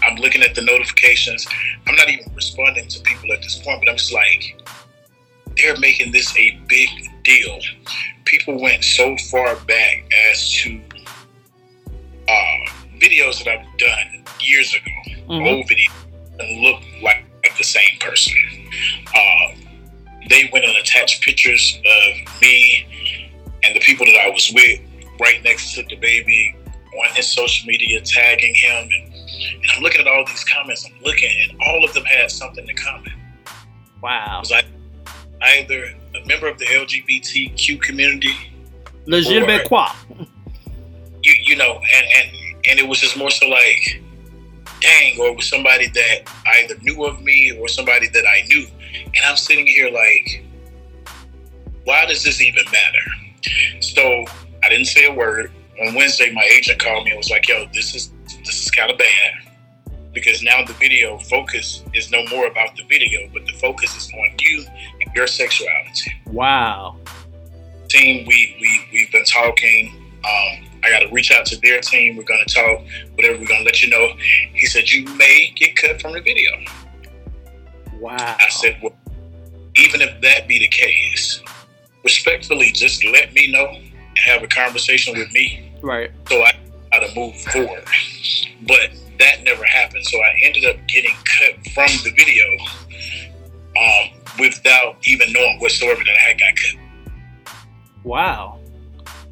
I'm 0.02 0.16
looking 0.16 0.42
at 0.42 0.54
the 0.54 0.62
notifications. 0.62 1.46
I'm 1.86 1.94
not 1.96 2.08
even 2.08 2.32
responding 2.34 2.86
to 2.88 3.00
people 3.00 3.32
at 3.32 3.42
this 3.42 3.56
point, 3.56 3.80
but 3.80 3.90
I'm 3.90 3.96
just 3.96 4.12
like, 4.12 4.60
they're 5.56 5.76
making 5.78 6.12
this 6.12 6.36
a 6.36 6.58
big 6.68 6.88
deal. 7.22 7.58
People 8.24 8.60
went 8.60 8.84
so 8.84 9.16
far 9.30 9.56
back 9.56 10.04
as 10.30 10.50
to 10.52 10.80
uh, 12.28 12.70
videos 12.98 13.42
that 13.44 13.48
I've 13.48 13.78
done 13.78 14.24
years 14.40 14.74
ago, 14.74 14.90
Mhm. 15.28 15.46
old 15.46 15.68
videos, 15.68 15.92
and 16.38 16.60
look 16.62 16.80
like, 17.02 17.24
like 17.44 17.56
the 17.56 17.64
same 17.64 17.98
person. 18.00 18.34
Uh, 19.14 19.52
they 20.28 20.48
went 20.52 20.64
and 20.64 20.76
attached 20.76 21.22
pictures 21.22 21.78
of 21.78 22.40
me 22.40 22.86
and 23.64 23.74
the 23.74 23.80
people 23.80 24.06
that 24.06 24.16
I 24.16 24.30
was 24.30 24.50
with 24.54 24.80
right 25.20 25.42
next 25.42 25.74
to 25.74 25.82
DaBaby 25.84 26.54
on 26.98 27.14
his 27.14 27.30
social 27.30 27.66
media, 27.66 28.00
tagging 28.00 28.54
him. 28.54 28.88
And, 28.92 29.12
and 29.12 29.70
I'm 29.74 29.82
looking 29.82 30.00
at 30.00 30.06
all 30.06 30.24
these 30.26 30.44
comments. 30.44 30.86
I'm 30.86 31.02
looking, 31.02 31.30
and 31.48 31.58
all 31.66 31.84
of 31.84 31.92
them 31.94 32.04
had 32.04 32.30
something 32.30 32.66
in 32.66 32.76
common. 32.76 33.12
Wow. 34.02 34.40
Was 34.40 34.52
I 34.52 34.62
either 35.42 35.84
a 36.14 36.26
member 36.26 36.46
of 36.48 36.58
the 36.58 36.66
LGBTQ 36.66 37.80
community, 37.82 38.34
Legitimate 39.06 39.66
qua. 39.68 39.94
you, 41.22 41.34
you 41.44 41.56
know, 41.56 41.80
and, 41.94 42.06
and 42.16 42.36
and 42.68 42.78
it 42.80 42.88
was 42.88 42.98
just 42.98 43.16
more 43.16 43.30
so 43.30 43.46
like, 43.46 44.02
dang, 44.80 45.20
or 45.20 45.28
it 45.28 45.36
was 45.36 45.48
somebody 45.48 45.88
that 45.88 46.28
either 46.58 46.76
knew 46.82 47.04
of 47.04 47.22
me 47.22 47.56
or 47.60 47.68
somebody 47.68 48.08
that 48.08 48.24
I 48.26 48.46
knew. 48.48 48.66
And 49.04 49.18
I'm 49.24 49.36
sitting 49.36 49.66
here 49.66 49.90
like, 49.90 50.44
why 51.84 52.06
does 52.06 52.22
this 52.24 52.40
even 52.40 52.64
matter? 52.72 53.80
So 53.80 54.24
I 54.64 54.68
didn't 54.68 54.86
say 54.86 55.06
a 55.06 55.12
word. 55.14 55.52
On 55.86 55.94
Wednesday, 55.94 56.32
my 56.32 56.42
agent 56.56 56.78
called 56.80 57.04
me 57.04 57.10
and 57.10 57.18
was 57.18 57.30
like, 57.30 57.48
yo, 57.48 57.66
this 57.72 57.94
is 57.94 58.10
this 58.44 58.64
is 58.64 58.70
kind 58.70 58.90
of 58.90 58.98
bad. 58.98 59.32
Because 60.12 60.42
now 60.42 60.64
the 60.64 60.72
video 60.74 61.18
focus 61.18 61.84
is 61.94 62.10
no 62.10 62.24
more 62.30 62.46
about 62.46 62.74
the 62.76 62.82
video, 62.88 63.28
but 63.32 63.44
the 63.46 63.52
focus 63.52 63.94
is 63.96 64.10
on 64.14 64.34
you 64.40 64.64
and 65.00 65.14
your 65.14 65.26
sexuality 65.26 66.10
Wow. 66.26 66.96
team 67.88 68.26
we, 68.26 68.56
we 68.60 68.88
we've 68.92 69.12
been 69.12 69.24
talking 69.24 69.92
um, 70.24 70.64
i 70.84 70.90
got 70.90 71.00
to 71.00 71.08
reach 71.12 71.30
out 71.30 71.46
to 71.46 71.56
their 71.60 71.80
team 71.80 72.16
we're 72.16 72.24
going 72.24 72.42
to 72.46 72.52
talk 72.54 72.80
whatever 73.14 73.38
we're 73.38 73.46
going 73.46 73.60
to 73.60 73.64
let 73.64 73.82
you 73.82 73.88
know 73.90 74.08
he 74.54 74.66
said 74.66 74.90
you 74.90 75.04
may 75.16 75.52
get 75.54 75.76
cut 75.76 76.00
from 76.00 76.12
the 76.14 76.20
video 76.20 76.50
Wow. 78.00 78.16
i 78.40 78.48
said 78.50 78.78
well 78.82 78.94
even 79.76 80.00
if 80.00 80.20
that 80.22 80.46
be 80.48 80.58
the 80.58 80.68
case 80.68 81.40
respectfully 82.04 82.70
just 82.72 83.04
let 83.04 83.32
me 83.34 83.50
know 83.50 83.66
and 83.68 84.18
have 84.18 84.42
a 84.42 84.46
conversation 84.46 85.16
with 85.18 85.32
me 85.32 85.72
Right. 85.82 86.10
so 86.28 86.42
i 86.42 86.52
how 86.92 87.00
to 87.00 87.14
move 87.14 87.36
forward 87.42 87.84
but 88.66 88.90
that 89.18 89.42
never 89.44 89.64
happened 89.64 90.04
so 90.04 90.18
i 90.18 90.32
ended 90.44 90.64
up 90.64 90.76
getting 90.88 91.14
cut 91.24 91.54
from 91.74 91.88
the 92.04 92.12
video 92.16 92.44
um, 93.78 94.10
without 94.38 94.96
even 95.04 95.32
knowing 95.32 95.58
whatsoever 95.60 96.02
that 96.04 96.14
i 96.16 96.28
had 96.28 96.38
got 96.38 96.54
cut 96.56 96.80
Wow. 98.04 98.60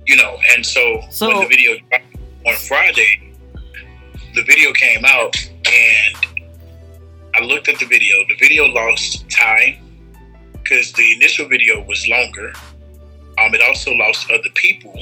you 0.05 0.17
know, 0.17 0.37
and 0.55 0.67
so, 0.67 1.01
So- 1.11 1.29
when 1.29 1.39
the 1.41 1.47
video 1.47 1.79
dropped 1.89 2.05
on 2.45 2.55
Friday, 2.57 3.33
the 4.35 4.43
video 4.43 4.73
came 4.73 5.05
out, 5.05 5.37
and 5.65 6.17
I 7.37 7.41
looked 7.45 7.68
at 7.68 7.78
the 7.78 7.87
video. 7.87 8.16
The 8.28 8.37
video 8.37 8.66
lost 8.66 9.28
time 9.30 9.76
because 10.53 10.93
the 10.93 11.14
initial 11.14 11.49
video 11.49 11.82
was 11.85 12.07
longer. 12.09 12.53
Um, 13.39 13.53
it 13.55 13.61
also 13.62 13.93
lost 13.93 14.30
other 14.30 14.49
people. 14.55 14.95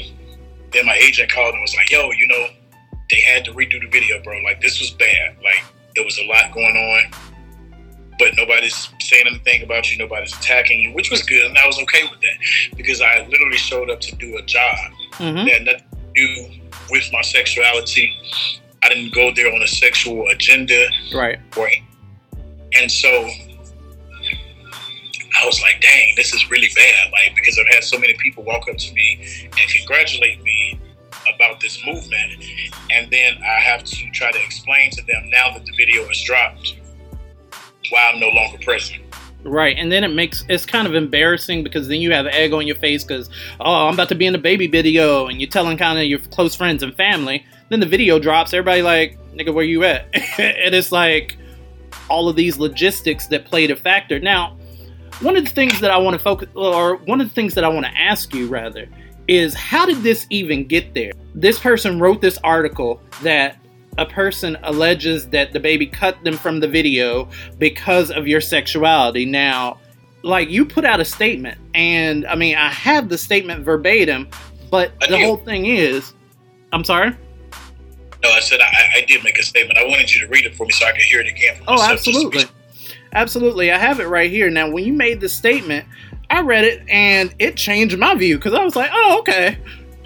Then 0.72 0.86
my 0.86 0.96
agent 0.96 1.30
called 1.30 1.52
and 1.54 1.60
was 1.60 1.76
like, 1.76 1.90
"Yo, 1.90 2.10
you 2.12 2.26
know, 2.26 2.48
they 3.10 3.20
had 3.20 3.44
to 3.44 3.52
redo 3.52 3.80
the 3.80 3.88
video, 3.88 4.22
bro. 4.22 4.38
Like 4.42 4.60
this 4.60 4.80
was 4.80 4.90
bad. 4.90 5.36
Like 5.44 5.62
there 5.94 6.04
was 6.04 6.18
a 6.18 6.24
lot 6.24 6.52
going 6.52 6.76
on." 6.76 7.10
but 8.18 8.36
nobody's 8.36 8.88
saying 9.00 9.24
anything 9.26 9.62
about 9.64 9.90
you. 9.90 9.98
Nobody's 9.98 10.32
attacking 10.36 10.78
you, 10.78 10.92
which 10.92 11.10
was 11.10 11.22
good, 11.24 11.44
and 11.46 11.58
I 11.58 11.66
was 11.66 11.76
okay 11.80 12.02
with 12.04 12.20
that 12.20 12.76
because 12.76 13.00
I 13.00 13.26
literally 13.28 13.56
showed 13.56 13.90
up 13.90 14.00
to 14.00 14.14
do 14.16 14.36
a 14.36 14.42
job 14.42 14.76
Mhm. 15.14 15.44
that 15.46 15.52
had 15.52 15.64
nothing 15.64 15.80
to 15.90 16.12
do 16.14 16.60
with 16.90 17.10
my 17.10 17.22
sexuality. 17.22 18.14
I 18.84 18.90
didn't 18.90 19.12
go 19.14 19.32
there 19.34 19.52
on 19.52 19.60
a 19.62 19.66
sexual 19.66 20.28
agenda, 20.28 20.88
Right. 21.12 21.38
or 21.56 21.68
and 22.78 22.90
so 22.90 23.08
I 25.40 25.46
was 25.46 25.60
like, 25.62 25.80
"Dang, 25.80 26.14
this 26.16 26.32
is 26.34 26.50
really 26.50 26.70
bad!" 26.74 27.12
Like 27.12 27.34
because 27.34 27.58
I've 27.58 27.74
had 27.74 27.84
so 27.84 27.98
many 27.98 28.14
people 28.14 28.44
walk 28.44 28.68
up 28.68 28.76
to 28.76 28.94
me 28.94 29.48
and 29.58 29.70
congratulate 29.78 30.42
me 30.42 30.78
about 31.34 31.60
this 31.60 31.84
movement, 31.86 32.44
and 32.90 33.10
then 33.10 33.38
I 33.42 33.60
have 33.60 33.84
to 33.84 34.10
try 34.10 34.32
to 34.32 34.42
explain 34.42 34.90
to 34.92 35.02
them 35.06 35.30
now 35.30 35.52
that 35.52 35.64
the 35.64 35.72
video 35.76 36.08
is 36.10 36.22
dropped 36.22 36.76
why 37.90 38.10
I'm 38.12 38.20
no 38.20 38.28
longer 38.28 38.58
present. 38.58 39.02
Right, 39.44 39.76
and 39.76 39.90
then 39.90 40.04
it 40.04 40.08
makes 40.08 40.44
it's 40.48 40.64
kind 40.64 40.86
of 40.86 40.94
embarrassing 40.94 41.64
because 41.64 41.88
then 41.88 42.00
you 42.00 42.12
have 42.12 42.26
egg 42.26 42.52
on 42.52 42.66
your 42.66 42.76
face 42.76 43.02
because 43.02 43.28
oh 43.60 43.88
I'm 43.88 43.94
about 43.94 44.08
to 44.10 44.14
be 44.14 44.26
in 44.26 44.34
a 44.34 44.38
baby 44.38 44.68
video 44.68 45.26
and 45.26 45.40
you're 45.40 45.50
telling 45.50 45.76
kind 45.76 45.98
of 45.98 46.04
your 46.04 46.20
close 46.30 46.54
friends 46.54 46.82
and 46.82 46.94
family. 46.94 47.44
Then 47.68 47.80
the 47.80 47.86
video 47.86 48.18
drops, 48.18 48.54
everybody 48.54 48.82
like 48.82 49.18
nigga 49.34 49.52
where 49.52 49.64
you 49.64 49.82
at? 49.84 50.06
and 50.38 50.74
it's 50.74 50.92
like 50.92 51.36
all 52.12 52.28
of 52.28 52.36
these 52.36 52.58
logistics 52.58 53.26
that 53.28 53.46
played 53.46 53.70
a 53.70 53.76
factor. 53.76 54.20
Now, 54.20 54.58
one 55.22 55.34
of 55.34 55.44
the 55.44 55.50
things 55.50 55.80
that 55.80 55.90
I 55.90 55.96
want 55.96 56.14
to 56.14 56.22
focus 56.22 56.48
or 56.54 56.96
one 56.96 57.22
of 57.22 57.28
the 57.28 57.34
things 57.34 57.54
that 57.54 57.64
I 57.64 57.68
want 57.68 57.86
to 57.86 57.98
ask 57.98 58.34
you 58.34 58.48
rather 58.48 58.86
is 59.28 59.54
how 59.54 59.86
did 59.86 60.02
this 60.02 60.26
even 60.28 60.66
get 60.66 60.92
there? 60.92 61.12
This 61.34 61.58
person 61.58 61.98
wrote 61.98 62.20
this 62.20 62.38
article 62.44 63.00
that 63.22 63.56
a 63.96 64.04
person 64.04 64.58
alleges 64.62 65.28
that 65.30 65.52
DaBaby 65.52 65.90
cut 65.90 66.22
them 66.22 66.36
from 66.36 66.60
the 66.60 66.68
video 66.68 67.28
because 67.58 68.10
of 68.10 68.28
your 68.28 68.42
sexuality. 68.42 69.24
Now, 69.24 69.78
like 70.22 70.50
you 70.50 70.66
put 70.66 70.84
out 70.84 71.00
a 71.00 71.04
statement, 71.04 71.58
and 71.74 72.26
I 72.26 72.34
mean, 72.34 72.56
I 72.56 72.68
have 72.68 73.08
the 73.08 73.16
statement 73.16 73.64
verbatim, 73.64 74.28
but 74.70 74.92
the 75.00 75.18
whole 75.18 75.38
thing 75.38 75.66
is, 75.66 76.12
I'm 76.72 76.84
sorry. 76.84 77.16
No, 78.22 78.30
I 78.30 78.40
said 78.40 78.60
I, 78.60 78.98
I 78.98 79.04
did 79.06 79.24
make 79.24 79.38
a 79.38 79.42
statement. 79.42 79.78
I 79.78 79.84
wanted 79.84 80.12
you 80.12 80.20
to 80.20 80.28
read 80.28 80.46
it 80.46 80.54
for 80.54 80.64
me 80.64 80.72
so 80.72 80.86
I 80.86 80.92
could 80.92 81.02
hear 81.02 81.20
it 81.20 81.26
again. 81.26 81.60
Oh, 81.66 81.74
myself, 81.74 82.02
just 82.02 82.04
to 82.04 82.30
be 82.30 82.38
absolutely. 82.38 82.44
Absolutely. 83.14 83.70
I 83.72 83.78
have 83.78 84.00
it 84.00 84.06
right 84.06 84.30
here. 84.30 84.48
Now, 84.48 84.70
when 84.70 84.84
you 84.84 84.92
made 84.92 85.20
the 85.20 85.28
statement, 85.28 85.86
I 86.30 86.40
read 86.40 86.64
it 86.64 86.82
and 86.88 87.34
it 87.38 87.56
changed 87.56 87.98
my 87.98 88.14
view 88.14 88.36
because 88.36 88.54
I 88.54 88.64
was 88.64 88.74
like, 88.76 88.90
oh, 88.92 89.18
okay. 89.20 89.58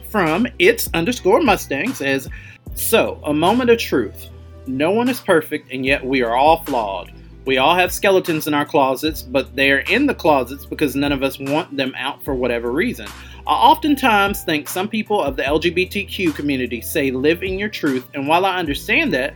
From 0.09 0.47
it's 0.59 0.89
underscore 0.95 1.41
Mustang 1.41 1.93
says, 1.95 2.29
So, 2.75 3.21
a 3.25 3.33
moment 3.33 3.71
of 3.71 3.79
truth. 3.79 4.29
No 4.67 4.91
one 4.91 5.09
is 5.09 5.21
perfect, 5.21 5.71
and 5.73 5.87
yet 5.87 6.05
we 6.05 6.23
are 6.23 6.35
all 6.35 6.65
flawed. 6.65 7.13
We 7.45 7.59
all 7.59 7.77
have 7.77 7.93
skeletons 7.93 8.49
in 8.49 8.55
our 8.55 8.65
closets, 8.65 9.23
but 9.23 9.55
they're 9.55 9.81
in 9.81 10.07
the 10.07 10.15
closets 10.15 10.67
because 10.67 10.97
none 10.97 11.13
of 11.13 11.23
us 11.23 11.39
want 11.39 11.77
them 11.77 11.95
out 11.97 12.25
for 12.25 12.35
whatever 12.35 12.73
reason. 12.73 13.07
I 13.47 13.53
oftentimes 13.53 14.43
think 14.43 14.69
some 14.69 14.89
people 14.89 15.23
of 15.23 15.37
the 15.37 15.45
LGBTQ 15.45 16.35
community 16.35 16.81
say 16.81 17.13
live 17.13 17.45
in 17.45 17.61
your 17.61 17.69
truth, 17.69 18.05
and 18.13 18.27
while 18.27 18.45
I 18.45 18.57
understand 18.57 19.15
that, 19.15 19.35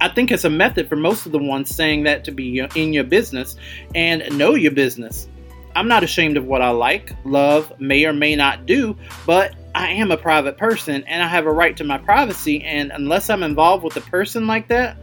I 0.00 0.08
think 0.08 0.30
it's 0.30 0.44
a 0.44 0.50
method 0.50 0.88
for 0.88 0.94
most 0.94 1.26
of 1.26 1.32
the 1.32 1.38
ones 1.38 1.74
saying 1.74 2.04
that 2.04 2.24
to 2.24 2.30
be 2.30 2.60
in 2.76 2.92
your 2.92 3.04
business 3.04 3.56
and 3.94 4.38
know 4.38 4.54
your 4.54 4.70
business. 4.70 5.28
I'm 5.74 5.88
not 5.88 6.04
ashamed 6.04 6.36
of 6.36 6.46
what 6.46 6.62
I 6.62 6.70
like, 6.70 7.12
love, 7.24 7.72
may 7.80 8.04
or 8.04 8.12
may 8.12 8.36
not 8.36 8.66
do, 8.66 8.96
but 9.26 9.54
I 9.74 9.90
am 9.90 10.10
a 10.10 10.16
private 10.16 10.56
person 10.56 11.04
and 11.04 11.22
I 11.22 11.26
have 11.26 11.46
a 11.46 11.52
right 11.52 11.76
to 11.76 11.84
my 11.84 11.98
privacy. 11.98 12.62
And 12.62 12.92
unless 12.92 13.30
I'm 13.30 13.42
involved 13.42 13.84
with 13.84 13.96
a 13.96 14.00
person 14.00 14.46
like 14.46 14.68
that, 14.68 14.96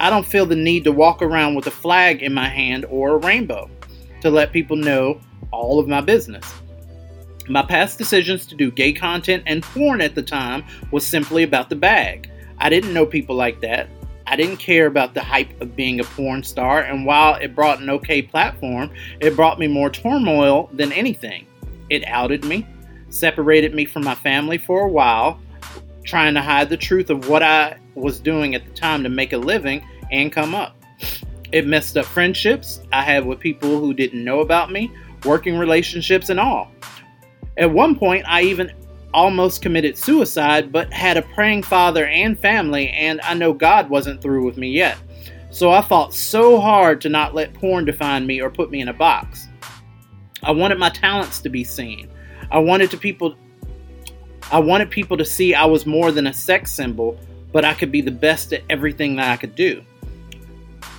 I 0.00 0.10
don't 0.10 0.26
feel 0.26 0.44
the 0.44 0.56
need 0.56 0.84
to 0.84 0.92
walk 0.92 1.22
around 1.22 1.54
with 1.54 1.66
a 1.66 1.72
flag 1.72 2.22
in 2.22 2.34
my 2.34 2.48
hand 2.48 2.84
or 2.88 3.14
a 3.14 3.16
rainbow 3.16 3.70
to 4.20 4.30
let 4.30 4.52
people 4.52 4.76
know 4.76 5.20
all 5.50 5.78
of 5.78 5.88
my 5.88 6.00
business. 6.00 6.44
My 7.48 7.62
past 7.62 7.98
decisions 7.98 8.46
to 8.46 8.54
do 8.54 8.70
gay 8.70 8.92
content 8.92 9.42
and 9.46 9.62
porn 9.62 10.00
at 10.00 10.14
the 10.14 10.22
time 10.22 10.64
was 10.92 11.06
simply 11.06 11.42
about 11.42 11.68
the 11.68 11.76
bag. 11.76 12.30
I 12.58 12.68
didn't 12.68 12.94
know 12.94 13.04
people 13.04 13.34
like 13.34 13.60
that. 13.62 13.88
I 14.26 14.36
didn't 14.36 14.58
care 14.58 14.86
about 14.86 15.14
the 15.14 15.22
hype 15.22 15.60
of 15.60 15.74
being 15.74 15.98
a 15.98 16.04
porn 16.04 16.44
star, 16.44 16.82
and 16.82 17.04
while 17.04 17.34
it 17.34 17.56
brought 17.56 17.80
an 17.80 17.90
okay 17.90 18.22
platform, 18.22 18.90
it 19.20 19.34
brought 19.34 19.58
me 19.58 19.66
more 19.66 19.90
turmoil 19.90 20.70
than 20.72 20.92
anything. 20.92 21.46
It 21.90 22.06
outed 22.06 22.44
me, 22.44 22.66
separated 23.08 23.74
me 23.74 23.84
from 23.84 24.04
my 24.04 24.14
family 24.14 24.58
for 24.58 24.82
a 24.82 24.88
while, 24.88 25.40
trying 26.04 26.34
to 26.34 26.40
hide 26.40 26.68
the 26.68 26.76
truth 26.76 27.10
of 27.10 27.28
what 27.28 27.42
I 27.42 27.76
was 27.94 28.20
doing 28.20 28.54
at 28.54 28.64
the 28.64 28.72
time 28.72 29.02
to 29.02 29.08
make 29.08 29.32
a 29.32 29.38
living 29.38 29.86
and 30.12 30.32
come 30.32 30.54
up. 30.54 30.76
It 31.50 31.66
messed 31.66 31.96
up 31.96 32.06
friendships 32.06 32.80
I 32.92 33.02
had 33.02 33.26
with 33.26 33.40
people 33.40 33.80
who 33.80 33.92
didn't 33.92 34.24
know 34.24 34.40
about 34.40 34.70
me, 34.70 34.92
working 35.24 35.58
relationships, 35.58 36.30
and 36.30 36.38
all. 36.40 36.70
At 37.56 37.70
one 37.70 37.96
point, 37.96 38.24
I 38.26 38.42
even 38.42 38.72
almost 39.12 39.60
committed 39.62 39.98
suicide, 39.98 40.72
but 40.72 40.92
had 40.92 41.16
a 41.16 41.22
praying 41.22 41.62
father 41.64 42.06
and 42.06 42.38
family, 42.38 42.88
and 42.90 43.20
I 43.22 43.34
know 43.34 43.52
God 43.52 43.90
wasn't 43.90 44.22
through 44.22 44.44
with 44.46 44.56
me 44.56 44.70
yet. 44.70 44.98
So 45.50 45.70
I 45.70 45.82
fought 45.82 46.14
so 46.14 46.58
hard 46.58 47.00
to 47.02 47.10
not 47.10 47.34
let 47.34 47.52
porn 47.52 47.84
define 47.84 48.26
me 48.26 48.40
or 48.40 48.50
put 48.50 48.70
me 48.70 48.80
in 48.80 48.88
a 48.88 48.94
box. 48.94 49.48
I 50.42 50.50
wanted 50.50 50.78
my 50.78 50.88
talents 50.88 51.40
to 51.40 51.50
be 51.50 51.62
seen. 51.62 52.08
I 52.50 52.58
wanted 52.58 52.90
to 52.90 52.96
people 52.96 53.36
I 54.50 54.58
wanted 54.58 54.90
people 54.90 55.16
to 55.16 55.24
see 55.24 55.54
I 55.54 55.64
was 55.64 55.86
more 55.86 56.10
than 56.10 56.26
a 56.26 56.32
sex 56.32 56.72
symbol, 56.72 57.18
but 57.52 57.64
I 57.64 57.72
could 57.74 57.92
be 57.92 58.00
the 58.00 58.10
best 58.10 58.52
at 58.52 58.62
everything 58.68 59.16
that 59.16 59.30
I 59.30 59.36
could 59.36 59.54
do. 59.54 59.82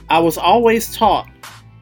I 0.09 0.19
was 0.19 0.37
always 0.37 0.95
taught 0.95 1.29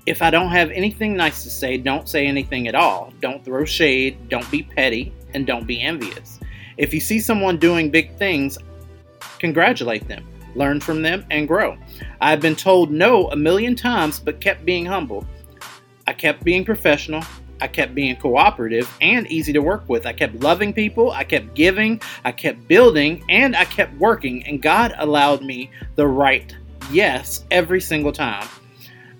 if 0.05 0.21
I 0.21 0.29
don't 0.29 0.49
have 0.49 0.71
anything 0.71 1.15
nice 1.15 1.43
to 1.43 1.49
say, 1.49 1.77
don't 1.77 2.09
say 2.09 2.25
anything 2.25 2.67
at 2.67 2.75
all. 2.75 3.13
Don't 3.21 3.43
throw 3.45 3.65
shade, 3.65 4.29
don't 4.29 4.49
be 4.49 4.63
petty, 4.63 5.13
and 5.33 5.45
don't 5.45 5.67
be 5.67 5.81
envious. 5.81 6.39
If 6.77 6.93
you 6.93 6.99
see 6.99 7.19
someone 7.19 7.57
doing 7.57 7.91
big 7.91 8.17
things, 8.17 8.57
congratulate 9.39 10.07
them, 10.07 10.25
learn 10.55 10.79
from 10.79 11.01
them, 11.01 11.25
and 11.29 11.47
grow. 11.47 11.77
I've 12.19 12.41
been 12.41 12.55
told 12.55 12.91
no 12.91 13.29
a 13.29 13.35
million 13.35 13.75
times, 13.75 14.19
but 14.19 14.41
kept 14.41 14.65
being 14.65 14.85
humble. 14.85 15.25
I 16.07 16.13
kept 16.13 16.43
being 16.43 16.65
professional. 16.65 17.23
I 17.61 17.67
kept 17.67 17.93
being 17.93 18.15
cooperative 18.15 18.91
and 19.01 19.27
easy 19.27 19.53
to 19.53 19.59
work 19.59 19.87
with. 19.87 20.07
I 20.07 20.13
kept 20.13 20.41
loving 20.41 20.73
people. 20.73 21.11
I 21.11 21.23
kept 21.23 21.53
giving. 21.53 22.01
I 22.25 22.31
kept 22.31 22.67
building. 22.67 23.23
And 23.29 23.55
I 23.55 23.65
kept 23.65 23.95
working. 23.97 24.43
And 24.47 24.63
God 24.63 24.95
allowed 24.97 25.43
me 25.43 25.69
the 25.95 26.07
right 26.07 26.55
yes 26.91 27.45
every 27.51 27.79
single 27.79 28.11
time. 28.11 28.47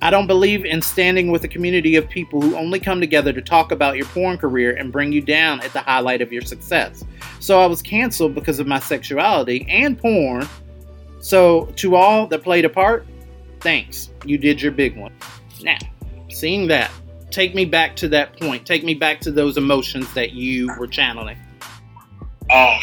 I 0.03 0.09
don't 0.09 0.25
believe 0.25 0.65
in 0.65 0.81
standing 0.81 1.29
with 1.29 1.43
a 1.43 1.47
community 1.47 1.95
of 1.95 2.09
people 2.09 2.41
who 2.41 2.55
only 2.55 2.79
come 2.79 2.99
together 2.99 3.31
to 3.33 3.41
talk 3.41 3.71
about 3.71 3.97
your 3.97 4.07
porn 4.07 4.37
career 4.37 4.75
and 4.75 4.91
bring 4.91 5.11
you 5.11 5.21
down 5.21 5.61
at 5.61 5.73
the 5.73 5.81
highlight 5.81 6.21
of 6.21 6.31
your 6.31 6.41
success. 6.41 7.05
So 7.39 7.61
I 7.61 7.67
was 7.67 7.83
canceled 7.83 8.33
because 8.33 8.59
of 8.59 8.65
my 8.65 8.79
sexuality 8.79 9.65
and 9.69 9.97
porn. 9.97 10.47
So, 11.19 11.65
to 11.75 11.95
all 11.95 12.25
that 12.27 12.41
played 12.41 12.65
a 12.65 12.69
part, 12.69 13.05
thanks. 13.59 14.09
You 14.25 14.39
did 14.39 14.59
your 14.59 14.71
big 14.71 14.97
one. 14.97 15.13
Now, 15.61 15.77
seeing 16.29 16.67
that, 16.69 16.89
take 17.29 17.53
me 17.53 17.63
back 17.63 17.95
to 17.97 18.07
that 18.09 18.39
point. 18.39 18.65
Take 18.65 18.83
me 18.83 18.95
back 18.95 19.21
to 19.21 19.31
those 19.31 19.55
emotions 19.55 20.11
that 20.15 20.31
you 20.31 20.73
were 20.79 20.87
channeling. 20.87 21.37
Um, 22.49 22.79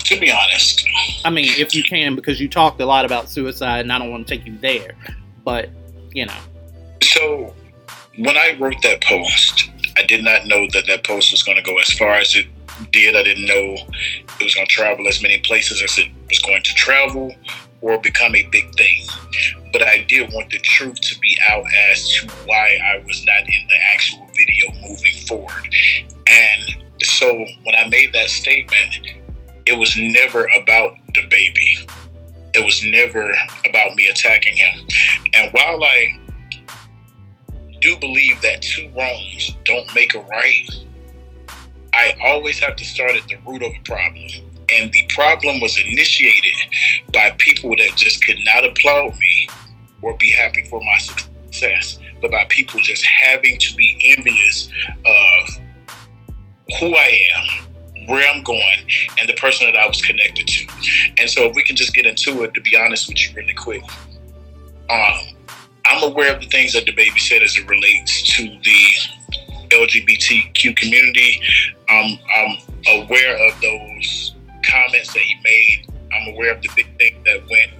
to 0.00 0.20
be 0.20 0.30
honest, 0.30 0.86
I 1.24 1.30
mean, 1.30 1.50
if 1.56 1.74
you 1.74 1.82
can, 1.82 2.14
because 2.14 2.38
you 2.38 2.48
talked 2.48 2.78
a 2.82 2.86
lot 2.86 3.06
about 3.06 3.30
suicide, 3.30 3.80
and 3.80 3.92
I 3.92 3.98
don't 3.98 4.10
want 4.10 4.28
to 4.28 4.36
take 4.36 4.46
you 4.46 4.58
there, 4.58 4.94
but 5.42 5.70
you 6.12 6.26
know. 6.26 6.36
So, 7.02 7.54
when 8.16 8.36
I 8.36 8.56
wrote 8.58 8.80
that 8.82 9.02
post, 9.02 9.70
I 9.96 10.04
did 10.04 10.24
not 10.24 10.46
know 10.46 10.66
that 10.72 10.86
that 10.86 11.04
post 11.04 11.30
was 11.32 11.42
going 11.42 11.56
to 11.56 11.62
go 11.62 11.78
as 11.78 11.90
far 11.92 12.14
as 12.14 12.34
it 12.34 12.46
did. 12.92 13.16
I 13.16 13.22
didn't 13.22 13.46
know 13.46 13.76
it 14.40 14.44
was 14.44 14.54
going 14.54 14.66
to 14.66 14.72
travel 14.72 15.06
as 15.08 15.22
many 15.22 15.38
places 15.38 15.82
as 15.82 15.98
it 15.98 16.08
was 16.28 16.38
going 16.40 16.62
to 16.62 16.74
travel 16.74 17.34
or 17.80 17.98
become 18.00 18.34
a 18.34 18.46
big 18.50 18.74
thing. 18.74 19.06
But 19.72 19.82
I 19.82 20.04
did 20.08 20.32
want 20.32 20.50
the 20.50 20.58
truth 20.58 21.00
to 21.00 21.18
be 21.20 21.36
out 21.48 21.64
as 21.90 22.12
to 22.14 22.26
why 22.46 22.78
I 22.84 23.04
was 23.06 23.24
not 23.24 23.40
in 23.40 23.68
the 23.68 23.76
actual 23.92 24.26
video 24.36 24.88
moving 24.88 25.14
forward. 25.26 25.68
And 26.26 26.76
so 27.02 27.32
when 27.64 27.74
I 27.76 27.88
made 27.88 28.12
that 28.14 28.30
statement, 28.30 28.98
it 29.66 29.78
was 29.78 29.96
never 29.96 30.48
about 30.60 30.94
DaBaby. 31.12 31.90
It 32.54 32.64
was 32.64 32.82
never 32.84 33.32
about 33.68 33.94
me 33.94 34.08
attacking 34.08 34.56
him. 34.56 34.86
And 35.34 35.52
while 35.52 35.84
I 35.84 36.18
do 37.88 37.98
believe 37.98 38.40
that 38.42 38.62
two 38.62 38.90
wrongs 38.96 39.56
don't 39.64 39.92
make 39.94 40.14
a 40.14 40.20
right, 40.20 40.68
I 41.92 42.14
always 42.24 42.58
have 42.58 42.76
to 42.76 42.84
start 42.84 43.12
at 43.12 43.26
the 43.28 43.36
root 43.46 43.62
of 43.62 43.72
a 43.72 43.80
problem. 43.84 44.28
And 44.70 44.92
the 44.92 45.06
problem 45.08 45.60
was 45.60 45.78
initiated 45.78 46.52
by 47.12 47.34
people 47.38 47.70
that 47.70 47.92
just 47.96 48.22
could 48.24 48.36
not 48.44 48.64
applaud 48.64 49.18
me 49.18 49.48
or 50.02 50.16
be 50.18 50.30
happy 50.30 50.64
for 50.68 50.80
my 50.80 50.98
success, 50.98 51.98
but 52.20 52.30
by 52.30 52.44
people 52.50 52.78
just 52.80 53.04
having 53.04 53.58
to 53.58 53.74
be 53.74 53.98
envious 54.04 54.68
of 55.06 55.58
who 56.78 56.94
I 56.94 57.18
am, 57.34 58.06
where 58.08 58.28
I'm 58.28 58.42
going, 58.42 58.86
and 59.18 59.28
the 59.28 59.34
person 59.34 59.66
that 59.66 59.78
I 59.78 59.86
was 59.86 60.02
connected 60.02 60.46
to. 60.46 60.66
And 61.16 61.30
so, 61.30 61.46
if 61.46 61.56
we 61.56 61.62
can 61.62 61.76
just 61.76 61.94
get 61.94 62.04
into 62.04 62.42
it, 62.42 62.52
to 62.52 62.60
be 62.60 62.76
honest 62.76 63.08
with 63.08 63.26
you, 63.26 63.34
really 63.34 63.54
quick, 63.54 63.82
um, 64.90 65.37
I'm 65.88 66.02
aware 66.02 66.34
of 66.34 66.40
the 66.40 66.48
things 66.48 66.74
that 66.74 66.84
DaBaby 66.84 67.18
said 67.18 67.42
as 67.42 67.56
it 67.56 67.66
relates 67.68 68.36
to 68.36 68.42
the 68.42 69.68
LGBTQ 69.70 70.76
community. 70.76 71.40
Um, 71.88 72.18
I'm 72.34 73.02
aware 73.02 73.36
of 73.48 73.60
those 73.60 74.34
comments 74.64 75.12
that 75.14 75.20
he 75.20 75.34
made. 75.42 75.86
I'm 76.12 76.34
aware 76.34 76.54
of 76.54 76.62
the 76.62 76.68
big 76.76 76.86
thing 76.98 77.22
that 77.24 77.40
went 77.48 77.72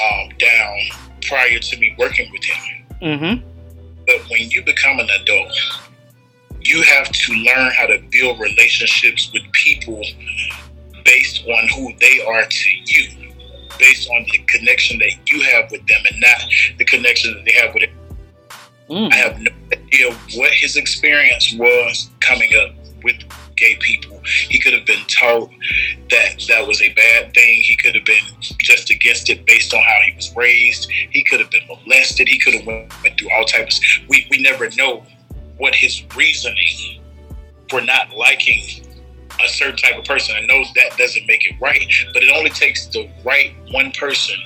um, 0.00 0.28
down 0.38 0.78
prior 1.22 1.58
to 1.58 1.78
me 1.78 1.94
working 1.98 2.30
with 2.32 2.44
him. 2.44 2.86
Mm-hmm. 3.02 3.48
But 4.06 4.30
when 4.30 4.50
you 4.50 4.64
become 4.64 4.98
an 4.98 5.08
adult, 5.22 5.56
you 6.60 6.82
have 6.82 7.10
to 7.10 7.32
learn 7.32 7.72
how 7.72 7.86
to 7.86 8.02
build 8.10 8.40
relationships 8.40 9.30
with 9.32 9.42
people 9.52 10.02
based 11.04 11.46
on 11.46 11.68
who 11.68 11.92
they 12.00 12.24
are 12.26 12.44
to 12.44 12.70
you, 12.86 13.29
based 13.78 14.08
on 14.10 14.26
the 14.30 14.38
connection 14.46 14.98
that 14.98 15.12
you 15.26 15.42
have 15.42 15.70
with 15.70 15.86
them 15.86 16.02
and 16.10 16.20
not 16.20 16.40
the 16.78 16.84
connection 16.84 17.34
that 17.34 17.44
they 17.44 17.52
have 17.52 17.74
with 17.74 17.84
it. 17.84 17.90
Mm. 18.88 19.12
I 19.12 19.16
have 19.16 19.40
no 19.40 19.50
idea 19.72 20.12
what 20.36 20.52
his 20.52 20.76
experience 20.76 21.54
was 21.56 22.10
coming 22.20 22.50
up 22.56 22.74
with 23.04 23.16
gay 23.56 23.76
people. 23.80 24.20
He 24.24 24.58
could 24.58 24.72
have 24.72 24.86
been 24.86 25.04
taught 25.06 25.50
that 26.10 26.44
that 26.48 26.66
was 26.66 26.82
a 26.82 26.92
bad 26.94 27.32
thing. 27.34 27.62
He 27.62 27.76
could 27.76 27.94
have 27.94 28.04
been 28.04 28.24
just 28.40 28.90
against 28.90 29.30
it 29.30 29.46
based 29.46 29.72
on 29.72 29.80
how 29.80 29.98
he 30.06 30.16
was 30.16 30.34
raised. 30.34 30.90
He 30.90 31.22
could 31.24 31.40
have 31.40 31.50
been 31.50 31.66
molested. 31.68 32.26
He 32.26 32.38
could 32.38 32.54
have 32.54 32.66
went, 32.66 32.92
went 33.02 33.18
through 33.18 33.30
all 33.32 33.44
types. 33.44 33.80
We 34.08 34.26
we 34.30 34.42
never 34.42 34.68
know 34.70 35.04
what 35.58 35.74
his 35.74 36.02
reasoning 36.16 37.02
for 37.68 37.80
not 37.80 38.10
liking 38.16 38.84
a 39.44 39.48
certain 39.48 39.76
type 39.76 39.98
of 39.98 40.04
person. 40.04 40.34
I 40.36 40.40
know 40.46 40.62
that 40.76 40.96
doesn't 40.98 41.26
make 41.26 41.44
it 41.44 41.54
right, 41.60 41.86
but 42.12 42.22
it 42.22 42.30
only 42.30 42.50
takes 42.50 42.86
the 42.86 43.08
right 43.24 43.52
one 43.70 43.90
person 43.92 44.36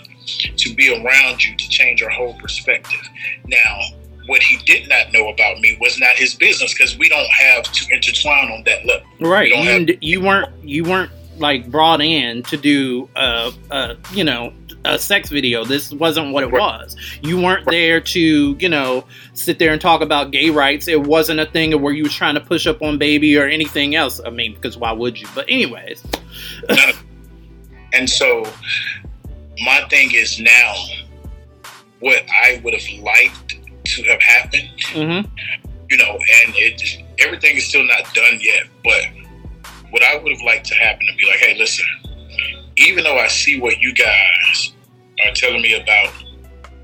to 0.57 0.75
be 0.75 0.89
around 0.95 1.45
you 1.45 1.55
to 1.57 1.69
change 1.69 2.01
your 2.01 2.11
whole 2.11 2.35
perspective. 2.35 3.01
Now, 3.47 3.79
what 4.27 4.43
he 4.43 4.57
did 4.65 4.89
not 4.89 5.13
know 5.13 5.29
about 5.29 5.61
me 5.61 5.77
was 5.81 5.99
not 5.99 6.17
his 6.17 6.35
business 6.35 6.73
because 6.73 6.97
we 6.97 7.09
don't 7.11 7.29
have 7.31 7.65
to 7.65 7.95
intertwine 7.95 8.51
on 8.51 8.65
that 8.65 8.87
level. 8.87 9.07
Right. 9.21 9.51
We 9.51 9.51
don't 9.51 9.65
You, 9.65 9.71
have- 9.95 10.03
you 10.03 10.21
weren't 10.23 10.65
you 10.65 10.85
weren't 10.85 11.11
like 11.37 11.69
brought 11.71 12.01
in 12.01 12.43
to 12.45 12.57
do 12.57 13.09
uh 13.17 13.51
uh 13.71 13.95
you 14.13 14.23
know 14.25 14.53
a 14.85 14.99
sex 14.99 15.31
video. 15.31 15.65
This 15.65 15.93
wasn't 15.93 16.33
what 16.33 16.45
it 16.45 16.53
was. 16.53 16.97
You 17.23 17.41
weren't 17.41 17.67
there 17.67 18.01
to 18.01 18.57
you 18.59 18.69
know 18.69 19.05
sit 19.33 19.59
there 19.59 19.73
and 19.73 19.81
talk 19.81 20.01
about 20.01 20.31
gay 20.31 20.51
rights. 20.51 20.89
It 20.89 21.03
wasn't 21.03 21.41
a 21.41 21.47
thing 21.47 21.81
where 21.81 21.93
you 21.93 22.05
was 22.05 22.15
trying 22.15 22.35
to 22.35 22.41
push 22.41 22.67
up 22.67 22.83
on 22.83 22.99
baby 22.99 23.37
or 23.37 23.47
anything 23.47 23.95
else. 23.95 24.21
I 24.25 24.31
mean, 24.31 24.55
because 24.55 24.77
why 24.77 24.93
would 24.93 25.21
you? 25.21 25.27
But 25.35 25.47
anyways, 25.49 26.05
And 27.95 28.11
so 28.11 28.45
my 29.65 29.87
thing 29.89 30.13
is 30.13 30.41
now 30.41 30.75
what 32.01 32.23
I 32.29 32.61
would 32.65 32.75
have 32.75 33.03
liked 33.03 33.55
to 33.85 34.03
have 34.03 34.21
happened, 34.21 34.71
mm-hmm. 34.93 35.35
you 35.89 35.97
know, 35.97 36.11
and 36.13 36.55
it 36.57 37.03
everything 37.21 37.57
is 37.57 37.69
still 37.69 37.87
not 37.87 38.13
done 38.13 38.39
yet, 38.41 38.67
but 38.83 39.05
what 39.91 40.03
I 40.03 40.19
would 40.19 40.33
have 40.33 40.43
liked 40.43 40.67
to 40.67 40.75
happen 40.75 41.07
to 41.07 41.17
be 41.17 41.27
like, 41.27 41.39
hey, 41.39 41.57
listen, 41.57 41.87
even 42.77 43.05
though 43.05 43.17
I 43.17 43.29
see 43.29 43.61
what 43.61 43.81
you 43.81 43.95
guys 43.95 44.73
are 45.25 45.33
telling 45.33 45.63
me 45.63 45.75
about 45.75 46.13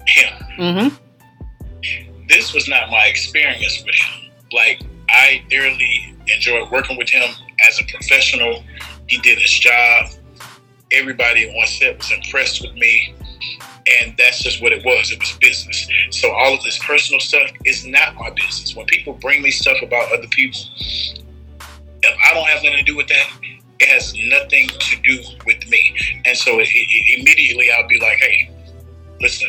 him, 0.06 0.32
mm-hmm. 0.58 2.26
this 2.28 2.52
was 2.52 2.68
not 2.68 2.90
my 2.90 3.06
experience 3.06 3.82
with 3.84 3.94
him. 3.94 4.30
Like, 4.52 4.82
I 5.08 5.44
thoroughly 5.50 6.14
enjoyed 6.34 6.70
working 6.70 6.96
with 6.96 7.08
him 7.08 7.28
as 7.68 7.80
a 7.80 7.84
professional. 7.84 8.62
He 9.08 9.18
did 9.18 9.38
his 9.38 9.50
job. 9.50 10.10
Everybody 10.92 11.48
on 11.48 11.66
set 11.66 11.98
was 11.98 12.10
impressed 12.12 12.62
with 12.62 12.74
me. 12.74 13.14
And 14.02 14.14
that's 14.16 14.42
just 14.42 14.62
what 14.62 14.72
it 14.72 14.84
was. 14.84 15.10
It 15.10 15.18
was 15.18 15.32
business. 15.40 15.88
So 16.10 16.30
all 16.30 16.54
of 16.54 16.62
this 16.62 16.78
personal 16.84 17.18
stuff 17.18 17.50
is 17.64 17.84
not 17.86 18.14
my 18.14 18.30
business. 18.30 18.76
When 18.76 18.86
people 18.86 19.14
bring 19.14 19.42
me 19.42 19.50
stuff 19.50 19.78
about 19.82 20.12
other 20.12 20.28
people, 20.28 20.60
if 22.02 22.18
I 22.24 22.34
don't 22.34 22.46
have 22.46 22.62
nothing 22.62 22.78
to 22.78 22.84
do 22.84 22.96
with 22.96 23.08
that, 23.08 23.26
it 23.80 23.88
has 23.88 24.14
nothing 24.14 24.68
to 24.68 24.96
do 25.02 25.22
with 25.46 25.68
me. 25.68 25.96
And 26.26 26.36
so 26.36 26.60
it, 26.60 26.68
it, 26.70 27.20
immediately 27.20 27.70
I'll 27.70 27.88
be 27.88 27.98
like, 27.98 28.18
hey, 28.18 28.50
listen, 29.20 29.48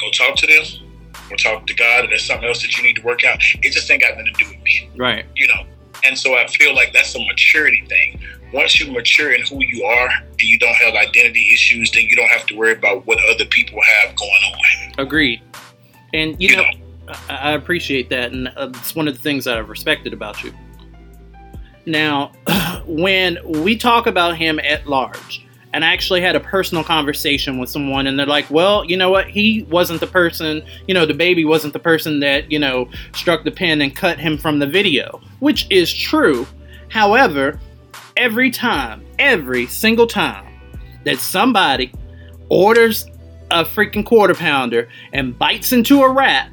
go 0.00 0.10
talk 0.10 0.36
to 0.36 0.46
them 0.46 0.88
or 1.30 1.36
talk 1.36 1.66
to 1.66 1.74
God, 1.74 2.04
or 2.04 2.08
there's 2.08 2.24
something 2.24 2.46
else 2.46 2.62
that 2.62 2.76
you 2.76 2.84
need 2.84 2.96
to 2.96 3.02
work 3.02 3.24
out. 3.24 3.38
It 3.62 3.72
just 3.72 3.90
ain't 3.90 4.02
got 4.02 4.16
nothing 4.16 4.32
to 4.34 4.44
do 4.44 4.50
with 4.50 4.62
me, 4.62 4.90
right. 4.96 5.24
you 5.34 5.48
know. 5.48 5.64
And 6.06 6.18
so 6.18 6.36
I 6.36 6.46
feel 6.46 6.74
like 6.74 6.92
that's 6.92 7.14
a 7.14 7.18
maturity 7.26 7.84
thing. 7.88 8.20
Once 8.52 8.78
you 8.78 8.92
mature 8.92 9.32
in 9.32 9.42
who 9.46 9.64
you 9.64 9.84
are 9.84 10.08
and 10.08 10.42
you 10.42 10.58
don't 10.58 10.74
have 10.76 10.94
identity 10.94 11.50
issues, 11.52 11.90
then 11.90 12.04
you 12.04 12.14
don't 12.14 12.28
have 12.28 12.46
to 12.46 12.56
worry 12.56 12.72
about 12.72 13.06
what 13.06 13.18
other 13.28 13.46
people 13.46 13.80
have 13.82 14.14
going 14.14 14.30
on. 14.30 14.92
Agreed. 14.98 15.40
And 16.12 16.40
you, 16.40 16.56
know, 16.56 16.64
I, 17.28 17.36
I 17.36 17.52
appreciate 17.52 18.10
that, 18.10 18.32
and 18.32 18.48
uh, 18.48 18.70
it's 18.74 18.94
one 18.94 19.08
of 19.08 19.14
the 19.14 19.20
things 19.20 19.44
that 19.46 19.58
I've 19.58 19.68
respected 19.68 20.12
about 20.12 20.44
you. 20.44 20.52
Now, 21.86 22.32
when 22.86 23.38
we 23.62 23.76
talk 23.76 24.06
about 24.06 24.36
him 24.36 24.58
at 24.60 24.86
large, 24.86 25.46
and 25.72 25.84
I 25.84 25.92
actually 25.92 26.20
had 26.20 26.36
a 26.36 26.40
personal 26.40 26.84
conversation 26.84 27.58
with 27.58 27.68
someone, 27.68 28.06
and 28.06 28.18
they're 28.18 28.26
like, 28.26 28.48
"Well, 28.50 28.84
you 28.84 28.96
know 28.96 29.10
what? 29.10 29.28
He 29.28 29.66
wasn't 29.68 30.00
the 30.00 30.06
person. 30.06 30.62
You 30.86 30.94
know, 30.94 31.06
DaBaby 31.06 31.46
wasn't 31.46 31.72
the 31.72 31.80
person 31.80 32.20
that 32.20 32.50
you 32.50 32.58
know 32.58 32.88
struck 33.14 33.44
the 33.44 33.50
pin 33.50 33.82
and 33.82 33.94
cut 33.94 34.18
him 34.18 34.38
from 34.38 34.60
the 34.60 34.66
video," 34.66 35.20
which 35.40 35.66
is 35.70 35.92
true. 35.92 36.46
However, 36.88 37.58
every 38.16 38.50
time, 38.50 39.04
every 39.18 39.66
single 39.66 40.06
time 40.06 40.46
that 41.04 41.18
somebody 41.18 41.92
orders 42.48 43.06
a 43.50 43.64
freaking 43.64 44.04
quarter 44.04 44.34
pounder 44.34 44.88
and 45.12 45.38
bites 45.38 45.72
into 45.72 46.02
a 46.02 46.10
rat, 46.10 46.50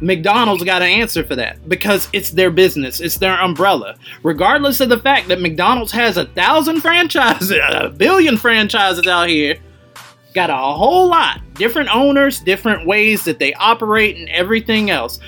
McDonald's 0.00 0.64
got 0.64 0.80
to 0.80 0.84
answer 0.84 1.24
for 1.24 1.36
that 1.36 1.68
because 1.68 2.08
it's 2.12 2.30
their 2.30 2.50
business, 2.50 3.00
it's 3.00 3.16
their 3.16 3.38
umbrella. 3.40 3.96
Regardless 4.22 4.80
of 4.80 4.88
the 4.88 4.98
fact 4.98 5.28
that 5.28 5.40
McDonald's 5.40 5.92
has 5.92 6.16
a 6.16 6.26
thousand 6.26 6.80
franchises, 6.80 7.50
a 7.70 7.88
billion 7.88 8.36
franchises 8.36 9.06
out 9.06 9.28
here, 9.28 9.56
got 10.34 10.50
a 10.50 10.56
whole 10.56 11.08
lot, 11.08 11.40
different 11.54 11.94
owners, 11.94 12.40
different 12.40 12.86
ways 12.86 13.24
that 13.24 13.38
they 13.38 13.54
operate, 13.54 14.16
and 14.16 14.28
everything 14.28 14.90
else. 14.90 15.18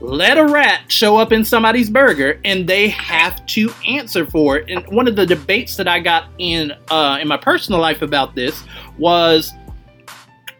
Let 0.00 0.38
a 0.38 0.46
rat 0.46 0.90
show 0.90 1.16
up 1.16 1.32
in 1.32 1.44
somebody's 1.44 1.90
burger, 1.90 2.40
and 2.44 2.68
they 2.68 2.88
have 2.88 3.44
to 3.46 3.70
answer 3.86 4.24
for 4.24 4.56
it. 4.56 4.70
And 4.70 4.86
one 4.86 5.08
of 5.08 5.16
the 5.16 5.26
debates 5.26 5.76
that 5.76 5.88
I 5.88 6.00
got 6.00 6.28
in 6.38 6.72
uh, 6.90 7.18
in 7.20 7.28
my 7.28 7.36
personal 7.36 7.80
life 7.80 8.00
about 8.00 8.34
this 8.34 8.62
was 8.96 9.52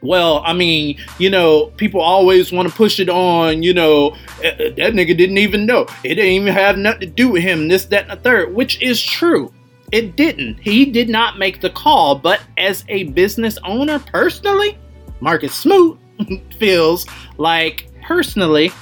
well, 0.09 0.43
I 0.43 0.55
mean, 0.55 0.99
you 1.19 1.29
know, 1.29 1.67
people 1.77 2.01
always 2.01 2.51
want 2.51 2.67
to 2.67 2.75
push 2.75 2.99
it 2.99 3.11
on, 3.11 3.63
you 3.63 3.75
know, 3.75 4.17
"Eh, 4.43 4.49
eh, 4.59 4.71
that 4.79 4.95
nigga 4.95 5.15
didn't 5.15 5.37
even 5.37 5.67
know. 5.67 5.87
It 6.03 6.15
didn't 6.15 6.33
even 6.33 6.55
have 6.55 6.79
nothing 6.79 7.01
to 7.01 7.07
do 7.07 7.29
with 7.29 7.43
him, 7.43 7.69
this, 7.69 7.85
that, 7.85 8.09
and 8.09 8.13
the 8.13 8.17
third, 8.17 8.55
which 8.55 8.81
is 8.81 9.03
true. 9.03 9.53
It 9.93 10.17
didn't. 10.17 10.61
He 10.63 10.87
did 10.87 11.11
not 11.11 11.39
make 11.39 11.61
the 11.61 11.69
call, 11.69 12.15
but 12.15 12.41
as 12.57 12.87
a 12.89 13.05
business 13.05 13.59
owner, 13.67 13.99
personally, 13.99 14.79
Marcus 15.21 15.55
Smoot 15.55 15.99
feels 16.59 17.05
like, 17.37 17.91
personally, 18.03 18.73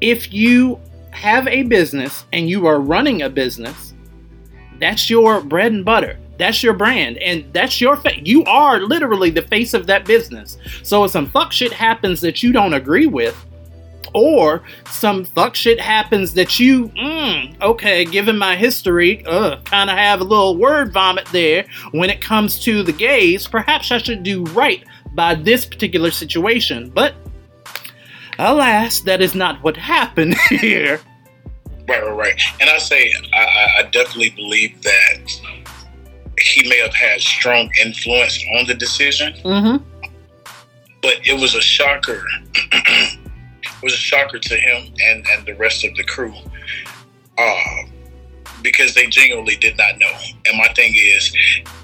if 0.00 0.32
you 0.32 0.80
have 1.12 1.46
a 1.46 1.62
business 1.62 2.24
and 2.32 2.50
you 2.50 2.66
are 2.66 2.80
running 2.80 3.22
a 3.22 3.30
business, 3.30 3.94
that's 4.80 5.08
your 5.08 5.40
bread 5.40 5.70
and 5.70 5.84
butter. 5.84 6.18
That's 6.38 6.62
your 6.62 6.74
brand, 6.74 7.16
and 7.18 7.44
that's 7.52 7.80
your 7.80 7.96
face. 7.96 8.20
You 8.24 8.44
are 8.44 8.80
literally 8.80 9.30
the 9.30 9.42
face 9.42 9.72
of 9.74 9.86
that 9.86 10.04
business. 10.04 10.58
So 10.82 11.04
if 11.04 11.10
some 11.12 11.26
fuck 11.26 11.52
shit 11.52 11.72
happens 11.72 12.20
that 12.20 12.42
you 12.42 12.52
don't 12.52 12.74
agree 12.74 13.06
with, 13.06 13.34
or 14.14 14.62
some 14.90 15.24
fuck 15.24 15.54
shit 15.54 15.80
happens 15.80 16.32
that 16.34 16.58
you, 16.60 16.88
mm, 16.90 17.60
okay, 17.60 18.04
given 18.04 18.38
my 18.38 18.54
history, 18.56 19.24
uh, 19.26 19.60
kind 19.62 19.90
of 19.90 19.96
have 19.96 20.20
a 20.20 20.24
little 20.24 20.56
word 20.56 20.92
vomit 20.92 21.26
there 21.32 21.66
when 21.92 22.08
it 22.10 22.20
comes 22.20 22.58
to 22.60 22.82
the 22.82 22.92
gays, 22.92 23.46
perhaps 23.48 23.90
I 23.90 23.98
should 23.98 24.22
do 24.22 24.44
right 24.46 24.84
by 25.14 25.34
this 25.34 25.66
particular 25.66 26.10
situation. 26.10 26.90
But 26.90 27.14
alas, 28.38 29.00
that 29.00 29.20
is 29.20 29.34
not 29.34 29.62
what 29.62 29.76
happened 29.76 30.36
here. 30.48 31.00
Right, 31.88 32.02
right, 32.04 32.16
right. 32.16 32.40
And 32.60 32.68
I 32.70 32.78
say, 32.78 33.12
I, 33.34 33.38
I- 33.44 33.78
I 33.78 33.82
definitely 33.90 34.30
believe 34.30 34.80
that 34.82 35.40
he 36.40 36.68
may 36.68 36.78
have 36.78 36.94
had 36.94 37.20
strong 37.20 37.70
influence 37.82 38.42
on 38.58 38.66
the 38.66 38.74
decision, 38.74 39.32
Mm-hmm. 39.44 39.84
but 41.02 41.14
it 41.26 41.40
was 41.40 41.54
a 41.54 41.60
shocker. 41.60 42.22
it 42.72 43.82
was 43.82 43.92
a 43.92 43.96
shocker 43.96 44.38
to 44.38 44.56
him 44.56 44.92
and, 45.02 45.26
and 45.30 45.46
the 45.46 45.54
rest 45.54 45.84
of 45.84 45.94
the 45.96 46.04
crew 46.04 46.34
uh, 47.38 47.82
because 48.62 48.94
they 48.94 49.06
genuinely 49.06 49.56
did 49.56 49.76
not 49.76 49.98
know. 49.98 50.12
And 50.46 50.56
my 50.58 50.68
thing 50.74 50.92
is, 50.96 51.34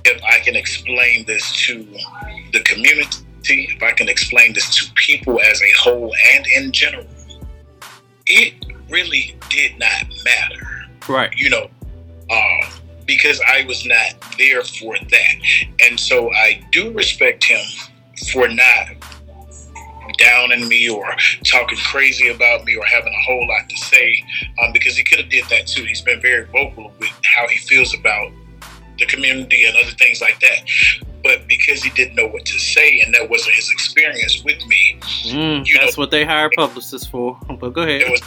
if 0.04 0.22
I 0.24 0.38
can 0.40 0.56
explain 0.56 1.24
this 1.26 1.52
to 1.66 1.86
the 2.52 2.60
community, 2.64 3.18
if 3.44 3.82
I 3.82 3.92
can 3.92 4.08
explain 4.08 4.52
this 4.54 4.74
to 4.76 4.92
people 4.94 5.40
as 5.40 5.60
a 5.62 5.70
whole 5.78 6.12
and 6.34 6.46
in 6.56 6.72
general, 6.72 7.06
it 8.26 8.54
really 8.88 9.36
did 9.48 9.78
not 9.78 10.04
matter 10.24 10.68
Right. 11.08 11.32
you 11.36 11.50
know, 11.50 11.68
uh, 12.30 12.70
because 13.16 13.40
I 13.46 13.64
was 13.66 13.84
not 13.84 14.14
there 14.38 14.62
for 14.62 14.94
that. 15.10 15.34
And 15.84 15.98
so 15.98 16.30
I 16.32 16.62
do 16.72 16.90
respect 16.92 17.44
him 17.44 17.60
for 18.32 18.48
not 18.48 18.86
downing 20.18 20.68
me 20.68 20.88
or 20.88 21.04
talking 21.44 21.78
crazy 21.78 22.28
about 22.28 22.64
me 22.64 22.76
or 22.76 22.84
having 22.84 23.12
a 23.12 23.22
whole 23.26 23.46
lot 23.48 23.68
to 23.68 23.76
say 23.76 24.22
um, 24.62 24.72
because 24.72 24.96
he 24.96 25.04
could 25.04 25.18
have 25.18 25.28
did 25.30 25.44
that 25.50 25.66
too. 25.66 25.84
He's 25.84 26.00
been 26.02 26.20
very 26.20 26.44
vocal 26.46 26.92
with 26.98 27.10
how 27.24 27.48
he 27.48 27.58
feels 27.58 27.94
about 27.94 28.30
the 28.98 29.06
community 29.06 29.64
and 29.64 29.76
other 29.76 29.90
things 29.92 30.20
like 30.20 30.38
that. 30.40 30.60
But 31.24 31.46
because 31.48 31.82
he 31.82 31.90
didn't 31.90 32.16
know 32.16 32.26
what 32.26 32.44
to 32.46 32.58
say 32.58 33.00
and 33.00 33.14
that 33.14 33.28
wasn't 33.30 33.54
his 33.54 33.70
experience 33.70 34.42
with 34.44 34.64
me, 34.66 34.98
Mm, 35.26 35.66
that's 35.80 35.96
what 35.96 36.10
they 36.10 36.24
hire 36.24 36.50
publicists 36.56 37.06
for. 37.08 37.38
But 37.60 37.70
go 37.72 37.82
ahead. 37.82 38.02
there 38.02 38.10
was 38.10 38.20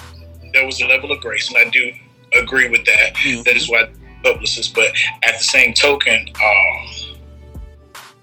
there 0.54 0.66
was 0.66 0.82
a 0.82 0.86
level 0.88 1.12
of 1.12 1.20
grace, 1.20 1.50
and 1.50 1.58
I 1.58 1.70
do 1.70 1.92
agree 2.34 2.70
with 2.70 2.86
that. 2.86 3.14
That 3.46 3.56
is 3.58 3.70
why 3.70 3.90
publicists. 4.26 4.72
But 4.74 4.88
at 5.24 5.38
the 5.38 5.44
same 5.44 5.74
token, 5.74 6.28
um, 6.30 7.16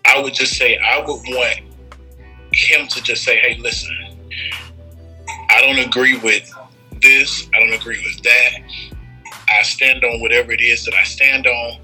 I 0.05 0.20
would 0.20 0.34
just 0.34 0.57
say 0.57 0.76
I 0.78 0.98
would 1.00 1.22
want 1.28 1.61
him 2.53 2.86
to 2.88 3.03
just 3.03 3.24
say, 3.24 3.38
"Hey, 3.38 3.57
listen, 3.59 3.96
I 5.48 5.61
don't 5.61 5.78
agree 5.78 6.18
with 6.18 6.53
this. 7.00 7.48
I 7.55 7.61
don't 7.61 7.72
agree 7.72 8.03
with 8.05 8.22
that. 8.24 8.50
I 9.48 9.62
stand 9.62 10.05
on 10.05 10.20
whatever 10.20 10.53
it 10.53 10.61
is 10.61 10.84
that 10.84 10.94
I 10.94 11.05
stand 11.05 11.46
on." 11.46 11.78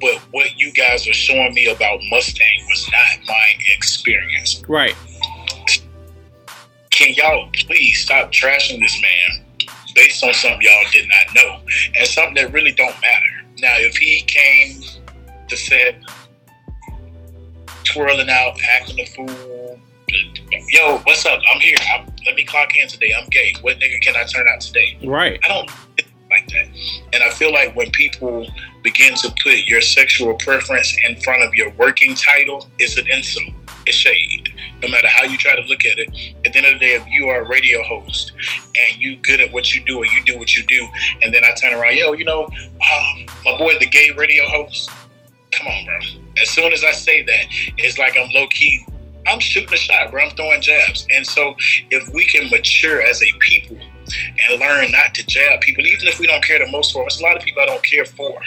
But 0.00 0.20
what 0.30 0.56
you 0.56 0.72
guys 0.72 1.08
are 1.08 1.12
showing 1.12 1.52
me 1.54 1.66
about 1.66 2.00
Mustang 2.08 2.66
was 2.68 2.88
not 2.92 3.26
my 3.26 3.52
experience. 3.76 4.62
Right. 4.68 4.94
Can 6.90 7.14
y'all 7.14 7.48
please 7.54 8.00
stop 8.00 8.32
trashing 8.32 8.80
this 8.80 9.00
man 9.02 9.44
based 9.94 10.22
on 10.22 10.32
something 10.34 10.62
y'all 10.62 10.90
did 10.92 11.08
not 11.08 11.34
know 11.34 11.60
and 11.96 12.06
something 12.06 12.34
that 12.34 12.52
really 12.52 12.72
don't 12.72 12.94
matter? 13.00 13.27
Now, 13.60 13.74
if 13.76 13.96
he 13.96 14.22
came 14.22 14.82
to 15.48 15.56
set 15.56 15.96
twirling 17.84 18.30
out, 18.30 18.56
acting 18.62 19.00
a 19.00 19.06
fool, 19.06 19.80
yo, 20.68 20.98
what's 20.98 21.26
up? 21.26 21.40
I'm 21.52 21.60
here. 21.60 21.76
I'm, 21.94 22.06
let 22.24 22.36
me 22.36 22.44
clock 22.44 22.76
in 22.76 22.88
today. 22.88 23.12
I'm 23.18 23.28
gay. 23.30 23.54
What 23.60 23.78
nigga 23.78 24.00
can 24.00 24.14
I 24.14 24.24
turn 24.24 24.46
out 24.48 24.60
today? 24.60 24.98
Right. 25.04 25.40
I 25.44 25.48
don't 25.48 25.70
like 26.30 26.46
that. 26.48 26.66
And 27.12 27.22
I 27.22 27.30
feel 27.30 27.52
like 27.52 27.74
when 27.74 27.90
people 27.90 28.46
begin 28.82 29.14
to 29.16 29.34
put 29.42 29.66
your 29.66 29.80
sexual 29.80 30.34
preference 30.34 30.96
in 31.08 31.16
front 31.20 31.42
of 31.42 31.54
your 31.54 31.70
working 31.70 32.14
title, 32.14 32.68
it's 32.78 32.96
an 32.96 33.08
insult. 33.10 33.54
It's 33.88 33.96
shade. 33.96 34.52
No 34.82 34.88
matter 34.88 35.08
how 35.08 35.24
you 35.24 35.36
try 35.38 35.56
to 35.56 35.62
look 35.62 35.84
at 35.84 35.98
it, 35.98 36.08
at 36.44 36.52
the 36.52 36.58
end 36.58 36.66
of 36.66 36.74
the 36.74 36.78
day, 36.78 36.94
if 36.94 37.06
you 37.08 37.28
are 37.28 37.42
a 37.42 37.48
radio 37.48 37.82
host 37.82 38.32
and 38.78 39.00
you 39.00 39.16
good 39.16 39.40
at 39.40 39.52
what 39.52 39.74
you 39.74 39.84
do 39.84 39.98
or 39.98 40.06
you 40.06 40.22
do 40.24 40.38
what 40.38 40.56
you 40.56 40.62
do, 40.64 40.86
and 41.22 41.32
then 41.32 41.42
I 41.44 41.52
turn 41.54 41.74
around, 41.74 41.96
yo, 41.96 42.12
you 42.12 42.24
know, 42.24 42.44
um, 42.44 43.26
my 43.44 43.56
boy, 43.58 43.78
the 43.80 43.86
gay 43.86 44.10
radio 44.16 44.44
host, 44.46 44.90
come 45.52 45.66
on, 45.66 45.84
bro. 45.84 46.22
As 46.40 46.50
soon 46.50 46.72
as 46.72 46.84
I 46.84 46.92
say 46.92 47.22
that, 47.22 47.44
it's 47.78 47.98
like 47.98 48.16
I'm 48.16 48.30
low 48.30 48.46
key 48.48 48.84
I'm 49.28 49.40
shooting 49.40 49.72
a 49.72 49.76
shot, 49.76 50.10
bro. 50.10 50.24
I'm 50.24 50.30
throwing 50.36 50.60
jabs. 50.62 51.06
And 51.10 51.26
so 51.26 51.54
if 51.90 52.08
we 52.14 52.24
can 52.24 52.48
mature 52.50 53.02
as 53.02 53.22
a 53.22 53.30
people 53.40 53.76
and 53.76 54.60
learn 54.60 54.90
not 54.90 55.14
to 55.14 55.26
jab 55.26 55.60
people, 55.60 55.86
even 55.86 56.08
if 56.08 56.18
we 56.18 56.26
don't 56.26 56.42
care 56.42 56.64
the 56.64 56.70
most 56.70 56.92
for, 56.92 57.02
there's 57.02 57.20
a 57.20 57.22
lot 57.22 57.36
of 57.36 57.42
people 57.42 57.62
I 57.62 57.66
don't 57.66 57.84
care 57.84 58.06
for. 58.06 58.40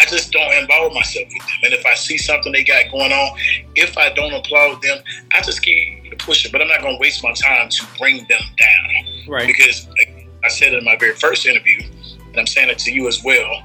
I 0.00 0.06
just 0.06 0.32
don't 0.32 0.52
involve 0.54 0.94
myself 0.94 1.26
with 1.28 1.42
them. 1.42 1.58
And 1.64 1.74
if 1.74 1.84
I 1.84 1.94
see 1.94 2.16
something 2.16 2.52
they 2.52 2.64
got 2.64 2.90
going 2.90 3.12
on, 3.12 3.38
if 3.76 3.98
I 3.98 4.10
don't 4.12 4.32
applaud 4.32 4.80
them, 4.82 4.98
I 5.32 5.42
just 5.42 5.62
keep 5.62 6.18
pushing. 6.18 6.50
But 6.50 6.62
I'm 6.62 6.68
not 6.68 6.80
going 6.80 6.96
to 6.96 7.00
waste 7.00 7.22
my 7.22 7.32
time 7.34 7.68
to 7.68 7.86
bring 7.98 8.26
them 8.28 8.40
down. 8.56 9.28
Right. 9.28 9.46
Because 9.46 9.86
like 9.88 10.28
I 10.44 10.48
said 10.48 10.72
in 10.72 10.84
my 10.84 10.96
very 10.96 11.14
first 11.14 11.46
interview, 11.46 11.82
and 12.28 12.38
I'm 12.38 12.46
saying 12.46 12.70
it 12.70 12.78
to 12.80 12.92
you 12.92 13.08
as 13.08 13.22
well, 13.22 13.62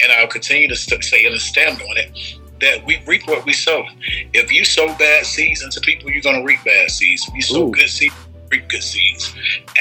and 0.00 0.12
I'll 0.12 0.28
continue 0.28 0.68
to 0.68 0.76
say 0.76 1.24
it 1.24 1.32
and 1.32 1.40
stand 1.40 1.80
on 1.80 1.96
it 1.96 2.38
that 2.60 2.84
we 2.84 3.00
reap 3.06 3.26
what 3.26 3.44
we 3.46 3.52
sow. 3.52 3.84
If 4.32 4.52
you 4.52 4.64
sow 4.64 4.88
bad 4.98 5.24
seeds 5.24 5.62
into 5.62 5.80
people, 5.80 6.10
you're 6.10 6.22
going 6.22 6.40
to 6.40 6.44
reap 6.44 6.62
bad 6.64 6.90
seeds. 6.90 7.26
If 7.28 7.34
you 7.34 7.42
sow 7.42 7.68
Ooh. 7.68 7.70
good 7.70 7.88
seeds, 7.88 8.14
reap 8.50 8.68
good 8.68 8.82
seeds. 8.82 9.32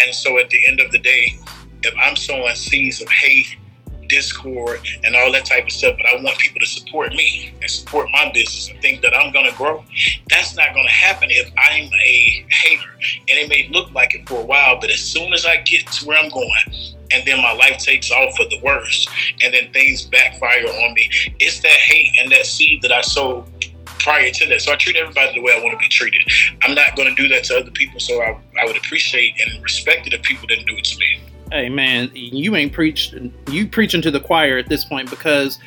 And 0.03 0.14
so 0.14 0.39
at 0.39 0.49
the 0.49 0.60
end 0.68 0.80
of 0.80 0.91
the 0.91 0.99
day, 0.99 1.38
if 1.84 1.93
I'm 2.01 2.16
sowing 2.16 2.55
seeds 2.55 3.01
of 3.01 3.10
hate, 3.10 3.58
discord, 4.08 4.80
and 5.03 5.16
all 5.16 5.32
that 5.32 5.45
type 5.45 5.66
of 5.66 5.72
stuff, 5.72 5.95
but 5.97 6.05
I 6.05 6.22
want 6.22 6.38
people 6.38 6.60
to 6.60 6.66
support 6.66 7.14
me 7.14 7.53
and 7.62 7.70
support 7.70 8.10
my 8.12 8.32
business 8.34 8.70
and 8.70 8.82
think 8.82 9.01
that 9.01 9.16
I'm 9.16 9.32
going 9.32 9.49
to 9.49 9.55
grow, 9.58 9.84
that's 10.30 10.55
not 10.55 10.74
going 10.74 10.86
to 10.86 10.93
happen 10.93 11.30
if 11.32 11.51
I'm 11.58 11.89
a 11.93 12.45
hater. 12.49 12.89
And 13.30 13.38
it 13.39 13.49
may 13.49 13.70
look 13.72 13.91
like 13.93 14.16
it 14.16 14.28
for 14.28 14.39
a 14.41 14.45
while, 14.45 14.80
but 14.80 14.89
as 14.89 14.99
soon 14.99 15.34
as 15.34 15.45
I 15.45 15.58
get 15.58 15.88
to 15.88 16.05
where 16.05 16.18
I'm 16.18 16.30
going, 16.30 16.51
and 17.12 17.26
then 17.26 17.41
my 17.41 17.53
life 17.53 17.78
takes 17.78 18.12
off 18.12 18.36
for 18.36 18.43
the 18.45 18.60
worst, 18.64 19.10
and 19.41 19.53
then 19.53 19.72
things 19.72 20.03
backfire 20.03 20.68
on 20.68 20.93
me. 20.93 21.10
It's 21.39 21.62
that 21.62 21.72
hate 21.72 22.16
and 22.20 22.32
that 22.32 22.45
seed 22.45 22.82
that 22.82 22.91
I 22.91 23.01
sowed 23.01 23.45
prior 23.86 24.30
to 24.30 24.47
that. 24.47 24.62
So 24.62 24.72
I 24.72 24.76
treat 24.76 24.95
everybody 24.95 25.34
the 25.34 25.41
way 25.41 25.53
I 25.55 25.60
want 25.64 25.72
to 25.72 25.78
be 25.78 25.89
treated. 25.89 26.22
I'm 26.64 26.76
not 26.76 26.95
going 26.95 27.14
to 27.14 27.22
do 27.22 27.28
that 27.30 27.45
to 27.45 27.58
other 27.58 27.72
people, 27.72 27.99
so 27.99 28.22
I, 28.22 28.39
I 28.62 28.66
would 28.66 28.78
appreciate 28.78 29.34
and 29.45 29.64
respect 29.64 30.08
it 30.08 30.14
if 30.14 30.22
people 30.24 30.47
didn't 30.47 30.68
do 30.68 30.76
it 30.76 30.86
to 30.86 30.97
me. 30.97 31.20
Hey 31.52 31.70
man, 31.70 32.12
you 32.14 32.58
ain't 32.58 32.74
preached. 32.74 33.16
You 33.50 33.68
preaching 33.68 34.02
to 34.02 34.12
the 34.12 34.20
choir 34.20 34.58
at 34.58 34.68
this 34.68 34.84
point 34.84 35.10
because 35.10 35.60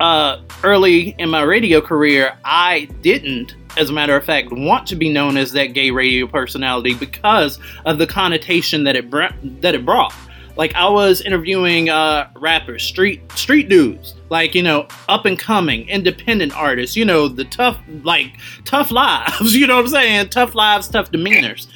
uh, 0.00 0.40
early 0.64 1.14
in 1.18 1.28
my 1.28 1.42
radio 1.42 1.80
career, 1.80 2.36
I 2.44 2.86
didn't, 3.02 3.54
as 3.76 3.90
a 3.90 3.92
matter 3.92 4.16
of 4.16 4.24
fact, 4.24 4.50
want 4.50 4.88
to 4.88 4.96
be 4.96 5.08
known 5.08 5.36
as 5.36 5.52
that 5.52 5.66
gay 5.66 5.92
radio 5.92 6.26
personality 6.26 6.94
because 6.94 7.60
of 7.84 7.98
the 7.98 8.08
connotation 8.08 8.82
that 8.84 8.96
it 8.96 9.08
br- 9.08 9.26
that 9.60 9.76
it 9.76 9.86
brought. 9.86 10.12
Like 10.56 10.74
I 10.74 10.88
was 10.88 11.20
interviewing 11.20 11.90
uh, 11.90 12.28
rappers, 12.34 12.82
street 12.82 13.20
street 13.32 13.68
dudes, 13.68 14.16
like 14.30 14.56
you 14.56 14.64
know, 14.64 14.88
up 15.08 15.26
and 15.26 15.38
coming, 15.38 15.88
independent 15.88 16.56
artists. 16.56 16.96
You 16.96 17.04
know, 17.04 17.28
the 17.28 17.44
tough 17.44 17.78
like 18.02 18.32
tough 18.64 18.90
lives. 18.90 19.54
You 19.60 19.68
know 19.68 19.76
what 19.76 19.84
I'm 19.84 19.90
saying? 19.92 20.28
Tough 20.30 20.56
lives, 20.56 20.88
tough 20.88 21.12
demeanors. 21.12 21.68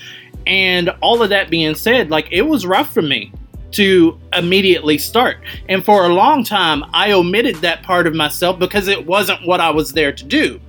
And 0.44 0.90
all 1.00 1.22
of 1.22 1.28
that 1.30 1.50
being 1.50 1.76
said, 1.76 2.11
like 2.11 2.26
it 2.32 2.42
was 2.42 2.66
rough 2.66 2.92
for 2.92 3.00
me 3.00 3.32
to 3.74 4.18
immediately 4.32 4.98
start. 4.98 5.38
And 5.68 5.84
for 5.84 6.04
a 6.04 6.08
long 6.08 6.44
time, 6.44 6.84
I 6.92 7.12
omitted 7.12 7.56
that 7.56 7.82
part 7.82 8.06
of 8.06 8.14
myself 8.14 8.58
because 8.58 8.88
it 8.88 9.06
wasn't 9.06 9.46
what 9.46 9.60
I 9.60 9.70
was 9.70 9.92
there 9.92 10.12
to 10.12 10.24
do. 10.24 10.60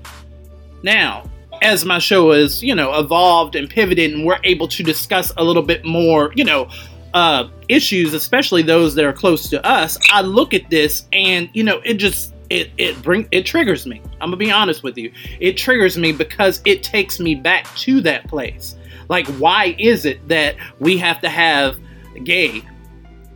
Now, 0.83 1.29
as 1.61 1.85
my 1.85 1.99
show 1.99 2.31
has, 2.31 2.63
you 2.63 2.75
know, 2.75 2.99
evolved 2.99 3.55
and 3.55 3.69
pivoted 3.69 4.13
and 4.13 4.25
we're 4.25 4.39
able 4.43 4.67
to 4.67 4.83
discuss 4.83 5.31
a 5.37 5.43
little 5.43 5.63
bit 5.63 5.85
more, 5.85 6.31
you 6.35 6.43
know, 6.43 6.69
uh, 7.13 7.47
issues, 7.69 8.13
especially 8.13 8.61
those 8.61 8.93
that 8.95 9.05
are 9.05 9.13
close 9.13 9.49
to 9.49 9.65
us, 9.65 9.97
I 10.11 10.21
look 10.21 10.53
at 10.53 10.69
this 10.69 11.05
and 11.13 11.49
you 11.53 11.63
know 11.63 11.79
it 11.85 11.93
just 11.93 12.33
it 12.49 12.71
it 12.77 13.01
bring 13.01 13.27
it 13.31 13.45
triggers 13.45 13.87
me. 13.87 14.01
I'm 14.19 14.27
gonna 14.27 14.35
be 14.35 14.51
honest 14.51 14.83
with 14.83 14.97
you. 14.97 15.11
It 15.39 15.55
triggers 15.55 15.97
me 15.97 16.11
because 16.11 16.61
it 16.65 16.83
takes 16.83 17.19
me 17.19 17.33
back 17.33 17.73
to 17.77 18.01
that 18.01 18.27
place. 18.27 18.75
Like, 19.07 19.27
why 19.37 19.75
is 19.79 20.05
it 20.05 20.27
that 20.27 20.55
we 20.79 20.97
have 20.97 21.21
to 21.21 21.29
have 21.29 21.77
gay 22.23 22.63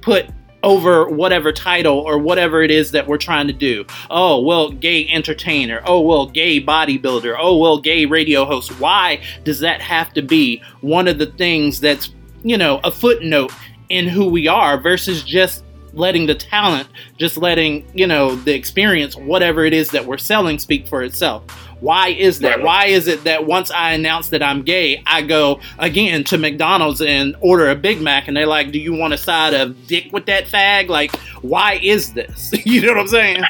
put 0.01 0.25
over 0.63 1.07
whatever 1.07 1.51
title 1.51 1.97
or 1.99 2.17
whatever 2.17 2.61
it 2.61 2.71
is 2.71 2.91
that 2.91 3.07
we're 3.07 3.17
trying 3.17 3.47
to 3.47 3.53
do. 3.53 3.85
Oh, 4.09 4.41
well, 4.41 4.69
gay 4.71 5.07
entertainer. 5.07 5.81
Oh, 5.85 6.01
well, 6.01 6.25
gay 6.25 6.61
bodybuilder. 6.61 7.37
Oh, 7.39 7.57
well, 7.57 7.79
gay 7.79 8.05
radio 8.05 8.45
host. 8.45 8.71
Why 8.79 9.21
does 9.43 9.59
that 9.61 9.81
have 9.81 10.13
to 10.13 10.21
be 10.21 10.61
one 10.81 11.07
of 11.07 11.17
the 11.17 11.27
things 11.27 11.79
that's, 11.79 12.13
you 12.43 12.57
know, 12.57 12.79
a 12.83 12.91
footnote 12.91 13.53
in 13.89 14.07
who 14.07 14.27
we 14.27 14.47
are 14.47 14.77
versus 14.77 15.23
just 15.23 15.63
letting 15.93 16.27
the 16.27 16.35
talent, 16.35 16.87
just 17.17 17.37
letting, 17.37 17.89
you 17.93 18.05
know, 18.05 18.35
the 18.35 18.53
experience, 18.53 19.15
whatever 19.15 19.65
it 19.65 19.73
is 19.73 19.89
that 19.89 20.05
we're 20.05 20.17
selling, 20.17 20.59
speak 20.59 20.87
for 20.87 21.01
itself. 21.03 21.43
Why 21.79 22.09
is 22.09 22.39
that? 22.39 22.57
Right. 22.57 22.65
Why 22.65 22.85
is 22.87 23.07
it 23.07 23.23
that 23.23 23.45
once 23.45 23.71
I 23.71 23.93
announce 23.93 24.29
that 24.29 24.43
I'm 24.43 24.63
gay, 24.63 25.01
I 25.05 25.21
go 25.21 25.59
again 25.77 26.23
to 26.25 26.37
McDonald's 26.37 27.01
and 27.01 27.35
order 27.39 27.69
a 27.69 27.75
Big 27.75 28.01
Mac 28.01 28.27
and 28.27 28.35
they're 28.35 28.45
like, 28.45 28.71
Do 28.71 28.79
you 28.79 28.93
want 28.93 29.13
a 29.13 29.17
side 29.17 29.53
of 29.53 29.87
dick 29.87 30.11
with 30.11 30.25
that 30.25 30.45
fag? 30.45 30.89
Like, 30.89 31.15
why 31.41 31.79
is 31.81 32.13
this? 32.13 32.51
you 32.65 32.81
know 32.81 32.93
what 32.93 33.01
I'm 33.01 33.07
saying? 33.07 33.43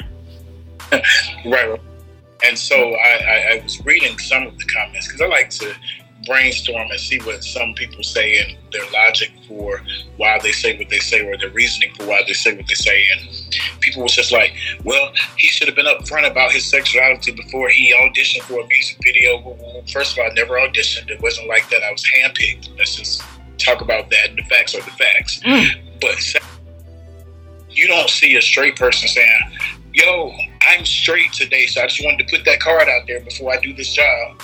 right. 1.46 1.80
And 2.46 2.58
so 2.58 2.76
I, 2.76 3.08
I, 3.08 3.54
I 3.58 3.62
was 3.62 3.84
reading 3.84 4.18
some 4.18 4.46
of 4.46 4.58
the 4.58 4.64
comments 4.64 5.08
because 5.08 5.20
I 5.20 5.26
like 5.26 5.50
to 5.50 5.74
brainstorm 6.26 6.90
and 6.90 7.00
see 7.00 7.18
what 7.20 7.42
some 7.42 7.74
people 7.74 8.02
say 8.02 8.38
and 8.38 8.56
their 8.72 8.88
logic 8.92 9.32
for 9.48 9.82
why 10.16 10.38
they 10.42 10.52
say 10.52 10.78
what 10.78 10.88
they 10.88 10.98
say 10.98 11.26
or 11.26 11.36
their 11.36 11.50
reasoning 11.50 11.92
for 11.94 12.06
why 12.06 12.22
they 12.26 12.32
say 12.32 12.54
what 12.54 12.66
they 12.66 12.74
say. 12.74 13.06
And 13.10 13.49
people 13.90 14.02
was 14.04 14.14
just 14.14 14.32
like, 14.32 14.54
well, 14.84 15.12
he 15.36 15.48
should 15.48 15.68
have 15.68 15.76
been 15.76 15.86
upfront 15.86 16.30
about 16.30 16.52
his 16.52 16.64
sexuality 16.64 17.32
before 17.32 17.68
he 17.68 17.92
auditioned 17.94 18.42
for 18.42 18.60
a 18.60 18.66
music 18.66 18.98
video. 19.02 19.56
First 19.92 20.12
of 20.12 20.20
all, 20.20 20.30
I 20.30 20.34
never 20.34 20.54
auditioned. 20.54 21.10
It 21.10 21.20
wasn't 21.20 21.48
like 21.48 21.68
that. 21.70 21.82
I 21.82 21.90
was 21.90 22.04
handpicked. 22.16 22.76
Let's 22.78 22.96
just 22.96 23.22
talk 23.58 23.80
about 23.80 24.10
that. 24.10 24.36
The 24.36 24.42
facts 24.44 24.74
are 24.74 24.82
the 24.82 24.90
facts. 24.92 25.40
Mm. 25.40 25.80
But 26.00 26.16
you 27.70 27.86
don't 27.88 28.08
see 28.08 28.36
a 28.36 28.42
straight 28.42 28.76
person 28.76 29.08
saying, 29.08 29.40
yo, 29.92 30.32
I'm 30.62 30.84
straight 30.84 31.32
today, 31.32 31.66
so 31.66 31.82
I 31.82 31.86
just 31.86 32.04
wanted 32.04 32.26
to 32.26 32.36
put 32.36 32.44
that 32.44 32.60
card 32.60 32.88
out 32.88 33.06
there 33.06 33.20
before 33.20 33.52
I 33.52 33.58
do 33.60 33.74
this 33.74 33.92
job. 33.92 34.40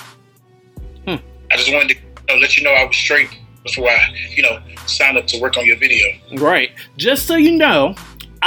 I 1.51 1.55
just 1.55 1.71
wanted 1.71 1.89
to 1.89 1.95
you 1.95 2.35
know, 2.35 2.41
let 2.41 2.57
you 2.57 2.63
know 2.63 2.71
I 2.71 2.83
was 2.83 2.95
straight 2.95 3.29
before 3.63 3.89
I, 3.89 3.99
you 4.35 4.43
know, 4.43 4.59
signed 4.85 5.17
up 5.17 5.27
to 5.27 5.39
work 5.39 5.57
on 5.57 5.65
your 5.65 5.77
video. 5.77 6.07
Right. 6.35 6.71
Just 6.97 7.25
so 7.25 7.35
you 7.35 7.53
know, 7.53 7.95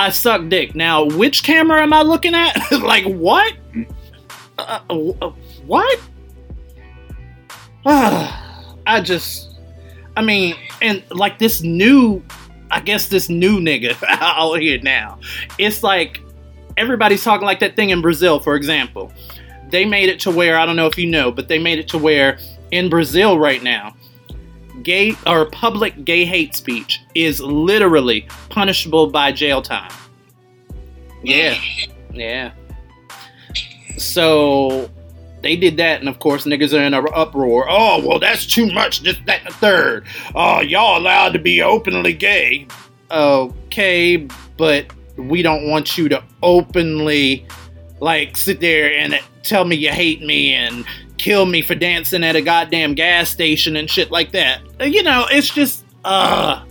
I 0.00 0.08
suck 0.08 0.48
dick. 0.48 0.74
Now, 0.74 1.04
which 1.04 1.44
camera 1.44 1.82
am 1.82 1.92
I 1.92 2.00
looking 2.00 2.34
at? 2.34 2.56
like, 2.80 3.04
what? 3.04 3.54
Uh, 4.58 4.80
uh, 4.88 5.30
what? 5.66 6.00
I 7.84 9.02
just, 9.04 9.58
I 10.16 10.22
mean, 10.22 10.56
and 10.80 11.04
like 11.10 11.38
this 11.38 11.60
new, 11.60 12.22
I 12.70 12.80
guess 12.80 13.08
this 13.08 13.28
new 13.28 13.60
nigga 13.60 14.02
out 14.08 14.54
here 14.54 14.80
now. 14.80 15.18
It's 15.58 15.82
like 15.82 16.22
everybody's 16.78 17.22
talking 17.22 17.44
like 17.44 17.60
that 17.60 17.76
thing 17.76 17.90
in 17.90 18.00
Brazil, 18.00 18.40
for 18.40 18.56
example. 18.56 19.12
They 19.68 19.84
made 19.84 20.08
it 20.08 20.18
to 20.20 20.30
where, 20.30 20.58
I 20.58 20.64
don't 20.64 20.76
know 20.76 20.86
if 20.86 20.96
you 20.96 21.10
know, 21.10 21.30
but 21.30 21.48
they 21.48 21.58
made 21.58 21.78
it 21.78 21.88
to 21.88 21.98
where 21.98 22.38
in 22.70 22.88
Brazil 22.88 23.38
right 23.38 23.62
now, 23.62 23.94
gay 24.82 25.14
or 25.26 25.46
public 25.46 26.04
gay 26.04 26.24
hate 26.24 26.54
speech 26.54 27.02
is 27.14 27.40
literally 27.40 28.26
punishable 28.48 29.08
by 29.08 29.32
jail 29.32 29.62
time. 29.62 29.92
Yeah. 31.22 31.58
Yeah. 32.12 32.52
So 33.98 34.90
they 35.42 35.56
did 35.56 35.76
that, 35.78 36.00
and 36.00 36.08
of 36.08 36.18
course, 36.18 36.44
niggas 36.44 36.78
are 36.78 36.82
in 36.82 36.94
an 36.94 37.06
uproar. 37.14 37.66
Oh, 37.68 38.06
well, 38.06 38.18
that's 38.18 38.46
too 38.46 38.70
much. 38.72 39.02
Just 39.02 39.24
that 39.26 39.40
and 39.40 39.48
the 39.48 39.54
third. 39.54 40.06
Oh, 40.34 40.60
y'all 40.60 40.98
allowed 40.98 41.32
to 41.34 41.38
be 41.38 41.62
openly 41.62 42.12
gay. 42.12 42.66
Okay, 43.10 44.28
but 44.56 44.86
we 45.16 45.42
don't 45.42 45.68
want 45.68 45.98
you 45.98 46.08
to 46.08 46.22
openly, 46.42 47.46
like, 48.00 48.36
sit 48.36 48.60
there 48.60 48.92
and 48.92 49.18
tell 49.42 49.64
me 49.64 49.76
you 49.76 49.90
hate 49.90 50.22
me 50.22 50.52
and 50.54 50.84
kill 51.20 51.44
me 51.44 51.60
for 51.60 51.74
dancing 51.74 52.24
at 52.24 52.34
a 52.34 52.40
goddamn 52.40 52.94
gas 52.94 53.28
station 53.28 53.76
and 53.76 53.90
shit 53.90 54.10
like 54.10 54.32
that. 54.32 54.62
You 54.80 55.02
know, 55.02 55.26
it's 55.30 55.50
just, 55.50 55.84
uh. 56.04 56.64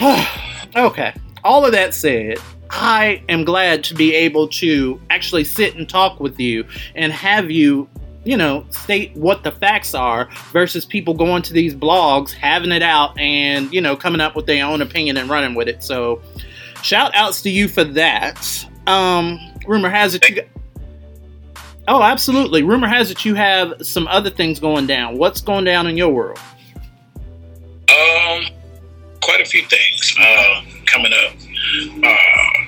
okay. 0.76 1.12
All 1.42 1.66
of 1.66 1.72
that 1.72 1.92
said, 1.92 2.38
I 2.70 3.22
am 3.28 3.44
glad 3.44 3.82
to 3.84 3.94
be 3.94 4.14
able 4.14 4.48
to 4.48 5.00
actually 5.10 5.44
sit 5.44 5.74
and 5.74 5.88
talk 5.88 6.20
with 6.20 6.38
you 6.38 6.64
and 6.94 7.12
have 7.12 7.50
you 7.50 7.88
you 8.24 8.36
know, 8.36 8.66
state 8.70 9.14
what 9.14 9.44
the 9.44 9.52
facts 9.52 9.94
are 9.94 10.28
versus 10.50 10.84
people 10.84 11.14
going 11.14 11.42
to 11.42 11.52
these 11.52 11.76
blogs, 11.76 12.32
having 12.32 12.72
it 12.72 12.82
out, 12.82 13.16
and, 13.20 13.72
you 13.72 13.80
know, 13.80 13.94
coming 13.94 14.20
up 14.20 14.34
with 14.34 14.46
their 14.46 14.66
own 14.66 14.82
opinion 14.82 15.16
and 15.16 15.30
running 15.30 15.54
with 15.54 15.68
it. 15.68 15.84
So, 15.84 16.20
shout 16.82 17.14
outs 17.14 17.40
to 17.42 17.50
you 17.50 17.68
for 17.68 17.84
that. 17.84 18.66
Um, 18.88 19.38
rumor 19.64 19.88
has 19.88 20.16
it 20.16 20.28
you 20.28 20.34
got. 20.34 20.46
Oh, 21.88 22.02
absolutely. 22.02 22.62
Rumor 22.62 22.88
has 22.88 23.10
it 23.10 23.24
you 23.24 23.34
have 23.34 23.74
some 23.80 24.08
other 24.08 24.30
things 24.30 24.58
going 24.58 24.86
down. 24.86 25.18
What's 25.18 25.40
going 25.40 25.64
down 25.64 25.86
in 25.86 25.96
your 25.96 26.10
world? 26.10 26.38
Um, 27.88 28.46
quite 29.22 29.40
a 29.40 29.44
few 29.44 29.64
things 29.66 30.14
uh, 30.20 30.62
coming 30.86 31.12
up. 31.12 31.32
Uh, 32.02 32.66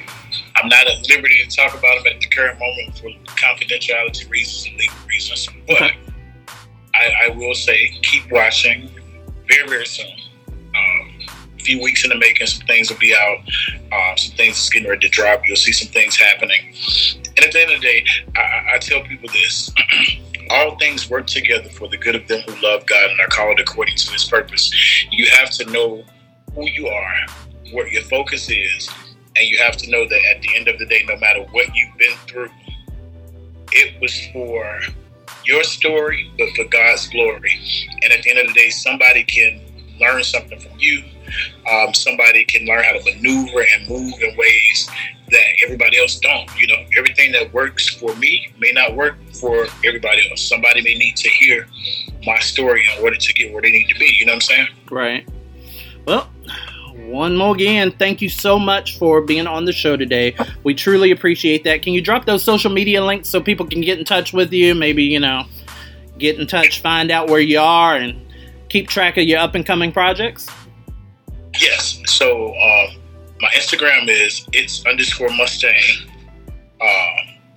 I'm 0.56 0.68
not 0.68 0.86
at 0.86 1.08
liberty 1.08 1.44
to 1.46 1.56
talk 1.56 1.72
about 1.72 2.02
them 2.02 2.14
at 2.14 2.20
the 2.20 2.26
current 2.28 2.58
moment 2.58 2.98
for 2.98 3.10
confidentiality 3.34 4.28
reasons 4.30 4.66
and 4.66 4.76
legal 4.76 4.96
reasons, 5.08 5.48
but 5.66 5.92
I, 6.94 7.26
I, 7.26 7.28
will 7.30 7.54
say 7.54 7.90
keep 8.02 8.30
watching. 8.32 8.90
Very, 9.48 9.68
very 9.68 9.86
soon. 9.86 10.10
Um, 10.48 11.17
few 11.68 11.82
weeks 11.82 12.02
in 12.02 12.08
the 12.08 12.16
making, 12.16 12.46
some 12.46 12.66
things 12.66 12.90
will 12.90 12.98
be 12.98 13.14
out. 13.14 13.38
Uh, 13.92 14.16
some 14.16 14.34
things 14.36 14.58
is 14.58 14.70
getting 14.70 14.88
ready 14.88 15.06
to 15.06 15.08
drop. 15.08 15.42
You'll 15.44 15.56
see 15.56 15.72
some 15.72 15.92
things 15.92 16.16
happening. 16.16 16.72
And 17.36 17.44
at 17.44 17.52
the 17.52 17.60
end 17.60 17.72
of 17.72 17.80
the 17.82 17.86
day, 17.86 18.04
I, 18.34 18.74
I 18.74 18.78
tell 18.78 19.02
people 19.02 19.28
this. 19.28 19.70
all 20.50 20.78
things 20.78 21.10
work 21.10 21.26
together 21.26 21.68
for 21.68 21.88
the 21.88 21.98
good 21.98 22.14
of 22.14 22.26
them 22.26 22.40
who 22.48 22.54
love 22.62 22.86
God 22.86 23.10
and 23.10 23.20
are 23.20 23.26
called 23.26 23.60
according 23.60 23.96
to 23.96 24.12
his 24.12 24.24
purpose. 24.24 24.72
You 25.10 25.26
have 25.32 25.50
to 25.50 25.70
know 25.70 26.04
who 26.54 26.66
you 26.70 26.88
are, 26.88 27.26
what 27.72 27.90
your 27.90 28.02
focus 28.04 28.48
is, 28.50 28.88
and 29.36 29.46
you 29.46 29.58
have 29.58 29.76
to 29.76 29.90
know 29.90 30.08
that 30.08 30.20
at 30.34 30.40
the 30.40 30.56
end 30.56 30.68
of 30.68 30.78
the 30.78 30.86
day, 30.86 31.04
no 31.06 31.18
matter 31.18 31.42
what 31.50 31.66
you've 31.74 31.98
been 31.98 32.16
through, 32.26 32.48
it 33.72 34.00
was 34.00 34.26
for 34.32 34.80
your 35.44 35.62
story, 35.64 36.30
but 36.38 36.48
for 36.56 36.64
God's 36.64 37.08
glory. 37.08 37.60
And 38.02 38.10
at 38.10 38.22
the 38.22 38.30
end 38.30 38.38
of 38.38 38.46
the 38.46 38.54
day, 38.54 38.70
somebody 38.70 39.24
can 39.24 39.60
learn 40.00 40.22
something 40.24 40.58
from 40.58 40.72
you. 40.78 41.04
Um, 41.70 41.94
somebody 41.94 42.44
can 42.44 42.66
learn 42.66 42.84
how 42.84 42.92
to 42.92 43.04
maneuver 43.04 43.64
and 43.74 43.88
move 43.88 44.14
in 44.20 44.36
ways 44.36 44.90
that 45.30 45.44
everybody 45.64 46.00
else 46.00 46.18
don't. 46.18 46.48
You 46.58 46.68
know, 46.68 46.84
everything 46.96 47.32
that 47.32 47.52
works 47.52 47.88
for 47.88 48.14
me 48.16 48.50
may 48.58 48.72
not 48.72 48.96
work 48.96 49.16
for 49.34 49.66
everybody 49.84 50.28
else. 50.30 50.42
Somebody 50.42 50.82
may 50.82 50.96
need 50.96 51.16
to 51.16 51.28
hear 51.28 51.66
my 52.24 52.38
story 52.38 52.82
in 52.96 53.02
order 53.02 53.16
to 53.16 53.32
get 53.34 53.52
where 53.52 53.62
they 53.62 53.70
need 53.70 53.88
to 53.88 53.98
be. 53.98 54.14
You 54.18 54.26
know 54.26 54.32
what 54.32 54.36
I'm 54.36 54.40
saying? 54.40 54.68
Right. 54.90 55.28
Well, 56.06 56.30
one 56.94 57.36
more 57.36 57.54
again, 57.54 57.92
thank 57.92 58.20
you 58.20 58.28
so 58.28 58.58
much 58.58 58.98
for 58.98 59.22
being 59.22 59.46
on 59.46 59.64
the 59.64 59.72
show 59.72 59.96
today. 59.96 60.36
We 60.62 60.74
truly 60.74 61.10
appreciate 61.10 61.64
that. 61.64 61.82
Can 61.82 61.92
you 61.92 62.02
drop 62.02 62.26
those 62.26 62.42
social 62.42 62.70
media 62.70 63.04
links 63.04 63.28
so 63.28 63.40
people 63.40 63.66
can 63.66 63.80
get 63.80 63.98
in 63.98 64.04
touch 64.04 64.32
with 64.32 64.52
you? 64.52 64.74
Maybe, 64.74 65.04
you 65.04 65.20
know, 65.20 65.44
get 66.18 66.38
in 66.38 66.46
touch, 66.46 66.82
find 66.82 67.10
out 67.10 67.28
where 67.28 67.40
you 67.40 67.60
are, 67.60 67.96
and 67.96 68.20
keep 68.68 68.88
track 68.88 69.16
of 69.16 69.24
your 69.24 69.38
up 69.38 69.54
and 69.54 69.64
coming 69.64 69.92
projects? 69.92 70.46
Yes. 71.60 72.00
So, 72.06 72.54
uh, 72.54 72.86
my 73.40 73.48
Instagram 73.56 74.08
is 74.08 74.46
it's 74.52 74.84
underscore 74.86 75.30
Mustang. 75.30 75.80
Uh, 76.80 77.16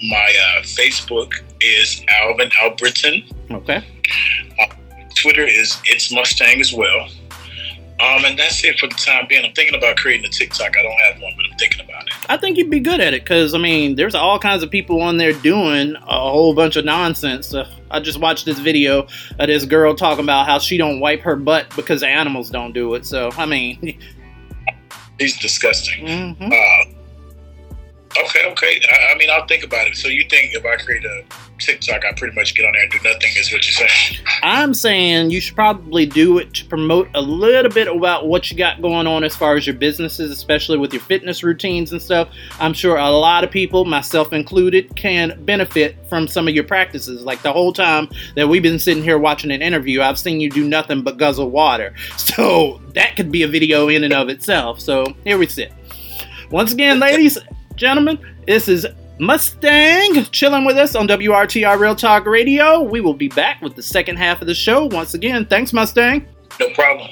my 0.10 0.36
uh, 0.58 0.62
Facebook 0.64 1.34
is 1.62 2.04
Alvin 2.22 2.50
Albritton. 2.62 3.24
Okay. 3.52 3.84
Uh, 4.60 4.66
Twitter 5.16 5.46
is 5.46 5.78
it's 5.86 6.12
Mustang 6.12 6.60
as 6.60 6.74
well. 6.74 7.08
Um, 8.02 8.26
and 8.26 8.38
that's 8.38 8.64
it 8.64 8.80
for 8.80 8.88
the 8.88 8.96
time 8.96 9.28
being. 9.28 9.46
I'm 9.46 9.54
thinking 9.54 9.76
about 9.76 9.98
creating 9.98 10.26
a 10.26 10.30
TikTok. 10.30 10.76
I 10.76 10.82
don't 10.82 11.00
have 11.02 11.22
one, 11.22 11.34
but 11.38 11.46
I'm 11.46 11.58
thinking 11.58 11.82
about 11.82 12.08
it. 12.08 12.14
I 12.30 12.38
think 12.38 12.58
you'd 12.58 12.70
be 12.70 12.80
good 12.80 13.00
at 13.00 13.14
it 13.14 13.24
because 13.24 13.54
I 13.54 13.60
mean, 13.60 13.96
there's 13.96 14.16
all 14.16 14.40
kinds 14.40 14.64
of 14.64 14.72
people 14.72 15.02
on 15.02 15.18
there 15.18 15.34
doing 15.34 15.96
a 15.96 16.20
whole 16.20 16.56
bunch 16.56 16.78
of 16.78 16.86
nonsense. 16.86 17.54
Uh, 17.54 17.70
I 17.92 18.00
just 18.00 18.20
watched 18.20 18.46
this 18.46 18.58
video 18.58 19.08
of 19.38 19.48
this 19.48 19.66
girl 19.66 19.94
talking 19.94 20.24
about 20.24 20.48
how 20.48 20.58
she 20.58 20.78
don't 20.78 21.00
wipe 21.00 21.22
her 21.22 21.36
butt 21.36 21.74
because 21.76 22.02
animals 22.02 22.50
don't 22.50 22.74
do 22.74 22.96
it. 22.96 23.06
So 23.06 23.30
I 23.38 23.46
mean, 23.46 24.00
he's 25.20 25.38
disgusting. 25.40 26.06
Mm-hmm. 26.06 26.52
Uh, 26.52 27.01
Okay, 28.18 28.46
okay. 28.46 28.82
I, 28.92 29.14
I, 29.14 29.18
mean, 29.18 29.30
I'll 29.30 29.48
think 29.48 29.64
about 29.64 29.88
it. 29.88 29.96
So 29.96 30.08
you 30.08 30.26
think 30.30 30.54
if 30.54 30.66
I 30.66 30.76
create 30.76 31.06
a 31.06 31.24
TikTok, 31.60 32.04
I 32.04 32.12
pretty 32.14 32.36
much 32.36 32.56
get 32.56 32.66
on 32.66 32.74
there 32.74 32.84
and 32.84 32.92
do 32.92 32.98
nothing, 32.98 33.30
is 33.38 33.52
what 33.52 33.66
you're 33.66 33.88
saying? 33.88 34.26
I'm 34.44 34.74
saying 34.74 35.32
you 35.32 35.40
should 35.40 35.56
probably 35.56 36.06
do 36.06 36.38
it 36.38 36.54
to 36.56 36.66
promote 36.66 37.08
a 37.14 37.22
little 37.22 37.72
bit 37.72 37.88
about 37.88 38.28
what 38.28 38.52
you 38.52 38.58
got 38.58 38.82
going 38.82 39.08
on 39.08 39.24
as 39.24 39.36
far 39.36 39.56
as 39.56 39.66
your 39.66 39.76
businesses, 39.76 40.32
especially 40.32 40.78
with 40.78 40.94
your 40.94 41.02
fitness 41.02 41.44
routines 41.44 41.92
and 41.92 42.02
stuff. 42.02 42.30
I'm 42.60 42.74
sure 42.74 42.98
a 42.98 43.10
lot 43.10 43.44
of 43.44 43.52
people, 43.52 43.86
myself 43.86 44.34
included, 44.34 44.96
can 44.96 45.44
benefit 45.46 45.98
from 46.10 46.28
some 46.28 46.48
of 46.48 46.54
your 46.54 46.66
practices. 46.66 47.24
Like 47.24 47.42
the 47.44 47.54
whole 47.54 47.72
time 47.72 48.10
that 48.36 48.50
we've 48.50 48.64
been 48.64 48.80
sitting 48.80 49.04
here 49.04 49.18
watching 49.18 49.52
an 49.52 49.62
interview, 49.62 50.02
I've 50.02 50.20
seen 50.20 50.42
you 50.42 50.50
do 50.50 50.68
nothing 50.68 51.02
but 51.02 51.18
guzzle 51.18 51.50
water. 51.50 51.94
So 52.32 52.80
that 52.94 53.18
could 53.18 53.30
be 53.30 53.44
a 53.44 53.48
video 53.48 53.90
in 53.90 54.06
and 54.06 54.14
of 54.14 54.30
itself. 54.30 54.80
So 54.80 55.06
here 55.26 55.38
we 55.38 55.48
sit. 55.48 55.74
Once 56.50 56.72
again, 56.72 57.00
ladies 57.00 57.38
gentlemen, 57.82 58.20
this 58.46 58.68
is 58.68 58.86
Mustang 59.18 60.24
chilling 60.26 60.66
with 60.66 60.78
us 60.78 60.94
on 60.94 61.08
WRTR 61.08 61.80
Real 61.80 61.96
Talk 61.96 62.28
Radio. 62.28 62.80
We 62.82 63.02
will 63.02 63.16
be 63.16 63.28
back 63.28 63.60
with 63.60 63.76
the 63.76 63.82
second 63.82 64.18
half 64.18 64.40
of 64.40 64.46
the 64.46 64.54
show. 64.54 64.86
Once 64.86 65.16
again, 65.16 65.48
thanks, 65.48 65.74
Mustang. 65.74 66.28
No 66.60 66.70
problem. 66.76 67.10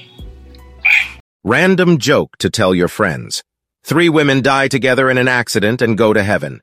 Random 1.44 1.98
joke 1.98 2.38
to 2.38 2.52
tell 2.52 2.76
your 2.76 2.88
friends. 2.88 3.44
Three 3.84 4.10
women 4.10 4.44
die 4.44 4.68
together 4.68 5.10
in 5.10 5.18
an 5.18 5.28
accident 5.28 5.82
and 5.82 5.98
go 5.98 6.14
to 6.14 6.22
heaven. 6.22 6.62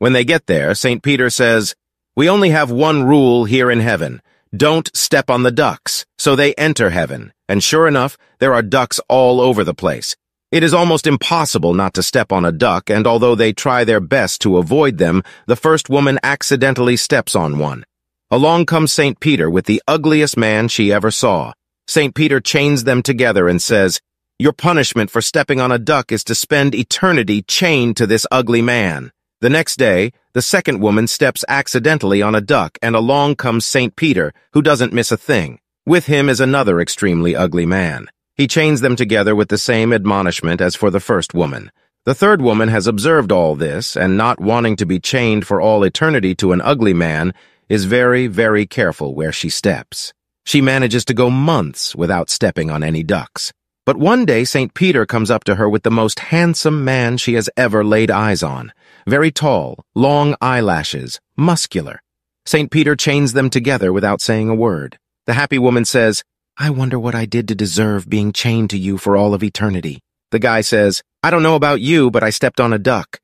When 0.00 0.12
they 0.12 0.24
get 0.24 0.46
there, 0.46 0.74
St. 0.74 1.02
Peter 1.02 1.30
says, 1.30 1.74
We 2.14 2.28
only 2.28 2.50
have 2.50 2.70
one 2.70 3.04
rule 3.04 3.46
here 3.46 3.70
in 3.70 3.80
heaven. 3.80 4.20
Don't 4.54 4.94
step 4.94 5.30
on 5.30 5.44
the 5.44 5.50
ducks. 5.50 6.04
So 6.18 6.36
they 6.36 6.52
enter 6.56 6.90
heaven. 6.90 7.32
And 7.48 7.64
sure 7.64 7.88
enough, 7.88 8.18
there 8.38 8.52
are 8.52 8.60
ducks 8.60 9.00
all 9.08 9.40
over 9.40 9.64
the 9.64 9.72
place. 9.72 10.14
It 10.52 10.62
is 10.62 10.72
almost 10.72 11.08
impossible 11.08 11.74
not 11.74 11.92
to 11.94 12.04
step 12.04 12.30
on 12.30 12.44
a 12.44 12.52
duck, 12.52 12.88
and 12.88 13.04
although 13.04 13.34
they 13.34 13.52
try 13.52 13.82
their 13.82 13.98
best 13.98 14.40
to 14.42 14.58
avoid 14.58 14.98
them, 14.98 15.24
the 15.46 15.56
first 15.56 15.90
woman 15.90 16.20
accidentally 16.22 16.96
steps 16.96 17.34
on 17.34 17.58
one. 17.58 17.84
Along 18.30 18.64
comes 18.64 18.92
St. 18.92 19.18
Peter 19.18 19.50
with 19.50 19.66
the 19.66 19.82
ugliest 19.88 20.36
man 20.36 20.68
she 20.68 20.92
ever 20.92 21.10
saw. 21.10 21.52
St. 21.88 22.14
Peter 22.14 22.40
chains 22.40 22.84
them 22.84 23.02
together 23.02 23.48
and 23.48 23.60
says, 23.60 24.00
Your 24.38 24.52
punishment 24.52 25.10
for 25.10 25.20
stepping 25.20 25.60
on 25.60 25.72
a 25.72 25.80
duck 25.80 26.12
is 26.12 26.22
to 26.24 26.34
spend 26.34 26.76
eternity 26.76 27.42
chained 27.42 27.96
to 27.96 28.06
this 28.06 28.26
ugly 28.30 28.62
man. 28.62 29.10
The 29.40 29.50
next 29.50 29.76
day, 29.76 30.12
the 30.32 30.42
second 30.42 30.80
woman 30.80 31.08
steps 31.08 31.44
accidentally 31.48 32.22
on 32.22 32.36
a 32.36 32.40
duck, 32.40 32.78
and 32.80 32.94
along 32.94 33.34
comes 33.34 33.66
St. 33.66 33.96
Peter, 33.96 34.32
who 34.52 34.62
doesn't 34.62 34.92
miss 34.92 35.10
a 35.10 35.16
thing. 35.16 35.58
With 35.84 36.06
him 36.06 36.28
is 36.28 36.40
another 36.40 36.80
extremely 36.80 37.34
ugly 37.34 37.66
man. 37.66 38.08
He 38.36 38.46
chains 38.46 38.82
them 38.82 38.96
together 38.96 39.34
with 39.34 39.48
the 39.48 39.56
same 39.56 39.94
admonishment 39.94 40.60
as 40.60 40.76
for 40.76 40.90
the 40.90 41.00
first 41.00 41.32
woman. 41.32 41.72
The 42.04 42.14
third 42.14 42.42
woman 42.42 42.68
has 42.68 42.86
observed 42.86 43.32
all 43.32 43.56
this, 43.56 43.96
and 43.96 44.16
not 44.16 44.38
wanting 44.38 44.76
to 44.76 44.86
be 44.86 45.00
chained 45.00 45.46
for 45.46 45.58
all 45.58 45.82
eternity 45.82 46.34
to 46.36 46.52
an 46.52 46.60
ugly 46.60 46.92
man, 46.92 47.32
is 47.70 47.86
very, 47.86 48.26
very 48.26 48.66
careful 48.66 49.14
where 49.14 49.32
she 49.32 49.48
steps. 49.48 50.12
She 50.44 50.60
manages 50.60 51.04
to 51.06 51.14
go 51.14 51.30
months 51.30 51.96
without 51.96 52.28
stepping 52.28 52.70
on 52.70 52.84
any 52.84 53.02
ducks. 53.02 53.54
But 53.86 53.96
one 53.96 54.26
day 54.26 54.44
St. 54.44 54.74
Peter 54.74 55.06
comes 55.06 55.30
up 55.30 55.44
to 55.44 55.54
her 55.54 55.68
with 55.68 55.82
the 55.82 55.90
most 55.90 56.18
handsome 56.18 56.84
man 56.84 57.16
she 57.16 57.34
has 57.34 57.48
ever 57.56 57.82
laid 57.82 58.10
eyes 58.10 58.42
on. 58.42 58.72
Very 59.06 59.30
tall, 59.30 59.84
long 59.94 60.36
eyelashes, 60.42 61.20
muscular. 61.36 62.02
St. 62.44 62.70
Peter 62.70 62.94
chains 62.96 63.32
them 63.32 63.48
together 63.48 63.92
without 63.92 64.20
saying 64.20 64.50
a 64.50 64.54
word. 64.54 64.98
The 65.24 65.34
happy 65.34 65.58
woman 65.58 65.84
says, 65.84 66.22
I 66.58 66.70
wonder 66.70 66.98
what 66.98 67.14
I 67.14 67.26
did 67.26 67.48
to 67.48 67.54
deserve 67.54 68.08
being 68.08 68.32
chained 68.32 68.70
to 68.70 68.78
you 68.78 68.96
for 68.96 69.14
all 69.14 69.34
of 69.34 69.42
eternity. 69.42 70.00
The 70.30 70.38
guy 70.38 70.62
says, 70.62 71.02
I 71.22 71.30
don't 71.30 71.42
know 71.42 71.54
about 71.54 71.82
you, 71.82 72.10
but 72.10 72.22
I 72.22 72.30
stepped 72.30 72.60
on 72.60 72.72
a 72.72 72.78
duck. 72.78 73.20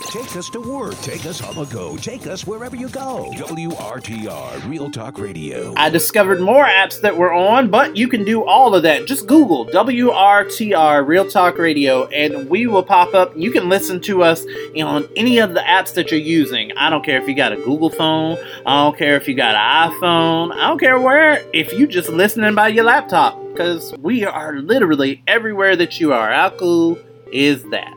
Take 0.00 0.34
us 0.34 0.50
to 0.50 0.60
work. 0.60 0.96
Take 1.02 1.24
us 1.24 1.40
on 1.40 1.54
the 1.54 1.66
go. 1.66 1.96
Take 1.96 2.26
us 2.26 2.44
wherever 2.44 2.74
you 2.74 2.88
go. 2.88 3.30
WRTR 3.36 4.68
Real 4.68 4.90
Talk 4.90 5.18
Radio. 5.18 5.72
I 5.76 5.88
discovered 5.88 6.40
more 6.40 6.64
apps 6.64 7.00
that 7.02 7.16
were 7.16 7.32
on, 7.32 7.70
but 7.70 7.96
you 7.96 8.08
can 8.08 8.24
do 8.24 8.44
all 8.44 8.74
of 8.74 8.82
that. 8.82 9.06
Just 9.06 9.28
Google 9.28 9.66
WRTR 9.66 11.06
Real 11.06 11.28
Talk 11.30 11.58
Radio 11.58 12.06
and 12.06 12.50
we 12.50 12.66
will 12.66 12.82
pop 12.82 13.14
up. 13.14 13.36
You 13.36 13.52
can 13.52 13.68
listen 13.68 14.00
to 14.02 14.24
us 14.24 14.44
on 14.76 15.08
any 15.14 15.38
of 15.38 15.54
the 15.54 15.60
apps 15.60 15.94
that 15.94 16.10
you're 16.10 16.18
using. 16.18 16.72
I 16.76 16.90
don't 16.90 17.04
care 17.04 17.22
if 17.22 17.28
you 17.28 17.34
got 17.36 17.52
a 17.52 17.56
Google 17.56 17.90
phone. 17.90 18.36
I 18.66 18.82
don't 18.82 18.98
care 18.98 19.16
if 19.16 19.28
you 19.28 19.34
got 19.34 19.54
an 19.54 19.92
iPhone. 19.92 20.52
I 20.54 20.66
don't 20.66 20.80
care 20.80 20.98
where. 20.98 21.44
If 21.52 21.72
you 21.72 21.86
just 21.86 22.08
listening 22.08 22.56
by 22.56 22.68
your 22.68 22.84
laptop, 22.84 23.40
because 23.52 23.94
we 23.98 24.24
are 24.24 24.56
literally 24.56 25.22
everywhere 25.28 25.76
that 25.76 26.00
you 26.00 26.12
are. 26.12 26.32
How 26.32 26.50
cool 26.50 26.98
is 27.32 27.62
that? 27.70 27.94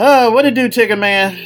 Uh, 0.00 0.30
what 0.30 0.46
it 0.46 0.54
do, 0.54 0.66
Tigger 0.66 0.98
Man? 0.98 1.36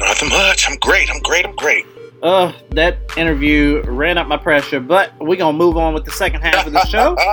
Nothing 0.00 0.28
much. 0.30 0.68
I'm 0.68 0.76
great. 0.78 1.08
I'm 1.08 1.20
great. 1.20 1.46
I'm 1.46 1.54
great. 1.54 1.86
Uh, 2.24 2.52
that 2.70 2.98
interview 3.16 3.80
ran 3.84 4.18
up 4.18 4.26
my 4.26 4.36
pressure, 4.36 4.80
but 4.80 5.12
we're 5.20 5.36
gonna 5.36 5.56
move 5.56 5.76
on 5.76 5.94
with 5.94 6.04
the 6.04 6.10
second 6.10 6.40
half 6.40 6.66
of 6.66 6.72
the 6.72 6.84
show. 6.86 7.16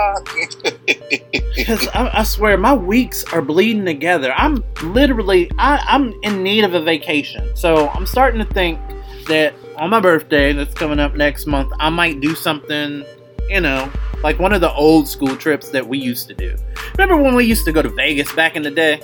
Because 1.55 1.87
I, 1.89 2.19
I, 2.19 2.23
swear, 2.23 2.57
my 2.57 2.73
weeks 2.73 3.25
are 3.33 3.41
bleeding 3.41 3.83
together. 3.85 4.33
I'm 4.37 4.63
literally, 4.83 5.51
I, 5.57 5.83
I'm 5.85 6.13
in 6.23 6.43
need 6.43 6.63
of 6.63 6.73
a 6.73 6.81
vacation. 6.81 7.55
So 7.55 7.89
I'm 7.89 8.05
starting 8.05 8.39
to 8.39 8.53
think 8.53 8.79
that 9.27 9.53
on 9.77 9.89
my 9.89 9.99
birthday 9.99 10.53
that's 10.53 10.73
coming 10.73 10.99
up 10.99 11.15
next 11.15 11.47
month, 11.47 11.73
I 11.79 11.89
might 11.89 12.21
do 12.21 12.35
something, 12.35 13.03
you 13.49 13.59
know, 13.59 13.91
like 14.23 14.39
one 14.39 14.53
of 14.53 14.61
the 14.61 14.71
old 14.73 15.07
school 15.09 15.35
trips 15.35 15.69
that 15.71 15.85
we 15.85 15.97
used 15.97 16.27
to 16.29 16.33
do. 16.33 16.55
Remember 16.97 17.21
when 17.21 17.35
we 17.35 17.45
used 17.45 17.65
to 17.65 17.71
go 17.71 17.81
to 17.81 17.89
Vegas 17.89 18.31
back 18.33 18.55
in 18.55 18.63
the 18.63 18.71
day? 18.71 19.01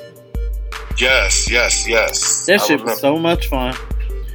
Yes, 0.97 1.49
yes, 1.49 1.87
yes. 1.87 2.45
That 2.45 2.61
shit 2.61 2.83
was 2.83 2.99
so 2.99 3.17
much 3.17 3.47
fun. 3.47 3.73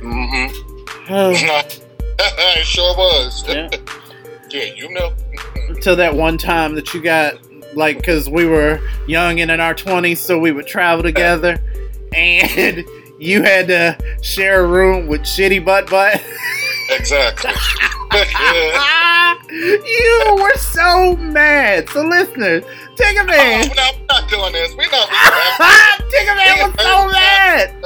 Mm-hmm. 0.01 1.79
it 2.19 2.67
sure 2.67 2.97
was. 2.97 3.45
Yeah. 3.47 3.69
yeah, 4.51 4.65
you 4.75 4.91
know. 4.91 5.13
Until 5.69 5.97
that 5.97 6.15
one 6.15 6.39
time 6.39 6.75
that 6.75 6.95
you 6.95 7.03
got, 7.03 7.35
like, 7.75 7.97
because 7.99 8.29
we 8.29 8.47
were 8.47 8.81
young 9.07 9.41
and 9.41 9.51
in 9.51 9.61
our 9.61 9.75
20s, 9.75 10.19
so 10.19 10.39
we 10.39 10.53
would 10.53 10.67
travel 10.67 11.03
together, 11.03 11.59
and 12.15 12.85
you 13.19 13.43
had 13.43 13.67
to 13.69 13.97
share 14.23 14.65
a 14.65 14.67
room 14.67 15.07
with 15.07 15.23
Shitty 15.23 15.65
Butt 15.65 15.89
Butt. 15.89 16.23
Exactly. 16.99 17.53
you 19.53 20.37
were 20.39 20.55
so 20.57 21.17
mad. 21.17 21.89
So, 21.89 22.03
listeners, 22.03 22.65
take 22.97 23.17
a 23.17 23.21
oh, 23.21 23.27
man. 23.27 23.71
Oh, 23.71 23.75
no, 23.75 23.91
we're 23.99 24.07
not 24.09 24.29
doing 24.31 24.53
this. 24.53 24.75
We're 24.77 24.91
not. 24.91 25.09
Tigger 26.13 26.37
Man 26.37 26.69
was 26.69 26.75
so 26.81 27.09
mad. 27.09 27.73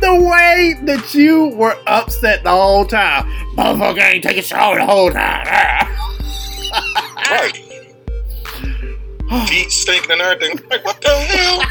the 0.00 0.14
way 0.30 0.74
that 0.84 1.14
you 1.14 1.48
were 1.48 1.76
upset 1.86 2.42
the 2.42 2.50
whole 2.50 2.86
time. 2.86 3.24
Motherfucker 3.56 4.00
ain't 4.00 4.24
taking 4.24 4.40
a 4.40 4.42
shower 4.42 4.76
the 4.76 4.86
whole 4.86 5.10
time. 5.10 5.46
right. 7.30 7.56
Feet 9.48 9.70
stinking 9.70 10.10
and 10.10 10.20
everything. 10.20 10.58
Like, 10.70 10.84
what 10.84 11.00
the 11.00 11.08
hell? 11.08 11.62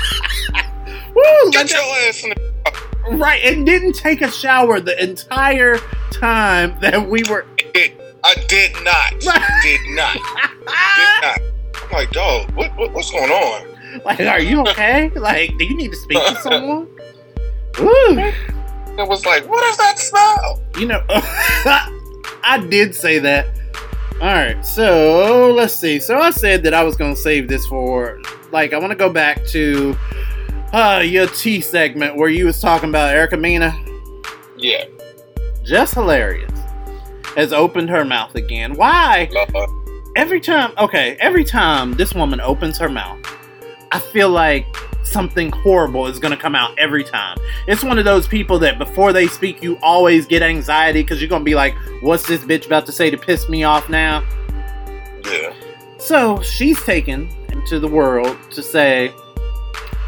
Woo, 1.19 1.51
Get 1.51 1.71
your 1.71 1.81
ass 1.81 2.23
in 2.23 2.29
the. 2.29 3.17
Right, 3.17 3.43
and 3.43 3.65
didn't 3.65 3.93
take 3.93 4.21
a 4.21 4.29
shower 4.29 4.79
the 4.79 5.01
entire 5.01 5.77
time 6.11 6.77
that 6.81 7.09
we 7.09 7.23
were. 7.29 7.45
I 8.23 8.35
did 8.47 8.73
not. 8.83 9.11
did 9.19 9.81
not. 9.95 10.13
Did 10.13 10.21
not. 11.21 11.41
I'm 11.83 11.91
like, 11.91 12.11
dog, 12.11 12.51
what, 12.51 12.75
what 12.77 12.93
what's 12.93 13.11
going 13.11 13.31
on? 13.31 13.67
Like, 14.05 14.19
are 14.19 14.39
you 14.39 14.61
okay? 14.67 15.09
Like, 15.15 15.49
do 15.57 15.65
you 15.65 15.75
need 15.75 15.89
to 15.89 15.97
speak 15.97 16.23
to 16.23 16.35
someone? 16.35 16.87
Woo. 17.79 18.19
It 18.19 19.07
was 19.07 19.25
like, 19.25 19.49
what 19.49 19.67
is 19.67 19.77
that 19.77 19.97
smell? 19.97 20.61
You 20.77 20.85
know, 20.85 21.03
I 21.09 22.65
did 22.69 22.93
say 22.93 23.17
that. 23.17 23.47
All 24.21 24.27
right, 24.27 24.63
so 24.63 25.51
let's 25.53 25.73
see. 25.73 25.99
So 25.99 26.19
I 26.19 26.29
said 26.29 26.61
that 26.63 26.73
I 26.75 26.83
was 26.83 26.95
going 26.97 27.15
to 27.15 27.19
save 27.19 27.47
this 27.47 27.65
for, 27.65 28.21
like, 28.51 28.73
I 28.73 28.77
want 28.77 28.91
to 28.91 28.97
go 28.97 29.09
back 29.09 29.43
to 29.47 29.97
uh, 30.73 31.01
your 31.03 31.27
T 31.27 31.61
segment 31.61 32.15
where 32.15 32.29
you 32.29 32.45
was 32.45 32.59
talking 32.59 32.89
about 32.89 33.13
Erica 33.13 33.37
Mena. 33.37 33.77
Yeah. 34.57 34.85
Jess 35.63 35.93
Hilarious. 35.93 36.51
Has 37.35 37.53
opened 37.53 37.89
her 37.89 38.03
mouth 38.03 38.35
again. 38.35 38.73
Why? 38.73 39.29
Every 40.15 40.41
time, 40.41 40.73
okay, 40.77 41.15
every 41.19 41.43
time 41.43 41.93
this 41.93 42.13
woman 42.13 42.41
opens 42.41 42.77
her 42.79 42.89
mouth, 42.89 43.19
I 43.91 43.99
feel 43.99 44.29
like 44.29 44.65
something 45.03 45.51
horrible 45.51 46.07
is 46.07 46.19
going 46.19 46.35
to 46.35 46.41
come 46.41 46.55
out 46.55 46.77
every 46.77 47.03
time. 47.03 47.37
It's 47.67 47.83
one 47.83 47.97
of 47.97 48.05
those 48.05 48.27
people 48.27 48.59
that 48.59 48.77
before 48.77 49.13
they 49.13 49.27
speak, 49.27 49.63
you 49.63 49.77
always 49.81 50.25
get 50.25 50.41
anxiety 50.41 51.01
because 51.01 51.21
you're 51.21 51.29
going 51.29 51.41
to 51.41 51.45
be 51.45 51.55
like, 51.55 51.75
what's 52.01 52.27
this 52.27 52.43
bitch 52.43 52.65
about 52.65 52.85
to 52.87 52.91
say 52.91 53.09
to 53.09 53.17
piss 53.17 53.49
me 53.49 53.63
off 53.63 53.89
now? 53.89 54.23
Yeah. 55.25 55.53
So 55.97 56.41
she's 56.41 56.81
taken 56.83 57.29
into 57.51 57.79
the 57.79 57.87
world 57.87 58.37
to 58.51 58.63
say 58.63 59.13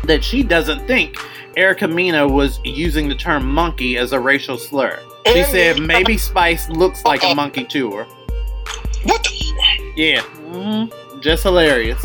that 0.04 0.24
she 0.24 0.44
doesn't 0.44 0.86
think 0.88 1.18
Erica 1.58 1.88
Mena 1.88 2.28
was 2.28 2.60
using 2.64 3.10
the 3.10 3.16
term 3.16 3.46
monkey 3.46 3.98
as 3.98 4.14
a 4.14 4.20
racial 4.20 4.58
slur. 4.58 5.00
She 5.28 5.44
said 5.44 5.80
maybe 5.80 6.18
Spice 6.30 6.70
looks 6.70 7.04
like 7.06 7.24
a 7.24 7.36
monkey 7.36 7.66
to 7.66 7.92
her. 7.92 8.04
What? 9.04 9.28
Yeah. 9.96 10.22
hmm 10.22 10.86
Jess 11.20 11.44
Hilarious. 11.44 12.04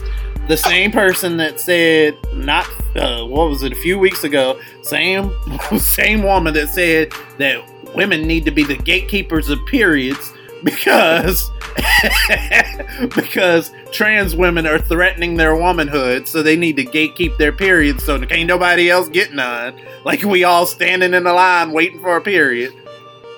The 0.49 0.57
same 0.57 0.93
person 0.93 1.37
that 1.39 1.59
said 1.59 2.17
not 2.35 2.69
uh, 2.95 3.25
what 3.25 3.49
was 3.49 3.63
it 3.63 3.73
a 3.73 3.77
few 3.77 3.99
weeks 3.99 4.25
ago? 4.25 4.61
Same 4.83 5.33
same 5.79 6.23
woman 6.23 6.55
that 6.55 6.69
said 6.69 7.13
that 7.39 7.65
women 7.95 8.27
need 8.27 8.45
to 8.45 8.51
be 8.51 8.65
the 8.65 8.77
gatekeepers 8.77 9.49
of 9.49 9.59
periods 9.67 10.33
because 10.67 11.51
because 13.15 13.71
trans 13.93 14.35
women 14.35 14.67
are 14.67 14.81
threatening 14.81 15.37
their 15.37 15.55
womanhood, 15.55 16.27
so 16.27 16.43
they 16.43 16.57
need 16.57 16.77
to 16.77 16.85
gatekeep 16.85 17.37
their 17.39 17.53
periods 17.53 18.05
so 18.05 18.19
can't 18.27 18.49
nobody 18.49 18.91
else 18.91 19.09
get 19.09 19.33
none. 19.33 19.81
Like 20.05 20.23
we 20.23 20.43
all 20.45 20.67
standing 20.67 21.15
in 21.15 21.25
the 21.25 21.33
line 21.33 21.71
waiting 21.71 22.01
for 22.01 22.17
a 22.17 22.21
period. 22.21 22.75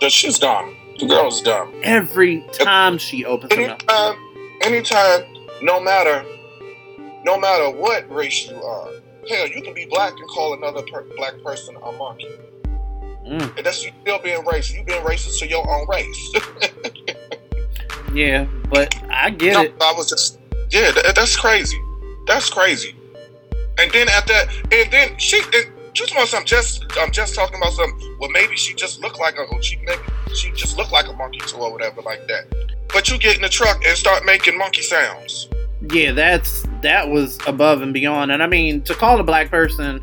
The 0.01 0.09
she's 0.09 0.39
dumb. 0.39 0.75
The 0.99 1.07
girl's 1.07 1.43
dumb. 1.43 1.73
Every 1.83 2.45
time 2.53 2.97
she 2.97 3.25
opens. 3.25 3.53
Anytime, 3.53 4.17
anytime, 4.63 5.25
no 5.61 5.81
matter, 5.81 6.25
no 7.25 7.39
matter 7.39 7.71
what 7.71 8.11
race 8.11 8.49
you 8.49 8.57
are. 8.57 8.89
Hell, 9.29 9.49
you 9.49 9.61
can 9.61 9.75
be 9.75 9.85
black 9.85 10.15
and 10.19 10.29
call 10.31 10.55
another 10.55 10.83
per- 10.91 11.07
black 11.17 11.35
person 11.45 11.77
a 11.77 11.93
monkey. 11.93 12.27
Mm. 13.27 13.57
And 13.59 13.67
that's 13.67 13.85
you 13.85 13.91
still 14.01 14.19
being 14.21 14.43
racist. 14.45 14.75
You 14.75 14.85
being 14.85 15.03
racist 15.03 15.39
to 15.41 15.47
your 15.47 15.69
own 15.69 15.87
race. 15.89 16.33
Yeah, 18.13 18.47
but 18.71 18.95
I 19.11 19.31
get 19.31 19.53
No, 19.53 19.63
it. 19.63 19.75
I 19.81 19.93
was 19.97 20.09
just, 20.09 20.39
yeah, 20.71 20.91
that, 20.93 21.15
that's 21.15 21.37
crazy. 21.37 21.79
That's 22.27 22.51
crazy. 22.51 22.95
And 23.79 23.91
then 23.93 24.09
at 24.09 24.27
that, 24.27 24.49
and 24.73 24.91
then 24.93 25.19
she, 25.19 25.41
and 25.55 25.73
just 25.93 26.15
want 26.15 26.29
something. 26.29 26.47
Just, 26.47 26.85
I'm 26.99 27.11
just 27.13 27.35
talking 27.35 27.57
about 27.57 27.73
something. 27.73 28.17
Well, 28.21 28.31
maybe 28.31 28.57
she 28.57 28.75
just 28.75 29.01
looked 29.01 29.19
like 29.19 29.37
a, 29.37 29.43
or 29.43 29.63
she 29.63 29.77
maybe 29.85 30.03
she 30.35 30.51
just 30.53 30.77
looked 30.77 30.93
like 30.93 31.09
a 31.09 31.13
monkey 31.13 31.41
too, 31.41 31.57
or 31.57 31.73
whatever, 31.73 32.03
like 32.03 32.27
that. 32.29 32.47
But 32.93 33.09
you 33.11 33.19
get 33.19 33.37
in 33.37 33.43
the 33.43 33.49
truck 33.49 33.85
and 33.85 33.97
start 33.97 34.25
making 34.25 34.59
monkey 34.59 34.83
sounds. 34.83 35.49
Yeah, 35.93 36.13
that's 36.13 36.67
that 36.83 37.09
was 37.09 37.39
above 37.47 37.83
and 37.83 37.95
beyond. 37.95 38.33
And 38.33 38.43
I 38.43 38.47
mean, 38.47 38.83
to 38.83 38.95
call 38.95 39.21
a 39.21 39.25
black 39.25 39.51
person 39.51 40.01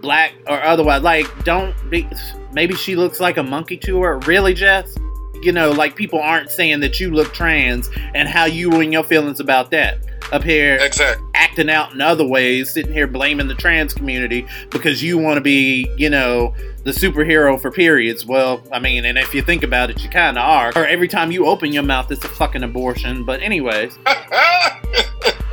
black 0.00 0.32
or 0.46 0.62
otherwise, 0.62 1.02
like, 1.02 1.44
don't 1.44 1.74
be. 1.90 2.08
Maybe 2.52 2.74
she 2.74 2.96
looks 2.96 3.20
like 3.20 3.36
a 3.36 3.42
monkey 3.42 3.76
to 3.78 4.02
her. 4.02 4.18
Really, 4.20 4.54
Jess? 4.54 4.96
You 5.42 5.52
know, 5.52 5.70
like 5.70 5.96
people 5.96 6.20
aren't 6.20 6.50
saying 6.50 6.80
that 6.80 7.00
you 7.00 7.10
look 7.10 7.32
trans 7.32 7.88
and 8.14 8.28
how 8.28 8.44
you 8.44 8.80
and 8.80 8.92
your 8.92 9.04
feelings 9.04 9.40
about 9.40 9.70
that. 9.70 9.98
Up 10.32 10.44
here, 10.44 10.76
exactly. 10.80 11.26
acting 11.34 11.68
out 11.68 11.92
in 11.92 12.00
other 12.00 12.24
ways, 12.24 12.70
sitting 12.70 12.92
here 12.92 13.08
blaming 13.08 13.48
the 13.48 13.54
trans 13.54 13.92
community 13.92 14.46
because 14.70 15.02
you 15.02 15.18
want 15.18 15.38
to 15.38 15.40
be, 15.40 15.90
you 15.96 16.08
know, 16.08 16.54
the 16.84 16.92
superhero 16.92 17.60
for 17.60 17.72
periods. 17.72 18.24
Well, 18.24 18.62
I 18.70 18.78
mean, 18.78 19.04
and 19.04 19.18
if 19.18 19.34
you 19.34 19.42
think 19.42 19.64
about 19.64 19.90
it, 19.90 20.04
you 20.04 20.08
kind 20.08 20.38
of 20.38 20.44
are. 20.44 20.68
Or 20.76 20.86
every 20.86 21.08
time 21.08 21.32
you 21.32 21.46
open 21.46 21.72
your 21.72 21.82
mouth, 21.82 22.12
it's 22.12 22.24
a 22.24 22.28
fucking 22.28 22.62
abortion. 22.62 23.24
But 23.24 23.40
anyways, 23.42 23.98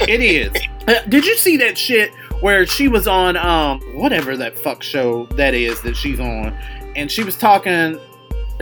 it 0.01 0.22
is. 0.22 0.51
Uh, 0.88 1.01
did 1.09 1.26
you 1.26 1.35
see 1.38 1.57
that 1.57 1.76
shit 1.76 2.11
where 2.41 2.65
she 2.65 2.88
was 2.88 3.07
on 3.07 3.35
um 3.35 3.80
whatever 3.95 4.38
that 4.38 4.57
fuck 4.57 4.84
show 4.84 5.26
that 5.31 5.53
is 5.53 5.81
that 5.81 5.95
she's 5.95 6.19
on, 6.19 6.55
and 6.95 7.11
she 7.11 7.23
was 7.23 7.38
talking. 7.38 7.99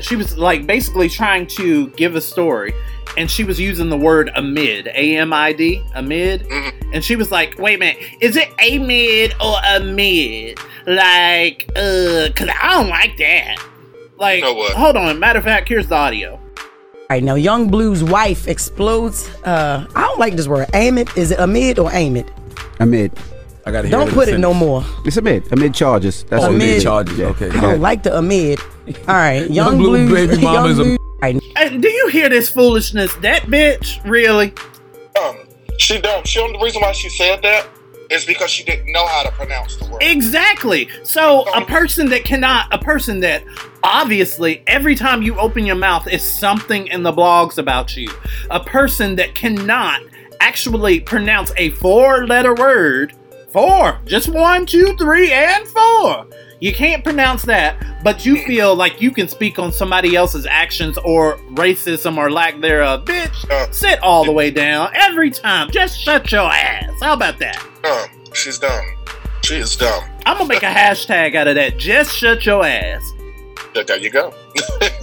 She 0.02 0.16
was 0.16 0.38
like 0.38 0.68
basically 0.68 1.08
trying 1.10 1.48
to 1.48 1.88
give 1.92 2.16
a 2.16 2.22
story, 2.22 2.74
and 3.18 3.30
she 3.32 3.44
was 3.44 3.60
using 3.60 3.90
the 3.90 3.98
word 3.98 4.30
amid, 4.36 4.88
A 4.88 5.18
M 5.18 5.32
I 5.32 5.54
D, 5.54 5.82
amid, 5.96 6.46
and 6.94 7.04
she 7.04 7.16
was 7.16 7.32
like, 7.32 7.58
"Wait 7.58 7.76
a 7.76 7.78
minute, 7.80 7.98
is 8.20 8.36
it 8.36 8.50
amid 8.60 9.34
or 9.42 9.56
amid? 9.70 10.60
Like, 10.86 11.70
uh, 11.76 12.30
cause 12.36 12.50
I 12.62 12.74
don't 12.74 12.90
like 12.90 13.18
that. 13.18 13.58
Like, 14.18 14.44
hold 14.44 14.98
on. 14.98 15.20
Matter 15.20 15.40
of 15.40 15.46
fact, 15.46 15.68
here's 15.70 15.88
the 15.88 15.96
audio. 15.96 16.34
All 16.36 16.42
right, 17.10 17.24
now 17.24 17.36
Yung 17.36 17.70
Bleu's 17.70 18.04
wife 18.04 18.48
explodes. 18.48 19.30
Uh, 19.44 19.86
I 19.96 20.02
don't 20.02 20.20
like 20.20 20.36
this 20.36 20.48
word. 20.48 20.68
amid 20.74 21.10
is 21.18 21.32
it 21.32 21.40
amid 21.40 21.80
or 21.80 21.92
amid? 21.92 22.32
Amid. 22.80 23.12
I 23.66 23.72
got 23.72 23.82
to 23.84 23.90
Don't 23.90 24.12
put 24.12 24.28
it 24.28 24.38
no 24.40 24.54
more. 24.54 24.84
It's 25.06 25.18
amid. 25.18 25.52
Amid 25.52 25.74
charges. 25.74 26.24
That's 26.26 26.44
Oh, 26.44 26.48
what 26.48 26.56
amid. 26.56 26.82
charges. 26.84 27.18
yeah. 27.18 27.28
Okay. 27.28 27.50
I 27.50 27.62
don't 27.62 27.82
like 27.82 28.04
the 28.04 28.16
amid. 28.18 28.60
All 29.08 29.16
right, 29.16 29.50
Young, 29.50 29.74
Yung 29.74 29.78
Bleu 29.78 30.08
Blue's 30.08 30.30
baby 30.30 30.44
mama 30.44 30.68
is 30.70 30.80
a- 30.80 30.84
Blue- 30.84 30.98
Hey, 31.22 31.78
do 31.78 31.90
you 31.90 32.08
hear 32.10 32.30
this 32.30 32.50
foolishness? 32.50 33.14
That 33.16 33.44
bitch, 33.44 34.04
really? 34.08 34.54
Um, 35.20 35.38
she 35.78 36.00
don't. 36.00 36.28
She 36.28 36.40
the 36.40 36.60
reason 36.60 36.82
why 36.82 36.92
she 36.92 37.10
said 37.10 37.42
that 37.42 37.68
is 38.12 38.26
because 38.26 38.52
she 38.52 38.64
didn't 38.64 38.92
know 38.92 39.08
how 39.08 39.24
to 39.24 39.32
pronounce 39.32 39.76
the 39.78 39.86
word. 39.86 40.04
Exactly. 40.04 40.88
So 41.04 41.50
a 41.54 41.66
person 41.66 42.10
that 42.10 42.24
cannot, 42.26 42.72
a 42.72 42.78
person 42.78 43.22
that 43.22 43.44
obviously 43.84 44.62
every 44.68 44.96
time 44.96 45.24
you 45.24 45.40
open 45.40 45.66
your 45.66 45.76
mouth 45.76 46.08
is 46.08 46.22
something 46.22 46.86
in 46.88 47.02
the 47.02 47.12
blogs 47.12 47.58
about 47.58 47.96
you. 47.98 48.08
A 48.52 48.60
person 48.60 49.16
that 49.16 49.34
cannot 49.34 50.02
actually 50.40 51.00
pronounce 51.00 51.52
a 51.58 51.72
four-letter 51.72 52.54
word. 52.56 53.14
Four, 53.50 54.00
just 54.06 54.28
one, 54.30 54.66
two, 54.66 54.96
three, 54.98 55.32
and 55.32 55.66
four. 55.68 56.28
You 56.60 56.74
can't 56.74 57.04
pronounce 57.04 57.44
that, 57.44 58.04
but 58.04 58.26
you 58.26 58.38
feel 58.46 58.76
like 58.76 59.02
you 59.02 59.12
can 59.12 59.28
speak 59.28 59.60
on 59.60 59.74
somebody 59.74 60.16
else's 60.16 60.46
actions 60.46 60.98
or 61.00 61.38
racism 61.52 62.18
or 62.18 62.32
lack 62.32 62.62
thereof. 62.62 63.06
Bitch, 63.06 63.50
uh, 63.52 63.70
sit 63.72 64.02
all 64.02 64.24
the 64.26 64.32
way 64.32 64.52
down 64.52 64.90
every 64.94 65.32
time. 65.32 65.70
Just 65.72 66.00
shut 66.00 66.32
your 66.32 66.50
ass. 66.50 66.92
How 67.02 67.14
about 67.14 67.40
that? 67.40 67.62
Dumb. 67.84 68.10
She's 68.34 68.58
dumb. 68.58 68.84
She 69.44 69.56
is 69.56 69.76
dumb. 69.76 70.04
I'm 70.26 70.38
gonna 70.38 70.50
make 70.50 70.64
a 70.64 70.68
hashtag 70.68 71.36
out 71.36 71.48
of 71.48 71.56
that. 71.56 71.78
Just 71.78 72.16
shut 72.16 72.46
your 72.46 72.66
ass. 72.66 73.14
There 73.84 73.98
you 73.98 74.10
go. 74.10 74.34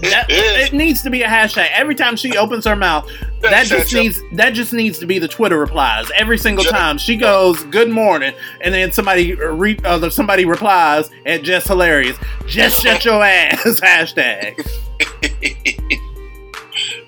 That, 0.01 0.27
it 0.31 0.73
needs 0.73 1.03
to 1.03 1.11
be 1.11 1.23
a 1.23 1.29
hashtag 1.29 1.69
every 1.73 1.95
time 1.95 2.17
she 2.17 2.37
opens 2.37 2.65
her 2.65 2.75
mouth. 2.75 3.11
That 3.41 3.67
just 3.67 3.93
needs 3.93 4.21
that 4.33 4.51
just 4.55 4.73
needs 4.73 4.99
to 5.01 5.07
be 5.07 5.19
the 5.19 5.29
Twitter 5.29 5.59
replies 5.59 6.11
every 6.17 6.39
single 6.39 6.65
time 6.65 6.97
she 6.97 7.17
goes 7.17 7.63
"Good 7.65 7.91
morning" 7.91 8.35
and 8.61 8.73
then 8.73 8.93
somebody 8.93 9.35
re, 9.35 9.79
uh, 9.85 10.09
somebody 10.11 10.45
replies 10.45 11.11
at 11.27 11.43
Jess 11.43 11.67
Hilarious. 11.67 12.17
Just 12.47 12.81
shut 12.81 13.05
your 13.05 13.23
ass 13.25 13.63
hashtag. 13.81 14.57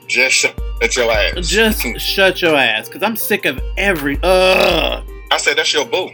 Just 0.07 0.35
shut 0.35 0.97
your 0.97 1.11
ass. 1.11 1.49
Just 1.49 1.83
shut 1.99 2.43
your 2.43 2.57
ass 2.57 2.89
because 2.89 3.03
I'm 3.03 3.17
sick 3.17 3.47
of 3.47 3.61
every. 3.77 4.19
Ugh. 4.23 5.05
I 5.31 5.37
said 5.39 5.57
that's 5.57 5.73
your 5.73 5.87
boo. 5.87 6.11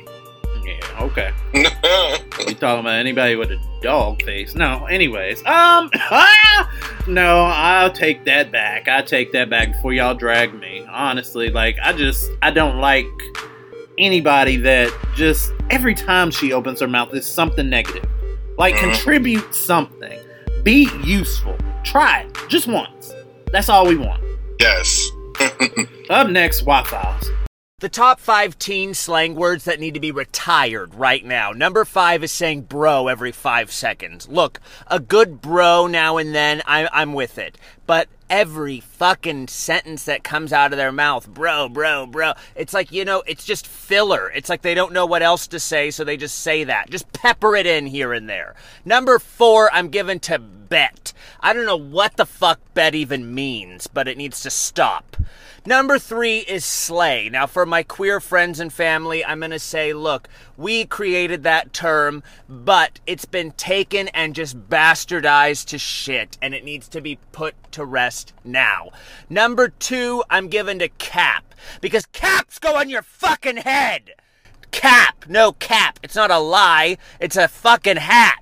Yeah. 0.80 1.02
Okay. 1.04 1.32
you 1.54 2.54
talking 2.54 2.80
about 2.80 2.94
anybody 2.98 3.36
with 3.36 3.50
a 3.50 3.60
dog 3.82 4.22
face? 4.22 4.54
No. 4.54 4.86
Anyways, 4.86 5.44
um, 5.46 5.90
no, 7.06 7.40
I'll 7.44 7.92
take 7.92 8.24
that 8.24 8.52
back. 8.52 8.88
I 8.88 9.02
take 9.02 9.32
that 9.32 9.50
back 9.50 9.72
before 9.72 9.92
y'all 9.92 10.14
drag 10.14 10.54
me. 10.54 10.84
Honestly, 10.88 11.50
like 11.50 11.76
I 11.82 11.92
just 11.92 12.30
I 12.42 12.50
don't 12.50 12.78
like 12.78 13.06
anybody 13.98 14.56
that 14.58 14.92
just 15.14 15.52
every 15.70 15.94
time 15.94 16.30
she 16.30 16.52
opens 16.52 16.80
her 16.80 16.88
mouth 16.88 17.12
is 17.14 17.26
something 17.26 17.68
negative. 17.68 18.08
Like 18.58 18.74
Mhm. 18.74 18.80
contribute 18.92 19.54
something. 19.54 20.18
Be 20.62 20.88
useful. 21.04 21.56
Try 21.84 22.20
it 22.20 22.36
just 22.48 22.66
once. 22.66 23.12
That's 23.52 23.68
all 23.68 23.86
we 23.86 23.96
want. 23.96 24.22
Yes. 24.60 25.10
Up 26.10 26.28
next, 26.28 26.60
Wi-Fi's. 26.60 27.30
The 27.80 27.88
top 27.88 28.20
five 28.20 28.58
teen 28.58 28.92
slang 28.92 29.34
words 29.34 29.64
that 29.64 29.80
need 29.80 29.94
to 29.94 30.00
be 30.00 30.12
retired 30.12 30.94
right 30.94 31.24
now. 31.24 31.52
Number 31.52 31.86
five 31.86 32.22
is 32.22 32.30
saying 32.30 32.62
bro 32.64 33.08
every 33.08 33.32
five 33.32 33.72
seconds. 33.72 34.28
Look, 34.28 34.60
a 34.88 35.00
good 35.00 35.40
bro 35.40 35.86
now 35.86 36.18
and 36.18 36.34
then, 36.34 36.60
I, 36.66 36.90
I'm 36.92 37.14
with 37.14 37.38
it. 37.38 37.56
But 37.86 38.08
every 38.28 38.80
fucking 38.80 39.48
sentence 39.48 40.04
that 40.04 40.22
comes 40.22 40.52
out 40.52 40.74
of 40.74 40.76
their 40.76 40.92
mouth, 40.92 41.26
bro, 41.26 41.70
bro, 41.70 42.06
bro, 42.06 42.34
it's 42.54 42.74
like, 42.74 42.92
you 42.92 43.06
know, 43.06 43.22
it's 43.26 43.46
just 43.46 43.66
filler. 43.66 44.30
It's 44.30 44.50
like 44.50 44.60
they 44.60 44.74
don't 44.74 44.92
know 44.92 45.06
what 45.06 45.22
else 45.22 45.46
to 45.46 45.58
say, 45.58 45.90
so 45.90 46.04
they 46.04 46.18
just 46.18 46.38
say 46.38 46.64
that. 46.64 46.90
Just 46.90 47.10
pepper 47.14 47.56
it 47.56 47.66
in 47.66 47.86
here 47.86 48.12
and 48.12 48.28
there. 48.28 48.56
Number 48.84 49.18
four, 49.18 49.72
I'm 49.72 49.88
given 49.88 50.20
to 50.20 50.38
bet. 50.38 51.14
I 51.40 51.54
don't 51.54 51.64
know 51.64 51.76
what 51.78 52.18
the 52.18 52.26
fuck 52.26 52.60
bet 52.74 52.94
even 52.94 53.34
means, 53.34 53.86
but 53.86 54.06
it 54.06 54.18
needs 54.18 54.42
to 54.42 54.50
stop. 54.50 55.16
Number 55.66 55.98
three 55.98 56.38
is 56.38 56.64
slay. 56.64 57.28
Now, 57.28 57.46
for 57.46 57.66
my 57.66 57.82
queer 57.82 58.18
friends 58.18 58.60
and 58.60 58.72
family, 58.72 59.22
I'm 59.22 59.40
going 59.40 59.50
to 59.50 59.58
say, 59.58 59.92
look, 59.92 60.26
we 60.56 60.86
created 60.86 61.42
that 61.42 61.74
term, 61.74 62.22
but 62.48 62.98
it's 63.06 63.26
been 63.26 63.52
taken 63.52 64.08
and 64.08 64.34
just 64.34 64.68
bastardized 64.70 65.66
to 65.66 65.78
shit, 65.78 66.38
and 66.40 66.54
it 66.54 66.64
needs 66.64 66.88
to 66.88 67.02
be 67.02 67.18
put 67.32 67.54
to 67.72 67.84
rest 67.84 68.32
now. 68.42 68.88
Number 69.28 69.68
two, 69.68 70.24
I'm 70.30 70.48
given 70.48 70.78
to 70.78 70.88
cap, 70.88 71.54
because 71.82 72.06
caps 72.06 72.58
go 72.58 72.76
on 72.76 72.88
your 72.88 73.02
fucking 73.02 73.58
head. 73.58 74.12
Cap, 74.70 75.26
no 75.28 75.52
cap. 75.52 76.00
It's 76.02 76.16
not 76.16 76.30
a 76.30 76.38
lie, 76.38 76.96
it's 77.20 77.36
a 77.36 77.48
fucking 77.48 77.98
hat. 77.98 78.39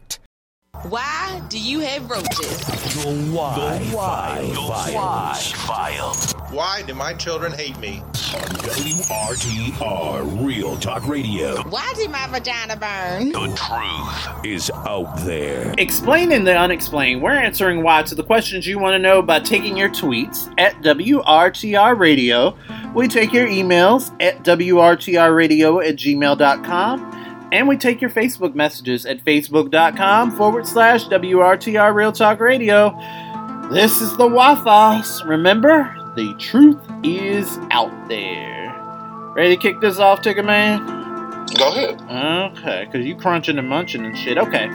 Why 0.85 1.43
do 1.49 1.59
you 1.59 1.81
have 1.81 2.09
roaches? 2.09 2.59
The 2.59 3.03
Wi-Fi 3.33 4.45
File. 5.67 6.15
Why 6.51 6.83
do 6.83 6.95
my 6.95 7.15
children 7.15 7.51
hate 7.53 7.77
me? 7.81 7.99
On 7.99 8.49
WRTR 8.63 10.47
Real 10.47 10.77
Talk 10.77 11.09
Radio. 11.09 11.61
Why 11.63 11.93
did 11.97 12.11
my 12.13 12.29
vagina 12.29 12.77
burn? 12.77 13.31
The 13.33 13.57
truth 13.57 14.47
is 14.47 14.71
out 14.71 15.17
there. 15.25 15.75
Explaining 15.79 16.45
the 16.45 16.57
unexplained. 16.57 17.23
We're 17.23 17.33
answering 17.33 17.83
why 17.83 18.05
to 18.05 18.15
the 18.15 18.23
questions 18.23 18.65
you 18.67 18.79
want 18.79 18.95
to 18.95 18.99
know 19.01 19.21
by 19.21 19.41
taking 19.41 19.77
your 19.77 19.89
tweets 19.89 20.53
at 20.59 20.81
WRTR 20.83 21.99
Radio. 21.99 22.57
We 22.95 23.09
take 23.09 23.33
your 23.33 23.49
emails 23.49 24.15
at 24.23 24.45
WRTRradio 24.45 25.89
at 25.89 25.97
gmail.com. 25.97 27.15
And 27.51 27.67
we 27.67 27.77
take 27.77 28.01
your 28.01 28.11
Facebook 28.11 28.55
messages 28.55 29.07
at 29.07 29.25
facebook.com 29.25 30.37
forward 30.37 30.67
slash 30.67 31.07
WRTR 31.07 31.95
Real 31.95 32.13
Talk 32.13 32.41
Radio. 32.41 32.91
This 33.71 34.01
is 34.01 34.17
the 34.17 34.29
Fi. 34.29 35.03
Remember, 35.25 35.95
the 36.15 36.35
truth 36.39 36.79
is 37.03 37.59
out 37.71 38.09
there. 38.09 38.75
Ready 39.35 39.57
to 39.57 39.63
kick 39.63 39.81
this 39.81 39.99
off, 39.99 40.21
Tigger 40.21 40.45
Man? 40.45 40.85
Go 41.57 41.69
ahead. 41.69 42.03
Okay, 42.59 42.85
because 42.85 43.07
you 43.07 43.17
crunching 43.17 43.59
and 43.59 43.69
munching 43.69 44.05
and 44.05 44.17
shit. 44.19 44.37
Okay. 44.37 44.69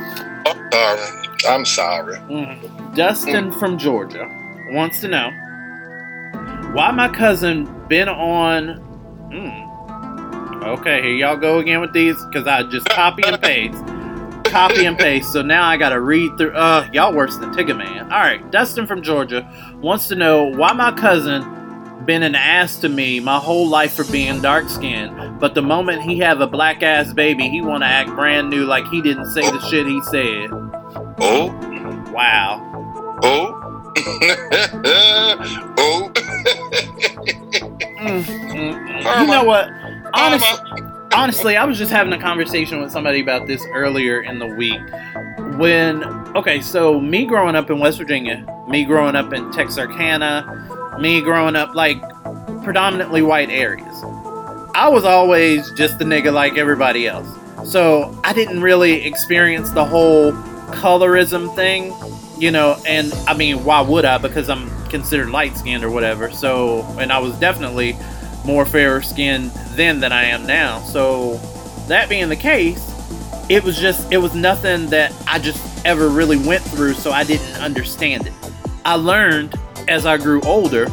Sorry. 0.72 1.24
I'm 1.48 1.66
sorry. 1.66 2.18
Mm. 2.18 2.96
Dustin 2.96 3.52
from 3.52 3.78
Georgia 3.78 4.28
wants 4.72 5.02
to 5.02 5.08
know 5.08 5.30
why 6.74 6.92
my 6.92 7.10
cousin 7.10 7.66
been 7.88 8.10
on. 8.10 8.80
Mm. 9.32 9.73
Okay, 10.62 11.02
here 11.02 11.12
y'all 11.12 11.38
go 11.38 11.60
again 11.60 11.82
with 11.82 11.94
these 11.94 12.24
because 12.26 12.48
I 12.48 12.64
just 12.64 12.88
copy 12.90 13.24
and 13.26 13.42
paste, 13.42 13.84
copy 14.46 14.86
and 14.86 14.98
paste. 14.98 15.32
So 15.32 15.42
now 15.42 15.66
I 15.68 15.78
gotta 15.78 16.00
read 16.00 16.38
through. 16.38 16.52
Uh, 16.52 16.88
y'all 16.94 17.14
worse 17.14 17.38
than 17.38 17.52
Tigger 17.54 17.78
Man. 17.78 18.12
All 18.12 18.20
right, 18.20 18.50
Dustin 18.52 18.86
from 18.88 19.02
Georgia 19.02 19.50
wants 19.82 20.08
to 20.10 20.16
know 20.16 20.46
why 20.46 20.74
my 20.74 20.92
cousin 20.92 21.50
been 22.06 22.24
an 22.24 22.36
ass 22.36 22.78
to 22.78 22.90
me 22.90 23.20
my 23.20 23.38
whole 23.38 23.68
life 23.68 23.94
for 23.94 24.04
being 24.12 24.42
dark 24.42 24.70
skinned, 24.70 25.40
but 25.40 25.56
the 25.56 25.62
moment 25.62 26.02
he 26.04 26.20
have 26.20 26.42
a 26.42 26.48
black 26.48 26.84
ass 26.84 27.14
baby, 27.14 27.50
he 27.50 27.62
want 27.62 27.82
to 27.84 27.88
act 27.88 28.10
brand 28.10 28.50
new 28.50 28.66
like 28.66 28.86
he 28.88 29.02
didn't 29.02 29.32
say 29.32 29.42
the 29.42 29.60
shit 29.62 29.88
he 29.88 30.02
said. 30.04 30.50
Oh. 31.20 31.48
Wow. 32.14 32.70
Oh. 33.24 33.60
oh. 35.78 36.12
Mm, 38.04 38.22
mm, 38.22 39.02
mm. 39.02 39.22
You 39.22 39.28
know 39.28 39.44
what? 39.46 39.70
Honestly, 40.14 40.82
honestly, 41.14 41.58
I 41.58 41.66
was 41.66 41.78
just 41.78 41.92
having 41.92 42.14
a 42.14 42.20
conversation 42.20 42.80
with 42.80 42.92
somebody 42.92 43.20
about 43.20 43.48
this 43.48 43.66
earlier 43.74 44.22
in 44.22 44.40
the 44.40 44.48
week. 44.48 44.82
When 45.58 46.04
okay, 46.36 46.62
so 46.62 47.00
me 47.00 47.26
growing 47.26 47.56
up 47.56 47.70
in 47.70 47.80
West 47.80 47.98
Virginia, 47.98 48.46
me 48.68 48.86
growing 48.86 49.16
up 49.16 49.34
in 49.34 49.52
Texarkana, 49.52 50.98
me 51.00 51.22
growing 51.22 51.56
up 51.56 51.74
like 51.74 52.02
predominantly 52.64 53.22
white 53.22 53.50
areas, 53.50 54.04
I 54.76 54.90
was 54.90 55.04
always 55.04 55.72
just 55.74 56.00
the 56.00 56.06
nigga 56.06 56.32
like 56.32 56.58
everybody 56.58 57.08
else. 57.08 57.28
So 57.66 58.20
I 58.24 58.34
didn't 58.34 58.62
really 58.62 59.06
experience 59.06 59.70
the 59.72 59.86
whole 59.86 60.34
colorism 60.74 61.54
thing, 61.56 61.94
you 62.40 62.52
know. 62.52 62.78
And 62.86 63.14
I 63.28 63.36
mean, 63.36 63.64
why 63.64 63.82
would 63.82 64.06
I? 64.06 64.18
Because 64.18 64.50
I'm 64.50 64.70
considered 64.90 65.30
light 65.30 65.58
skinned 65.58 65.84
or 65.84 65.90
whatever. 65.90 66.30
So, 66.32 66.82
and 67.00 67.12
I 67.12 67.20
was 67.20 67.34
definitely 67.40 67.98
more 68.46 68.66
fair 68.66 69.02
skinned 69.02 69.52
then 69.76 70.00
than 70.00 70.12
I 70.12 70.26
am 70.26 70.46
now. 70.46 70.80
So, 70.82 71.38
that 71.88 72.10
being 72.10 72.30
the 72.30 72.36
case, 72.36 72.92
it 73.50 73.64
was 73.64 73.78
just, 73.78 74.12
it 74.12 74.18
was 74.18 74.34
nothing 74.34 74.88
that 74.88 75.14
I 75.28 75.40
just 75.40 75.86
ever 75.86 76.08
really 76.08 76.38
went 76.38 76.64
through, 76.64 76.94
so 76.94 77.12
I 77.12 77.24
didn't 77.24 77.62
understand 77.62 78.28
it. 78.28 78.34
I 78.86 78.96
learned 78.96 79.56
as 79.88 80.06
I 80.06 80.18
grew 80.18 80.42
older 80.42 80.88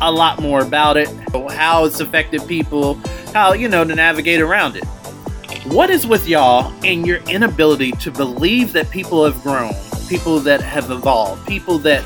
a 0.00 0.10
lot 0.10 0.40
more 0.40 0.60
about 0.60 0.96
it, 0.96 1.08
how 1.50 1.84
it's 1.84 2.00
affected 2.00 2.46
people, 2.46 2.94
how, 3.32 3.54
you 3.54 3.68
know, 3.68 3.84
to 3.84 3.94
navigate 3.94 4.40
around 4.40 4.76
it. 4.76 4.84
What 5.66 5.90
is 5.90 6.06
with 6.06 6.28
y'all 6.28 6.72
and 6.84 7.06
your 7.06 7.18
inability 7.28 7.92
to 7.92 8.10
believe 8.10 8.72
that 8.72 8.90
people 8.90 9.24
have 9.24 9.42
grown, 9.42 9.74
people 10.08 10.38
that 10.40 10.60
have 10.60 10.90
evolved, 10.90 11.46
people 11.46 11.78
that 11.78 12.04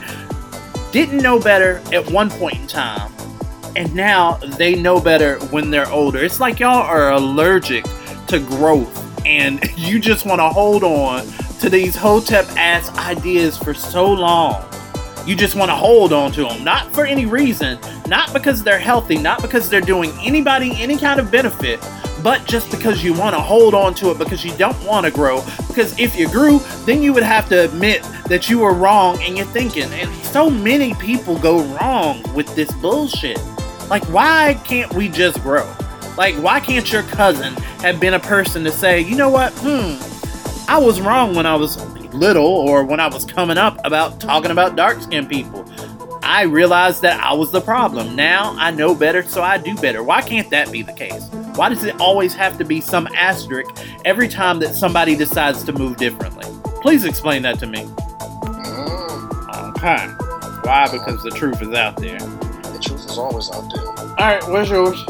didn't 0.92 1.18
know 1.18 1.38
better 1.38 1.82
at 1.92 2.10
one 2.10 2.30
point 2.30 2.56
in 2.56 2.66
time, 2.66 3.12
and 3.76 3.94
now 3.94 4.34
they 4.58 4.74
know 4.74 5.00
better 5.00 5.38
when 5.46 5.70
they're 5.70 5.90
older? 5.90 6.22
It's 6.22 6.40
like 6.40 6.60
y'all 6.60 6.82
are 6.82 7.12
allergic 7.12 7.84
to 8.28 8.38
growth 8.38 9.26
and 9.26 9.60
you 9.76 10.00
just 10.00 10.26
want 10.26 10.40
to 10.40 10.48
hold 10.48 10.84
on 10.84 11.26
to 11.60 11.68
these 11.68 11.94
hotep 11.94 12.46
ass 12.56 12.90
ideas 12.98 13.56
for 13.56 13.74
so 13.74 14.10
long. 14.10 14.64
You 15.26 15.36
just 15.36 15.54
want 15.54 15.70
to 15.70 15.74
hold 15.74 16.12
on 16.12 16.32
to 16.32 16.44
them, 16.44 16.64
not 16.64 16.92
for 16.94 17.04
any 17.04 17.26
reason, 17.26 17.78
not 18.06 18.32
because 18.32 18.62
they're 18.64 18.78
healthy, 18.78 19.18
not 19.18 19.42
because 19.42 19.68
they're 19.68 19.82
doing 19.82 20.10
anybody 20.22 20.72
any 20.76 20.96
kind 20.96 21.20
of 21.20 21.30
benefit, 21.30 21.78
but 22.22 22.46
just 22.46 22.70
because 22.70 23.04
you 23.04 23.12
want 23.12 23.34
to 23.34 23.40
hold 23.40 23.74
on 23.74 23.94
to 23.96 24.10
it 24.10 24.18
because 24.18 24.44
you 24.44 24.56
don't 24.56 24.82
want 24.84 25.04
to 25.04 25.12
grow. 25.12 25.44
Because 25.68 25.98
if 25.98 26.16
you 26.16 26.28
grew, 26.28 26.58
then 26.86 27.02
you 27.02 27.12
would 27.12 27.22
have 27.22 27.48
to 27.50 27.64
admit 27.64 28.02
that 28.26 28.48
you 28.48 28.60
were 28.60 28.72
wrong 28.72 29.20
in 29.20 29.36
your 29.36 29.46
thinking. 29.46 29.92
And 29.92 30.10
so 30.24 30.48
many 30.48 30.94
people 30.94 31.38
go 31.38 31.62
wrong 31.74 32.22
with 32.34 32.54
this 32.54 32.72
bullshit. 32.72 33.38
Like, 33.90 34.04
why 34.04 34.58
can't 34.64 34.92
we 34.94 35.08
just 35.08 35.42
grow? 35.42 35.70
Like, 36.16 36.36
why 36.36 36.60
can't 36.60 36.90
your 36.92 37.02
cousin 37.02 37.54
have 37.82 37.98
been 37.98 38.14
a 38.14 38.20
person 38.20 38.64
to 38.64 38.70
say, 38.70 39.00
you 39.00 39.16
know 39.16 39.28
what, 39.28 39.52
hmm, 39.56 39.96
I 40.70 40.78
was 40.78 41.00
wrong 41.00 41.34
when 41.34 41.44
I 41.44 41.56
was 41.56 41.76
little 42.14 42.46
or 42.46 42.84
when 42.84 43.00
I 43.00 43.08
was 43.08 43.24
coming 43.24 43.58
up 43.58 43.78
about 43.84 44.20
talking 44.20 44.50
about 44.50 44.76
dark 44.76 45.00
skinned 45.00 45.28
people. 45.28 45.64
I 46.22 46.42
realized 46.42 47.02
that 47.02 47.20
I 47.20 47.32
was 47.32 47.50
the 47.50 47.60
problem. 47.60 48.14
Now 48.14 48.54
I 48.56 48.70
know 48.70 48.94
better, 48.94 49.22
so 49.22 49.42
I 49.42 49.58
do 49.58 49.74
better. 49.76 50.02
Why 50.02 50.22
can't 50.22 50.48
that 50.50 50.70
be 50.70 50.82
the 50.82 50.92
case? 50.92 51.28
Why 51.56 51.68
does 51.68 51.82
it 51.84 51.98
always 52.00 52.34
have 52.34 52.58
to 52.58 52.64
be 52.64 52.80
some 52.80 53.08
asterisk 53.08 53.70
every 54.04 54.28
time 54.28 54.60
that 54.60 54.74
somebody 54.74 55.16
decides 55.16 55.64
to 55.64 55.72
move 55.72 55.96
differently? 55.96 56.46
Please 56.82 57.04
explain 57.04 57.42
that 57.42 57.58
to 57.58 57.66
me. 57.66 57.80
Okay. 59.54 60.06
Why? 60.62 60.88
Because 60.92 61.22
the 61.22 61.32
truth 61.34 61.60
is 61.62 61.70
out 61.70 61.96
there. 61.96 62.18
Is 63.10 63.18
always 63.18 63.50
out 63.50 63.68
there. 63.74 63.84
Alright, 63.88 64.46
where's 64.46 64.70
yours? 64.70 65.04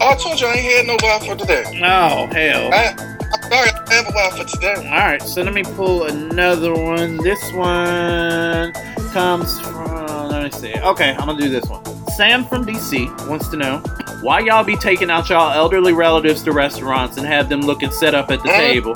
Oh, 0.00 0.10
I 0.10 0.16
told 0.22 0.40
you 0.40 0.46
I 0.46 0.52
ain't 0.52 0.76
had 0.76 0.86
no 0.86 0.96
wife 1.02 1.26
for 1.26 1.34
today. 1.34 1.64
Oh, 1.82 2.28
hell. 2.28 2.72
I, 2.72 2.94
I'm 3.34 3.42
sorry, 3.50 3.70
I 3.88 3.94
have 3.94 4.06
a 4.06 4.12
wife 4.14 4.36
for 4.36 4.44
today. 4.44 4.74
Alright, 4.76 5.22
so 5.22 5.42
let 5.42 5.52
me 5.52 5.64
pull 5.64 6.04
another 6.04 6.72
one. 6.72 7.16
This 7.16 7.52
one 7.52 8.72
comes 9.12 9.60
from. 9.60 10.28
Let 10.28 10.44
me 10.44 10.50
see. 10.52 10.74
Okay, 10.78 11.10
I'm 11.10 11.26
gonna 11.26 11.40
do 11.40 11.48
this 11.48 11.68
one. 11.68 11.84
Sam 12.12 12.44
from 12.44 12.64
DC 12.64 13.28
wants 13.28 13.48
to 13.48 13.56
know 13.56 13.82
why 14.22 14.40
y'all 14.40 14.64
be 14.64 14.76
taking 14.76 15.10
out 15.10 15.28
y'all 15.28 15.52
elderly 15.52 15.92
relatives 15.92 16.42
to 16.42 16.52
restaurants 16.52 17.16
and 17.16 17.26
have 17.26 17.48
them 17.48 17.62
looking 17.62 17.90
set 17.90 18.14
up 18.14 18.30
at 18.30 18.42
the 18.42 18.48
table, 18.48 18.94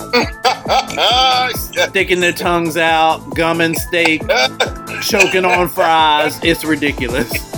sticking 1.88 2.20
their 2.20 2.32
tongues 2.32 2.76
out, 2.76 3.18
gumming 3.34 3.74
steak, 3.74 4.22
choking 5.02 5.44
on 5.44 5.68
fries. 5.68 6.38
It's 6.42 6.64
ridiculous. 6.64 7.30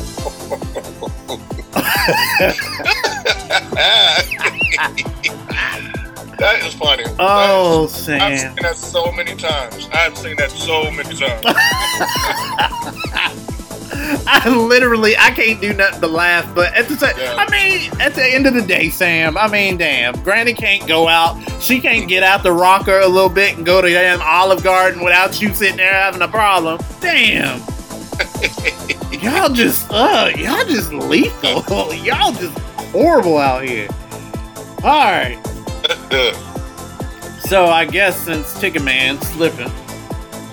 that 6.38 6.60
is 6.62 6.74
funny. 6.74 7.04
Oh, 7.18 7.84
I've 7.84 7.90
seen 7.90 8.18
that 8.18 8.76
so 8.76 9.10
many 9.12 9.34
times. 9.34 9.88
I've 9.92 10.16
seen 10.16 10.36
that 10.36 10.50
so 10.50 10.90
many 10.90 11.14
times. 11.14 11.44
I 14.26 14.48
literally 14.48 15.16
I 15.16 15.30
can't 15.30 15.60
do 15.60 15.72
nothing 15.72 16.00
but 16.00 16.10
laugh. 16.10 16.54
But 16.54 16.74
at 16.74 16.88
the 16.88 16.96
same, 16.96 17.14
I 17.16 17.48
mean, 17.50 17.90
at 18.00 18.14
the 18.14 18.24
end 18.24 18.46
of 18.46 18.54
the 18.54 18.62
day, 18.62 18.88
Sam. 18.88 19.36
I 19.36 19.48
mean, 19.48 19.76
damn, 19.76 20.14
Granny 20.22 20.54
can't 20.54 20.86
go 20.86 21.08
out. 21.08 21.36
She 21.60 21.80
can't 21.80 22.08
get 22.08 22.22
out 22.22 22.42
the 22.42 22.52
rocker 22.52 23.00
a 23.00 23.06
little 23.08 23.28
bit 23.28 23.56
and 23.56 23.66
go 23.66 23.80
to 23.82 23.88
damn 23.88 24.20
Olive 24.22 24.62
Garden 24.62 25.02
without 25.02 25.40
you 25.40 25.52
sitting 25.54 25.78
there 25.78 25.92
having 25.92 26.22
a 26.22 26.28
problem. 26.28 26.80
Damn. 27.00 27.60
y'all 29.20 29.48
just, 29.52 29.90
uh, 29.90 30.30
y'all 30.36 30.64
just 30.64 30.92
lethal. 30.92 31.94
y'all 31.94 32.32
just 32.32 32.58
horrible 32.92 33.38
out 33.38 33.64
here. 33.64 33.88
All 34.84 35.10
right. 35.10 35.38
so 37.40 37.66
I 37.66 37.84
guess 37.84 38.18
since 38.20 38.54
Tigger 38.54 38.82
Man 38.82 39.20
slipping, 39.20 39.70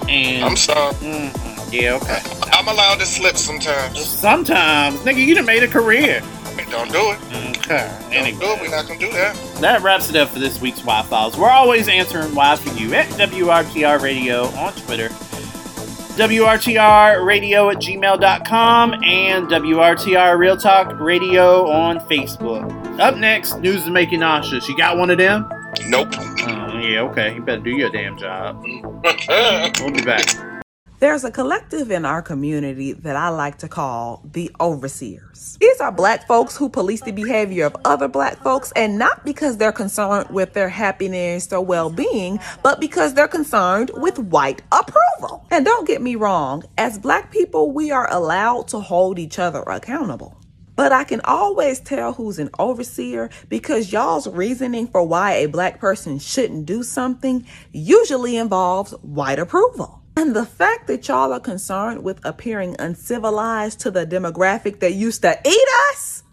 and 0.10 0.44
I'm 0.44 0.56
sorry. 0.56 0.94
Mhm, 0.96 1.43
yeah, 1.74 1.96
okay. 1.96 2.22
I'm 2.52 2.68
allowed 2.68 3.00
to 3.00 3.06
slip 3.06 3.36
sometimes. 3.36 4.06
Sometimes, 4.06 5.00
nigga, 5.00 5.26
you 5.26 5.34
done 5.34 5.46
made 5.46 5.64
a 5.64 5.68
career. 5.68 6.22
Don't 6.70 6.92
do 6.92 7.12
it. 7.12 7.58
Okay. 7.58 7.98
Don't 8.12 8.40
do 8.40 8.46
it. 8.46 8.62
We're 8.62 8.70
not 8.70 8.88
gonna 8.88 9.00
do 9.00 9.12
that. 9.12 9.36
That 9.60 9.82
wraps 9.82 10.10
it 10.10 10.16
up 10.16 10.30
for 10.30 10.40
this 10.40 10.62
week's 10.62 10.84
Y 10.84 11.02
Files. 11.04 11.38
We're 11.38 11.50
always 11.50 11.88
answering 11.88 12.34
why 12.36 12.56
for 12.56 12.74
you 12.78 12.94
at 12.94 13.08
WRTR 13.10 14.02
Radio 14.02 14.46
on 14.50 14.74
Twitter, 14.74 15.10
WRTR 16.18 17.26
Radio 17.26 17.70
at 17.70 17.78
gmail.com, 17.78 18.94
and 19.04 19.48
WRTR 19.48 20.38
Real 20.38 20.58
Talk 20.58 21.00
Radio 21.00 21.70
on 21.72 22.00
Facebook. 22.02 23.00
Up 23.00 23.18
next, 23.18 23.60
news 23.60 23.84
is 23.84 23.90
making 23.90 24.20
nauseous. 24.20 24.68
You 24.68 24.78
got 24.78 24.98
one 24.98 25.10
of 25.10 25.18
them? 25.18 25.48
Nope. 25.88 26.10
Oh, 26.20 26.80
yeah, 26.80 27.02
okay. 27.02 27.34
You 27.36 27.42
better 27.42 27.62
do 27.62 27.72
your 27.72 27.90
damn 27.90 28.18
job. 28.18 28.64
we'll 28.64 29.92
be 29.92 30.04
back. 30.04 30.53
There's 31.04 31.26
a 31.26 31.32
collective 31.32 31.92
in 31.92 32.06
our 32.06 32.22
community 32.22 32.94
that 32.94 33.18
I 33.18 33.28
like 33.28 33.58
to 33.58 33.68
call 33.68 34.22
the 34.24 34.50
overseers. 34.62 35.58
These 35.60 35.82
are 35.82 35.92
black 35.92 36.26
folks 36.30 36.56
who 36.56 36.70
police 36.70 37.02
the 37.02 37.12
behavior 37.12 37.66
of 37.66 37.76
other 37.84 38.08
black 38.08 38.38
folks, 38.42 38.72
and 38.78 38.98
not 38.98 39.26
because 39.26 39.58
they're 39.58 39.74
concerned 39.74 40.30
with 40.30 40.54
their 40.54 40.70
happiness 40.70 41.52
or 41.52 41.60
well 41.60 41.90
being, 41.90 42.40
but 42.62 42.80
because 42.80 43.16
they're 43.16 43.28
concerned 43.28 43.92
with 43.96 44.18
white 44.18 44.62
approval. 44.72 45.46
And 45.52 45.66
don't 45.66 45.86
get 45.86 46.02
me 46.02 46.16
wrong, 46.16 46.64
as 46.78 46.98
black 46.98 47.34
people, 47.34 47.74
we 47.74 47.92
are 47.92 48.10
allowed 48.10 48.70
to 48.70 48.80
hold 48.80 49.20
each 49.20 49.40
other 49.40 49.64
accountable. 49.64 50.40
But 50.78 50.94
I 50.94 51.04
can 51.04 51.20
always 51.26 51.82
tell 51.82 52.14
who's 52.14 52.40
an 52.40 52.50
overseer 52.60 53.30
because 53.50 53.92
y'all's 53.92 54.26
reasoning 54.26 54.88
for 54.88 55.04
why 55.04 55.34
a 55.34 55.48
black 55.48 55.82
person 55.82 56.18
shouldn't 56.18 56.66
do 56.66 56.82
something 56.82 57.46
usually 57.74 58.38
involves 58.38 58.94
white 59.02 59.38
approval. 59.38 60.03
And 60.16 60.36
the 60.36 60.46
fact 60.46 60.88
that 60.88 61.08
y'all 61.08 61.34
are 61.34 61.40
concerned 61.40 62.04
with 62.04 62.24
appearing 62.24 62.76
uncivilized 62.78 63.80
to 63.82 63.92
the 63.92 64.06
demographic 64.06 64.80
that 64.80 64.94
used 64.94 65.24
to 65.24 65.40
eat 65.44 65.68
us, 65.92 66.24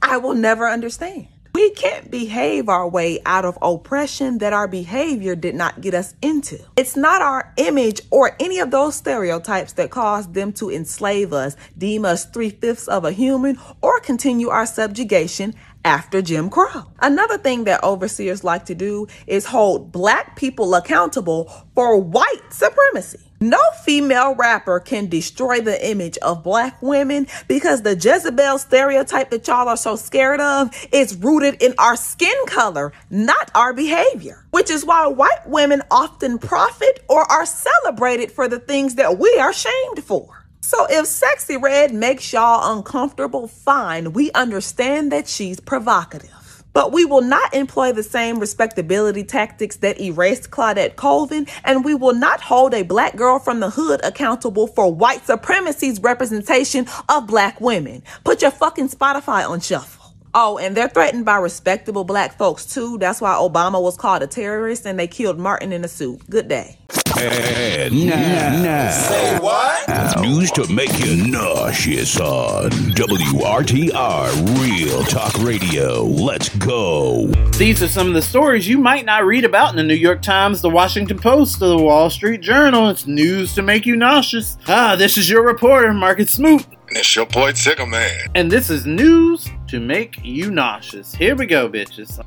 I 0.00 0.18
will 0.18 0.34
never 0.34 0.68
understand. 0.68 1.28
We 1.54 1.70
can't 1.70 2.10
behave 2.10 2.68
our 2.68 2.88
way 2.88 3.20
out 3.24 3.44
of 3.44 3.56
oppression 3.62 4.38
that 4.38 4.52
our 4.52 4.66
behavior 4.66 5.36
did 5.36 5.54
not 5.54 5.80
get 5.80 5.94
us 5.94 6.14
into. 6.20 6.58
It's 6.76 6.96
not 6.96 7.22
our 7.22 7.52
image 7.56 8.00
or 8.10 8.36
any 8.40 8.58
of 8.58 8.72
those 8.72 8.96
stereotypes 8.96 9.72
that 9.74 9.90
caused 9.90 10.34
them 10.34 10.52
to 10.54 10.70
enslave 10.70 11.32
us, 11.32 11.54
deem 11.78 12.04
us 12.04 12.24
three 12.24 12.50
fifths 12.50 12.88
of 12.88 13.04
a 13.04 13.12
human, 13.12 13.56
or 13.82 14.00
continue 14.00 14.48
our 14.48 14.66
subjugation 14.66 15.54
after 15.84 16.22
Jim 16.22 16.50
Crow. 16.50 16.86
Another 17.00 17.38
thing 17.38 17.64
that 17.64 17.84
overseers 17.84 18.42
like 18.42 18.66
to 18.66 18.74
do 18.74 19.06
is 19.26 19.46
hold 19.46 19.92
black 19.92 20.36
people 20.36 20.74
accountable 20.74 21.52
for 21.74 22.00
white 22.00 22.42
supremacy. 22.50 23.20
No 23.40 23.60
female 23.84 24.34
rapper 24.36 24.80
can 24.80 25.08
destroy 25.08 25.60
the 25.60 25.86
image 25.86 26.16
of 26.18 26.42
black 26.42 26.80
women 26.80 27.26
because 27.46 27.82
the 27.82 27.94
Jezebel 27.94 28.58
stereotype 28.58 29.28
that 29.30 29.46
y'all 29.46 29.68
are 29.68 29.76
so 29.76 29.96
scared 29.96 30.40
of 30.40 30.70
is 30.92 31.14
rooted 31.16 31.62
in 31.62 31.74
our 31.78 31.94
skin 31.94 32.34
color, 32.46 32.92
not 33.10 33.50
our 33.54 33.74
behavior. 33.74 34.46
Which 34.50 34.70
is 34.70 34.86
why 34.86 35.08
white 35.08 35.46
women 35.46 35.82
often 35.90 36.38
profit 36.38 37.04
or 37.06 37.30
are 37.30 37.44
celebrated 37.44 38.32
for 38.32 38.48
the 38.48 38.60
things 38.60 38.94
that 38.94 39.18
we 39.18 39.36
are 39.38 39.52
shamed 39.52 40.02
for. 40.02 40.43
So 40.64 40.86
if 40.88 41.04
Sexyy 41.04 41.60
Red 41.60 41.92
makes 41.92 42.32
y'all 42.32 42.74
uncomfortable, 42.74 43.48
fine. 43.48 44.14
We 44.14 44.32
understand 44.32 45.12
that 45.12 45.28
she's 45.28 45.60
provocative. 45.60 46.64
But 46.72 46.90
we 46.90 47.04
will 47.04 47.20
not 47.20 47.52
employ 47.52 47.92
the 47.92 48.02
same 48.02 48.38
respectability 48.38 49.24
tactics 49.24 49.76
that 49.76 50.00
erased 50.00 50.50
Claudette 50.50 50.96
Colvin, 50.96 51.46
and 51.64 51.84
we 51.84 51.94
will 51.94 52.14
not 52.14 52.40
hold 52.40 52.72
a 52.72 52.82
black 52.82 53.14
girl 53.14 53.38
from 53.38 53.60
the 53.60 53.68
hood 53.68 54.00
accountable 54.02 54.66
for 54.66 54.90
white 54.90 55.26
supremacy's 55.26 56.00
representation 56.00 56.86
of 57.10 57.26
black 57.26 57.60
women. 57.60 58.02
Put 58.24 58.40
your 58.40 58.50
fucking 58.50 58.88
Spotify 58.88 59.46
on 59.46 59.60
shuffle. 59.60 60.14
Oh, 60.32 60.56
and 60.56 60.74
they're 60.74 60.88
threatened 60.88 61.26
by 61.26 61.36
respectable 61.36 62.04
black 62.04 62.38
folks 62.38 62.64
too. 62.64 62.96
That's 62.96 63.20
why 63.20 63.34
Obama 63.34 63.82
was 63.82 63.98
called 63.98 64.22
a 64.22 64.26
terrorist 64.26 64.86
and 64.86 64.98
they 64.98 65.08
killed 65.08 65.38
Martin 65.38 65.74
in 65.74 65.84
a 65.84 65.88
suit. 65.88 66.28
Good 66.30 66.48
day. 66.48 66.78
And 67.16 68.06
now, 68.06 68.62
now 68.62 68.90
Say 68.90 69.38
what? 69.38 70.20
news 70.20 70.50
to 70.52 70.66
make 70.72 71.04
you 71.04 71.26
nauseous 71.30 72.18
on 72.18 72.70
WRTR 72.70 74.60
Real 74.60 75.02
Talk 75.04 75.32
Radio. 75.44 76.02
Let's 76.02 76.48
go. 76.56 77.26
These 77.58 77.82
are 77.82 77.88
some 77.88 78.08
of 78.08 78.14
the 78.14 78.22
stories 78.22 78.66
you 78.68 78.78
might 78.78 79.04
not 79.04 79.24
read 79.24 79.44
about 79.44 79.70
in 79.70 79.76
the 79.76 79.82
New 79.82 79.94
York 79.94 80.22
Times, 80.22 80.60
the 80.60 80.70
Washington 80.70 81.18
Post, 81.18 81.62
or 81.62 81.68
the 81.68 81.78
Wall 81.78 82.10
Street 82.10 82.40
Journal. 82.40 82.88
It's 82.88 83.06
news 83.06 83.54
to 83.54 83.62
make 83.62 83.86
you 83.86 83.96
nauseous. 83.96 84.56
Ah, 84.66 84.96
this 84.96 85.16
is 85.16 85.28
your 85.30 85.42
reporter, 85.44 85.92
Marcus 85.92 86.32
Smoot. 86.32 86.66
And 86.88 86.98
it's 86.98 87.14
your 87.14 87.26
boy 87.26 87.52
Tigger 87.52 87.88
Man. 87.88 88.18
And 88.34 88.50
this 88.50 88.70
is 88.70 88.86
news 88.86 89.48
to 89.68 89.78
make 89.80 90.18
you 90.24 90.50
nauseous. 90.50 91.14
Here 91.14 91.36
we 91.36 91.46
go, 91.46 91.68
bitches. 91.68 92.20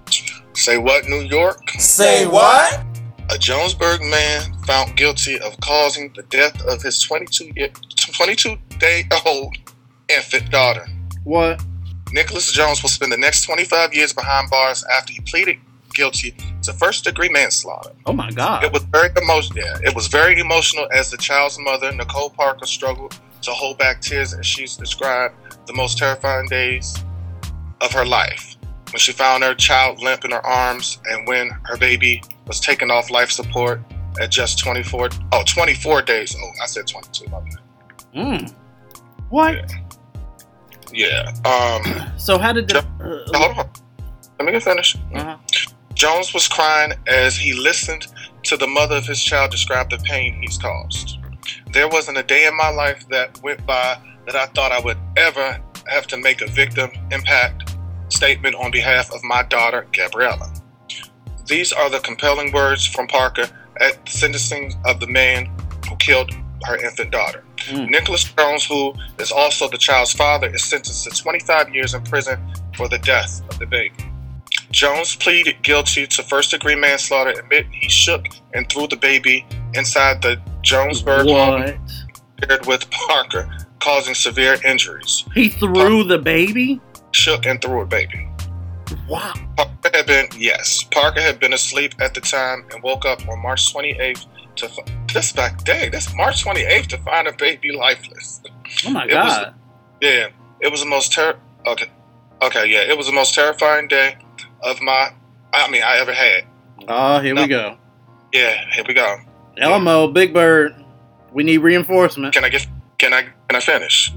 Say 0.56 0.78
what, 0.78 1.06
New 1.06 1.22
York? 1.22 1.70
Say 1.78 2.26
what? 2.26 2.84
A 3.30 3.38
Jonesburg 3.38 4.02
man 4.02 4.54
found 4.66 4.96
guilty 4.96 5.38
of 5.40 5.60
causing 5.60 6.14
the 6.16 6.24
death 6.24 6.66
of 6.66 6.82
his 6.82 7.02
22 7.02 7.52
year, 7.56 7.70
22 8.16 8.58
day 8.80 9.04
old 9.26 9.56
infant 10.08 10.50
daughter. 10.50 10.86
What? 11.26 11.62
Nicholas 12.14 12.52
Jones 12.54 12.82
will 12.82 12.90
spend 12.90 13.12
the 13.12 13.18
next 13.18 13.44
25 13.44 13.94
years 13.94 14.14
behind 14.14 14.50
bars 14.50 14.86
after 14.96 15.12
he 15.12 15.20
pleaded 15.22 15.58
guilty 15.94 16.36
to 16.62 16.72
first 16.74 17.04
degree 17.04 17.28
manslaughter. 17.28 17.92
Oh 18.06 18.14
my 18.14 18.32
God. 18.32 18.64
It 18.64 18.72
was 18.72 18.84
very 18.84 19.10
emotional. 19.22 19.66
Yeah, 19.66 19.78
it 19.84 19.94
was 19.94 20.08
very 20.08 20.40
emotional 20.40 20.88
as 20.94 21.12
the 21.12 21.18
child's 21.18 21.60
mother, 21.60 21.92
Nicole 21.92 22.30
Parker, 22.30 22.66
struggled 22.66 23.20
to 23.42 23.52
hold 23.52 23.78
back 23.78 24.02
tears 24.02 24.34
as 24.34 24.46
she's 24.46 24.78
described 24.78 25.36
the 25.68 25.74
most 25.74 25.98
terrifying 25.98 26.48
days 26.48 26.96
of 27.82 27.92
her 27.92 28.06
life. 28.06 28.57
When 28.92 29.00
she 29.00 29.12
found 29.12 29.44
her 29.44 29.54
child 29.54 30.02
limp 30.02 30.24
in 30.24 30.32
her 30.32 30.46
arms 30.46 31.00
and 31.06 31.28
when 31.28 31.50
her 31.64 31.78
baby 31.78 32.22
was 32.46 32.60
taken 32.60 32.90
off 32.90 33.12
life 33.12 33.32
support 33.32 33.82
at 34.22 34.32
just 34.32 34.60
24, 34.60 35.10
oh, 35.34 35.44
24 35.46 36.02
days 36.04 36.36
old. 36.36 36.56
I 36.62 36.68
said 36.68 36.88
22. 36.88 37.30
my 37.30 37.40
bad. 37.42 37.58
Mm. 38.16 38.54
What? 39.30 39.72
Yeah. 40.92 41.32
Um, 41.46 42.12
So 42.18 42.38
how 42.38 42.54
did 42.54 42.68
the? 42.70 42.82
hold 43.36 43.58
on. 43.58 43.70
Let 44.40 44.46
me 44.46 44.52
get 44.52 44.64
finished. 44.64 44.98
Uh-huh. 45.14 45.38
Jones 45.94 46.34
was 46.34 46.48
crying 46.48 46.94
as 47.08 47.36
he 47.36 47.54
listened 47.54 48.08
to 48.44 48.56
the 48.56 48.68
mother 48.68 48.96
of 48.96 49.06
his 49.06 49.22
child 49.22 49.52
describe 49.52 49.90
the 49.90 49.98
pain 50.00 50.40
he's 50.42 50.58
caused. 50.58 51.18
There 51.74 51.88
wasn't 51.88 52.18
a 52.18 52.24
day 52.24 52.46
in 52.46 52.56
my 52.56 52.70
life 52.70 53.08
that 53.10 53.42
went 53.42 53.66
by 53.66 54.00
that 54.26 54.36
I 54.36 54.46
thought 54.48 54.72
I 54.72 54.80
would 54.80 54.98
ever 55.16 55.60
have 55.88 56.06
to 56.08 56.18
make 56.18 56.42
a 56.42 56.48
victim 56.48 56.92
impact 57.12 57.77
statement 58.10 58.56
on 58.56 58.72
behalf 58.72 59.12
of 59.14 59.24
my 59.24 59.44
daughter, 59.44 59.88
Gabriella. 59.92 60.52
These 61.46 61.72
are 61.72 61.90
the 61.90 62.00
compelling 62.00 62.52
words 62.52 62.86
from 62.86 63.08
Parker 63.08 63.46
at 63.80 64.06
the 64.06 64.12
sentencing 64.12 64.74
of 64.86 65.00
the 65.00 65.08
man 65.08 65.50
who 65.90 65.96
killed 65.98 66.32
her 66.66 66.78
infant 66.84 67.12
daughter. 67.12 67.44
Hmm. 67.62 67.86
Nicholas 67.86 68.24
Jones, 68.24 68.66
who 68.66 68.94
is 69.20 69.32
also 69.32 69.70
the 69.70 69.78
child's 69.78 70.14
father, 70.14 70.54
is 70.54 70.64
sentenced 70.64 71.04
to 71.06 71.10
25 71.10 71.74
years 71.74 71.94
in 71.94 72.02
prison 72.04 72.40
for 72.76 72.88
the 72.88 73.00
death 73.00 73.42
of 73.50 73.60
the 73.60 73.66
baby. 73.66 73.96
Jones 74.72 75.16
pleaded 75.16 75.62
guilty 75.62 76.08
to 76.08 76.24
first 76.24 76.52
degree 76.52 76.76
manslaughter, 76.76 77.32
admit 77.32 77.68
he 77.72 77.90
shook 77.90 78.26
and 78.54 78.70
threw 78.70 78.88
the 78.88 78.98
baby 78.98 79.46
inside 79.74 80.22
the 80.22 80.42
Jonesburg 80.62 81.28
home 81.28 81.80
shared 82.44 82.66
with 82.66 82.90
Parker, 82.92 83.50
causing 83.80 84.14
severe 84.14 84.58
injuries. 84.66 85.26
He 85.34 85.50
threw 85.50 86.02
uh, 86.02 86.08
the 86.08 86.18
baby? 86.18 86.82
Shook 87.12 87.46
and 87.46 87.62
threw 87.62 87.82
a 87.82 87.86
baby. 87.86 88.30
Wow. 89.10 89.34
Parker 89.58 89.90
had 89.94 90.06
been, 90.06 90.28
yes, 90.38 90.84
Parker 90.84 91.22
had 91.22 91.40
been 91.40 91.54
asleep 91.54 91.94
at 92.00 92.14
the 92.14 92.22
time 92.22 92.66
and 92.74 92.82
woke 92.84 93.06
up 93.06 93.28
on 93.28 93.42
March 93.42 93.74
28th 93.74 94.26
to, 94.58 94.70
this 95.14 95.32
back 95.32 95.64
day, 95.64 95.90
that's 95.90 96.14
March 96.16 96.44
28th 96.44 96.88
to 96.88 96.98
find 97.00 97.28
a 97.28 97.34
baby 97.34 97.72
lifeless. 97.74 98.42
Oh 98.86 98.92
my 98.92 99.04
It 99.06 99.14
was- 99.14 99.14
god. 99.38 99.54
Yeah, 100.02 100.28
it 100.62 100.72
was 100.72 100.82
the 100.82 100.86
most 100.90 101.12
ter- 101.12 101.38
okay, 101.66 101.88
okay, 102.42 102.66
yeah, 102.68 102.82
it 102.82 102.98
was 102.98 103.08
the 103.08 103.14
most 103.14 103.34
terrifying 103.34 103.88
day 103.88 104.16
of 104.62 104.80
my, 104.82 105.10
I 105.54 105.70
mean, 105.70 105.84
I 105.84 105.98
ever 106.00 106.14
had. 106.14 106.46
Oh, 106.88 107.20
here 107.20 107.36
we 107.36 107.48
go. 107.48 107.78
Yeah, 108.32 108.56
here 108.74 108.84
we 108.88 108.94
go. 108.94 109.18
Elmo, 109.58 110.08
Big 110.10 110.34
Bird. 110.34 110.76
We 111.32 111.44
need 111.44 111.58
reinforcement. 111.58 112.34
Can 112.34 112.46
I 112.46 112.50
get? 112.50 112.68
Can 113.00 113.14
I? 113.14 113.24
Can 113.24 113.56
I 113.56 113.60
finish? 113.60 114.14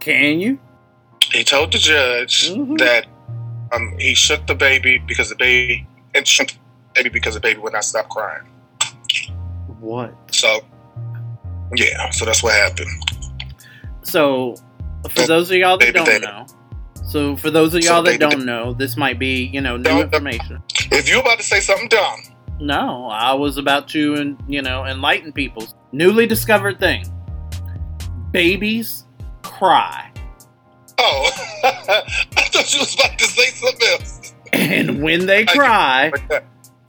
Can 0.00 0.40
you? 0.40 0.58
He 1.32 1.44
told 1.44 1.72
the 1.72 1.78
judge 1.78 2.50
that 2.78 3.06
um 3.72 3.96
he 3.98 4.14
shook 4.14 4.46
the 4.46 4.54
baby 4.54 4.98
because 4.98 5.30
the 5.30 5.36
baby 5.36 5.86
and 6.14 6.26
shook 6.26 6.48
the 6.48 6.56
baby 6.94 7.08
because 7.08 7.34
the 7.34 7.40
baby 7.40 7.60
would 7.60 7.72
not 7.72 7.84
stop 7.84 8.08
crying. 8.08 8.48
What? 9.80 10.14
So 10.32 10.64
yeah, 11.74 12.10
so 12.10 12.24
that's 12.24 12.42
what 12.42 12.54
happened. 12.54 12.90
So, 14.02 14.54
for 15.10 15.26
those 15.26 15.50
of 15.50 15.56
y'all 15.56 15.78
that 15.78 15.92
Baby 15.92 16.04
don't 16.04 16.22
know, 16.22 16.46
so 17.06 17.36
for 17.36 17.50
those 17.50 17.74
of 17.74 17.82
y'all 17.82 18.02
that 18.02 18.20
don't 18.20 18.44
know, 18.44 18.72
this 18.72 18.96
might 18.96 19.18
be 19.18 19.44
you 19.46 19.60
know 19.60 19.76
new 19.76 20.00
information. 20.00 20.62
If 20.92 21.08
you're 21.08 21.20
about 21.20 21.38
to 21.38 21.44
say 21.44 21.60
something 21.60 21.88
dumb, 21.88 22.20
No, 22.60 23.08
I 23.10 23.32
was 23.34 23.56
about 23.56 23.88
to, 23.88 24.36
you 24.46 24.62
know, 24.62 24.84
enlighten 24.84 25.32
people. 25.32 25.66
Newly 25.92 26.26
discovered 26.26 26.78
thing: 26.78 27.04
babies 28.30 29.06
cry, 29.42 30.10
oh, 31.14 31.30
I 31.64 32.48
thought 32.48 32.74
you 32.74 32.80
was 32.80 32.94
about 32.94 33.18
to 33.18 33.24
say 33.24 33.46
something 33.46 33.88
else. 33.88 34.34
and 34.52 35.02
when 35.02 35.26
they 35.26 35.44
cry, 35.44 36.12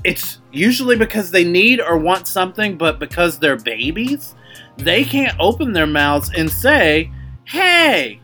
it's 0.04 0.40
usually 0.52 0.96
because 0.96 1.32
they 1.32 1.44
need 1.44 1.82
or 1.82 1.98
want 1.98 2.28
something, 2.28 2.78
but 2.78 3.00
because 3.00 3.40
they're 3.40 3.58
babies, 3.58 4.36
they 4.78 5.04
can't 5.04 5.36
open 5.40 5.74
their 5.74 5.88
mouths 5.88 6.32
and 6.36 6.50
say, 6.50 7.12
"Hey, 7.46 8.20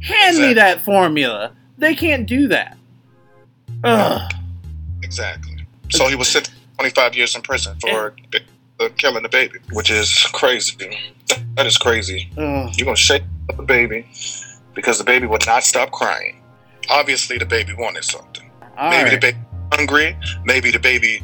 hand 0.00 0.38
me 0.38 0.54
that 0.54 0.82
formula." 0.82 1.52
They 1.78 1.94
can't 1.94 2.26
do 2.26 2.48
that. 2.48 2.76
Ugh. 3.84 4.32
Exactly. 5.02 5.66
So 5.90 6.08
he 6.08 6.14
was 6.14 6.32
to 6.32 6.50
25 6.78 7.14
years 7.14 7.36
in 7.36 7.42
prison 7.42 7.76
for 7.80 8.14
uh, 8.80 8.88
killing 8.96 9.22
the 9.22 9.28
baby, 9.28 9.58
which 9.72 9.90
is 9.90 10.12
crazy. 10.32 10.98
That 11.56 11.66
is 11.66 11.76
crazy. 11.76 12.30
Ugh. 12.38 12.72
You're 12.76 12.86
gonna 12.86 12.96
shake 12.96 13.22
up 13.50 13.56
the 13.56 13.62
baby 13.62 14.06
because 14.76 14.98
the 14.98 15.04
baby 15.04 15.26
would 15.26 15.44
not 15.46 15.64
stop 15.64 15.90
crying. 15.90 16.40
Obviously, 16.88 17.38
the 17.38 17.46
baby 17.46 17.72
wanted 17.76 18.04
something. 18.04 18.48
All 18.78 18.90
maybe 18.90 19.10
right. 19.10 19.20
the 19.20 19.32
baby 19.32 19.38
hungry. 19.72 20.16
Maybe 20.44 20.70
the 20.70 20.78
baby 20.78 21.20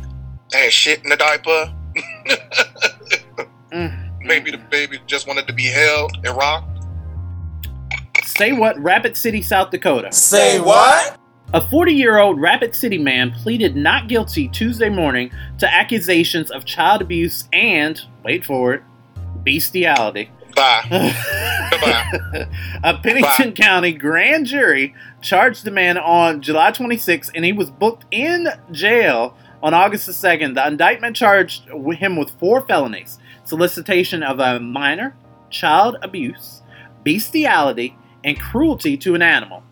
had 0.52 0.72
shit 0.72 1.04
in 1.04 1.10
the 1.10 1.16
diaper. 1.16 1.72
Mm. 3.72 4.10
maybe 4.20 4.50
the 4.50 4.58
baby 4.58 5.00
just 5.06 5.26
wanted 5.26 5.46
to 5.46 5.52
be 5.54 5.64
held 5.64 6.12
and 6.26 6.36
rocked. 6.36 6.84
Say 8.22 8.52
what? 8.52 8.78
Rapid 8.78 9.16
City, 9.16 9.40
South 9.40 9.70
Dakota. 9.70 10.12
Say 10.12 10.60
what? 10.60 11.18
A 11.54 11.66
40 11.68 11.94
year 11.94 12.18
old 12.18 12.38
Rapid 12.38 12.74
City 12.74 12.98
man 12.98 13.30
pleaded 13.30 13.74
not 13.74 14.08
guilty 14.08 14.48
Tuesday 14.48 14.90
morning 14.90 15.30
to 15.58 15.72
accusations 15.74 16.50
of 16.50 16.66
child 16.66 17.00
abuse 17.00 17.48
and, 17.50 17.98
wait 18.22 18.44
for 18.44 18.74
it, 18.74 18.82
bestiality. 19.42 20.30
Bye. 20.54 21.16
A 22.84 22.98
Pennington 22.98 23.52
County 23.54 23.92
grand 23.92 24.46
jury 24.46 24.94
charged 25.20 25.64
the 25.64 25.70
man 25.70 25.98
on 25.98 26.42
July 26.42 26.70
26, 26.70 27.30
and 27.34 27.44
he 27.44 27.52
was 27.52 27.70
booked 27.70 28.04
in 28.10 28.48
jail 28.70 29.36
on 29.62 29.74
August 29.74 30.06
the 30.06 30.12
2nd. 30.12 30.54
The 30.54 30.66
indictment 30.66 31.16
charged 31.16 31.68
him 31.68 32.16
with 32.16 32.30
four 32.38 32.66
felonies 32.66 33.18
solicitation 33.44 34.22
of 34.22 34.38
a 34.38 34.60
minor, 34.60 35.16
child 35.50 35.96
abuse, 36.02 36.62
bestiality, 37.04 37.96
and 38.24 38.38
cruelty 38.38 38.96
to 38.98 39.14
an 39.14 39.22
animal. 39.22 39.62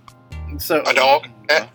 So 0.59 0.83
a 0.85 0.95
dog. 0.95 1.29
Uh, 1.49 1.67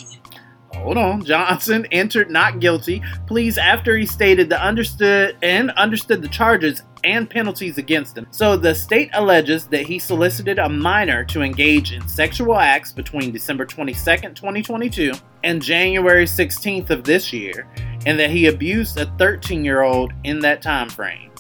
Hold 0.86 0.98
on. 0.98 1.26
Johnson 1.26 1.88
entered 1.92 2.30
not 2.30 2.60
guilty 2.60 3.02
pleas 3.26 3.58
after 3.58 3.98
he 3.98 4.06
stated 4.06 4.50
the 4.50 4.64
understood 4.64 5.36
and 5.42 5.72
understood 5.72 6.22
the 6.22 6.28
charges 6.28 6.84
and 7.04 7.28
penalties 7.28 7.80
against 7.80 8.16
him. 8.16 8.28
So 8.30 8.56
the 8.56 8.76
state 8.76 9.10
alleges 9.16 9.66
that 9.70 9.88
he 9.88 9.98
solicited 9.98 10.60
a 10.60 10.70
minor 10.70 11.24
to 11.26 11.42
engage 11.42 11.92
in 11.92 12.08
sexual 12.08 12.58
acts 12.58 12.92
between 12.92 13.32
December 13.32 13.66
22nd, 13.66 14.36
2022 14.36 15.14
and 15.44 15.60
January 15.60 16.26
16th 16.26 16.92
of 16.92 17.04
this 17.04 17.34
year, 17.34 17.68
and 18.06 18.20
that 18.20 18.30
he 18.30 18.46
abused 18.46 19.00
a 19.00 19.08
13-year-old 19.08 20.14
in 20.24 20.38
that 20.42 20.62
time 20.62 20.90
frame. 20.90 21.32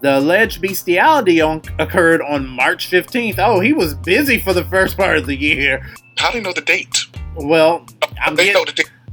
The 0.00 0.16
alleged 0.16 0.62
bestiality 0.62 1.42
on, 1.42 1.60
occurred 1.78 2.22
on 2.22 2.48
March 2.48 2.90
15th. 2.90 3.34
Oh, 3.36 3.60
he 3.60 3.74
was 3.74 3.92
busy 3.92 4.38
for 4.38 4.54
the 4.54 4.64
first 4.64 4.96
part 4.96 5.18
of 5.18 5.26
the 5.26 5.36
year. 5.36 5.86
How 6.16 6.30
do 6.30 6.38
you 6.38 6.44
know 6.44 6.54
the 6.54 6.62
date? 6.62 7.04
Well, 7.36 7.86
I'm, 8.20 8.34
get- 8.36 8.56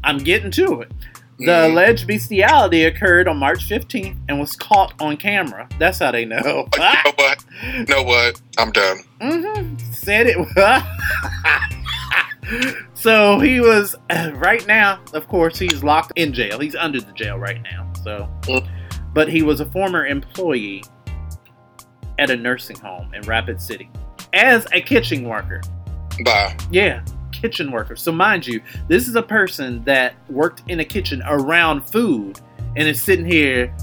I'm 0.03 0.17
getting 0.17 0.51
to 0.51 0.81
it. 0.81 0.91
The 1.41 1.67
alleged 1.67 2.05
bestiality 2.05 2.83
occurred 2.83 3.29
on 3.29 3.37
March 3.37 3.59
15th 3.69 4.17
and 4.27 4.41
was 4.41 4.57
caught 4.57 4.93
on 5.01 5.15
camera. 5.15 5.69
That's 5.79 5.99
how 5.99 6.11
they 6.11 6.25
know. 6.25 6.67
You 6.75 6.79
know 6.79 6.93
what? 7.15 7.45
You 7.73 7.85
know 7.85 8.03
what? 8.03 8.41
I'm 8.57 8.71
done. 8.73 8.97
Mm-hmm. 9.21 9.77
Said 9.93 10.27
it. 10.27 10.35
so 12.93 13.39
he 13.39 13.61
was 13.61 13.95
right 14.33 14.67
now. 14.67 14.99
Of 15.13 15.29
course, 15.29 15.57
he's 15.57 15.81
locked 15.81 16.11
in 16.17 16.33
jail. 16.33 16.59
He's 16.59 16.75
under 16.75 16.99
the 16.99 17.13
jail 17.13 17.37
right 17.37 17.61
now. 17.63 17.89
So, 18.03 18.29
but 19.13 19.29
he 19.29 19.41
was 19.41 19.61
a 19.61 19.65
former 19.71 20.05
employee 20.05 20.83
at 22.17 22.29
a 22.29 22.35
nursing 22.35 22.77
home 22.79 23.13
in 23.13 23.21
Rapid 23.21 23.61
City 23.61 23.89
as 24.33 24.67
a 24.73 24.81
kitchen 24.81 25.23
worker. 25.23 25.61
Bye. 26.25 26.57
Yeah, 26.69 27.01
kitchen 27.39 27.71
worker. 27.71 27.95
So 27.95 28.11
mind 28.11 28.45
you, 28.45 28.61
this 28.87 29.07
is 29.07 29.15
a 29.15 29.23
person 29.23 29.83
that 29.85 30.13
worked 30.29 30.63
in 30.67 30.79
a 30.79 30.85
kitchen 30.85 31.21
around 31.25 31.81
food 31.89 32.39
and 32.75 32.87
is 32.87 33.01
sitting 33.01 33.25
here 33.25 33.73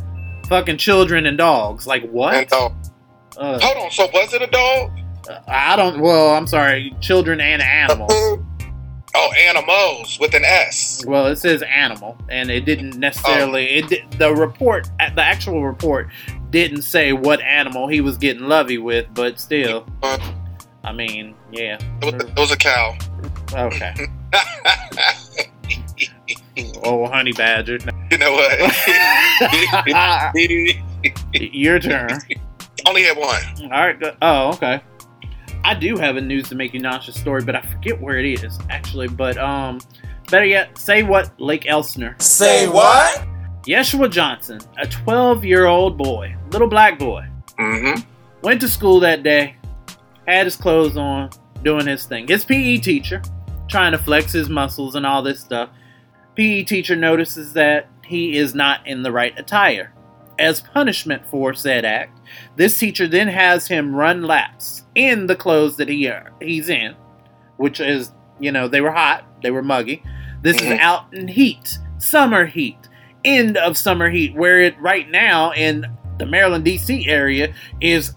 fucking 0.48 0.78
children 0.78 1.26
and 1.26 1.38
dogs. 1.38 1.86
Like 1.86 2.08
what? 2.10 2.52
Uh, 2.52 2.70
Hold 3.38 3.62
on. 3.76 3.90
So 3.90 4.06
was 4.12 4.32
it 4.32 4.42
a 4.42 4.46
dog? 4.46 4.90
I 5.48 5.76
don't. 5.76 6.00
Well, 6.00 6.30
I'm 6.30 6.46
sorry, 6.46 6.94
children 7.00 7.40
and 7.40 7.60
animals. 7.62 8.12
Oh, 9.18 9.32
animals 9.38 10.18
with 10.20 10.34
an 10.34 10.44
S. 10.44 11.02
Well, 11.06 11.26
it 11.26 11.36
says 11.36 11.62
animal, 11.62 12.18
and 12.28 12.50
it 12.50 12.66
didn't 12.66 12.96
necessarily. 12.98 13.66
It 13.76 13.88
di- 13.88 14.04
the 14.18 14.34
report, 14.34 14.90
the 14.98 15.22
actual 15.22 15.64
report, 15.64 16.08
didn't 16.50 16.82
say 16.82 17.12
what 17.12 17.40
animal 17.40 17.88
he 17.88 18.00
was 18.00 18.18
getting 18.18 18.44
lovey 18.44 18.78
with, 18.78 19.06
but 19.14 19.40
still, 19.40 19.86
I 20.84 20.92
mean, 20.92 21.34
yeah. 21.50 21.78
It 22.02 22.14
was, 22.14 22.22
it 22.22 22.36
was 22.38 22.52
a 22.52 22.56
cow. 22.56 22.96
Okay. 23.52 23.94
oh, 26.84 27.06
honey 27.06 27.32
badger. 27.32 27.78
You 28.08 28.18
know 28.18 28.34
what? 28.34 28.72
Your 31.34 31.80
turn. 31.80 32.08
Only 32.86 33.02
had 33.02 33.16
one. 33.18 33.42
All 33.64 33.68
right. 33.68 33.98
go- 33.98 34.14
Oh, 34.22 34.50
okay. 34.50 34.80
I 35.64 35.74
do 35.74 35.96
have 35.96 36.14
a 36.16 36.20
news 36.20 36.48
to 36.50 36.54
make 36.54 36.72
you 36.72 36.78
nauseous 36.78 37.18
story, 37.18 37.42
but 37.42 37.56
I 37.56 37.62
forget 37.62 38.00
where 38.00 38.16
it 38.16 38.26
is 38.26 38.60
actually. 38.70 39.08
But 39.08 39.38
um, 39.38 39.80
better 40.30 40.44
yet, 40.46 40.78
say 40.78 41.02
what 41.02 41.32
Lake 41.40 41.66
Elsinore. 41.66 42.14
Say 42.20 42.68
what? 42.68 43.26
Yeshua 43.66 44.08
Johnson, 44.08 44.60
a 44.78 44.86
12-year-old 44.86 45.98
boy, 45.98 46.36
little 46.52 46.68
black 46.68 47.00
boy, 47.00 47.26
mm-hmm. 47.58 48.00
went 48.42 48.60
to 48.60 48.68
school 48.68 49.00
that 49.00 49.24
day, 49.24 49.56
had 50.28 50.46
his 50.46 50.54
clothes 50.54 50.96
on, 50.96 51.30
doing 51.64 51.86
his 51.86 52.06
thing. 52.06 52.28
His 52.28 52.44
PE 52.44 52.76
teacher, 52.76 53.20
trying 53.76 53.92
to 53.92 53.98
flex 53.98 54.32
his 54.32 54.48
muscles 54.48 54.94
and 54.94 55.04
all 55.04 55.20
this 55.20 55.38
stuff. 55.38 55.68
PE 56.34 56.62
teacher 56.62 56.96
notices 56.96 57.52
that 57.52 57.90
he 58.06 58.34
is 58.34 58.54
not 58.54 58.80
in 58.86 59.02
the 59.02 59.12
right 59.12 59.38
attire. 59.38 59.92
as 60.38 60.62
punishment 60.62 61.26
for 61.26 61.52
said 61.52 61.84
act, 61.84 62.18
this 62.56 62.78
teacher 62.78 63.06
then 63.06 63.28
has 63.28 63.66
him 63.66 63.94
run 63.94 64.22
laps 64.22 64.84
in 64.94 65.26
the 65.26 65.36
clothes 65.36 65.76
that 65.76 65.90
he 65.90 66.08
uh, 66.08 66.22
he's 66.40 66.70
in, 66.70 66.94
which 67.58 67.78
is 67.78 68.12
you 68.40 68.50
know 68.50 68.66
they 68.66 68.80
were 68.80 68.92
hot, 68.92 69.26
they 69.42 69.50
were 69.50 69.62
muggy. 69.62 70.02
This 70.40 70.56
is 70.56 70.78
out 70.80 71.12
in 71.12 71.28
heat, 71.28 71.78
summer 71.98 72.46
heat, 72.46 72.88
end 73.26 73.58
of 73.58 73.76
summer 73.76 74.08
heat, 74.08 74.34
where 74.34 74.62
it 74.62 74.80
right 74.80 75.10
now 75.10 75.52
in 75.52 75.84
the 76.16 76.24
Maryland 76.24 76.64
D.C. 76.64 77.06
area 77.06 77.52
is 77.82 78.14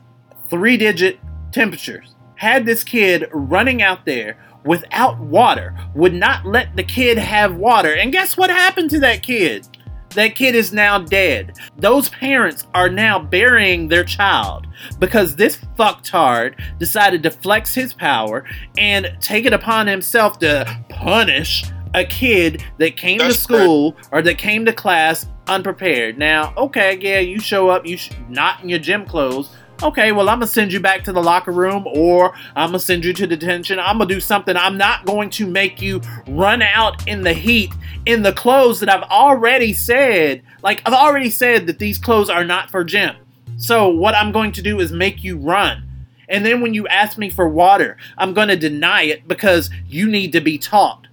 three 0.50 0.78
digit 0.78 1.20
temperatures. 1.52 2.16
Had 2.36 2.66
this 2.66 2.86
kid 2.86 3.28
running 3.34 3.82
out 3.82 4.06
there 4.06 4.38
without 4.66 5.20
water, 5.20 5.76
would 5.96 6.14
not 6.14 6.46
let 6.46 6.76
the 6.76 6.84
kid 6.84 7.18
have 7.18 7.56
water, 7.56 7.94
and 7.94 8.12
guess 8.12 8.38
what 8.38 8.50
happened 8.50 8.90
to 8.92 9.00
that 9.00 9.24
kid? 9.24 9.68
That 10.16 10.34
kid 10.34 10.56
is 10.56 10.74
now 10.74 11.00
dead. 11.00 11.58
Those 11.78 12.10
parents 12.10 12.66
are 12.74 12.90
now 12.90 13.20
burying 13.20 13.88
their 13.88 14.04
child 14.04 14.66
because 14.98 15.36
this 15.36 15.58
fucktard 15.78 16.60
decided 16.80 17.22
to 17.24 17.32
flex 17.32 17.76
his 17.76 17.94
power 17.94 18.44
and 18.78 19.16
take 19.22 19.46
it 19.46 19.54
upon 19.54 19.86
himself 19.86 20.40
to 20.40 20.66
punish 20.90 21.64
a 21.94 22.06
kid 22.06 22.64
that 22.78 22.98
came 22.98 23.20
to 23.20 23.34
school 23.34 23.96
or 24.12 24.22
that 24.22 24.38
came 24.38 24.66
to 24.66 24.74
class 24.74 25.28
unprepared. 25.48 26.18
Now, 26.18 26.54
okay, 26.58 26.98
yeah, 27.00 27.20
you 27.20 27.40
show 27.40 27.70
up, 27.70 27.86
you 27.86 27.98
sh- 27.98 28.12
not 28.30 28.64
in 28.64 28.70
your 28.70 28.80
gym 28.80 29.06
clothes. 29.06 29.56
Okay, 29.82 30.12
well, 30.12 30.28
I'm 30.28 30.40
gonna 30.40 30.48
send 30.48 30.74
you 30.74 30.82
back 30.82 31.06
to 31.06 31.14
the 31.14 31.24
locker 31.24 31.54
room, 31.54 31.88
or 31.88 32.34
I'm 32.54 32.70
gonna 32.70 32.80
send 32.80 33.06
you 33.06 33.14
to 33.14 33.26
detention. 33.26 33.80
I'm 33.80 33.98
gonna 33.98 34.10
do 34.10 34.20
something. 34.20 34.58
I'm 34.58 34.78
not 34.78 35.06
going 35.06 35.30
to 35.32 35.48
make 35.48 35.82
you 35.82 36.02
run 36.28 36.62
out 36.62 37.08
in 37.08 37.24
the 37.24 37.34
heat 37.34 37.72
in 38.06 38.22
the 38.22 38.34
clothes 38.34 38.82
that 38.82 38.90
I've 38.90 39.10
already 39.10 39.72
said. 39.72 40.42
Like, 40.64 40.82
I've 40.86 40.94
already 40.94 41.30
said 41.30 41.66
that 41.68 41.80
these 41.80 41.98
clothes 41.98 42.30
are 42.30 42.44
not 42.44 42.70
for 42.70 42.84
gym. 42.84 43.16
So, 43.56 43.88
what 43.88 44.16
I'm 44.16 44.34
going 44.34 44.52
to 44.54 44.62
do 44.62 44.82
is 44.82 44.92
make 44.92 45.24
you 45.24 45.38
run. 45.38 45.84
And 46.28 46.46
then 46.46 46.60
when 46.60 46.74
you 46.74 46.86
ask 46.90 47.18
me 47.18 47.30
for 47.30 47.48
water, 47.48 47.96
I'm 48.18 48.34
gonna 48.34 48.58
deny 48.58 49.04
it 49.04 49.30
because 49.30 49.70
you 49.88 50.10
need 50.10 50.34
to 50.34 50.42
be 50.42 50.58
taught. 50.58 51.08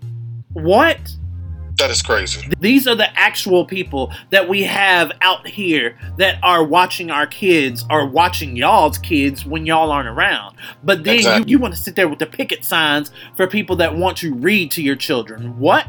What? 0.54 0.98
That 1.78 1.90
is 1.90 2.00
crazy. 2.00 2.48
These 2.58 2.86
are 2.86 2.94
the 2.94 3.08
actual 3.18 3.66
people 3.66 4.12
that 4.30 4.48
we 4.48 4.62
have 4.62 5.12
out 5.20 5.46
here 5.46 5.98
that 6.16 6.38
are 6.42 6.64
watching 6.64 7.10
our 7.10 7.26
kids 7.26 7.84
or 7.90 8.06
watching 8.06 8.56
y'all's 8.56 8.98
kids 8.98 9.44
when 9.44 9.66
y'all 9.66 9.90
aren't 9.90 10.08
around. 10.08 10.56
But 10.82 11.04
then 11.04 11.16
Exactly. 11.16 11.50
you, 11.50 11.56
you 11.56 11.62
want 11.62 11.74
to 11.74 11.80
sit 11.80 11.96
there 11.96 12.08
with 12.08 12.18
the 12.18 12.26
picket 12.26 12.64
signs 12.64 13.10
for 13.36 13.46
people 13.46 13.76
that 13.76 13.96
want 13.96 14.16
to 14.18 14.34
read 14.34 14.70
to 14.72 14.82
your 14.82 14.96
children. 14.96 15.58
What? 15.58 15.86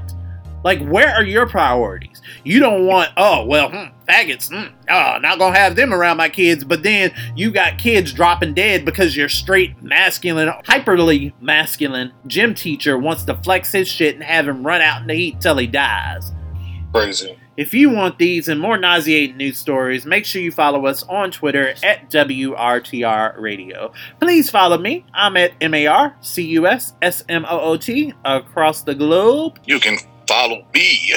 Like, 0.68 0.85
where 0.85 1.07
are 1.15 1.23
your 1.23 1.48
priorities? 1.48 2.22
You 2.44 2.60
don't 2.60 2.85
want, 2.85 3.11
oh, 3.15 3.45
well, 3.45 3.69
hmm, 3.69 3.85
faggots, 4.06 4.49
hmm, 4.49 4.76
oh, 4.89 5.18
not 5.22 5.39
gonna 5.39 5.57
have 5.57 5.77
them 5.77 5.94
around 5.94 6.18
my 6.18 6.27
kids, 6.27 6.65
but 6.65 6.84
then 6.84 7.14
you 7.38 7.52
got 7.52 7.77
kids 7.77 8.11
dropping 8.11 8.53
dead 8.53 8.84
because 8.84 9.15
your 9.15 9.30
straight, 9.30 9.81
masculine, 9.81 10.49
hyperly 10.65 11.31
masculine 11.39 12.11
gym 12.27 12.53
teacher 12.53 12.98
wants 12.98 13.23
to 13.23 13.35
flex 13.35 13.72
his 13.72 13.88
shit 13.88 14.15
and 14.15 14.26
have 14.26 14.45
him 14.45 14.68
run 14.68 14.81
out 14.81 14.99
in 14.99 15.07
the 15.07 15.14
heat 15.14 15.39
till 15.39 15.56
he 15.56 15.68
dies. 15.68 16.34
Crazy. 16.94 17.39
If 17.56 17.73
you 17.73 17.89
want 17.89 18.19
these 18.19 18.49
and 18.49 18.60
more 18.60 18.77
nauseating 18.77 19.38
news 19.38 19.57
stories, 19.57 20.06
make 20.06 20.26
sure 20.26 20.41
you 20.41 20.52
follow 20.52 20.85
us 20.85 21.02
on 21.03 21.31
Twitter 21.31 21.76
at 21.81 22.11
WRTR 22.11 23.39
Radio. 23.39 23.94
Please 24.19 24.49
follow 24.49 24.77
me. 24.77 25.06
I'm 25.14 25.38
at 25.38 25.53
M 25.61 25.73
A 25.73 25.88
R 25.88 26.18
C 26.19 26.44
U 26.44 26.68
S 26.68 26.94
S 27.02 27.23
M 27.30 27.45
O 27.45 27.57
O 27.57 27.77
T 27.77 28.14
across 28.26 28.81
the 28.81 28.94
globe. 28.94 29.60
You 29.65 29.80
can 29.80 29.98
follow 30.28 30.66
me 30.74 31.14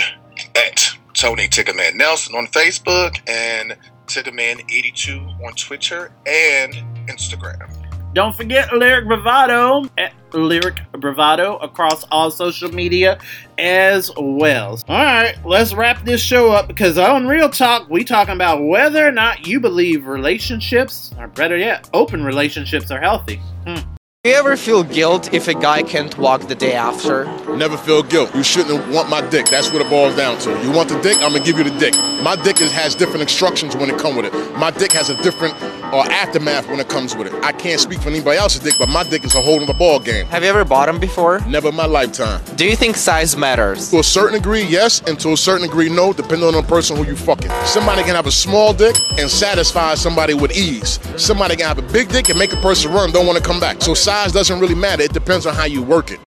at 0.57 0.89
Tony 1.15 1.49
Tiggerman 1.49 1.97
Nelson 1.97 2.35
on 2.35 2.47
Facebook 2.47 3.21
and 3.29 3.77
Tiggerman82 4.07 5.45
on 5.45 5.53
Twitter 5.55 6.13
and 6.27 6.75
Instagram. 7.09 7.77
Don't 8.13 8.35
forget 8.35 8.73
Lyric 8.73 9.07
Bravado 9.07 9.85
at 9.97 10.13
Lyric 10.33 10.81
Bravado 10.93 11.57
across 11.59 12.05
all 12.11 12.31
social 12.31 12.73
media 12.73 13.21
as 13.57 14.11
well. 14.17 14.81
All 14.89 15.05
right, 15.05 15.37
let's 15.45 15.73
wrap 15.75 16.05
this 16.05 16.21
show 16.21 16.51
up 16.51 16.67
because 16.67 16.99
on 16.99 17.29
Real 17.29 17.49
Talk, 17.49 17.89
we 17.89 18.03
talking 18.03 18.35
about 18.35 18.65
whether 18.65 19.07
or 19.07 19.13
not 19.13 19.47
you 19.47 19.61
believe 19.61 20.07
relationships, 20.07 21.15
or 21.19 21.29
better 21.29 21.57
yet, 21.57 21.89
open 21.95 22.25
relationships 22.25 22.91
are 22.91 23.01
healthy. 23.01 23.37
Hmm. 23.65 23.90
Do 24.23 24.29
you 24.29 24.37
ever 24.37 24.55
feel 24.55 24.85
guilt 24.85 25.33
if 25.33 25.49
a 25.49 25.55
guy 25.55 25.83
can't 25.83 26.19
walk 26.19 26.43
the 26.43 26.55
day 26.55 26.75
after? 26.75 27.25
Never 27.57 27.79
feel 27.79 28.03
guilt. 28.03 28.35
You 28.35 28.43
shouldn't 28.43 28.87
want 28.93 29.09
my 29.09 29.27
dick. 29.31 29.47
That's 29.47 29.73
what 29.73 29.81
it 29.81 29.89
boils 29.89 30.15
down 30.15 30.39
to. 30.41 30.51
You 30.63 30.71
want 30.71 30.91
the 30.91 31.01
dick? 31.01 31.17
I'm 31.23 31.33
gonna 31.33 31.43
give 31.43 31.57
you 31.57 31.65
the 31.65 31.79
dick. 31.79 31.95
My 32.23 32.37
dick 32.37 32.61
is, 32.61 32.71
has 32.71 32.95
different 32.95 33.23
instructions 33.23 33.75
when 33.75 33.89
it 33.89 33.99
comes 33.99 34.17
with 34.17 34.27
it. 34.27 34.59
My 34.59 34.73
dick 34.73 34.93
has 34.93 35.09
a 35.09 35.17
different 35.23 35.55
uh, 35.93 36.07
aftermath 36.11 36.69
when 36.69 36.81
it 36.81 36.89
comes 36.91 37.17
with 37.17 37.29
it. 37.29 37.35
I 37.43 37.53
can't 37.53 37.81
speak 37.81 38.01
for 38.01 38.11
anybody 38.11 38.37
else's 38.37 38.61
dick, 38.61 38.75
but 38.79 38.91
my 38.91 39.05
dick 39.05 39.25
is 39.25 39.35
a 39.35 39.41
whole 39.41 39.59
other 39.63 39.73
ball 39.73 39.99
game. 39.99 40.27
Have 40.27 40.43
you 40.43 40.51
ever 40.51 40.67
bought 40.67 40.91
him 40.91 41.01
before? 41.01 41.41
Never 41.47 41.69
in 41.69 41.75
my 41.75 41.87
lifetime. 41.87 42.43
Do 42.57 42.67
you 42.67 42.77
think 42.77 42.97
size 42.97 43.39
matters? 43.39 43.91
To 43.91 44.01
a 44.01 44.05
certain 44.05 44.35
degree, 44.35 44.65
yes, 44.65 45.01
and 45.07 45.19
to 45.21 45.33
a 45.33 45.37
certain 45.37 45.67
degree, 45.67 45.89
no, 45.89 46.13
depending 46.13 46.47
on 46.47 46.53
the 46.53 46.63
person 46.63 46.95
who 46.97 47.07
you 47.07 47.17
fucking. 47.17 47.51
Somebody 47.65 48.03
can 48.03 48.15
have 48.15 48.27
a 48.27 48.31
small 48.31 48.75
dick 48.75 48.97
and 49.19 49.31
satisfy 49.31 49.95
somebody 49.95 50.35
with 50.35 50.55
ease. 50.55 51.01
Somebody 51.17 51.57
can 51.57 51.67
have 51.67 51.79
a 51.79 51.93
big 51.93 52.11
dick 52.11 52.29
and 52.29 52.39
make 52.39 52.53
a 52.53 52.61
person 52.61 52.93
run, 52.93 53.13
don't 53.13 53.27
want 53.27 53.39
to 53.39 53.45
come 53.45 53.59
back. 53.61 53.81
So 53.81 53.95
size 54.11 54.33
doesn't 54.33 54.59
really 54.59 54.75
matter. 54.75 55.05
It 55.05 55.13
depends 55.13 55.47
on 55.47 55.55
how 55.55 55.67
you 55.67 55.85
work 55.85 56.11
it. 56.11 56.19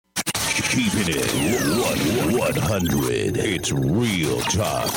Keeping 0.71 1.13
it 1.13 1.29
1 2.31 2.39
100. 2.39 3.35
It's 3.35 3.73
Real 3.73 4.39
Talk. 4.43 4.87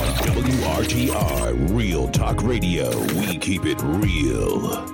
On 0.00 0.08
WRTR 0.24 1.76
Real 1.76 2.08
Talk 2.08 2.42
Radio. 2.42 2.98
We 3.20 3.36
keep 3.36 3.66
it 3.66 3.78
real. 3.82 4.86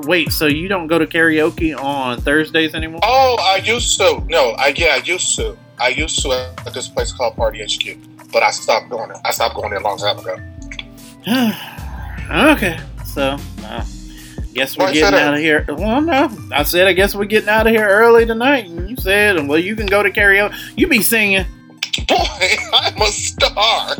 Wait, 0.00 0.30
so 0.30 0.44
you 0.44 0.68
don't 0.68 0.88
go 0.88 0.98
to 0.98 1.06
karaoke 1.06 1.74
on 1.74 2.20
Thursdays 2.20 2.74
anymore? 2.74 3.00
Oh, 3.02 3.38
I 3.40 3.56
used 3.64 3.98
to. 4.00 4.22
No, 4.28 4.50
I 4.58 4.74
yeah, 4.76 4.88
I 4.88 4.96
used 4.96 5.36
to. 5.36 5.56
I 5.78 5.88
used 5.88 6.20
to 6.20 6.32
at 6.66 6.74
this 6.74 6.86
place 6.86 7.12
called 7.12 7.34
Party 7.34 7.64
HQ, 7.64 8.30
but 8.30 8.42
I 8.42 8.50
stopped 8.50 8.90
going 8.90 9.08
there. 9.08 9.20
I 9.24 9.30
stopped 9.30 9.54
going 9.54 9.70
there 9.70 9.80
a 9.80 9.82
long 9.82 9.96
time 9.96 10.18
ago. 10.18 10.36
okay, 12.52 12.78
so 13.06 13.38
uh, 13.64 13.84
guess 14.58 14.76
we're 14.76 14.88
you 14.88 14.94
getting 15.00 15.18
out 15.20 15.34
of 15.34 15.40
here. 15.40 15.64
Well, 15.68 16.00
no, 16.00 16.30
I 16.52 16.62
said 16.64 16.86
I 16.88 16.92
guess 16.92 17.14
we're 17.14 17.24
getting 17.24 17.48
out 17.48 17.66
of 17.66 17.72
here 17.72 17.86
early 17.88 18.26
tonight, 18.26 18.66
and 18.66 18.90
you 18.90 18.96
said, 18.96 19.46
well, 19.46 19.58
you 19.58 19.74
can 19.76 19.86
go 19.86 20.02
to 20.02 20.10
karaoke. 20.10 20.54
You 20.76 20.88
be 20.88 21.00
singing. 21.02 21.44
Boy, 22.06 22.16
I'm 22.72 23.00
a 23.00 23.06
star. 23.06 23.96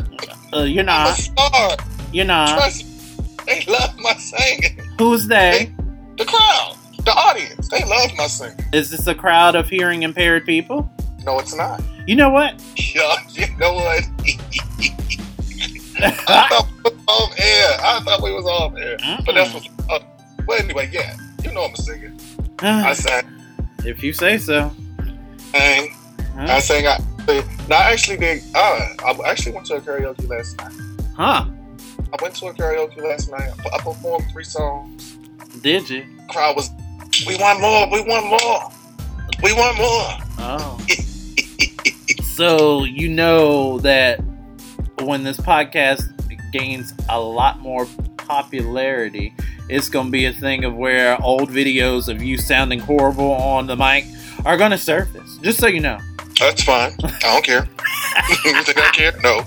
Uh, 0.53 0.63
you're 0.63 0.81
I'm 0.81 0.85
not. 0.85 1.17
a 1.17 1.21
star. 1.21 1.77
You're 2.11 2.25
not. 2.25 2.57
Trust 2.57 2.85
me, 2.85 3.25
they 3.45 3.65
love 3.71 3.97
my 3.99 4.13
singing. 4.13 4.79
Who's 4.97 5.27
they? 5.27 5.73
The 6.17 6.25
crowd, 6.25 6.75
the 7.05 7.11
audience, 7.11 7.69
they 7.69 7.83
love 7.85 8.11
my 8.17 8.27
singing. 8.27 8.65
Is 8.73 8.89
this 8.91 9.07
a 9.07 9.15
crowd 9.15 9.55
of 9.55 9.69
hearing 9.69 10.03
impaired 10.03 10.45
people? 10.45 10.91
No, 11.23 11.39
it's 11.39 11.55
not. 11.55 11.81
You 12.07 12.15
know 12.15 12.29
what? 12.29 12.61
Yeah, 12.95 13.15
you 13.29 13.45
know 13.57 13.73
what? 13.73 14.03
I 16.01 16.47
thought 16.49 16.67
we 16.73 16.89
was 16.89 17.05
on 17.07 17.31
air. 17.37 17.77
I 17.81 17.99
thought 18.03 18.23
we 18.23 18.31
was 18.31 18.45
on 18.45 18.77
air. 18.81 18.97
But 19.25 19.35
that's 19.35 19.53
what. 19.53 19.69
Uh, 20.49 20.55
well, 20.55 20.63
anyway, 20.63 20.89
yeah, 20.91 21.15
you 21.43 21.51
know 21.51 21.65
I'm 21.65 21.73
a 21.73 21.77
singer. 21.77 22.11
I 22.59 22.93
sang. 22.93 23.23
If 23.85 24.01
you 24.01 24.13
say 24.13 24.39
so. 24.39 24.71
sang. 25.51 25.95
I 26.35 26.59
sang. 26.59 26.87
I, 26.87 26.97
no, 27.69 27.75
I 27.75 27.91
actually 27.91 28.17
did. 28.17 28.41
Uh, 28.55 28.87
I 29.05 29.15
actually 29.25 29.51
went 29.51 29.67
to 29.67 29.75
a 29.75 29.81
karaoke 29.81 30.27
last 30.27 30.57
night. 30.57 30.73
Huh? 31.15 31.45
I 32.11 32.23
went 32.23 32.33
to 32.37 32.47
a 32.47 32.53
karaoke 32.53 32.99
last 33.03 33.29
night. 33.29 33.51
I 33.63 33.75
I 33.75 33.77
performed 33.77 34.25
three 34.31 34.43
songs. 34.43 35.17
Did 35.61 35.87
you? 35.87 36.07
Crowd 36.29 36.55
was. 36.55 36.71
We 37.27 37.37
want 37.37 37.61
more. 37.61 37.87
We 37.91 38.01
want 38.01 38.25
more. 38.25 38.71
We 39.43 39.53
want 39.53 39.77
more. 39.77 40.17
Oh. 40.39 40.79
so 42.23 42.85
you 42.85 43.07
know 43.07 43.77
that 43.79 44.19
when 45.01 45.23
this 45.23 45.37
podcast 45.37 46.09
gains 46.51 46.95
a 47.09 47.19
lot 47.19 47.59
more 47.59 47.85
popularity, 48.29 49.33
it's 49.67 49.89
going 49.89 50.05
to 50.05 50.11
be 50.11 50.25
a 50.25 50.31
thing 50.31 50.63
of 50.63 50.75
where 50.75 51.21
old 51.21 51.49
videos 51.49 52.07
of 52.07 52.21
you 52.21 52.37
sounding 52.37 52.79
horrible 52.79 53.31
on 53.31 53.65
the 53.65 53.75
mic 53.75 54.05
are 54.45 54.55
going 54.55 54.71
to 54.71 54.77
surface. 54.77 55.37
Just 55.41 55.59
so 55.59 55.67
you 55.67 55.81
know. 55.81 55.97
That's 56.39 56.63
fine. 56.63 56.93
I 57.03 57.19
don't 57.19 57.43
care. 57.43 57.67
you 58.45 58.63
think 58.63 58.77
I 58.77 58.91
care? 58.91 59.19
No. 59.23 59.41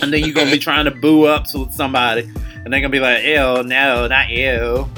And 0.00 0.12
then 0.12 0.20
you're 0.24 0.32
going 0.32 0.46
to 0.46 0.52
be 0.52 0.58
trying 0.58 0.84
to 0.86 0.92
boo 0.92 1.24
up 1.24 1.46
with 1.52 1.72
somebody. 1.72 2.22
And 2.22 2.72
they're 2.72 2.80
going 2.80 2.84
to 2.84 2.88
be 2.88 3.00
like, 3.00 3.24
ew, 3.24 3.62
no, 3.64 4.06
not 4.06 4.30
ew. 4.30 4.88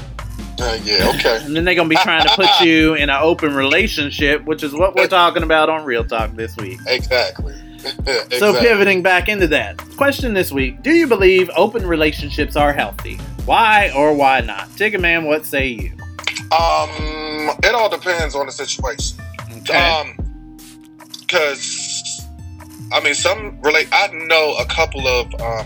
Uh, 0.61 0.77
yeah, 0.83 1.11
okay. 1.15 1.39
And 1.43 1.55
then 1.55 1.63
they're 1.65 1.75
going 1.75 1.89
to 1.89 1.95
be 1.95 2.01
trying 2.01 2.23
to 2.27 2.35
put 2.35 2.61
you 2.61 2.93
in 2.93 3.09
an 3.09 3.19
open 3.19 3.55
relationship, 3.55 4.45
which 4.45 4.61
is 4.61 4.73
what 4.73 4.95
we're 4.95 5.07
talking 5.07 5.43
about 5.43 5.69
on 5.69 5.85
Real 5.85 6.03
Talk 6.03 6.35
this 6.35 6.55
week. 6.57 6.79
Exactly. 6.85 7.55
So 8.39 8.59
pivoting 8.59 9.01
back 9.01 9.29
into 9.29 9.47
that 9.47 9.77
question 9.97 10.33
this 10.33 10.51
week: 10.51 10.81
Do 10.81 10.91
you 10.91 11.07
believe 11.07 11.49
open 11.55 11.85
relationships 11.85 12.55
are 12.55 12.73
healthy? 12.73 13.15
Why 13.45 13.91
or 13.95 14.13
why 14.13 14.41
not? 14.41 14.67
Tigger 14.69 14.99
man, 14.99 15.25
what 15.25 15.45
say 15.45 15.67
you? 15.67 15.91
Um, 16.51 17.51
it 17.63 17.75
all 17.75 17.89
depends 17.89 18.35
on 18.35 18.45
the 18.45 18.51
situation. 18.51 19.19
Um, 19.73 20.15
because 21.19 22.25
I 22.91 23.01
mean, 23.01 23.13
some 23.13 23.59
relate. 23.61 23.87
I 23.91 24.07
know 24.07 24.55
a 24.57 24.65
couple 24.65 25.07
of 25.07 25.33
um, 25.41 25.65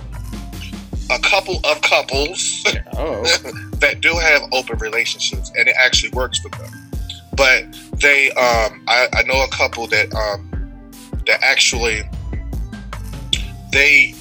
a 1.10 1.20
couple 1.20 1.60
of 1.64 1.82
couples 1.82 2.64
oh. 2.98 3.24
that 3.80 4.02
do 4.02 4.14
have 4.16 4.42
open 4.52 4.78
relationships, 4.80 5.52
and 5.56 5.68
it 5.68 5.76
actually 5.80 6.10
works 6.12 6.40
for 6.40 6.50
them. 6.50 6.72
But 7.36 7.66
they, 8.00 8.30
um, 8.32 8.84
I, 8.88 9.08
I 9.14 9.24
know 9.24 9.44
a 9.44 9.48
couple 9.50 9.88
that 9.88 10.14
um, 10.14 10.53
that 11.28 11.42
actually 11.44 12.04
they 13.72 14.14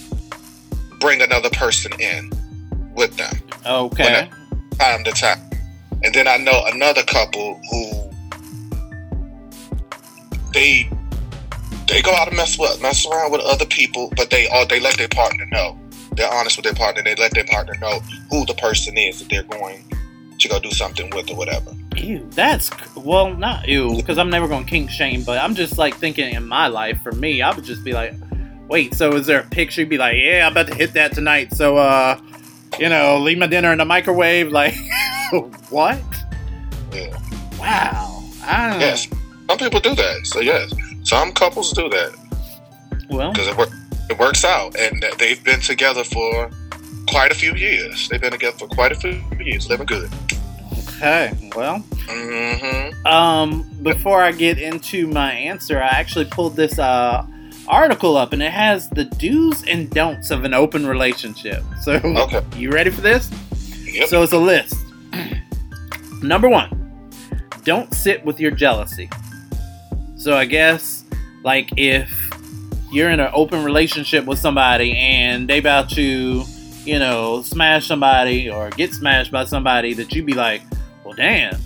bring 1.01 1.20
another 1.20 1.51
person 1.51 1.93
in 2.01 2.31
with 2.95 3.16
them. 3.16 3.35
Okay. 3.66 4.31
Time 4.79 5.05
to 5.05 5.12
time, 5.12 5.39
and 6.03 6.15
then 6.15 6.27
I 6.27 6.39
know 6.39 6.65
another 6.66 7.03
couple 7.05 7.61
who 7.70 8.11
they 10.53 10.91
they 11.89 12.03
go 12.03 12.12
out 12.15 12.29
and 12.29 12.37
mess 12.37 12.59
with 12.59 12.81
mess 12.81 13.07
around 13.07 13.33
with 13.33 13.43
other 13.43 13.66
people, 13.66 14.12
but 14.16 14.31
they 14.31 14.49
all 14.49 14.66
they 14.66 14.81
let 14.81 14.97
their 14.97 15.09
partner 15.09 15.47
know. 15.47 15.79
They're 16.16 16.33
honest 16.33 16.57
with 16.57 16.65
their 16.65 16.74
partner. 16.74 17.03
They 17.03 17.15
let 17.15 17.33
their 17.33 17.45
partner 17.45 17.74
know 17.81 18.01
who 18.31 18.45
the 18.47 18.55
person 18.55 18.99
is 18.99 19.20
that 19.20 19.29
they're 19.29 19.43
going 19.45 19.85
to 20.39 20.49
go 20.49 20.59
do 20.59 20.70
something 20.70 21.11
with 21.11 21.31
or 21.31 21.37
whatever. 21.37 21.73
Ew, 21.97 22.27
that's 22.31 22.70
well, 22.97 23.35
not 23.35 23.69
ew, 23.69 23.97
because 23.97 24.19
I'm 24.19 24.31
never 24.31 24.48
going 24.48 24.64
to 24.64 24.70
kink 24.70 24.90
shame, 24.90 25.24
but 25.24 25.39
I'm 25.39 25.55
just 25.55 25.78
like 25.78 25.97
thinking 25.97 26.35
in 26.35 26.47
my 26.47 26.66
life, 26.66 27.01
for 27.02 27.12
me, 27.12 27.43
I 27.43 27.55
would 27.55 27.64
just 27.64 27.85
be 27.85 27.93
like, 27.93 28.14
wait, 28.69 28.94
so 28.94 29.12
is 29.14 29.27
there 29.27 29.40
a 29.40 29.44
picture? 29.44 29.82
You'd 29.82 29.90
Be 29.90 29.98
like, 29.98 30.16
yeah, 30.16 30.47
I'm 30.47 30.52
about 30.52 30.69
to 30.69 30.74
hit 30.74 30.94
that 30.94 31.12
tonight, 31.12 31.52
so 31.52 31.77
uh, 31.77 32.20
you 32.78 32.89
know, 32.89 33.19
leave 33.19 33.39
my 33.39 33.47
dinner 33.47 33.73
in 33.73 33.78
the 33.78 33.85
microwave. 33.85 34.52
Like, 34.52 34.74
what? 35.70 36.01
Yeah. 36.93 37.19
Wow. 37.59 38.23
I 38.43 38.70
don't 38.70 38.81
Yes, 38.81 39.09
some 39.48 39.59
people 39.59 39.81
do 39.81 39.94
that. 39.94 40.27
So 40.27 40.40
yes, 40.40 40.73
some 41.05 41.32
couples 41.32 41.73
do 41.73 41.89
that 41.89 42.14
Well, 43.09 43.32
because 43.32 43.48
it, 43.48 43.56
wor- 43.56 43.69
it 44.10 44.19
works 44.19 44.44
out, 44.44 44.77
and 44.78 45.05
they've 45.19 45.43
been 45.43 45.60
together 45.60 46.05
for 46.05 46.51
quite 47.09 47.31
a 47.32 47.35
few 47.35 47.55
years. 47.55 48.09
They've 48.09 48.20
been 48.20 48.32
together 48.32 48.59
for 48.59 48.69
quite 48.69 48.93
a 48.93 48.94
few 48.94 49.23
years, 49.40 49.69
living 49.69 49.86
good. 49.86 50.10
Okay. 51.03 51.51
Well, 51.57 51.85
Mm-hmm. 52.03 53.07
um, 53.07 53.62
before 53.83 54.23
I 54.23 54.33
get 54.33 54.59
into 54.59 55.07
my 55.07 55.33
answer, 55.33 55.81
I 55.81 55.87
actually 55.89 56.27
pulled 56.27 56.57
this 56.57 56.79
uh 56.79 57.27
article 57.69 58.16
up, 58.16 58.33
and 58.33 58.43
it 58.43 58.51
has 58.53 58.89
the 58.91 59.05
do's 59.05 59.62
and 59.65 59.89
don'ts 59.91 60.31
of 60.31 60.45
an 60.45 60.53
open 60.53 60.87
relationship. 60.87 61.62
So, 61.81 61.93
Okay. 62.05 62.43
you 62.57 62.70
ready 62.70 62.91
for 62.91 63.01
this? 63.01 63.31
Yep. 63.87 64.09
So 64.09 64.23
it's 64.23 64.33
a 64.33 64.39
list. 64.39 64.74
Number 66.23 66.49
one, 66.49 67.01
don't 67.65 67.93
sit 67.95 68.24
with 68.24 68.41
your 68.41 68.51
jealousy. 68.51 69.09
So 70.16 70.37
I 70.37 70.45
guess, 70.45 71.05
like, 71.45 71.70
if 71.77 72.11
you're 72.93 73.11
in 73.11 73.20
an 73.20 73.31
open 73.33 73.65
relationship 73.65 74.24
with 74.27 74.39
somebody 74.39 74.97
and 74.97 75.49
they 75.49 75.59
about 75.59 75.89
to, 75.91 76.45
you 76.85 76.99
know, 76.99 77.43
smash 77.43 77.87
somebody 77.87 78.51
or 78.51 78.70
get 78.70 78.93
smashed 78.93 79.33
by 79.33 79.45
somebody, 79.45 79.95
that 79.95 80.12
you 80.12 80.23
be 80.23 80.35
like, 80.35 80.62
well, 81.05 81.15
damn, 81.15 81.61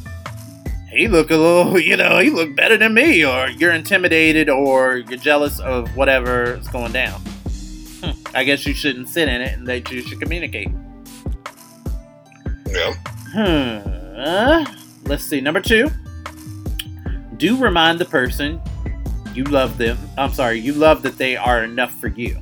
he 0.90 1.08
look 1.08 1.30
a 1.30 1.36
little, 1.36 1.78
you 1.80 1.96
know, 1.96 2.18
he 2.18 2.30
look 2.30 2.54
better 2.56 2.76
than 2.76 2.94
me, 2.94 3.24
or 3.24 3.48
you're 3.48 3.72
intimidated 3.72 4.48
or 4.48 4.98
you're 4.98 5.18
jealous 5.18 5.58
of 5.60 5.94
whatever 5.96 6.54
is 6.54 6.68
going 6.68 6.92
down. 6.92 7.20
Hmm. 7.20 8.10
I 8.34 8.44
guess 8.44 8.66
you 8.66 8.74
shouldn't 8.74 9.08
sit 9.08 9.28
in 9.28 9.40
it 9.40 9.58
and 9.58 9.66
that 9.66 9.90
you 9.90 10.02
should 10.02 10.20
communicate. 10.20 10.68
Yeah. 12.68 12.94
Hmm. 13.32 13.88
Uh, 14.18 14.64
let's 15.04 15.24
see. 15.24 15.40
Number 15.40 15.60
two. 15.60 15.90
Do 17.36 17.56
remind 17.58 17.98
the 17.98 18.06
person 18.06 18.60
you 19.34 19.44
love 19.44 19.76
them. 19.76 19.98
I'm 20.16 20.32
sorry, 20.32 20.58
you 20.58 20.72
love 20.72 21.02
that 21.02 21.18
they 21.18 21.36
are 21.36 21.64
enough 21.64 21.92
for 22.00 22.08
you. 22.08 22.38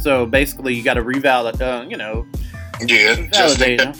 So 0.00 0.24
basically, 0.24 0.74
you 0.74 0.82
got 0.82 0.94
to 0.94 1.02
revalidate. 1.02 1.60
Uh, 1.60 1.86
you 1.88 1.98
know, 1.98 2.26
Yeah, 2.80 3.28
just 3.30 3.58
them. 3.58 3.92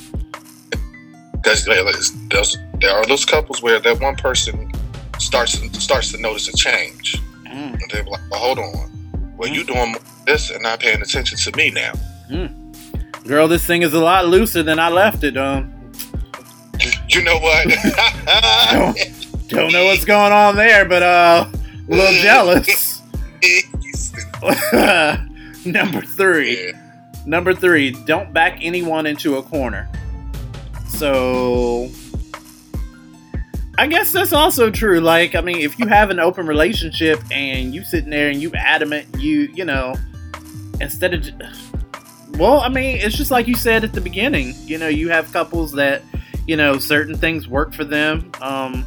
There's 1.45 2.59
there 2.81 2.91
are 2.91 3.05
those 3.07 3.25
couples 3.25 3.62
where 3.62 3.79
that 3.81 4.01
one 4.01 4.16
person 4.16 4.71
starts 5.19 5.59
starts 5.83 6.12
to 6.12 6.21
notice 6.21 6.49
a 6.49 6.57
change, 6.57 7.21
Mm. 7.47 7.73
and 7.75 7.91
they're 7.91 8.05
like, 8.05 8.21
well, 8.31 8.41
"Hold 8.41 8.59
on, 8.59 9.35
well, 9.37 9.49
you 9.49 9.65
doing 9.65 9.95
this 10.27 10.51
and 10.51 10.62
not 10.62 10.81
paying 10.81 11.01
attention 11.03 11.39
to 11.39 11.57
me 11.57 11.71
now." 11.71 11.93
Girl, 13.27 13.49
this 13.49 13.65
thing 13.65 13.83
is 13.83 13.95
a 13.95 14.01
lot 14.01 14.27
looser 14.27 14.62
than 14.62 14.79
I 14.79 14.89
left 14.89 15.23
it. 15.25 15.37
Um, 15.37 15.71
You 17.09 17.23
know 17.23 17.39
what? 17.39 17.66
don't 19.49 19.73
know 19.73 19.85
what's 19.87 20.05
going 20.05 20.33
on 20.33 20.57
there, 20.57 20.85
but 20.85 21.03
uh, 21.03 21.47
a 21.89 21.91
little 21.95 22.15
jealous. 22.23 23.03
Number 25.65 26.01
three. 26.03 26.73
Number 27.27 27.55
three, 27.55 27.93
don't 28.05 28.33
back 28.35 28.59
anyone 28.61 29.07
into 29.07 29.37
a 29.37 29.43
corner. 29.43 29.89
So 30.95 31.91
I 33.77 33.87
guess 33.89 34.12
that's 34.12 34.33
also 34.33 34.71
true. 34.71 35.01
Like, 35.01 35.35
I 35.35 35.41
mean, 35.41 35.59
if 35.59 35.79
you 35.79 35.87
have 35.89 36.11
an 36.11 36.21
open 36.21 36.47
relationship 36.47 37.21
and 37.31 37.75
you 37.75 37.83
sitting 37.85 38.11
there 38.11 38.29
and 38.31 38.41
you 38.41 38.53
adamant, 38.55 39.09
you 39.19 39.51
you 39.55 39.65
know, 39.65 39.95
instead 40.81 41.15
of 41.15 41.29
well, 42.39 42.61
I 42.61 42.69
mean, 42.69 42.99
it's 42.99 43.16
just 43.16 43.31
like 43.31 43.47
you 43.47 43.55
said 43.55 43.85
at 43.85 43.93
the 43.93 44.01
beginning. 44.01 44.55
You 44.65 44.79
know, 44.79 44.89
you 44.89 45.09
have 45.09 45.33
couples 45.33 45.73
that, 45.73 46.03
you 46.47 46.57
know, 46.57 46.79
certain 46.79 47.16
things 47.16 47.49
work 47.49 47.75
for 47.75 47.85
them. 47.85 48.31
Um, 48.41 48.85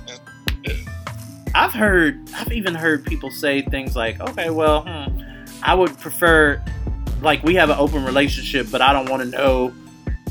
I've 1.55 1.73
heard, 1.73 2.19
I've 2.35 2.51
even 2.51 2.75
heard 2.75 3.05
people 3.05 3.31
say 3.31 3.61
things 3.61 3.95
like, 3.95 4.19
okay, 4.19 4.49
well, 4.49 4.83
hmm, 4.83 5.45
I 5.63 5.73
would 5.73 5.97
prefer, 5.97 6.61
like, 7.21 7.41
we 7.43 7.55
have 7.55 7.69
an 7.69 7.77
open 7.79 8.03
relationship, 8.03 8.67
but 8.69 8.81
I 8.81 8.91
don't 8.91 9.09
want 9.09 9.23
to 9.23 9.29
know 9.29 9.73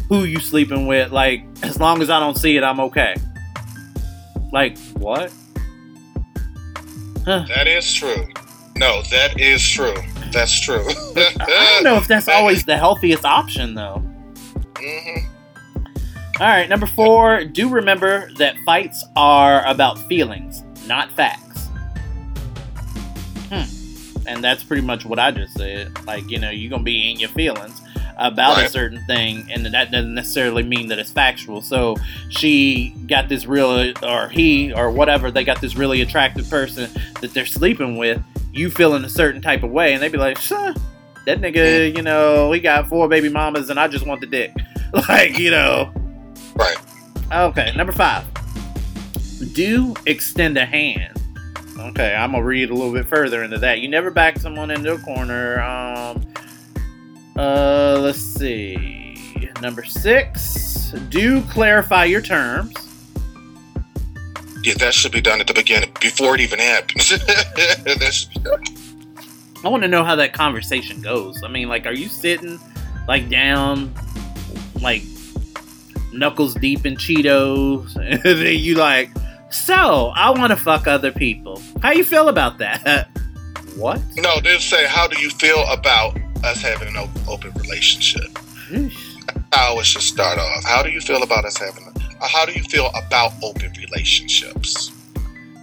who 0.08 0.24
you 0.24 0.40
sleeping 0.40 0.86
with. 0.86 1.12
Like, 1.12 1.44
as 1.62 1.80
long 1.80 2.02
as 2.02 2.10
I 2.10 2.20
don't 2.20 2.36
see 2.36 2.56
it, 2.56 2.62
I'm 2.64 2.80
okay. 2.80 3.14
Like, 4.52 4.78
what? 4.94 5.32
That 7.24 7.66
is 7.66 7.92
true. 7.92 8.28
No, 8.76 9.02
that 9.10 9.40
is 9.40 9.66
true. 9.68 9.96
That's 10.32 10.58
true. 10.60 10.84
I 11.16 11.72
don't 11.74 11.84
know 11.84 11.96
if 11.96 12.06
that's 12.06 12.28
always 12.28 12.64
the 12.64 12.76
healthiest 12.76 13.24
option, 13.24 13.74
though. 13.74 14.02
Mhm. 14.74 15.26
All 16.38 16.46
right, 16.46 16.68
number 16.68 16.86
four. 16.86 17.44
Do 17.44 17.68
remember 17.68 18.30
that 18.34 18.56
fights 18.66 19.02
are 19.16 19.66
about 19.66 19.98
feelings, 20.06 20.62
not 20.86 21.10
facts. 21.12 21.68
Hmm. 23.50 24.28
And 24.28 24.44
that's 24.44 24.62
pretty 24.62 24.82
much 24.82 25.06
what 25.06 25.18
I 25.18 25.30
just 25.30 25.54
said. 25.56 26.04
Like, 26.06 26.28
you 26.30 26.38
know, 26.38 26.50
you're 26.50 26.70
gonna 26.70 26.82
be 26.82 27.10
in 27.10 27.18
your 27.18 27.30
feelings 27.30 27.80
about 28.16 28.62
a 28.62 28.68
certain 28.68 29.04
thing, 29.06 29.50
and 29.52 29.66
that 29.66 29.90
doesn't 29.90 30.14
necessarily 30.14 30.62
mean 30.62 30.88
that 30.88 30.98
it's 30.98 31.10
factual. 31.10 31.60
So 31.60 31.96
she 32.30 32.90
got 33.06 33.28
this 33.28 33.46
real, 33.46 33.92
or 34.02 34.28
he, 34.28 34.72
or 34.72 34.90
whatever, 34.90 35.30
they 35.30 35.44
got 35.44 35.60
this 35.60 35.76
really 35.76 36.00
attractive 36.00 36.48
person 36.48 36.90
that 37.20 37.34
they're 37.34 37.46
sleeping 37.46 37.96
with. 37.96 38.22
You 38.52 38.70
feeling 38.70 39.04
a 39.04 39.08
certain 39.08 39.42
type 39.42 39.62
of 39.62 39.70
way, 39.70 39.92
and 39.92 40.02
they 40.02 40.08
be 40.08 40.16
like, 40.18 40.38
"Sure, 40.38 40.74
that 41.26 41.40
nigga, 41.40 41.94
you 41.94 42.02
know, 42.02 42.50
he 42.52 42.60
got 42.60 42.88
four 42.88 43.06
baby 43.08 43.28
mamas, 43.28 43.68
and 43.68 43.78
I 43.78 43.88
just 43.88 44.06
want 44.06 44.20
the 44.20 44.26
dick." 44.26 44.54
Like, 45.08 45.36
you 45.36 45.50
know. 45.50 45.92
Right. 46.54 46.76
Okay, 47.30 47.72
number 47.76 47.92
five. 47.92 48.24
Do 49.52 49.94
extend 50.06 50.56
a 50.56 50.64
hand. 50.64 51.20
Okay, 51.78 52.14
I'm 52.14 52.32
gonna 52.32 52.44
read 52.44 52.70
a 52.70 52.74
little 52.74 52.92
bit 52.92 53.06
further 53.06 53.42
into 53.42 53.58
that. 53.58 53.80
You 53.80 53.88
never 53.88 54.10
back 54.10 54.38
someone 54.38 54.70
into 54.70 54.94
a 54.94 54.98
corner. 54.98 55.60
Um, 55.60 56.24
uh, 57.36 57.98
let's 58.00 58.18
see. 58.18 59.50
Number 59.60 59.84
six. 59.84 60.92
Do 61.08 61.42
clarify 61.42 62.04
your 62.04 62.20
terms. 62.20 62.74
Yeah, 64.62 64.74
that 64.78 64.94
should 64.94 65.12
be 65.12 65.20
done 65.20 65.40
at 65.40 65.46
the 65.46 65.54
beginning 65.54 65.92
before 66.00 66.34
it 66.34 66.40
even 66.40 66.58
happens. 66.58 67.08
that 67.08 68.10
should 68.12 68.30
be 68.30 68.40
done. 68.40 68.62
I 69.64 69.68
want 69.68 69.82
to 69.82 69.88
know 69.88 70.04
how 70.04 70.16
that 70.16 70.32
conversation 70.32 71.00
goes. 71.00 71.42
I 71.42 71.48
mean, 71.48 71.68
like, 71.68 71.86
are 71.86 71.92
you 71.92 72.08
sitting 72.08 72.58
like 73.08 73.28
down, 73.28 73.92
like 74.80 75.02
knuckles 76.12 76.54
deep 76.54 76.84
in 76.86 76.96
Cheetos, 76.96 77.96
and 78.10 78.22
then 78.22 78.58
you 78.58 78.74
like, 78.74 79.10
so 79.50 80.12
I 80.14 80.30
want 80.30 80.50
to 80.50 80.56
fuck 80.56 80.86
other 80.86 81.12
people. 81.12 81.62
How 81.82 81.92
you 81.92 82.04
feel 82.04 82.28
about 82.28 82.58
that? 82.58 83.08
what? 83.76 84.00
No, 84.16 84.40
they'll 84.40 84.58
say, 84.58 84.86
"How 84.86 85.06
do 85.06 85.20
you 85.20 85.30
feel 85.30 85.64
about 85.68 86.18
us 86.44 86.60
having 86.60 86.88
an 86.88 86.96
op- 86.96 87.28
open 87.28 87.52
relationship?" 87.52 88.38
How 89.52 89.78
it 89.78 89.86
should 89.86 90.02
start 90.02 90.38
off. 90.38 90.64
How 90.64 90.82
do 90.82 90.90
you 90.90 91.00
feel 91.00 91.22
about 91.22 91.44
us 91.44 91.56
having? 91.56 91.84
A, 91.84 92.24
uh, 92.24 92.28
how 92.28 92.44
do 92.44 92.52
you 92.52 92.62
feel 92.64 92.90
about 92.94 93.32
open 93.42 93.72
relationships? 93.78 94.90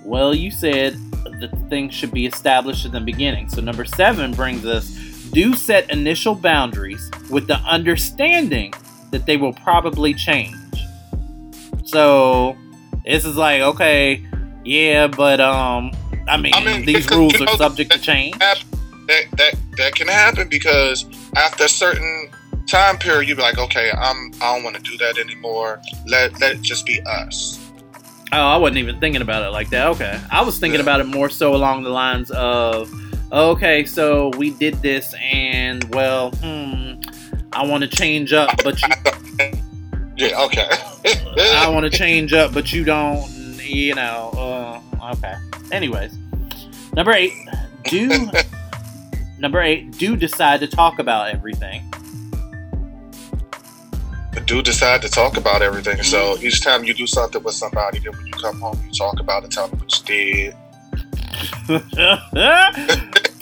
Well, 0.03 0.33
you 0.33 0.51
said 0.51 0.97
that 1.39 1.51
things 1.69 1.93
should 1.93 2.11
be 2.11 2.25
established 2.25 2.85
in 2.85 2.91
the 2.91 3.01
beginning. 3.01 3.49
So 3.49 3.61
number 3.61 3.85
seven 3.85 4.33
brings 4.33 4.65
us: 4.65 4.89
do 5.31 5.53
set 5.55 5.89
initial 5.91 6.35
boundaries 6.35 7.11
with 7.29 7.47
the 7.47 7.57
understanding 7.57 8.73
that 9.11 9.25
they 9.25 9.37
will 9.37 9.53
probably 9.53 10.13
change. 10.13 10.55
So 11.85 12.57
this 13.05 13.25
is 13.25 13.35
like, 13.35 13.61
okay, 13.61 14.25
yeah, 14.63 15.07
but 15.07 15.39
um, 15.39 15.91
I 16.27 16.37
mean, 16.37 16.53
these 16.85 17.09
rules 17.09 17.39
are 17.41 17.47
subject 17.57 17.91
to 17.91 17.99
change. 17.99 18.37
That 18.39 18.63
that 19.37 19.53
that 19.77 19.95
can 19.95 20.07
happen 20.07 20.47
because 20.49 21.05
after 21.35 21.65
a 21.65 21.69
certain 21.69 22.29
time 22.67 22.97
period, 22.97 23.27
you'd 23.27 23.35
be 23.37 23.41
like, 23.41 23.57
okay, 23.57 23.91
I'm 23.91 24.31
I 24.41 24.55
don't 24.55 24.63
want 24.63 24.75
to 24.75 24.81
do 24.81 24.97
that 24.97 25.17
anymore. 25.17 25.81
Let 26.07 26.39
let 26.39 26.55
it 26.55 26.61
just 26.61 26.85
be 26.85 27.01
us. 27.03 27.59
Oh, 28.31 28.37
I 28.37 28.57
wasn't 28.57 28.79
even 28.79 28.99
thinking 28.99 29.21
about 29.21 29.43
it 29.43 29.49
like 29.49 29.69
that. 29.69 29.87
Okay. 29.89 30.19
I 30.31 30.41
was 30.41 30.57
thinking 30.57 30.81
about 30.81 30.99
it 30.99 31.05
more 31.05 31.29
so 31.29 31.53
along 31.53 31.83
the 31.83 31.91
lines 31.91 32.31
of, 32.31 32.91
okay, 33.31 33.85
so 33.85 34.29
we 34.37 34.49
did 34.49 34.73
this 34.81 35.13
and, 35.21 35.83
well, 35.93 36.31
hmm, 36.31 36.93
I 37.51 37.63
want 37.63 37.83
to 37.83 37.87
change 37.87 38.33
up, 38.33 38.49
but 38.63 38.81
you. 38.81 38.89
Yeah, 40.15 40.43
okay. 40.43 40.69
I 41.37 41.67
want 41.69 41.91
to 41.91 41.97
change 41.97 42.33
up, 42.33 42.53
but 42.53 42.71
you 42.71 42.83
don't, 42.83 43.27
you 43.59 43.95
know, 43.95 44.81
uh, 45.01 45.13
okay. 45.13 45.33
Anyways, 45.71 46.15
number 46.95 47.11
eight, 47.13 47.33
do. 47.85 48.29
Number 49.43 49.61
eight, 49.61 49.91
do 49.97 50.15
decide 50.15 50.61
to 50.61 50.67
talk 50.67 50.97
about 50.99 51.29
everything. 51.29 51.83
do 54.45 54.61
decide 54.61 55.01
to 55.01 55.09
talk 55.09 55.37
about 55.37 55.61
everything. 55.61 56.01
So 56.01 56.37
each 56.39 56.61
time 56.61 56.83
you 56.83 56.93
do 56.93 57.05
something 57.05 57.43
with 57.43 57.53
somebody, 57.53 57.99
then 57.99 58.13
when 58.17 58.25
you 58.25 58.31
come 58.33 58.59
home, 58.59 58.81
you 58.85 58.91
talk 58.91 59.19
about 59.19 59.43
it, 59.43 59.51
tell 59.51 59.67
them 59.67 59.79
what 59.79 59.99
you 59.99 60.05
did. 60.05 60.55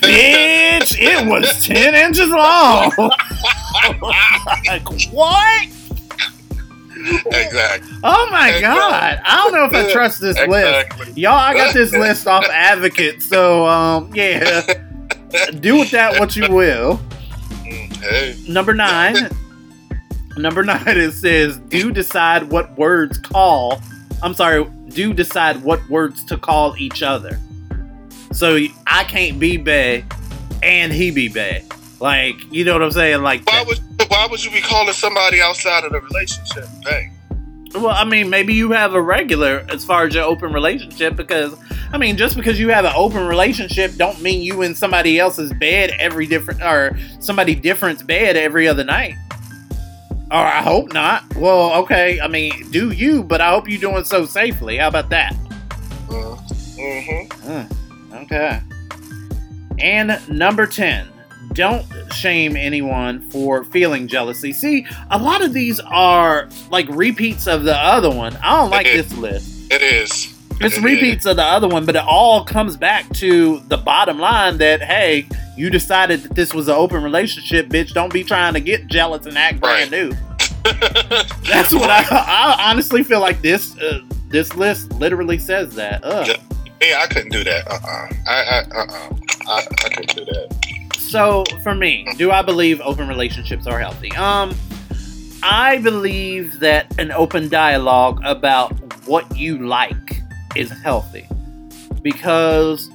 Bitch, 0.01 0.97
it 0.99 1.27
was 1.27 1.65
10 1.65 1.93
inches 1.93 2.29
long. 2.29 2.91
like, 4.67 4.89
what? 5.11 5.67
Exactly. 7.31 7.97
Oh 8.03 8.27
my 8.31 8.59
god! 8.61 9.19
I 9.25 9.35
don't 9.37 9.53
know 9.53 9.65
if 9.65 9.73
I 9.73 9.91
trust 9.91 10.21
this 10.21 10.37
Exactly. 10.37 11.05
list, 11.05 11.17
y'all. 11.17 11.33
I 11.33 11.55
got 11.55 11.73
this 11.73 11.91
list 11.93 12.27
off 12.27 12.45
Advocate, 12.51 13.23
so 13.23 13.65
um, 13.65 14.11
yeah. 14.13 14.61
Do 15.59 15.79
with 15.79 15.91
that 15.91 16.19
what 16.19 16.35
you 16.35 16.53
will. 16.53 16.99
Hey. 17.63 18.35
Number 18.47 18.73
nine. 18.73 19.15
Number 20.37 20.63
nine. 20.63 20.83
It 20.87 21.11
says, 21.11 21.57
"Do 21.57 21.91
decide 21.91 22.49
what 22.49 22.77
words 22.77 23.17
call." 23.17 23.81
I'm 24.23 24.33
sorry. 24.33 24.65
Do 24.89 25.13
decide 25.13 25.63
what 25.63 25.87
words 25.89 26.23
to 26.25 26.37
call 26.37 26.75
each 26.77 27.03
other. 27.03 27.39
So 28.31 28.57
I 28.87 29.03
can't 29.03 29.39
be 29.39 29.57
bae, 29.57 30.03
and 30.63 30.91
he 30.91 31.11
be 31.11 31.27
bae. 31.27 31.63
Like 31.99 32.35
you 32.51 32.65
know 32.65 32.73
what 32.73 32.83
I'm 32.83 32.91
saying? 32.91 33.21
Like 33.21 33.45
Why 33.45 33.63
would 33.67 33.79
why 34.09 34.27
would 34.29 34.43
you 34.43 34.51
be 34.51 34.61
calling 34.61 34.93
somebody 34.93 35.41
outside 35.41 35.83
of 35.83 35.91
the 35.91 36.01
relationship? 36.01 36.65
Hey. 36.83 37.11
Well, 37.73 37.89
I 37.89 38.03
mean, 38.03 38.29
maybe 38.29 38.53
you 38.53 38.71
have 38.71 38.93
a 38.93 39.01
regular 39.01 39.65
as 39.69 39.85
far 39.85 40.05
as 40.05 40.13
your 40.13 40.25
open 40.25 40.51
relationship 40.51 41.15
because, 41.15 41.57
I 41.93 41.97
mean, 41.97 42.17
just 42.17 42.35
because 42.35 42.59
you 42.59 42.69
have 42.69 42.83
an 42.83 42.93
open 42.95 43.25
relationship 43.25 43.95
don't 43.95 44.21
mean 44.21 44.41
you 44.41 44.61
in 44.61 44.75
somebody 44.75 45.19
else's 45.19 45.53
bed 45.53 45.91
every 45.97 46.25
different 46.25 46.61
or 46.61 46.97
somebody 47.19 47.55
different's 47.55 48.03
bed 48.03 48.35
every 48.35 48.67
other 48.67 48.83
night. 48.83 49.15
Or 50.31 50.37
I 50.37 50.61
hope 50.61 50.93
not. 50.93 51.35
Well, 51.35 51.73
okay. 51.83 52.19
I 52.21 52.27
mean, 52.27 52.69
do 52.71 52.91
you? 52.91 53.23
But 53.23 53.41
I 53.41 53.51
hope 53.51 53.69
you're 53.69 53.81
doing 53.81 54.03
so 54.03 54.25
safely. 54.25 54.77
How 54.77 54.87
about 54.87 55.09
that? 55.09 55.33
Mm-hmm. 56.07 58.15
Okay. 58.15 58.61
And 59.79 60.19
number 60.29 60.67
10, 60.67 61.07
don't 61.53 61.85
shame 62.13 62.55
anyone 62.55 63.21
for 63.29 63.63
feeling 63.65 64.07
jealousy. 64.07 64.53
See, 64.53 64.85
a 65.09 65.17
lot 65.17 65.43
of 65.43 65.53
these 65.53 65.79
are 65.79 66.49
like 66.69 66.87
repeats 66.89 67.47
of 67.47 67.63
the 67.63 67.75
other 67.75 68.09
one. 68.09 68.35
I 68.37 68.57
don't 68.57 68.69
like 68.71 68.85
this 68.85 69.15
list. 69.17 69.71
It 69.71 69.81
is. 69.81 70.37
It's 70.59 70.77
It 70.77 70.83
repeats 70.83 71.25
of 71.25 71.37
the 71.37 71.43
other 71.43 71.67
one, 71.67 71.85
but 71.85 71.95
it 71.95 72.03
all 72.05 72.43
comes 72.45 72.77
back 72.77 73.09
to 73.15 73.59
the 73.61 73.77
bottom 73.77 74.19
line 74.19 74.59
that, 74.59 74.81
hey, 74.81 75.27
you 75.57 75.69
decided 75.71 76.21
that 76.23 76.35
this 76.35 76.53
was 76.53 76.67
an 76.67 76.75
open 76.75 77.01
relationship, 77.01 77.67
bitch. 77.67 77.93
Don't 77.93 78.13
be 78.13 78.23
trying 78.23 78.53
to 78.53 78.59
get 78.59 78.85
jealous 78.87 79.25
and 79.25 79.37
act 79.37 79.59
brand 79.59 79.89
new. 79.89 80.11
That's 80.63 81.73
what 81.73 81.89
I, 81.89 82.05
I 82.11 82.69
honestly 82.69 83.01
feel 83.03 83.19
like 83.21 83.41
this 83.41 83.75
uh, 83.79 84.01
this 84.27 84.55
list 84.55 84.91
literally 84.93 85.39
says 85.39 85.73
that. 85.75 86.01
Ugh. 86.03 86.39
Yeah, 86.81 87.01
I 87.03 87.07
couldn't 87.07 87.31
do 87.31 87.43
that. 87.43 87.67
Uh 87.67 87.79
uh 87.83 88.07
I 88.27 88.33
I 88.33 88.59
uh 88.59 88.85
uh 88.85 89.15
I, 89.47 89.57
I 89.85 89.89
couldn't 89.89 90.15
do 90.15 90.25
that. 90.25 90.80
So 91.11 91.43
for 91.61 91.75
me, 91.75 92.07
do 92.15 92.31
I 92.31 92.41
believe 92.41 92.79
open 92.79 93.09
relationships 93.09 93.67
are 93.67 93.77
healthy? 93.77 94.13
Um, 94.13 94.55
I 95.43 95.79
believe 95.79 96.61
that 96.61 96.97
an 96.97 97.11
open 97.11 97.49
dialogue 97.49 98.21
about 98.23 98.71
what 99.05 99.35
you 99.35 99.57
like 99.67 100.21
is 100.55 100.69
healthy. 100.69 101.27
Because 102.01 102.89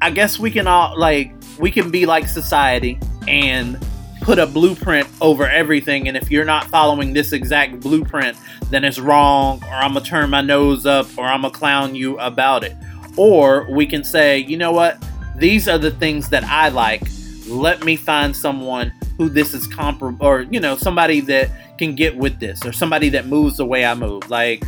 I 0.00 0.10
guess 0.10 0.40
we 0.40 0.50
can 0.50 0.66
all 0.66 0.98
like 0.98 1.32
we 1.60 1.70
can 1.70 1.92
be 1.92 2.04
like 2.04 2.26
society 2.26 2.98
and 3.28 3.78
put 4.22 4.40
a 4.40 4.46
blueprint 4.48 5.08
over 5.20 5.46
everything. 5.46 6.08
And 6.08 6.16
if 6.16 6.32
you're 6.32 6.44
not 6.44 6.64
following 6.64 7.12
this 7.12 7.32
exact 7.32 7.78
blueprint 7.78 8.36
then 8.70 8.82
it's 8.82 8.98
wrong 8.98 9.62
or 9.66 9.74
I'm 9.74 9.94
gonna 9.94 10.04
turn 10.04 10.30
my 10.30 10.40
nose 10.40 10.84
up 10.84 11.06
or 11.16 11.26
I'm 11.26 11.42
gonna 11.42 11.54
clown 11.54 11.94
you 11.94 12.18
about 12.18 12.64
it. 12.64 12.76
Or 13.16 13.70
we 13.70 13.86
can 13.86 14.02
say 14.02 14.38
you 14.38 14.56
know 14.56 14.72
what? 14.72 15.00
These 15.36 15.68
are 15.68 15.78
the 15.78 15.92
things 15.92 16.28
that 16.30 16.42
I 16.42 16.68
like 16.68 17.06
let 17.46 17.84
me 17.84 17.96
find 17.96 18.36
someone 18.36 18.92
who 19.18 19.28
this 19.28 19.54
is 19.54 19.66
comparable 19.66 20.24
or 20.24 20.42
you 20.42 20.60
know 20.60 20.76
somebody 20.76 21.20
that 21.20 21.50
can 21.78 21.94
get 21.94 22.16
with 22.16 22.38
this 22.38 22.64
or 22.64 22.72
somebody 22.72 23.08
that 23.10 23.26
moves 23.26 23.56
the 23.56 23.66
way 23.66 23.84
I 23.84 23.94
move. 23.94 24.28
Like 24.30 24.64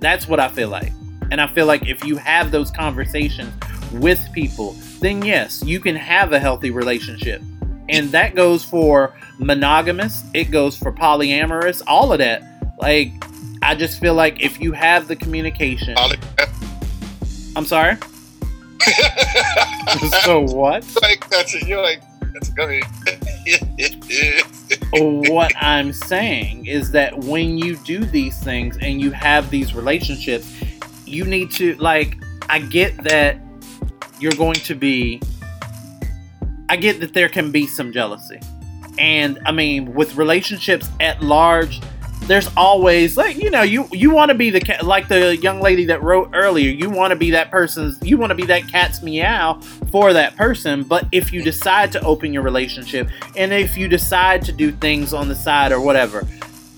that's 0.00 0.26
what 0.26 0.40
I 0.40 0.48
feel 0.48 0.68
like. 0.68 0.92
And 1.30 1.40
I 1.40 1.46
feel 1.46 1.66
like 1.66 1.86
if 1.86 2.04
you 2.04 2.16
have 2.16 2.50
those 2.50 2.70
conversations 2.70 3.52
with 3.92 4.20
people 4.32 4.72
then 5.00 5.22
yes 5.24 5.62
you 5.64 5.80
can 5.80 5.96
have 5.96 6.32
a 6.32 6.38
healthy 6.38 6.70
relationship. 6.70 7.42
And 7.88 8.10
that 8.10 8.34
goes 8.34 8.64
for 8.64 9.14
monogamous 9.38 10.22
it 10.34 10.50
goes 10.50 10.76
for 10.76 10.92
polyamorous 10.92 11.82
all 11.86 12.12
of 12.12 12.18
that. 12.18 12.42
Like 12.78 13.12
I 13.62 13.74
just 13.74 14.00
feel 14.00 14.14
like 14.14 14.40
if 14.40 14.60
you 14.60 14.72
have 14.72 15.08
the 15.08 15.16
communication 15.16 15.96
I'm 17.54 17.66
sorry 17.66 17.96
so 20.24 20.40
what? 20.40 20.84
Like 21.02 21.28
that's 21.28 21.54
it. 21.54 21.66
You're 21.66 21.82
like 21.82 22.02
that's 22.32 22.48
good. 22.50 22.82
what 25.28 25.52
I'm 25.56 25.92
saying 25.92 26.66
is 26.66 26.90
that 26.92 27.18
when 27.18 27.58
you 27.58 27.76
do 27.76 28.04
these 28.04 28.38
things 28.42 28.78
and 28.80 29.00
you 29.00 29.10
have 29.10 29.50
these 29.50 29.74
relationships, 29.74 30.50
you 31.06 31.24
need 31.24 31.50
to 31.52 31.74
like 31.76 32.16
I 32.48 32.58
get 32.60 33.02
that 33.04 33.38
you're 34.18 34.32
going 34.32 34.54
to 34.54 34.74
be 34.74 35.20
I 36.68 36.76
get 36.76 37.00
that 37.00 37.12
there 37.12 37.28
can 37.28 37.52
be 37.52 37.66
some 37.66 37.92
jealousy. 37.92 38.40
And 38.98 39.38
I 39.44 39.52
mean, 39.52 39.94
with 39.94 40.16
relationships 40.16 40.88
at 41.00 41.22
large, 41.22 41.80
there's 42.32 42.48
always 42.56 43.14
like 43.18 43.36
you 43.36 43.50
know 43.50 43.60
you 43.60 43.86
you 43.92 44.10
want 44.10 44.30
to 44.30 44.34
be 44.34 44.48
the 44.48 44.60
cat 44.60 44.86
like 44.86 45.06
the 45.06 45.36
young 45.36 45.60
lady 45.60 45.84
that 45.84 46.02
wrote 46.02 46.30
earlier 46.32 46.70
you 46.70 46.88
want 46.88 47.10
to 47.10 47.16
be 47.16 47.30
that 47.30 47.50
person's 47.50 47.98
you 48.02 48.16
want 48.16 48.30
to 48.30 48.34
be 48.34 48.46
that 48.46 48.66
cat's 48.68 49.02
meow 49.02 49.60
for 49.90 50.14
that 50.14 50.34
person. 50.34 50.82
But 50.82 51.06
if 51.12 51.30
you 51.30 51.42
decide 51.42 51.92
to 51.92 52.00
open 52.00 52.32
your 52.32 52.42
relationship 52.42 53.10
and 53.36 53.52
if 53.52 53.76
you 53.76 53.86
decide 53.86 54.42
to 54.46 54.52
do 54.52 54.72
things 54.72 55.12
on 55.12 55.28
the 55.28 55.34
side 55.34 55.72
or 55.72 55.80
whatever 55.82 56.26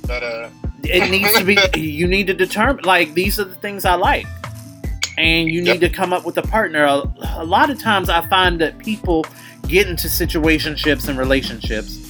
but 0.09 0.25
uh 0.25 0.51
it 0.83 1.09
needs 1.09 1.33
to 1.39 1.45
be 1.45 1.57
you 1.81 2.09
need 2.09 2.27
to 2.27 2.35
determine 2.35 2.85
like 2.85 3.15
these 3.15 3.39
are 3.39 3.45
the 3.45 3.55
things 3.55 3.85
i 3.85 3.95
like. 3.95 4.27
And 5.17 5.49
you 5.49 5.63
need 5.63 5.81
to 5.83 5.89
come 5.89 6.13
up 6.13 6.27
with 6.27 6.37
a 6.39 6.43
partner. 6.43 6.85
A, 6.85 7.05
a 7.37 7.45
lot 7.45 7.71
of 7.71 7.79
times 7.79 8.09
i 8.09 8.27
find 8.27 8.61
that 8.61 8.79
people 8.79 9.25
get 9.69 9.87
into 9.89 10.09
situationships 10.09 11.09
and 11.09 11.17
relationships 11.17 12.01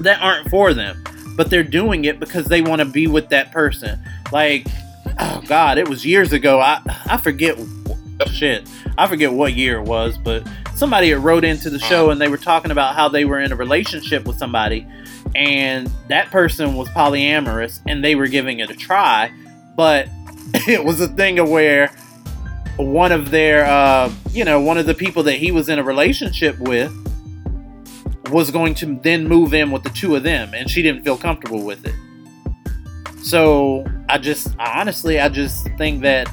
that 0.00 0.22
aren't 0.22 0.48
for 0.48 0.72
them 0.72 1.04
but 1.36 1.50
they're 1.50 1.64
doing 1.64 2.04
it 2.04 2.18
because 2.18 2.46
they 2.46 2.62
want 2.62 2.80
to 2.80 2.84
be 2.84 3.06
with 3.06 3.28
that 3.28 3.52
person. 3.52 4.00
Like, 4.32 4.66
oh 5.18 5.42
god, 5.46 5.78
it 5.78 5.88
was 5.88 6.04
years 6.04 6.32
ago. 6.32 6.60
I 6.60 6.80
I 7.06 7.16
forget 7.18 7.58
shit. 8.32 8.68
I 8.98 9.06
forget 9.06 9.32
what 9.32 9.52
year 9.54 9.78
it 9.78 9.84
was, 9.84 10.16
but 10.16 10.46
somebody 10.74 11.10
had 11.10 11.18
wrote 11.18 11.44
into 11.44 11.70
the 11.70 11.78
show 11.78 12.10
and 12.10 12.20
they 12.20 12.28
were 12.28 12.36
talking 12.36 12.70
about 12.70 12.94
how 12.94 13.08
they 13.08 13.24
were 13.24 13.40
in 13.40 13.52
a 13.52 13.56
relationship 13.56 14.26
with 14.26 14.38
somebody 14.38 14.86
and 15.34 15.90
that 16.08 16.30
person 16.30 16.74
was 16.74 16.88
polyamorous 16.90 17.80
and 17.86 18.04
they 18.04 18.14
were 18.14 18.26
giving 18.26 18.60
it 18.60 18.70
a 18.70 18.74
try, 18.74 19.30
but 19.74 20.08
it 20.68 20.84
was 20.84 21.00
a 21.00 21.08
thing 21.08 21.38
of 21.38 21.48
where 21.48 21.88
one 22.76 23.12
of 23.12 23.30
their 23.30 23.66
uh, 23.66 24.10
you 24.30 24.44
know, 24.44 24.60
one 24.60 24.78
of 24.78 24.86
the 24.86 24.94
people 24.94 25.22
that 25.24 25.34
he 25.34 25.50
was 25.50 25.68
in 25.68 25.78
a 25.78 25.82
relationship 25.82 26.58
with 26.58 26.92
was 28.30 28.50
going 28.50 28.74
to 28.76 28.98
then 29.02 29.26
move 29.26 29.54
in 29.54 29.70
with 29.70 29.82
the 29.82 29.90
two 29.90 30.16
of 30.16 30.22
them, 30.22 30.54
and 30.54 30.70
she 30.70 30.82
didn't 30.82 31.02
feel 31.02 31.16
comfortable 31.16 31.62
with 31.62 31.86
it. 31.86 31.94
So 33.22 33.84
I 34.08 34.18
just, 34.18 34.54
I 34.58 34.80
honestly, 34.80 35.18
I 35.18 35.28
just 35.28 35.68
think 35.76 36.02
that, 36.02 36.30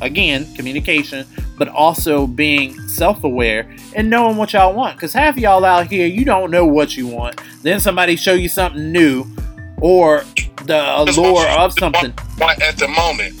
again, 0.00 0.52
communication, 0.54 1.26
but 1.56 1.68
also 1.68 2.26
being 2.26 2.78
self 2.88 3.24
aware 3.24 3.74
and 3.96 4.08
knowing 4.08 4.36
what 4.36 4.52
y'all 4.52 4.72
want. 4.72 4.96
Because 4.96 5.12
half 5.12 5.36
y'all 5.36 5.64
out 5.64 5.88
here, 5.88 6.06
you 6.06 6.24
don't 6.24 6.50
know 6.50 6.64
what 6.64 6.96
you 6.96 7.08
want. 7.08 7.40
Then 7.62 7.80
somebody 7.80 8.14
show 8.14 8.34
you 8.34 8.48
something 8.48 8.92
new 8.92 9.26
or 9.80 10.24
the 10.64 11.00
allure 11.00 11.46
of 11.48 11.72
something. 11.72 12.14
At 12.40 12.78
the 12.78 12.88
moment. 12.88 13.34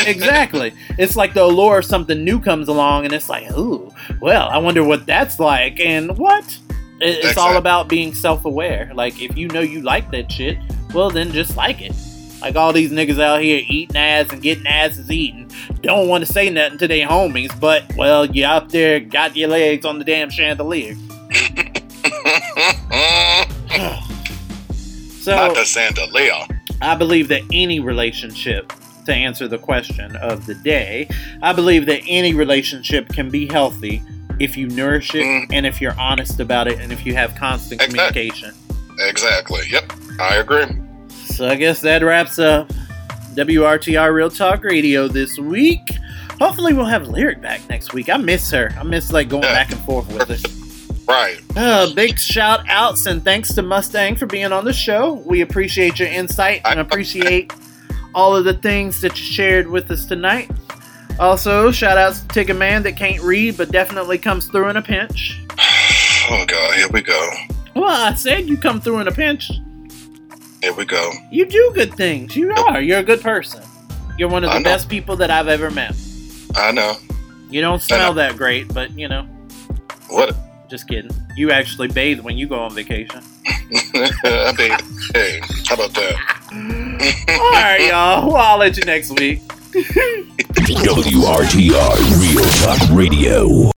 exactly. 0.06 0.72
It's 0.98 1.16
like 1.16 1.34
the 1.34 1.44
allure 1.44 1.78
of 1.78 1.84
something 1.84 2.24
new 2.24 2.40
comes 2.40 2.68
along, 2.68 3.04
and 3.04 3.12
it's 3.14 3.28
like, 3.28 3.50
ooh, 3.56 3.92
well, 4.20 4.48
I 4.48 4.58
wonder 4.58 4.82
what 4.82 5.06
that's 5.06 5.38
like. 5.38 5.78
And 5.80 6.16
what? 6.18 6.58
It- 7.00 7.24
It's 7.24 7.36
all 7.38 7.56
about 7.56 7.88
being 7.88 8.14
self 8.14 8.44
aware. 8.44 8.90
Like, 8.94 9.20
if 9.22 9.36
you 9.36 9.48
know 9.48 9.60
you 9.60 9.80
like 9.82 10.10
that 10.12 10.30
shit, 10.30 10.58
well, 10.94 11.10
then 11.10 11.32
just 11.32 11.56
like 11.56 11.80
it. 11.80 11.92
Like 12.40 12.56
all 12.56 12.72
these 12.72 12.90
niggas 12.90 13.20
out 13.20 13.42
here 13.42 13.62
eating 13.68 13.96
ass 13.96 14.26
and 14.32 14.40
getting 14.40 14.66
asses 14.66 15.10
eaten, 15.10 15.48
don't 15.82 16.08
want 16.08 16.24
to 16.26 16.32
say 16.32 16.48
nothing 16.48 16.78
to 16.78 16.88
their 16.88 17.06
homies, 17.06 17.58
but 17.60 17.84
well, 17.96 18.24
you 18.24 18.44
up 18.46 18.70
there 18.70 18.98
got 18.98 19.36
your 19.36 19.48
legs 19.48 19.84
on 19.84 19.98
the 19.98 20.04
damn 20.04 20.30
chandelier. 20.30 20.94
so 25.20 25.34
Not 25.36 25.54
the 25.54 25.62
Sandaleo. 25.64 26.46
I 26.80 26.94
believe 26.94 27.28
that 27.28 27.42
any 27.52 27.78
relationship, 27.80 28.72
to 29.06 29.14
answer 29.14 29.48
the 29.48 29.58
question 29.58 30.16
of 30.16 30.46
the 30.46 30.54
day, 30.54 31.08
I 31.42 31.52
believe 31.52 31.86
that 31.86 32.00
any 32.06 32.32
relationship 32.34 33.08
can 33.10 33.28
be 33.30 33.46
healthy 33.46 34.02
if 34.40 34.56
you 34.56 34.66
nourish 34.68 35.14
it 35.14 35.22
Mm. 35.24 35.46
and 35.52 35.66
if 35.66 35.80
you're 35.80 35.98
honest 36.00 36.40
about 36.40 36.66
it 36.66 36.80
and 36.80 36.92
if 36.92 37.04
you 37.06 37.14
have 37.14 37.34
constant 37.36 37.80
communication. 37.80 38.52
Exactly. 38.98 39.60
Yep. 39.70 39.92
I 40.18 40.36
agree. 40.36 40.66
So 41.26 41.48
I 41.48 41.54
guess 41.54 41.80
that 41.82 42.02
wraps 42.02 42.38
up 42.38 42.72
WRTR 43.34 44.12
Real 44.12 44.30
Talk 44.30 44.64
Radio 44.64 45.06
this 45.08 45.38
week. 45.38 45.88
Hopefully 46.40 46.72
we'll 46.72 46.86
have 46.86 47.06
Lyric 47.08 47.40
back 47.40 47.60
next 47.68 47.92
week. 47.92 48.08
I 48.08 48.16
miss 48.16 48.50
her. 48.50 48.74
I 48.78 48.82
miss 48.82 49.12
like 49.12 49.28
going 49.28 49.42
back 49.42 49.70
and 49.70 49.80
forth 49.82 50.10
with 50.12 50.28
her. 50.28 50.48
Right. 51.06 51.40
Uh, 51.56 51.92
big 51.94 52.18
shout 52.18 52.60
outs 52.68 53.06
and 53.06 53.22
thanks 53.24 53.52
to 53.54 53.62
Mustang 53.62 54.16
for 54.16 54.26
being 54.26 54.52
on 54.52 54.64
the 54.64 54.72
show. 54.72 55.14
We 55.26 55.40
appreciate 55.42 55.98
your 55.98 56.08
insight 56.08 56.62
and 56.64 56.78
appreciate 56.80 57.52
all 58.14 58.34
of 58.36 58.44
the 58.44 58.54
things 58.54 59.00
that 59.02 59.18
you 59.18 59.24
shared 59.24 59.66
with 59.68 59.90
us 59.90 60.06
tonight. 60.06 60.50
Also, 61.18 61.70
shout 61.70 61.98
outs 61.98 62.20
to 62.20 62.26
Tigger 62.28 62.56
Man 62.56 62.82
that 62.84 62.96
can't 62.96 63.22
read 63.22 63.56
but 63.56 63.70
definitely 63.70 64.18
comes 64.18 64.46
through 64.48 64.68
in 64.68 64.76
a 64.76 64.82
pinch. 64.82 65.40
Oh 66.32 66.44
god, 66.46 66.74
here 66.74 66.88
we 66.90 67.00
go. 67.00 67.32
Well, 67.74 68.06
I 68.06 68.14
said 68.14 68.48
you 68.48 68.56
come 68.56 68.80
through 68.80 69.00
in 69.00 69.08
a 69.08 69.12
pinch. 69.12 69.50
Here 70.62 70.72
we 70.72 70.84
go. 70.84 71.10
You 71.32 71.44
do 71.44 71.72
good 71.74 71.94
things. 71.94 72.36
You 72.36 72.52
are. 72.52 72.80
You're 72.80 73.00
a 73.00 73.02
good 73.02 73.20
person. 73.20 73.64
You're 74.16 74.28
one 74.28 74.44
of 74.44 74.52
the 74.52 74.60
best 74.60 74.88
people 74.88 75.16
that 75.16 75.30
I've 75.30 75.48
ever 75.48 75.70
met. 75.70 75.96
I 76.54 76.70
know. 76.70 76.94
You 77.48 77.62
don't 77.62 77.80
smell 77.82 78.14
that 78.14 78.36
great, 78.36 78.72
but 78.72 78.96
you 78.96 79.08
know. 79.08 79.26
What? 80.08 80.36
Just 80.68 80.86
kidding. 80.88 81.10
You 81.36 81.50
actually 81.50 81.88
bathe 81.88 82.20
when 82.20 82.38
you 82.38 82.46
go 82.46 82.60
on 82.60 82.74
vacation. 82.74 83.22
I 83.46 84.54
mean, 84.56 84.76
hey, 85.14 85.40
how 85.66 85.74
about 85.74 85.92
that? 85.94 86.46
All 87.28 87.50
right, 87.62 87.88
y'all. 87.88 88.28
Well, 88.28 88.36
I'll 88.36 88.58
let 88.58 88.76
you 88.76 88.84
next 88.84 89.10
week. 89.18 89.40
WRTR 90.80 91.94
Real 92.20 92.44
Talk 92.58 92.90
Radio. 92.90 93.60